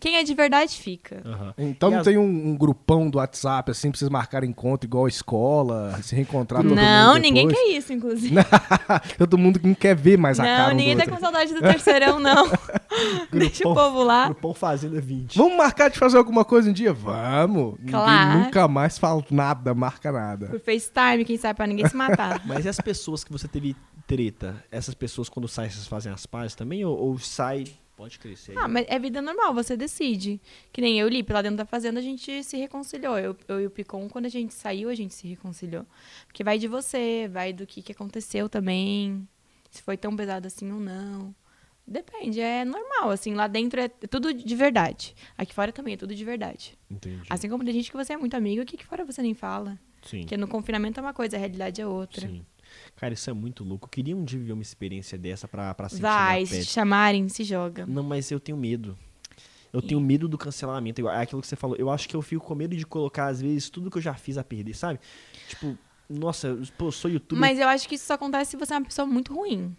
quem 0.01 0.16
é 0.16 0.23
de 0.25 0.35
verdade 0.35 0.77
fica. 0.77 1.23
Aham. 1.25 1.55
Então 1.59 1.89
E 1.89 1.93
não 1.93 1.99
as- 2.01 2.05
tem 2.07 2.16
um, 2.19 2.49
um 2.51 2.57
grupão 2.57 3.09
do 3.11 3.19
WhatsApp, 3.19 3.70
assim, 3.70 3.91
pra 3.91 3.99
vocês 3.99 4.11
marcarem 4.11 4.51
encontro 4.51 4.87
igual 4.89 5.07
a 5.07 5.09
escola, 5.09 5.99
se 6.03 6.15
reencontrar 6.15 6.62
todo 6.62 6.75
Não, 6.75 7.15
mundo 7.15 7.23
ninguém 7.23 7.47
depois? 7.49 7.65
quer 7.66 7.77
isso, 7.77 7.93
inclusive. 7.93 8.35
todo 9.19 9.37
mundo 9.39 9.59
que 9.59 9.66
não 9.66 9.75
quer 9.75 9.95
ver 9.97 10.16
mais 10.16 10.39
a 10.39 10.43
não, 10.45 10.51
cara 10.57 10.69
um 10.69 10.70
do 10.70 10.77
ninguém 10.79 10.97
tá 10.97 11.03
outro. 11.03 11.16
com 11.16 11.20
saudade 11.23 11.53
do 11.55 11.61
terceirão, 11.61 12.19
não. 12.20 12.47
Deixa 13.31 13.69
o 13.69 13.75
povo 13.75 14.03
lá. 14.03 14.27
Grupão 14.27 14.55
Fazenda 14.55 15.01
20. 15.01 15.37
Vamos 15.37 15.57
marcar 15.57 15.89
de 15.91 15.99
fazer 15.99 16.16
alguma 16.16 16.45
coisa 16.45 16.70
um 16.70 16.73
dia? 16.73 16.93
Vamos! 16.93 17.77
Claro. 17.89 18.29
Ninguém 18.31 18.45
nunca 18.47 18.66
mais 18.69 18.99
fala 18.99 19.25
nada, 19.31 19.75
marca 19.75 20.11
nada. 20.11 20.47
Por 20.49 20.61
FaceTime, 20.61 21.25
quem 21.25 21.37
sabe, 21.37 21.57
pra 21.57 21.66
ninguém 21.66 21.87
se 21.89 21.97
matar. 21.97 22.41
Mas 22.47 22.65
e 22.65 22.69
as 22.69 22.81
pessoas 22.81 23.23
que 23.25 23.31
você 23.33 23.47
teve 23.47 23.77
treta? 24.07 24.57
Essas 24.70 24.95
pessoas, 24.95 25.29
quando 25.29 25.47
saem, 25.49 25.69
vocês 25.70 25.87
fazem 25.87 26.12
as 26.12 26.25
pazes 26.27 26.55
também? 26.55 26.85
Ou, 26.85 26.97
ou 26.97 27.19
sai. 27.19 27.65
Pode 27.99 28.16
crescer. 28.20 28.57
Ah, 28.57 28.69
mas 28.69 28.87
é 28.89 28.97
vida 28.97 29.20
normal, 29.20 29.53
você 29.53 29.77
decide. 29.77 30.41
Que 30.73 30.81
nem 30.81 31.01
eu 31.01 31.09
e 31.09 31.11
o 31.11 31.12
Lipe, 31.12 31.33
lá 31.33 31.43
dentro 31.43 31.57
da 31.57 31.66
fazenda, 31.66 31.99
a 31.99 32.03
gente 32.03 32.45
se 32.45 32.57
reconciliou. 32.57 33.19
Eu, 33.19 33.37
eu 33.49 33.61
e 33.61 33.66
o 33.66 33.70
Picon, 33.70 34.09
quando 34.09 34.27
a 34.27 34.29
gente 34.29 34.55
saiu, 34.55 34.89
a 34.89 34.95
gente 34.95 35.12
se 35.12 35.27
reconciliou. 35.27 35.85
Porque 36.25 36.45
vai 36.45 36.59
de 36.59 36.69
você, 36.69 37.29
vai 37.29 37.53
do 37.53 37.66
que, 37.66 37.83
que 37.83 37.91
aconteceu 37.91 38.49
também. 38.49 39.29
Se 39.69 39.83
foi 39.83 39.97
tão 39.97 40.15
pesado 40.15 40.47
assim 40.47 40.70
ou 40.70 40.79
não. 40.79 41.35
Depende, 41.85 42.41
é 42.41 42.65
normal, 42.65 43.11
assim, 43.11 43.35
lá 43.35 43.49
dentro 43.49 43.81
é 43.81 43.89
tudo 43.89 44.33
de 44.33 44.55
verdade. 44.55 45.16
Aqui 45.37 45.53
fora 45.53 45.73
também 45.73 45.95
é 45.95 45.97
tudo 45.97 46.15
de 46.15 46.25
verdade. 46.25 46.79
Entendi. 46.89 47.23
Assim 47.29 47.49
como 47.49 47.65
tem 47.65 47.75
gente 47.75 47.91
que 47.91 47.97
você 47.97 48.12
é 48.12 48.16
muito 48.16 48.37
amigo, 48.37 48.62
aqui 48.62 48.77
fora 48.85 49.05
você 49.05 49.23
nem 49.23 49.35
fala. 49.35 49.77
Sim. 50.03 50.20
Porque 50.20 50.37
no 50.37 50.47
confinamento 50.47 51.01
é 51.01 51.03
uma 51.03 51.15
coisa, 51.15 51.37
a 51.37 51.41
realidade 51.41 51.81
é 51.81 51.87
outra. 51.87 52.29
Sim. 52.29 52.47
Cara, 52.97 53.15
isso 53.15 53.28
é 53.31 53.32
muito 53.32 53.65
louco. 53.65 53.86
Eu 53.86 53.90
queria 53.90 54.16
um 54.16 54.24
dia 54.24 54.39
viver 54.39 54.53
uma 54.53 54.62
experiência 54.62 55.19
dessa 55.19 55.47
pra, 55.47 55.74
pra 55.74 55.89
sentir 55.89 56.03
Vai, 56.03 56.47
se 56.47 56.65
te 56.65 56.70
chamarem, 56.70 57.28
se 57.28 57.45
joga. 57.45 57.86
Não, 57.86 58.03
mas 58.03 58.31
eu 58.31 58.40
tenho 58.40 58.57
medo. 58.57 58.97
Eu 59.73 59.82
tenho 59.82 60.01
medo 60.01 60.27
do 60.27 60.39
cancelamento. 60.39 61.07
É 61.09 61.23
aquilo 61.23 61.43
que 61.43 61.47
você 61.47 61.57
falou. 61.57 61.77
Eu 61.77 61.90
acho 61.90 62.09
que 62.09 62.16
eu 62.16 62.23
fico 62.23 62.45
com 62.45 62.55
medo 62.55 62.74
de 62.74 62.86
colocar, 62.86 63.27
às 63.27 63.40
vezes, 63.40 63.69
tudo 63.69 63.90
que 63.90 63.99
eu 63.99 64.03
já 64.03 64.15
fiz 64.15 64.39
a 64.39 64.45
perder, 64.45 64.74
sabe? 64.74 64.99
Tipo, 65.47 65.77
nossa, 66.09 66.49
eu 66.49 66.90
sou 66.90 67.11
youtuber. 67.11 67.39
Mas 67.39 67.59
eu 67.59 67.69
acho 67.69 67.86
que 67.89 67.95
isso 67.95 68.07
só 68.07 68.15
acontece 68.15 68.53
se 68.53 68.57
você 68.57 68.73
é 68.73 68.78
uma 68.78 68.86
pessoa 68.86 69.07
muito 69.07 69.35
ruim. 69.35 69.77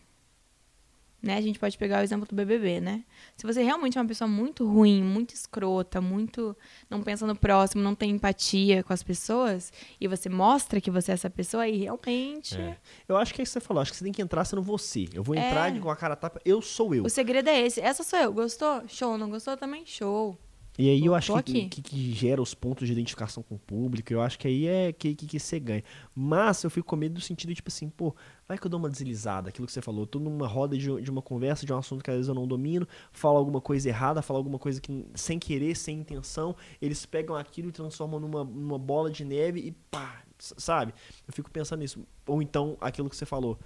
Né? 1.21 1.35
A 1.35 1.41
gente 1.41 1.59
pode 1.59 1.77
pegar 1.77 1.99
o 1.99 2.01
exemplo 2.03 2.25
do 2.25 2.33
BBB, 2.33 2.79
né? 2.79 3.03
Se 3.35 3.45
você 3.45 3.61
realmente 3.61 3.97
é 3.97 4.01
uma 4.01 4.07
pessoa 4.07 4.25
muito 4.27 4.65
ruim, 4.65 5.03
muito 5.03 5.33
escrota, 5.33 5.99
muito 5.99 6.55
não 6.89 7.01
pensa 7.03 7.27
no 7.27 7.35
próximo, 7.35 7.83
não 7.83 7.93
tem 7.93 8.11
empatia 8.11 8.83
com 8.83 8.93
as 8.93 9.03
pessoas, 9.03 9.73
e 9.99 10.07
você 10.07 10.29
mostra 10.29 10.79
que 10.79 10.89
você 10.89 11.11
é 11.11 11.15
essa 11.15 11.29
pessoa, 11.29 11.63
aí 11.63 11.75
realmente 11.77 12.55
É. 12.57 12.77
Eu 13.07 13.17
acho 13.17 13.33
que 13.33 13.41
é 13.41 13.43
isso 13.43 13.51
que 13.53 13.59
você 13.59 13.67
falou. 13.67 13.81
Acho 13.81 13.91
que 13.91 13.97
você 13.97 14.03
tem 14.05 14.13
que 14.13 14.21
entrar 14.21 14.45
sendo 14.45 14.61
você. 14.61 15.09
Eu 15.13 15.21
vou 15.21 15.35
entrar 15.35 15.67
É. 15.67 15.71
de- 15.71 15.79
com 15.81 15.89
a 15.89 15.95
cara 15.95 16.15
tapa. 16.15 16.39
Eu 16.45 16.61
sou 16.61 16.95
eu. 16.95 17.03
o 17.03 17.09
segredo 17.09 17.49
é 17.49 17.59
esse. 17.65 17.81
Essa 17.81 18.01
sou 18.03 18.17
eu. 18.17 18.31
Gostou? 18.31 18.83
Show. 18.87 19.17
Não 19.17 19.29
gostou? 19.29 19.57
Também 19.57 19.85
show. 19.85 20.37
E 20.79 20.89
aí 20.89 21.05
eu 21.05 21.13
acho 21.13 21.33
que, 21.43 21.67
que, 21.67 21.81
que 21.81 22.13
gera 22.13 22.41
os 22.41 22.53
pontos 22.53 22.87
de 22.87 22.93
identificação 22.93 23.43
com 23.43 23.55
o 23.55 23.59
público. 23.59 24.13
Eu 24.13 24.21
acho 24.21 24.39
que 24.39 24.47
aí 24.47 24.65
é 24.65 24.93
que, 24.93 25.13
que, 25.13 25.27
que 25.27 25.37
você 25.37 25.59
ganha. 25.59 25.83
Mas 26.15 26.63
eu 26.63 26.69
fico 26.69 26.87
com 26.87 26.95
medo 26.95 27.15
do 27.15 27.21
sentido 27.21 27.49
de, 27.49 27.55
tipo 27.55 27.67
assim, 27.67 27.89
pô, 27.89 28.15
vai 28.47 28.57
que 28.57 28.65
eu 28.65 28.69
dou 28.69 28.79
uma 28.79 28.89
deslizada, 28.89 29.49
aquilo 29.49 29.67
que 29.67 29.73
você 29.73 29.81
falou. 29.81 30.03
Eu 30.03 30.07
tô 30.07 30.19
numa 30.19 30.47
roda 30.47 30.77
de, 30.77 31.01
de 31.01 31.11
uma 31.11 31.21
conversa 31.21 31.65
de 31.65 31.73
um 31.73 31.77
assunto 31.77 32.01
que 32.01 32.09
às 32.09 32.15
vezes 32.15 32.29
eu 32.29 32.33
não 32.33 32.47
domino, 32.47 32.87
falo 33.11 33.37
alguma 33.37 33.59
coisa 33.59 33.89
errada, 33.89 34.21
falo 34.21 34.37
alguma 34.37 34.57
coisa 34.57 34.79
que 34.79 35.05
sem 35.15 35.37
querer, 35.37 35.75
sem 35.75 35.99
intenção, 35.99 36.55
eles 36.81 37.05
pegam 37.05 37.35
aquilo 37.35 37.67
e 37.67 37.71
transformam 37.73 38.17
numa, 38.17 38.45
numa 38.45 38.79
bola 38.79 39.11
de 39.11 39.25
neve 39.25 39.59
e 39.59 39.73
pá, 39.91 40.23
sabe? 40.37 40.93
Eu 41.27 41.33
fico 41.33 41.51
pensando 41.51 41.81
nisso. 41.81 42.07
Ou 42.25 42.41
então 42.41 42.77
aquilo 42.79 43.09
que 43.09 43.17
você 43.17 43.25
falou. 43.25 43.59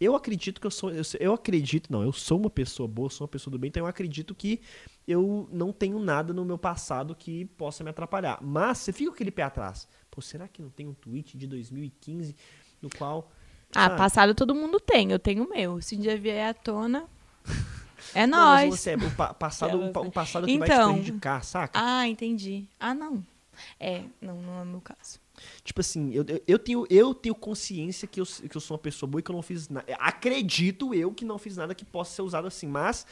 Eu 0.00 0.14
acredito 0.14 0.60
que 0.60 0.66
eu 0.66 0.70
sou. 0.70 0.90
Eu, 0.90 1.02
eu 1.18 1.32
acredito, 1.34 1.90
não, 1.90 2.02
eu 2.02 2.12
sou 2.12 2.38
uma 2.38 2.50
pessoa 2.50 2.86
boa, 2.86 3.08
sou 3.08 3.24
uma 3.24 3.28
pessoa 3.30 3.50
do 3.52 3.58
bem, 3.58 3.68
então 3.68 3.82
eu 3.82 3.86
acredito 3.86 4.34
que 4.34 4.60
eu 5.08 5.48
não 5.50 5.72
tenho 5.72 5.98
nada 5.98 6.32
no 6.34 6.44
meu 6.44 6.58
passado 6.58 7.14
que 7.14 7.44
possa 7.56 7.82
me 7.82 7.90
atrapalhar. 7.90 8.38
Mas 8.42 8.78
você 8.78 8.92
fica 8.92 9.10
com 9.10 9.14
aquele 9.14 9.30
pé 9.30 9.42
atrás. 9.44 9.88
Pô, 10.10 10.20
será 10.20 10.46
que 10.48 10.60
não 10.60 10.68
tem 10.70 10.86
um 10.86 10.94
tweet 10.94 11.36
de 11.38 11.46
2015 11.46 12.36
no 12.82 12.90
qual. 12.90 13.30
Ah, 13.74 13.84
sabe? 13.84 13.96
passado 13.96 14.34
todo 14.34 14.54
mundo 14.54 14.78
tem. 14.78 15.10
Eu 15.10 15.18
tenho 15.18 15.44
o 15.44 15.48
meu. 15.48 15.80
Se 15.80 15.96
um 15.96 16.00
dia 16.00 16.16
vier 16.18 16.48
à 16.50 16.54
tona, 16.54 17.08
é 18.14 18.26
nóis. 18.26 18.68
você 18.78 18.90
é 18.90 18.96
um 18.96 19.10
pa- 19.14 19.32
passado, 19.34 19.78
um, 19.78 19.88
um 19.88 20.10
passado 20.10 20.46
que 20.46 20.58
vai 20.58 20.68
Então. 20.68 20.92
te 20.94 21.00
prejudicar, 21.00 21.42
saca? 21.44 21.78
Ah, 21.82 22.06
entendi. 22.06 22.66
Ah, 22.78 22.94
não. 22.94 23.24
É, 23.80 24.02
não, 24.20 24.40
não 24.42 24.58
é 24.58 24.62
o 24.62 24.66
meu 24.66 24.80
caso. 24.82 25.18
Tipo 25.62 25.80
assim, 25.80 26.12
eu, 26.12 26.24
eu, 26.46 26.58
tenho, 26.58 26.86
eu 26.88 27.14
tenho 27.14 27.34
consciência 27.34 28.06
que 28.08 28.20
eu, 28.20 28.26
que 28.26 28.56
eu 28.56 28.60
sou 28.60 28.76
uma 28.76 28.82
pessoa 28.82 29.08
boa 29.08 29.20
e 29.20 29.22
que 29.22 29.30
eu 29.30 29.34
não 29.34 29.42
fiz 29.42 29.68
nada. 29.68 29.86
Acredito 29.98 30.94
eu 30.94 31.12
que 31.12 31.24
não 31.24 31.38
fiz 31.38 31.56
nada 31.56 31.74
que 31.74 31.84
possa 31.84 32.14
ser 32.14 32.22
usado 32.22 32.46
assim, 32.46 32.66
mas 32.66 33.06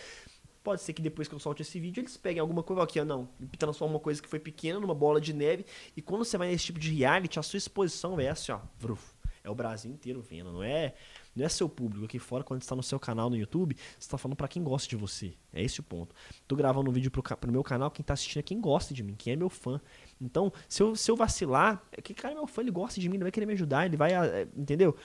pode 0.63 0.81
ser 0.81 0.95
que 0.95 1.03
depois 1.03 1.29
que 1.29 1.35
eu 1.35 1.39
solte 1.39 1.61
esse 1.61 1.79
vídeo 1.79 2.01
eles 2.01 2.17
peguem 2.17 2.41
alguma 2.41 2.63
coisa 2.63 2.83
aqui, 2.83 3.03
não, 3.05 3.29
transforma 3.59 3.95
uma 3.95 4.01
coisa 4.01 4.23
que 4.23 4.29
foi 4.29 4.41
pequena 4.41 4.81
numa 4.81 4.95
bola 4.95 5.21
de 5.21 5.35
neve 5.35 5.67
e 5.95 6.01
quando 6.01 6.25
você 6.25 6.39
vai 6.39 6.49
nesse 6.49 6.65
tipo 6.65 6.79
de 6.79 6.91
reality, 6.91 7.39
a 7.39 7.43
sua 7.43 7.59
exposição 7.59 8.19
é 8.19 8.31
assim, 8.31 8.51
ó, 8.51 8.61
é 9.45 9.51
o 9.51 9.55
Brasil 9.55 9.91
inteiro 9.91 10.23
vendo, 10.23 10.51
não 10.51 10.63
é, 10.63 10.95
não 11.35 11.45
é 11.45 11.49
seu 11.49 11.69
público 11.69 12.05
aqui 12.05 12.19
fora 12.19 12.45
quando 12.45 12.63
está 12.63 12.75
no 12.77 12.83
seu 12.83 12.99
canal 13.01 13.29
no 13.29 13.37
YouTube, 13.37 13.77
você 13.99 14.09
tá 14.09 14.17
falando 14.17 14.37
pra 14.37 14.47
quem 14.49 14.63
gosta 14.63 14.89
de 14.89 14.97
você. 14.97 15.35
É 15.53 15.63
esse 15.63 15.81
o 15.81 15.83
ponto. 15.83 16.15
Tô 16.47 16.55
gravando 16.57 16.91
um 16.91 16.93
vídeo 16.93 17.11
ca- 17.23 17.37
pro 17.37 17.51
meu 17.51 17.63
canal, 17.63 17.91
quem 17.91 18.05
tá 18.05 18.15
assistindo 18.15 18.41
é 18.41 18.43
quem 18.43 18.61
gosta 18.61 18.95
de 18.95 19.03
mim, 19.03 19.15
quem 19.17 19.33
é 19.33 19.37
meu 19.37 19.49
fã. 19.51 19.81
Então, 20.21 20.53
se 20.69 20.83
eu, 20.83 20.95
se 20.97 21.11
eu 21.11 21.17
vacilar, 21.17 21.83
é 21.93 22.01
que 22.01 22.15
cara 22.15 22.35
é 22.35 22.37
meu 22.37 22.47
fã, 22.47 22.61
ele 22.63 22.71
gosta 22.71 23.01
de 23.01 23.09
mim, 23.09 23.17
ele 23.17 23.25
vai 23.25 23.33
querer 23.33 23.47
me 23.47 23.53
ajudar, 23.55 23.87
ele 23.87 23.97
vai, 23.97 24.13
é, 24.13 24.49
entendeu? 24.57 24.97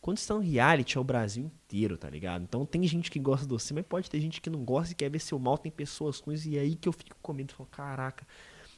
Quando 0.00 0.18
está 0.18 0.34
no 0.34 0.40
reality 0.40 0.96
é 0.96 1.00
o 1.00 1.04
Brasil 1.04 1.44
inteiro, 1.44 1.98
tá 1.98 2.08
ligado? 2.08 2.42
Então 2.42 2.64
tem 2.64 2.82
gente 2.86 3.10
que 3.10 3.18
gosta 3.18 3.44
de 3.46 3.52
você, 3.52 3.74
mas 3.74 3.84
pode 3.84 4.08
ter 4.08 4.20
gente 4.20 4.40
que 4.40 4.48
não 4.48 4.64
gosta 4.64 4.92
e 4.92 4.94
quer 4.96 5.10
ver 5.10 5.18
seu 5.18 5.38
mal, 5.38 5.58
tem 5.58 5.72
pessoas 5.72 6.20
ruins, 6.20 6.46
e 6.46 6.56
é 6.56 6.60
aí 6.60 6.76
que 6.76 6.88
eu 6.88 6.92
fico 6.92 7.16
com 7.20 7.32
medo, 7.32 7.52
falo, 7.52 7.68
caraca, 7.70 8.26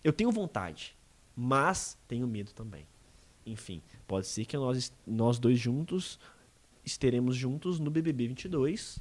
eu 0.03 0.13
tenho 0.15 0.31
vontade, 0.33 0.97
mas 1.37 1.97
tenho 2.09 2.27
medo 2.27 2.53
também. 2.53 2.87
enfim, 3.45 3.83
pode 4.07 4.27
ser 4.27 4.45
que 4.47 4.57
nós, 4.57 4.93
nós 5.07 5.39
dois 5.39 5.59
juntos 5.59 6.19
estaremos 6.91 7.37
juntos 7.37 7.79
no 7.79 7.91
BBB 7.91 8.29
22, 8.29 8.99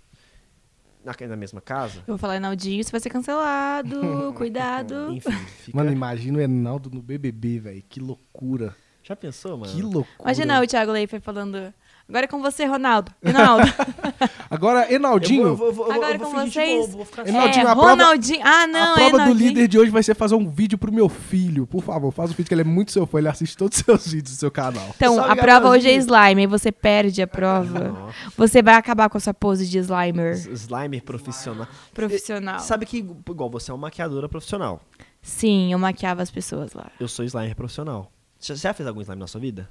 na, 1.04 1.28
na 1.28 1.36
mesma 1.36 1.62
casa. 1.62 2.00
Eu 2.00 2.14
vou 2.14 2.18
falar 2.18 2.38
Enaldinho, 2.38 2.82
isso 2.82 2.92
vai 2.92 3.00
ser 3.00 3.10
cancelado. 3.10 4.34
Cuidado. 4.36 5.12
Enfim, 5.12 5.32
fica... 5.32 5.78
Mano, 5.78 5.92
imagina 5.92 6.38
o 6.38 6.42
Enaldo 6.42 6.90
no 6.90 7.02
BBB, 7.02 7.60
velho. 7.60 7.84
Que 7.88 8.00
loucura. 8.00 8.76
já 9.04 9.16
pensou, 9.16 9.58
mano? 9.58 9.74
Que 9.74 9.82
loucura. 9.82 10.22
Imagina 10.22 10.62
o 10.62 10.68
Thiago 10.68 10.92
Leifert 10.92 11.24
falando. 11.24 11.74
Agora 12.10 12.26
é 12.26 12.28
com 12.28 12.42
você, 12.42 12.66
Ronaldo. 12.66 13.12
Ronaldo. 13.24 13.72
Agora, 14.50 14.92
Enaldinho. 14.92 15.50
Eu 15.50 15.56
vou, 15.56 15.68
eu 15.68 15.74
vou, 15.74 15.86
eu 15.86 15.94
vou, 15.94 15.96
Agora 16.04 16.16
eu 16.16 16.20
vou 16.20 16.32
com 16.32 16.46
vocês. 16.50 16.90
bobo, 16.90 17.08
Enaldinho, 17.24 17.68
é, 17.68 17.70
a 17.70 17.76
prova- 17.76 17.90
Ronaldinho. 17.92 18.42
Ah, 18.44 18.66
não, 18.66 18.92
a 18.94 18.96
prova 18.96 19.26
do 19.26 19.34
líder 19.34 19.68
de 19.68 19.78
hoje 19.78 19.92
vai 19.92 20.02
ser 20.02 20.16
fazer 20.16 20.34
um 20.34 20.50
vídeo 20.50 20.76
pro 20.76 20.92
meu 20.92 21.08
filho. 21.08 21.68
Por 21.68 21.84
favor, 21.84 22.12
faz 22.12 22.32
um 22.32 22.34
vídeo 22.34 22.48
que 22.48 22.54
ele 22.56 22.62
é 22.62 22.66
muito 22.66 22.92
seu 22.92 23.06
fã. 23.06 23.20
Ele 23.20 23.28
assiste 23.28 23.56
todos 23.56 23.78
os 23.78 23.86
seus 23.86 24.08
vídeos 24.08 24.36
do 24.36 24.40
seu 24.40 24.50
canal. 24.50 24.88
Então, 24.96 25.16
Salve, 25.16 25.32
a 25.32 25.36
prova 25.36 25.70
hoje 25.70 25.88
é 25.88 25.94
slime, 25.98 26.42
aí 26.42 26.48
você 26.48 26.72
perde 26.72 27.22
a 27.22 27.28
prova. 27.28 28.12
Você 28.36 28.64
vai 28.64 28.74
acabar 28.74 29.08
com 29.08 29.18
a 29.20 29.22
sua 29.22 29.34
pose 29.34 29.68
de 29.68 29.78
slimer 29.78 30.34
Slimer 30.36 31.04
profissional. 31.04 31.68
profissional. 31.94 32.60
Sabe 32.60 32.88
que, 32.88 32.98
igual 32.98 33.52
você 33.52 33.70
é 33.70 33.74
uma 33.74 33.82
maquiadora 33.82 34.28
profissional. 34.28 34.82
Sim, 35.22 35.72
eu 35.72 35.78
maquiava 35.78 36.24
as 36.24 36.32
pessoas 36.32 36.74
lá. 36.74 36.88
Eu 37.00 37.08
sou 37.08 37.24
Slimer 37.24 37.56
profissional. 37.56 38.12
Você 38.40 38.56
já 38.56 38.74
fez 38.74 38.88
algum 38.88 39.02
slime 39.02 39.20
na 39.20 39.28
sua 39.28 39.40
vida? 39.42 39.70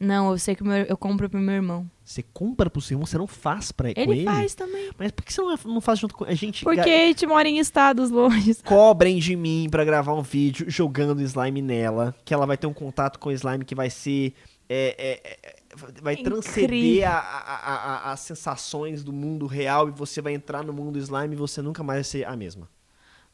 Não, 0.00 0.30
eu 0.30 0.38
sei 0.38 0.54
que 0.56 0.64
meu- 0.64 0.84
eu 0.84 0.96
compro 0.96 1.28
pro 1.28 1.38
meu 1.38 1.54
irmão. 1.56 1.86
Você 2.02 2.22
compra 2.32 2.70
pro 2.70 2.80
seu 2.80 2.94
irmão, 2.94 3.04
você 3.06 3.18
não 3.18 3.26
faz 3.26 3.70
pra, 3.70 3.92
com 3.92 4.00
Ele 4.00 4.12
ele? 4.12 4.24
faz 4.24 4.54
também. 4.54 4.90
Mas 4.98 5.12
por 5.12 5.22
que 5.22 5.30
você 5.32 5.42
não, 5.42 5.58
não 5.74 5.80
faz 5.82 5.98
junto 5.98 6.14
com 6.16 6.24
a 6.24 6.32
gente? 6.34 6.64
Porque 6.64 6.80
a 6.80 7.06
gente 7.06 7.26
mora 7.26 7.46
em 7.46 7.58
estados 7.58 8.10
longe. 8.10 8.54
Cobrem 8.64 9.18
de 9.18 9.36
mim 9.36 9.68
pra 9.70 9.84
gravar 9.84 10.14
um 10.14 10.22
vídeo 10.22 10.64
jogando 10.70 11.20
slime 11.20 11.60
nela. 11.60 12.14
Que 12.24 12.32
ela 12.32 12.46
vai 12.46 12.56
ter 12.56 12.66
um 12.66 12.72
contato 12.72 13.18
com 13.18 13.28
o 13.28 13.32
slime 13.32 13.62
que 13.64 13.74
vai 13.74 13.90
ser. 13.90 14.32
é, 14.70 14.94
é, 14.98 15.20
é, 15.42 15.56
vai 16.00 16.14
Incrível. 16.14 16.40
transcender 16.40 17.06
a- 17.06 17.18
a- 17.18 17.74
a- 18.08 18.12
as 18.12 18.20
sensações 18.20 19.04
do 19.04 19.12
mundo 19.12 19.46
real 19.46 19.86
e 19.88 19.92
você 19.92 20.22
vai 20.22 20.32
entrar 20.32 20.64
no 20.64 20.72
mundo 20.72 20.98
slime 20.98 21.34
e 21.34 21.38
você 21.38 21.60
nunca 21.60 21.82
mais 21.82 21.98
vai 21.98 22.04
ser 22.04 22.26
a 22.26 22.34
mesma. 22.36 22.68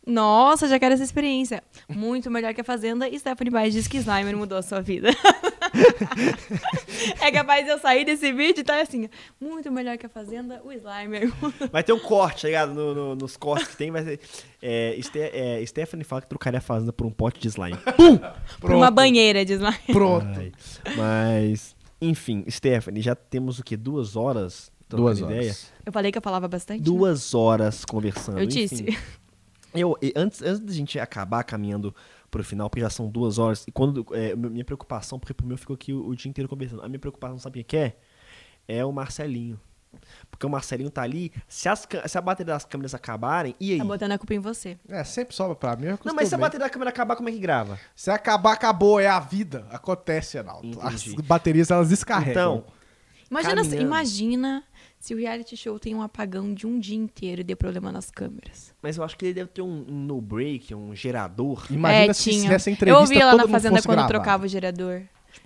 Nossa, 0.04 0.68
já 0.68 0.78
quero 0.78 0.94
essa 0.94 1.02
experiência. 1.02 1.62
Muito 1.88 2.30
melhor 2.30 2.54
que 2.54 2.60
a 2.60 2.64
Fazenda. 2.64 3.08
E 3.08 3.18
Stephanie 3.18 3.50
Baez 3.52 3.72
diz 3.74 3.86
que 3.88 3.96
Slimer 3.98 4.36
mudou 4.36 4.58
a 4.58 4.62
sua 4.62 4.80
vida. 4.80 5.10
é 7.20 7.30
capaz 7.30 7.64
de 7.64 7.70
eu 7.70 7.78
sair 7.78 8.04
desse 8.04 8.32
vídeo 8.32 8.60
e 8.60 8.64
tá 8.64 8.80
assim. 8.80 9.08
Muito 9.40 9.70
melhor 9.70 9.96
que 9.98 10.06
a 10.06 10.08
Fazenda, 10.08 10.60
o 10.64 10.72
Slimer. 10.72 11.32
Vai 11.70 11.82
ter 11.82 11.92
um 11.92 11.98
corte, 11.98 12.42
tá 12.42 12.48
ligado? 12.48 12.74
No- 12.74 12.94
no- 12.94 13.14
nos 13.16 13.36
cortes 13.36 13.68
que 13.68 13.76
tem, 13.76 13.90
vai 13.90 14.02
ser. 14.04 14.20
É, 14.62 14.96
Ste- 15.00 15.30
é, 15.32 15.64
Stephanie 15.66 16.04
fala 16.04 16.22
que 16.22 16.28
trocaria 16.28 16.58
a 16.58 16.62
fazenda 16.62 16.92
por 16.92 17.06
um 17.06 17.10
pote 17.10 17.40
de 17.40 17.48
slime. 17.48 17.76
Por 18.60 18.72
uma 18.72 18.90
banheira 18.90 19.44
de 19.44 19.52
Slimer. 19.54 19.80
Pronto. 19.92 20.26
Ai, 20.38 20.52
Mas, 20.96 21.76
enfim, 22.00 22.44
Stephanie, 22.48 23.02
já 23.02 23.14
temos 23.14 23.58
o 23.58 23.62
quê? 23.64 23.76
Duas 23.76 24.16
horas? 24.16 24.70
Duas 24.88 25.18
ideia? 25.18 25.42
horas. 25.42 25.72
Eu 25.84 25.92
falei 25.92 26.12
que 26.12 26.18
eu 26.18 26.22
falava 26.22 26.48
bastante. 26.48 26.78
né? 26.78 26.84
Duas 26.84 27.34
horas 27.34 27.84
conversando. 27.84 28.38
Eu 28.38 28.46
disse. 28.46 28.82
enfim. 28.82 28.96
Eu, 29.74 29.94
antes, 30.16 30.40
antes 30.42 30.60
da 30.60 30.72
gente 30.72 30.98
acabar 30.98 31.44
caminhando 31.44 31.94
pro 32.36 32.44
final, 32.44 32.68
porque 32.68 32.80
já 32.80 32.90
são 32.90 33.08
duas 33.08 33.38
horas, 33.38 33.64
e 33.66 33.72
quando. 33.72 34.06
é, 34.12 34.34
minha 34.36 34.64
preocupação, 34.64 35.18
porque 35.18 35.32
pro 35.32 35.46
meu 35.46 35.56
ficou 35.56 35.74
aqui 35.74 35.92
o, 35.92 36.08
o 36.08 36.16
dia 36.16 36.28
inteiro 36.28 36.48
conversando. 36.48 36.82
A 36.82 36.88
minha 36.88 36.98
preocupação, 36.98 37.38
sabe 37.38 37.60
o 37.60 37.64
que 37.64 37.76
é? 37.76 37.96
É 38.68 38.84
o 38.84 38.92
Marcelinho. 38.92 39.58
Porque 40.30 40.44
o 40.44 40.50
Marcelinho 40.50 40.90
tá 40.90 41.02
ali, 41.02 41.32
se, 41.48 41.68
as, 41.68 41.88
se 42.06 42.18
a 42.18 42.20
bateria 42.20 42.52
das 42.52 42.64
câmeras 42.66 42.94
acabarem, 42.94 43.54
e 43.58 43.72
aí? 43.72 43.78
Tá 43.78 43.84
botando 43.84 44.12
a 44.12 44.18
culpa 44.18 44.34
em 44.34 44.38
você. 44.38 44.78
É, 44.88 45.02
sempre 45.04 45.34
sobra 45.34 45.56
pra 45.56 45.76
mim. 45.76 45.96
Não, 46.04 46.14
mas 46.14 46.28
se 46.28 46.34
a 46.34 46.38
bateria 46.38 46.66
da 46.66 46.70
câmera 46.70 46.90
acabar, 46.90 47.16
como 47.16 47.28
é 47.28 47.32
que 47.32 47.38
grava? 47.38 47.78
Se 47.94 48.10
acabar, 48.10 48.52
acabou. 48.52 49.00
É 49.00 49.06
a 49.06 49.18
vida. 49.18 49.66
Acontece, 49.70 50.36
Enaldo. 50.36 50.78
As 50.82 51.04
baterias, 51.14 51.70
elas 51.70 51.88
descarregam. 51.88 52.58
Então, 52.58 52.76
Imagina, 53.30 53.62
imagina 53.76 54.64
se 54.98 55.14
o 55.14 55.18
reality 55.18 55.56
show 55.56 55.78
tem 55.78 55.94
um 55.94 56.02
apagão 56.02 56.52
de 56.52 56.66
um 56.66 56.78
dia 56.78 56.96
inteiro 56.96 57.40
e 57.40 57.44
dê 57.44 57.54
problema 57.54 57.92
nas 57.92 58.10
câmeras. 58.10 58.74
mas 58.82 58.96
eu 58.96 59.04
acho 59.04 59.16
que 59.16 59.26
ele 59.26 59.34
deve 59.34 59.50
ter 59.50 59.62
um, 59.62 59.84
um 59.88 60.04
no-break, 60.04 60.74
um 60.74 60.94
gerador. 60.94 61.66
Imagina 61.70 62.10
é, 62.10 62.12
se 62.12 62.30
tinha. 62.30 62.50
nessa 62.50 62.70
entrevista 62.70 62.96
eu 62.96 63.00
ouvia 63.00 63.24
lá 63.26 63.36
na 63.36 63.46
fazenda 63.48 63.80
quando 63.82 63.96
gravar. 63.96 64.08
trocava 64.08 64.44
o 64.44 64.48
gerador. 64.48 65.02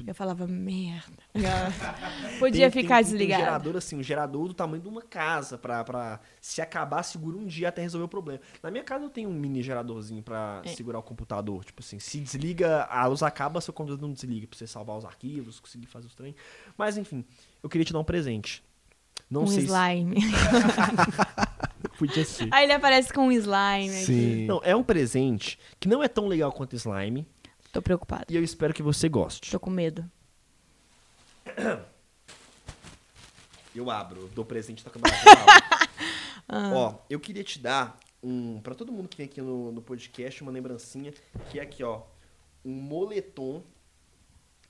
Eu 0.06 0.14
falava, 0.14 0.47
merda. 0.47 1.18
Podia 2.39 2.70
tem- 2.70 2.82
ficar 2.82 2.97
tem 2.97 3.05
desligado. 3.05 3.43
Um 3.43 3.44
gerador 3.47 3.77
assim, 3.77 3.97
um 3.97 4.02
gerador 4.02 4.48
do 4.48 4.55
tamanho 4.55 4.81
de 4.82 4.89
uma 4.89 5.02
casa 5.02 5.59
pra, 5.59 5.82
pra 5.85 6.20
se 6.40 6.60
acabar, 6.62 7.02
segura 7.02 7.36
um 7.36 7.44
dia 7.44 7.68
até 7.68 7.82
resolver 7.82 8.05
o 8.05 8.09
problema. 8.09 8.40
Na 8.62 8.70
minha 8.70 8.85
casa 8.85 9.05
eu 9.05 9.10
tenho 9.10 9.28
um 9.28 9.32
mini 9.35 9.62
geradorzinho 9.62 10.22
pra 10.22 10.62
É. 10.64 10.68
segurar 10.68 10.98
o 10.98 11.02
computador. 11.02 11.64
Tipo 11.64 11.82
assim, 11.82 11.98
se 11.98 12.20
desliga, 12.20 12.85
a 12.85 13.05
luz 13.06 13.22
acaba, 13.22 13.60
seu 13.60 13.74
computador 13.74 14.06
não 14.06 14.14
desliga. 14.14 14.47
Pra 14.47 14.56
você 14.59 14.66
salvar 14.66 14.97
os 14.97 15.05
arquivos, 15.05 15.59
conseguir 15.60 15.86
fazer 15.86 16.06
os 16.06 16.14
trem. 16.14 16.35
Mas 16.78 16.97
enfim, 16.97 17.24
eu 17.62 17.68
queria 17.68 17.85
te 17.85 17.93
dar 17.93 17.98
um 17.98 18.05
presente. 18.05 18.62
Não 19.31 19.43
um 19.44 19.47
sei 19.47 19.65
slime. 19.65 20.20
se 20.20 21.89
podia 21.98 22.24
ser. 22.24 22.48
Aí 22.51 22.65
ele 22.65 22.73
aparece 22.73 23.12
com 23.12 23.28
um 23.28 23.32
slime. 23.32 23.89
aqui. 23.94 24.05
Sim. 24.07 24.47
Não, 24.47 24.61
é 24.65 24.74
um 24.74 24.82
presente 24.82 25.59
que 25.78 25.89
não 25.89 26.02
é 26.02 26.09
tão 26.09 26.27
legal 26.27 26.51
quanto 26.52 26.74
slime. 26.74 27.27
Tô 27.73 27.81
preocupada. 27.81 28.27
E 28.28 28.35
eu 28.36 28.43
espero 28.43 28.74
que 28.74 28.82
você 28.82 29.09
goste. 29.09 29.51
Tô 29.52 29.61
com 29.61 29.70
medo. 29.70 30.05
Eu 33.73 33.89
abro, 33.89 34.23
eu 34.23 34.28
dou 34.35 34.44
presente 34.44 34.85
da 34.85 34.90
câmera. 34.90 35.15
Ah. 36.52 36.73
Ó, 36.74 36.94
eu 37.09 37.20
queria 37.20 37.44
te 37.44 37.61
dar 37.61 37.97
um. 38.20 38.61
Pra 38.61 38.74
todo 38.74 38.90
mundo 38.90 39.09
que 39.09 39.16
vem 39.16 39.27
aqui 39.27 39.40
no, 39.40 39.70
no 39.70 39.81
podcast, 39.81 40.43
uma 40.43 40.51
lembrancinha. 40.51 41.15
Que 41.48 41.61
é 41.61 41.62
aqui, 41.62 41.85
ó. 41.85 42.02
Um 42.65 42.73
moletom. 42.73 43.62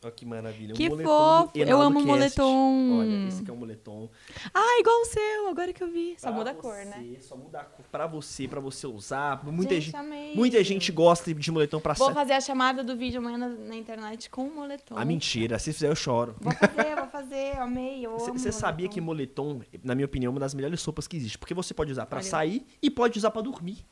Olha 0.03 0.13
que 0.13 0.25
maravilha. 0.25 0.73
Que 0.75 0.87
um 0.87 0.91
moletom 0.93 1.43
fofo, 1.47 1.59
eu 1.59 1.81
amo 1.83 1.97
Cast. 1.97 2.07
moletom. 2.07 2.99
Olha, 3.01 3.29
esse 3.29 3.43
aqui 3.43 3.51
é 3.51 3.53
um 3.53 3.57
moletom. 3.57 4.09
Ah, 4.55 4.79
igual 4.81 4.99
o 5.03 5.05
seu, 5.05 5.49
agora 5.49 5.73
que 5.75 5.83
eu 5.85 5.91
vi. 5.93 6.15
Só 6.19 6.29
Pra 6.29 6.39
muda 6.39 6.51
a 6.53 6.55
cor, 6.55 6.75
né? 6.87 7.17
Só 7.21 7.37
muda 7.37 7.61
a 7.61 7.65
cor. 7.65 7.85
Pra 7.93 8.07
você, 8.07 8.49
pra 8.49 8.61
você 8.61 8.87
usar. 8.87 9.45
Muita 9.45 9.75
Gente, 9.79 9.91
gente, 9.93 10.37
muita 10.37 10.65
gente 10.65 10.91
gosta 10.91 11.35
de 11.35 11.53
moletom 11.53 11.81
pra 11.81 11.93
Vou 11.93 12.09
sa- 12.09 12.15
fazer 12.15 12.33
a 12.33 12.41
chamada 12.41 12.83
do 12.83 12.97
vídeo 12.97 13.19
amanhã 13.21 13.37
na, 13.37 13.49
na 13.49 13.77
internet 13.77 14.31
com 14.31 14.45
o 14.47 14.55
moletom. 14.55 14.95
Ah, 14.97 15.05
mentira. 15.05 15.59
Se 15.59 15.71
fizer, 15.71 15.89
eu 15.91 15.95
choro. 15.97 16.35
Vou 16.41 16.53
fazer, 16.55 16.97
vou 16.97 17.07
fazer. 17.09 17.59
Amei, 17.59 18.07
eu 18.07 18.13
amo 18.17 18.21
Você 18.39 18.51
sabia 18.53 18.89
que 18.89 19.03
moletom. 19.03 19.61
na 19.85 19.95
minha 19.95 20.07
opinião, 20.07 20.31
é 20.31 20.33
uma 20.33 20.41
das 20.41 20.55
melhores 20.55 20.83
roupas 20.83 21.07
que 21.07 21.19
existe. 21.19 21.37
Porque 21.37 21.53
você 21.53 21.75
pode 21.75 21.93
usar 21.93 22.07
pra 22.07 22.21
Olha. 22.21 22.27
sair 22.27 22.65
e 22.81 22.91
pode 22.91 23.19
usar 23.19 23.31
pra 23.31 23.43
dormir. 23.43 23.85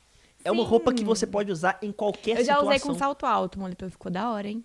É 0.42 0.50
uma 0.50 0.62
Sim. 0.62 0.68
roupa 0.70 0.94
que 0.94 1.04
você 1.04 1.26
pode 1.26 1.52
usar 1.52 1.78
em 1.82 1.92
qualquer 1.92 2.30
Eu 2.38 2.44
já 2.46 2.54
situação. 2.54 2.66
usei 2.68 2.80
com 2.80 2.94
salto 2.94 3.26
alto, 3.26 3.56
o 3.56 3.60
moletom 3.60 3.90
ficou 3.90 4.10
da 4.10 4.30
hora, 4.30 4.48
hein? 4.48 4.64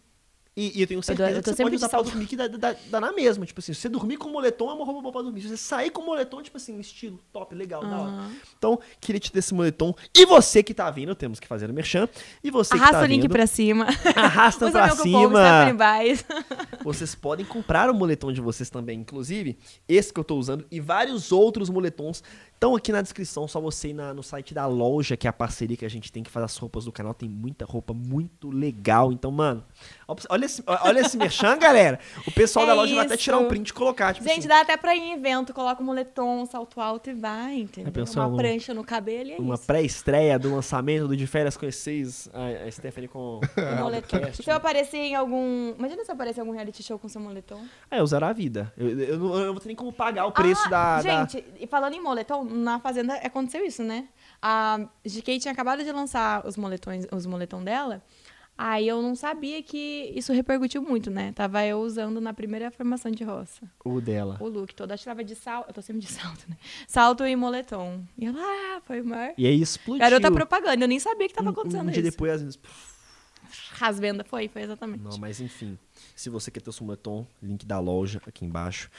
E, 0.55 0.77
e 0.77 0.81
eu 0.81 0.87
tenho 0.87 1.01
certeza 1.01 1.29
eu 1.31 1.41
tô 1.41 1.49
que 1.51 1.55
você 1.57 1.63
pode 1.63 1.69
de 1.71 1.75
usar 1.77 1.89
pra 1.89 2.01
dormir 2.03 2.25
que 2.27 2.35
dá, 2.35 2.47
dá, 2.47 2.75
dá 2.91 2.99
na 3.01 3.11
mesma. 3.11 3.43
Tipo 3.45 3.59
assim, 3.59 3.73
se 3.73 3.81
você 3.81 3.89
dormir 3.89 4.17
com 4.17 4.29
moletom, 4.29 4.69
é 4.69 4.73
uma 4.73 4.85
roupa 4.85 5.01
boa 5.01 5.11
pra 5.11 5.21
dormir. 5.23 5.41
Se 5.41 5.47
você 5.49 5.57
sair 5.57 5.89
com 5.89 6.03
moletom, 6.03 6.43
tipo 6.43 6.57
assim, 6.57 6.79
estilo 6.79 7.19
top, 7.31 7.55
legal, 7.55 7.81
da 7.81 7.99
hora. 8.01 8.29
Então, 8.57 8.79
queria 9.01 9.19
te 9.19 9.33
dar 9.33 9.39
esse 9.39 9.53
moletom. 9.53 9.95
E 10.15 10.25
você 10.27 10.61
que 10.61 10.73
tá 10.73 10.89
vindo, 10.91 11.15
temos 11.15 11.39
que 11.39 11.47
fazer 11.47 11.69
o 11.69 11.73
merchan. 11.73 12.07
E 12.43 12.51
você 12.51 12.75
Arrasta 12.75 12.93
que 12.93 12.99
tá 12.99 13.03
o 13.03 13.07
link 13.07 13.21
vindo, 13.23 13.31
pra 13.31 13.47
cima. 13.47 13.87
arrasta 14.15 14.69
pra 14.71 14.89
cima. 14.91 15.39
Vocês 16.83 17.15
podem 17.15 17.45
comprar 17.45 17.89
o 17.89 17.93
moletom 17.93 18.31
de 18.31 18.41
vocês 18.41 18.69
também, 18.69 18.99
inclusive 18.99 19.57
esse 19.87 20.13
que 20.13 20.19
eu 20.19 20.23
tô 20.23 20.35
usando 20.37 20.65
e 20.69 20.81
vários 20.81 21.31
outros 21.31 21.69
moletons 21.69 22.21
estão 22.53 22.75
aqui 22.75 22.91
na 22.91 23.01
descrição, 23.01 23.47
só 23.47 23.59
você 23.61 23.89
ir 23.89 23.93
na- 23.93 24.13
no 24.13 24.21
site 24.21 24.53
da 24.53 24.65
loja, 24.65 25.15
que 25.15 25.25
é 25.25 25.29
a 25.29 25.33
parceria 25.33 25.77
que 25.77 25.85
a 25.85 25.89
gente 25.89 26.11
tem 26.11 26.21
que 26.23 26.29
fazer 26.29 26.45
as 26.45 26.57
roupas 26.57 26.83
do 26.85 26.91
canal, 26.91 27.13
tem 27.13 27.29
muita 27.29 27.63
roupa 27.65 27.93
muito 27.93 28.49
legal. 28.49 29.11
Então, 29.13 29.31
mano, 29.31 29.63
ó, 30.07 30.15
olha 30.43 30.45
esse, 30.45 30.63
olha 30.67 30.99
esse 30.99 31.17
merchan, 31.17 31.57
galera. 31.57 31.99
O 32.27 32.31
pessoal 32.31 32.65
É 32.65 32.67
da 32.69 32.73
loja 32.73 32.95
vai 32.95 33.05
até 33.05 33.15
isso. 33.15 33.23
tirar 33.23 33.37
um 33.39 33.47
print 33.47 33.69
e 33.69 33.73
colocar, 33.73 34.13
tipo 34.13 34.27
Gente, 34.27 34.39
assim, 34.39 34.47
dá 34.47 34.61
até 34.61 34.75
pra 34.77 34.95
ir 34.95 34.99
em 35.01 35.13
evento, 35.13 35.53
coloca 35.53 35.81
um 35.81 35.85
moletom, 35.85 36.41
um 36.41 36.45
salto 36.45 36.79
alto 36.81 37.09
e 37.09 37.13
vai, 37.13 37.55
entendeu? 37.55 37.91
pensou 37.91 38.21
Uma 38.21 38.29
uma- 38.29 38.37
prancha 38.37 38.73
no 38.73 38.83
cabelo 38.83 39.29
e 39.29 39.33
é 39.33 39.37
uma 39.37 39.55
isso. 39.55 39.65
pré-estreia 39.65 40.37
do 40.39 40.53
lançamento 40.55 41.07
do 41.07 41.15
De 41.17 41.25
Férias 41.27 41.55
com 41.57 41.69
vocês, 41.69 42.29
a, 42.33 42.65
a 42.67 42.71
Stephanie 42.71 43.07
com 43.07 43.39
o 43.57 43.61
Um 43.61 43.79
moletom. 43.79 44.19
Cast. 44.19 44.43
Se 44.43 44.49
eu 44.49 44.55
aparecer 44.55 44.97
em 44.97 45.15
algum... 45.15 45.73
Imagina 45.77 46.03
se 46.03 46.11
eu 46.11 46.15
aparecer 46.15 46.39
em 46.39 46.41
algum 46.41 46.53
reality 46.53 46.83
show 46.83 46.97
com 46.99 47.07
seu 47.07 47.21
moletom. 47.21 47.61
É, 47.89 47.99
eu 47.99 48.05
zero 48.07 48.25
a 48.25 48.33
vida. 48.33 48.71
Eu, 48.77 48.99
eu, 48.99 49.17
não- 49.19 49.33
eu 49.35 49.45
não 49.45 49.53
vou 49.53 49.59
ter 49.61 49.67
nem 49.67 49.75
como 49.75 49.91
pagar 49.93 50.25
o 50.25 50.31
preço 50.31 50.61
Ah, 50.65 50.69
da, 50.69 51.01
da- 51.01 51.25
Gente, 51.25 51.43
e 51.59 51.67
falando 51.67 51.93
em 51.93 52.01
moletom, 52.01 52.43
na 52.43 52.79
Fazenda 52.79 53.13
aconteceu 53.15 53.65
isso, 53.65 53.83
né? 53.83 54.07
A 54.41 54.79
GK 55.05 55.39
tinha 55.39 55.51
acabado 55.51 55.83
de 55.83 55.91
lançar 55.91 56.45
os 56.45 56.57
moletões, 56.57 57.05
os 57.11 57.25
moletom 57.25 57.63
dela. 57.63 58.01
Aí 58.57 58.87
eu 58.87 59.01
não 59.01 59.15
sabia 59.15 59.61
que 59.63 60.11
isso 60.15 60.31
repercutiu 60.31 60.81
muito, 60.81 61.09
né? 61.09 61.31
Tava 61.33 61.65
eu 61.65 61.79
usando 61.79 62.21
na 62.21 62.33
primeira 62.33 62.69
formação 62.69 63.11
de 63.11 63.23
roça. 63.23 63.69
o 63.83 63.99
dela. 63.99 64.37
O 64.39 64.47
look 64.47 64.73
todo. 64.75 64.91
Acho 64.91 65.03
que 65.03 65.09
tava 65.09 65.23
de 65.23 65.35
salto. 65.35 65.69
Eu 65.69 65.73
tô 65.73 65.81
sempre 65.81 66.01
de 66.01 66.07
salto, 66.11 66.45
né? 66.47 66.57
Salto 66.87 67.25
e 67.25 67.35
moletom. 67.35 68.03
E 68.17 68.25
ela, 68.25 68.39
ah, 68.39 68.81
foi 68.85 69.01
o 69.01 69.05
maior. 69.05 69.33
E 69.37 69.47
aí 69.47 69.59
explodiu. 69.59 69.99
Garota 69.99 70.31
propaganda. 70.31 70.83
Eu 70.83 70.87
nem 70.87 70.99
sabia 70.99 71.27
que 71.27 71.33
tava 71.33 71.49
um, 71.49 71.51
acontecendo 71.51 71.87
um 71.87 71.91
dia 71.91 72.01
isso. 72.01 72.11
depois, 72.11 72.31
às 72.31 72.41
vezes, 72.41 72.59
Rasvenda 73.71 74.23
foi, 74.23 74.47
foi 74.47 74.61
exatamente. 74.61 75.03
Não, 75.03 75.17
mas 75.17 75.41
enfim. 75.41 75.77
Se 76.15 76.29
você 76.29 76.51
quer 76.51 76.61
ter 76.61 76.69
o 76.69 76.73
seu 76.73 76.85
moletom, 76.85 77.25
link 77.41 77.65
da 77.65 77.79
loja 77.79 78.21
aqui 78.25 78.45
embaixo. 78.45 78.89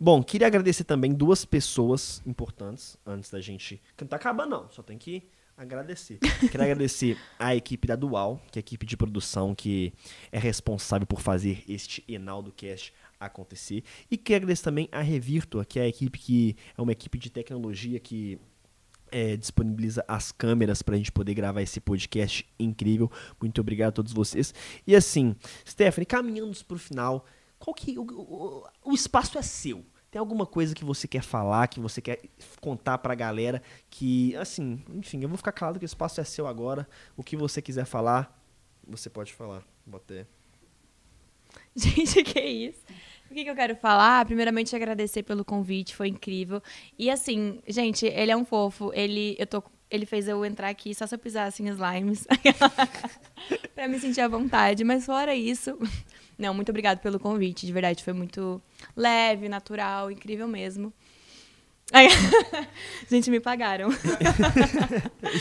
Bom, 0.00 0.22
queria 0.22 0.46
agradecer 0.46 0.84
também 0.84 1.12
duas 1.12 1.44
pessoas 1.44 2.22
importantes 2.26 2.96
antes 3.06 3.30
da 3.30 3.40
gente. 3.40 3.80
Que 3.96 4.04
não 4.04 4.08
tá 4.08 4.16
acabando, 4.16 4.50
não. 4.50 4.70
Só 4.70 4.82
tem 4.82 4.96
que 4.96 5.22
agradecer. 5.56 6.18
Quero 6.50 6.62
agradecer 6.62 7.18
a 7.38 7.54
equipe 7.54 7.86
da 7.86 7.96
Dual, 7.96 8.40
que 8.50 8.58
é 8.58 8.60
a 8.60 8.64
equipe 8.64 8.86
de 8.86 8.96
produção 8.96 9.54
que 9.54 9.92
é 10.30 10.38
responsável 10.38 11.06
por 11.06 11.20
fazer 11.20 11.62
este 11.68 12.04
Enaldo 12.08 12.52
Cast 12.52 12.92
acontecer. 13.18 13.84
E 14.10 14.16
quero 14.16 14.44
agradecer 14.44 14.64
também 14.64 14.88
a 14.90 15.00
Revirtua, 15.00 15.64
que 15.64 15.78
é 15.78 15.82
a 15.82 15.88
equipe 15.88 16.18
que 16.18 16.56
é 16.76 16.82
uma 16.82 16.92
equipe 16.92 17.18
de 17.18 17.30
tecnologia 17.30 18.00
que 18.00 18.38
é, 19.12 19.36
disponibiliza 19.36 20.04
as 20.08 20.32
câmeras 20.32 20.82
para 20.82 20.94
a 20.94 20.98
gente 20.98 21.12
poder 21.12 21.34
gravar 21.34 21.62
esse 21.62 21.80
podcast 21.80 22.46
incrível. 22.58 23.10
Muito 23.40 23.60
obrigado 23.60 23.90
a 23.90 23.92
todos 23.92 24.12
vocês. 24.12 24.54
E 24.86 24.96
assim, 24.96 25.36
Stephanie, 25.68 26.06
caminhando 26.06 26.56
para 26.64 26.76
o 26.76 26.80
final, 26.80 27.26
qual 27.58 27.74
que 27.74 27.96
o, 27.98 28.02
o, 28.02 28.64
o 28.84 28.94
espaço 28.94 29.38
é 29.38 29.42
seu? 29.42 29.84
Tem 30.12 30.20
alguma 30.20 30.44
coisa 30.44 30.74
que 30.74 30.84
você 30.84 31.08
quer 31.08 31.22
falar, 31.22 31.66
que 31.68 31.80
você 31.80 32.02
quer 32.02 32.20
contar 32.60 32.98
pra 32.98 33.14
galera? 33.14 33.62
Que, 33.88 34.36
assim, 34.36 34.84
enfim, 34.92 35.22
eu 35.22 35.28
vou 35.28 35.38
ficar 35.38 35.52
calado 35.52 35.78
que 35.78 35.86
o 35.86 35.86
espaço 35.86 36.20
é 36.20 36.24
seu 36.24 36.46
agora. 36.46 36.86
O 37.16 37.24
que 37.24 37.34
você 37.34 37.62
quiser 37.62 37.86
falar, 37.86 38.38
você 38.86 39.08
pode 39.08 39.32
falar. 39.32 39.62
Botei. 39.86 40.26
Gente, 41.74 42.22
que 42.24 42.40
isso? 42.40 42.84
O 43.30 43.34
que, 43.34 43.42
que 43.42 43.48
eu 43.48 43.54
quero 43.54 43.74
falar? 43.74 44.26
Primeiramente, 44.26 44.76
agradecer 44.76 45.22
pelo 45.22 45.46
convite, 45.46 45.96
foi 45.96 46.08
incrível. 46.08 46.62
E 46.98 47.10
assim, 47.10 47.62
gente, 47.66 48.04
ele 48.04 48.30
é 48.30 48.36
um 48.36 48.44
fofo. 48.44 48.92
Ele, 48.92 49.34
eu 49.38 49.46
tô, 49.46 49.62
ele 49.92 50.06
fez 50.06 50.26
eu 50.26 50.42
entrar 50.42 50.70
aqui 50.70 50.94
só 50.94 51.06
se 51.06 51.14
eu 51.14 51.18
pisar 51.18 51.46
assim 51.46 51.68
slimes. 51.68 52.26
pra 53.74 53.86
me 53.86 54.00
sentir 54.00 54.22
à 54.22 54.28
vontade. 54.28 54.82
Mas 54.84 55.04
fora 55.04 55.34
isso. 55.34 55.78
Não, 56.38 56.54
muito 56.54 56.70
obrigado 56.70 56.98
pelo 57.00 57.20
convite. 57.20 57.66
De 57.66 57.72
verdade, 57.72 58.02
foi 58.02 58.14
muito 58.14 58.60
leve, 58.96 59.50
natural, 59.50 60.10
incrível 60.10 60.48
mesmo. 60.48 60.92
Aí, 61.92 62.08
gente, 63.10 63.30
me 63.30 63.38
pagaram. 63.38 63.90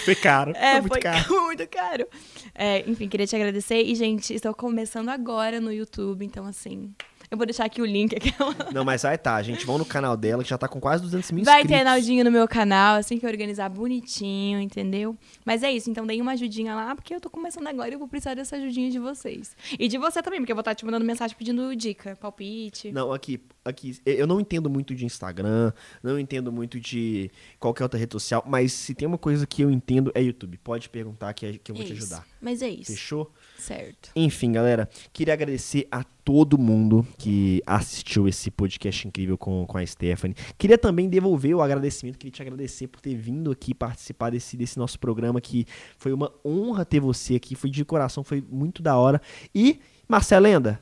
foi 0.04 0.16
caro. 0.16 0.52
É, 0.52 0.74
foi 0.74 0.82
muito 0.82 0.92
foi 0.92 1.02
caro. 1.02 1.42
muito 1.44 1.68
caro. 1.68 2.08
É, 2.54 2.90
enfim, 2.90 3.08
queria 3.08 3.26
te 3.26 3.36
agradecer. 3.38 3.82
E, 3.82 3.96
gente, 3.96 4.34
estou 4.34 4.54
começando 4.54 5.08
agora 5.08 5.62
no 5.62 5.72
YouTube, 5.72 6.26
então, 6.26 6.46
assim. 6.46 6.94
Eu 7.32 7.38
vou 7.38 7.46
deixar 7.46 7.64
aqui 7.64 7.82
o 7.82 7.86
link. 7.86 8.14
Aquela... 8.14 8.54
Não, 8.74 8.84
mas 8.84 9.04
vai 9.04 9.18
tá, 9.18 9.42
gente. 9.42 9.66
Vão 9.66 9.78
no 9.78 9.86
canal 9.86 10.18
dela, 10.18 10.44
que 10.44 10.50
já 10.50 10.58
tá 10.58 10.68
com 10.68 10.82
quase 10.82 11.02
200 11.02 11.32
mil 11.32 11.46
Vai 11.46 11.62
inscritos. 11.62 11.78
ter 11.78 11.84
Naldinho 11.86 12.26
no 12.26 12.32
meu 12.32 12.46
canal, 12.46 12.98
assim 12.98 13.18
que 13.18 13.26
eu 13.26 13.30
organizar 13.30 13.70
bonitinho, 13.70 14.60
entendeu? 14.60 15.16
Mas 15.46 15.64
é 15.64 15.72
isso, 15.72 15.90
então 15.90 16.06
deem 16.06 16.22
uma 16.22 16.34
ajudinha 16.34 16.76
lá, 16.76 16.94
porque 16.94 17.16
eu 17.16 17.22
tô 17.22 17.30
começando 17.30 17.68
agora 17.68 17.88
e 17.90 17.94
eu 17.94 18.00
vou 18.00 18.08
precisar 18.10 18.34
dessa 18.34 18.58
ajudinha 18.58 18.92
de 18.92 19.00
vocês. 19.00 19.56
E 19.80 19.88
de 19.88 19.98
você 19.98 20.22
também, 20.22 20.42
porque 20.42 20.52
eu 20.52 20.56
vou 20.58 20.62
estar 20.62 20.76
te 20.76 20.84
mandando 20.84 21.06
mensagem 21.06 21.34
pedindo 21.38 21.74
dica, 21.74 22.18
palpite. 22.18 22.92
Não, 22.92 23.14
aqui, 23.14 23.40
aqui, 23.64 23.98
eu 24.06 24.28
não 24.28 24.42
entendo 24.42 24.70
muito 24.70 24.94
de 24.94 25.06
Instagram, 25.06 25.72
não 26.04 26.20
entendo 26.20 26.52
muito 26.52 26.82
de 26.82 27.32
qualquer 27.58 27.84
outra 27.84 27.98
rede 27.98 28.12
social, 28.12 28.44
mas 28.46 28.74
se 28.74 28.94
tem 28.94 29.08
uma 29.08 29.18
coisa 29.18 29.48
que 29.48 29.62
eu 29.62 29.72
entendo 29.72 30.12
é 30.14 30.22
YouTube. 30.22 30.58
Pode 30.58 30.90
perguntar 30.90 31.34
que, 31.34 31.46
é- 31.46 31.58
que 31.58 31.72
eu 31.72 31.76
vou 31.78 31.86
te 31.86 31.94
ajudar. 31.94 32.28
Mas 32.42 32.62
é 32.62 32.68
isso. 32.68 32.92
Fechou? 32.92 33.32
Certo. 33.62 34.10
Enfim, 34.16 34.52
galera, 34.54 34.90
queria 35.14 35.36
agradecer 35.36 35.88
a 35.92 36.04
todo 36.04 36.58
mundo 36.58 37.06
que 37.16 37.62
assistiu 37.64 38.28
esse 38.28 38.50
podcast 38.50 39.08
incrível 39.08 39.38
com, 39.38 39.68
com 39.68 39.78
a 39.78 39.86
Stephanie. 39.86 40.36
Queria 40.58 40.80
também 40.80 41.08
devolver 41.08 41.54
o 41.54 41.62
agradecimento, 41.62 42.18
queria 42.18 42.32
te 42.32 42.42
agradecer 42.42 42.88
por 42.88 43.00
ter 43.00 43.14
vindo 43.14 43.52
aqui 43.52 43.76
participar 43.76 44.32
desse, 44.32 44.58
desse 44.58 44.80
nosso 44.80 45.00
programa, 45.00 45.40
que 45.40 45.68
foi 45.96 46.12
uma 46.12 46.34
honra 46.44 46.84
ter 46.84 47.00
você 47.00 47.36
aqui, 47.36 47.54
foi 47.54 47.70
de 47.70 47.86
coração, 47.86 48.24
foi 48.24 48.44
muito 48.50 48.82
da 48.82 48.98
hora. 48.98 49.22
E, 49.54 49.80
Marcelenda, 50.08 50.82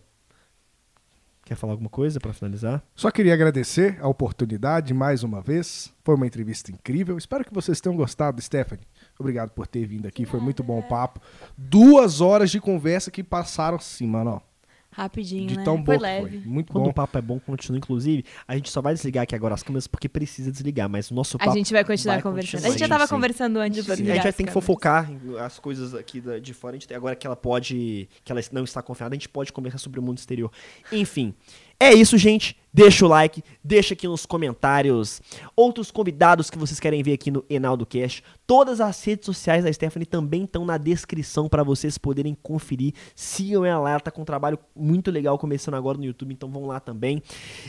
quer 1.43 1.55
falar 1.55 1.73
alguma 1.73 1.89
coisa 1.89 2.17
pra 2.17 2.31
finalizar? 2.31 2.81
Só 2.95 3.11
queria 3.11 3.33
agradecer 3.33 3.97
a 3.99 4.07
oportunidade 4.07 4.93
mais 4.93 5.21
uma 5.21 5.41
vez. 5.41 5.91
Foi 6.05 6.15
uma 6.15 6.25
entrevista 6.25 6.71
incrível. 6.71 7.17
Espero 7.17 7.43
que 7.43 7.53
vocês 7.53 7.81
tenham 7.81 7.97
gostado, 7.97 8.41
Stephanie. 8.41 8.87
Obrigado 9.19 9.49
por 9.51 9.67
ter 9.67 9.85
vindo 9.85 10.07
aqui. 10.07 10.25
Foi 10.25 10.39
muito 10.39 10.63
bom 10.63 10.79
o 10.79 10.83
papo. 10.83 11.19
Duas 11.57 12.21
horas 12.21 12.49
de 12.49 12.59
conversa 12.61 13.11
que 13.11 13.21
passaram 13.21 13.75
assim, 13.75 14.07
mano. 14.07 14.41
ó, 14.45 14.49
Rapidinho, 14.91 15.45
De 15.47 15.57
né? 15.57 15.63
tão 15.63 15.83
foi 15.85 15.97
leve. 15.97 16.39
foi. 16.39 16.49
Muito 16.49 16.71
Quando 16.71 16.85
bom. 16.85 16.89
o 16.89 16.93
papo 16.93 17.17
é 17.17 17.21
bom, 17.21 17.37
continua. 17.39 17.77
Inclusive, 17.77 18.23
a 18.47 18.55
gente 18.55 18.69
só 18.71 18.81
vai 18.81 18.93
desligar 18.93 19.23
aqui 19.23 19.35
agora 19.35 19.53
as 19.53 19.61
câmeras 19.61 19.87
porque 19.87 20.07
precisa 20.09 20.49
desligar, 20.51 20.89
mas 20.89 21.11
o 21.11 21.13
nosso 21.13 21.37
papo 21.37 21.51
A 21.51 21.53
gente 21.53 21.71
vai 21.71 21.83
continuar 21.83 22.15
vai 22.15 22.23
conversando. 22.23 22.51
continuar, 22.61 22.67
a 22.69 22.71
gente 22.71 22.79
já 22.79 22.87
tava 22.87 23.07
sim. 23.07 23.13
conversando 23.13 23.59
antes 23.59 23.85
de 23.85 23.91
a 23.91 23.95
gente 23.95 24.07
vai 24.23 24.33
ter 24.33 24.43
que 24.45 24.51
fofocar 24.51 25.09
as 25.45 25.59
coisas 25.59 25.93
aqui 25.93 26.21
de 26.41 26.53
fora. 26.53 26.75
A 26.75 26.79
gente 26.79 26.87
tem- 26.87 26.97
agora 26.97 27.15
que 27.15 27.27
ela 27.27 27.35
pode. 27.35 28.09
que 28.23 28.31
ela 28.31 28.41
não 28.53 28.63
está 28.63 28.81
confiada, 28.81 29.13
a 29.13 29.17
gente 29.17 29.29
pode 29.29 29.51
conversar 29.53 29.77
sobre 29.79 29.99
o 29.99 30.03
mundo 30.03 30.17
exterior. 30.17 30.49
Enfim. 30.93 31.33
É 31.79 31.93
isso, 31.93 32.17
gente. 32.17 32.57
Deixa 32.71 33.03
o 33.03 33.09
like, 33.09 33.43
deixa 33.63 33.95
aqui 33.95 34.07
nos 34.07 34.27
comentários 34.27 35.21
outros 35.55 35.89
convidados 35.89 36.51
que 36.51 36.57
vocês 36.57 36.79
querem 36.79 37.01
ver 37.01 37.13
aqui 37.13 37.31
no 37.31 37.43
Enaldo 37.49 37.83
Cash. 37.83 38.21
Todas 38.45 38.79
as 38.79 39.03
redes 39.03 39.25
sociais 39.25 39.63
da 39.63 39.73
Stephanie 39.73 40.05
também 40.05 40.43
estão 40.43 40.63
na 40.65 40.77
descrição 40.77 41.49
para 41.49 41.63
vocês 41.63 41.97
poderem 41.97 42.37
conferir. 42.43 42.93
Sigam 43.15 43.65
ela 43.65 43.79
lá, 43.81 43.91
ela 43.91 43.99
tá 43.99 44.11
com 44.11 44.21
um 44.21 44.25
trabalho 44.25 44.59
muito 44.75 45.09
legal 45.09 45.37
começando 45.39 45.73
agora 45.73 45.97
no 45.97 46.05
YouTube, 46.05 46.31
então 46.31 46.51
vão 46.51 46.67
lá 46.67 46.79
também. 46.79 47.23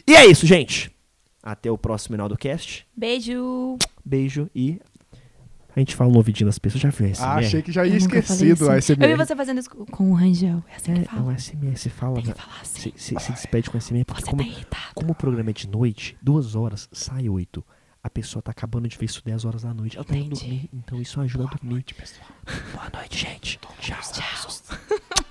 E 0.07 0.15
é 0.15 0.27
isso, 0.27 0.47
gente. 0.47 0.95
Até 1.43 1.71
o 1.71 1.79
próximo 1.79 2.17
Enaldo 2.17 2.37
Cast. 2.37 2.87
Beijo. 2.95 3.79
Beijo 4.05 4.51
e 4.55 4.79
a 5.77 5.79
gente 5.81 5.95
fala 5.97 6.11
no 6.11 6.17
ouvidinho 6.17 6.47
das 6.47 6.59
pessoas. 6.59 6.83
Já 6.83 6.91
viu 6.91 7.07
esse? 7.09 7.23
Ah, 7.23 7.35
achei 7.37 7.63
que 7.63 7.71
já 7.73 7.85
ia 7.87 7.93
Eu 7.95 7.97
esquecido 7.99 8.69
a 8.71 8.75
assim. 8.75 8.93
Eu 8.93 8.99
vi 8.99 9.05
SMR. 9.07 9.17
você 9.17 9.37
fazendo 9.37 9.59
isso 9.61 9.71
com 9.71 10.11
o 10.11 10.15
Rangel. 10.15 10.63
É 10.69 10.77
assim 10.77 10.95
que 10.95 11.01
É, 11.01 11.03
é 11.03 11.05
fala. 11.07 11.23
um 11.23 11.39
SMR, 11.39 11.77
você 11.77 11.91
fala. 11.91 12.15
Tem 12.15 12.23
que 12.25 12.29
né? 12.31 12.35
falar 12.35 12.61
assim. 12.61 12.93
Se, 12.97 13.15
se, 13.15 13.21
se 13.21 13.33
despede 13.33 13.71
com 13.71 13.79
SMR, 13.81 14.05
porque 14.05 14.23
Você 14.23 14.31
como, 14.31 14.43
tá 14.43 14.49
irritado. 14.49 14.95
como 14.95 15.13
o 15.13 15.15
programa 15.15 15.51
é 15.51 15.53
de 15.53 15.69
noite, 15.69 16.17
duas 16.21 16.55
horas, 16.55 16.89
sai 16.93 17.29
oito. 17.29 17.65
A 18.03 18.09
pessoa 18.09 18.43
tá 18.43 18.51
acabando 18.51 18.89
de 18.89 18.97
ver 18.97 19.05
isso 19.05 19.23
10 19.23 19.45
horas 19.45 19.63
da 19.63 19.75
noite. 19.75 19.97
Ela 19.97 20.05
tá 20.07 20.17
indo 20.17 20.35
Entendi. 20.35 20.41
dormir, 20.41 20.71
então 20.73 21.01
isso 21.03 21.21
ajuda 21.21 21.45
a 21.45 21.47
dormir. 21.49 21.85
pessoal. 21.95 22.27
Boa 22.73 22.91
noite, 22.95 23.19
gente. 23.19 23.61
Tchau. 23.79 23.99
Tchau. 24.13 24.51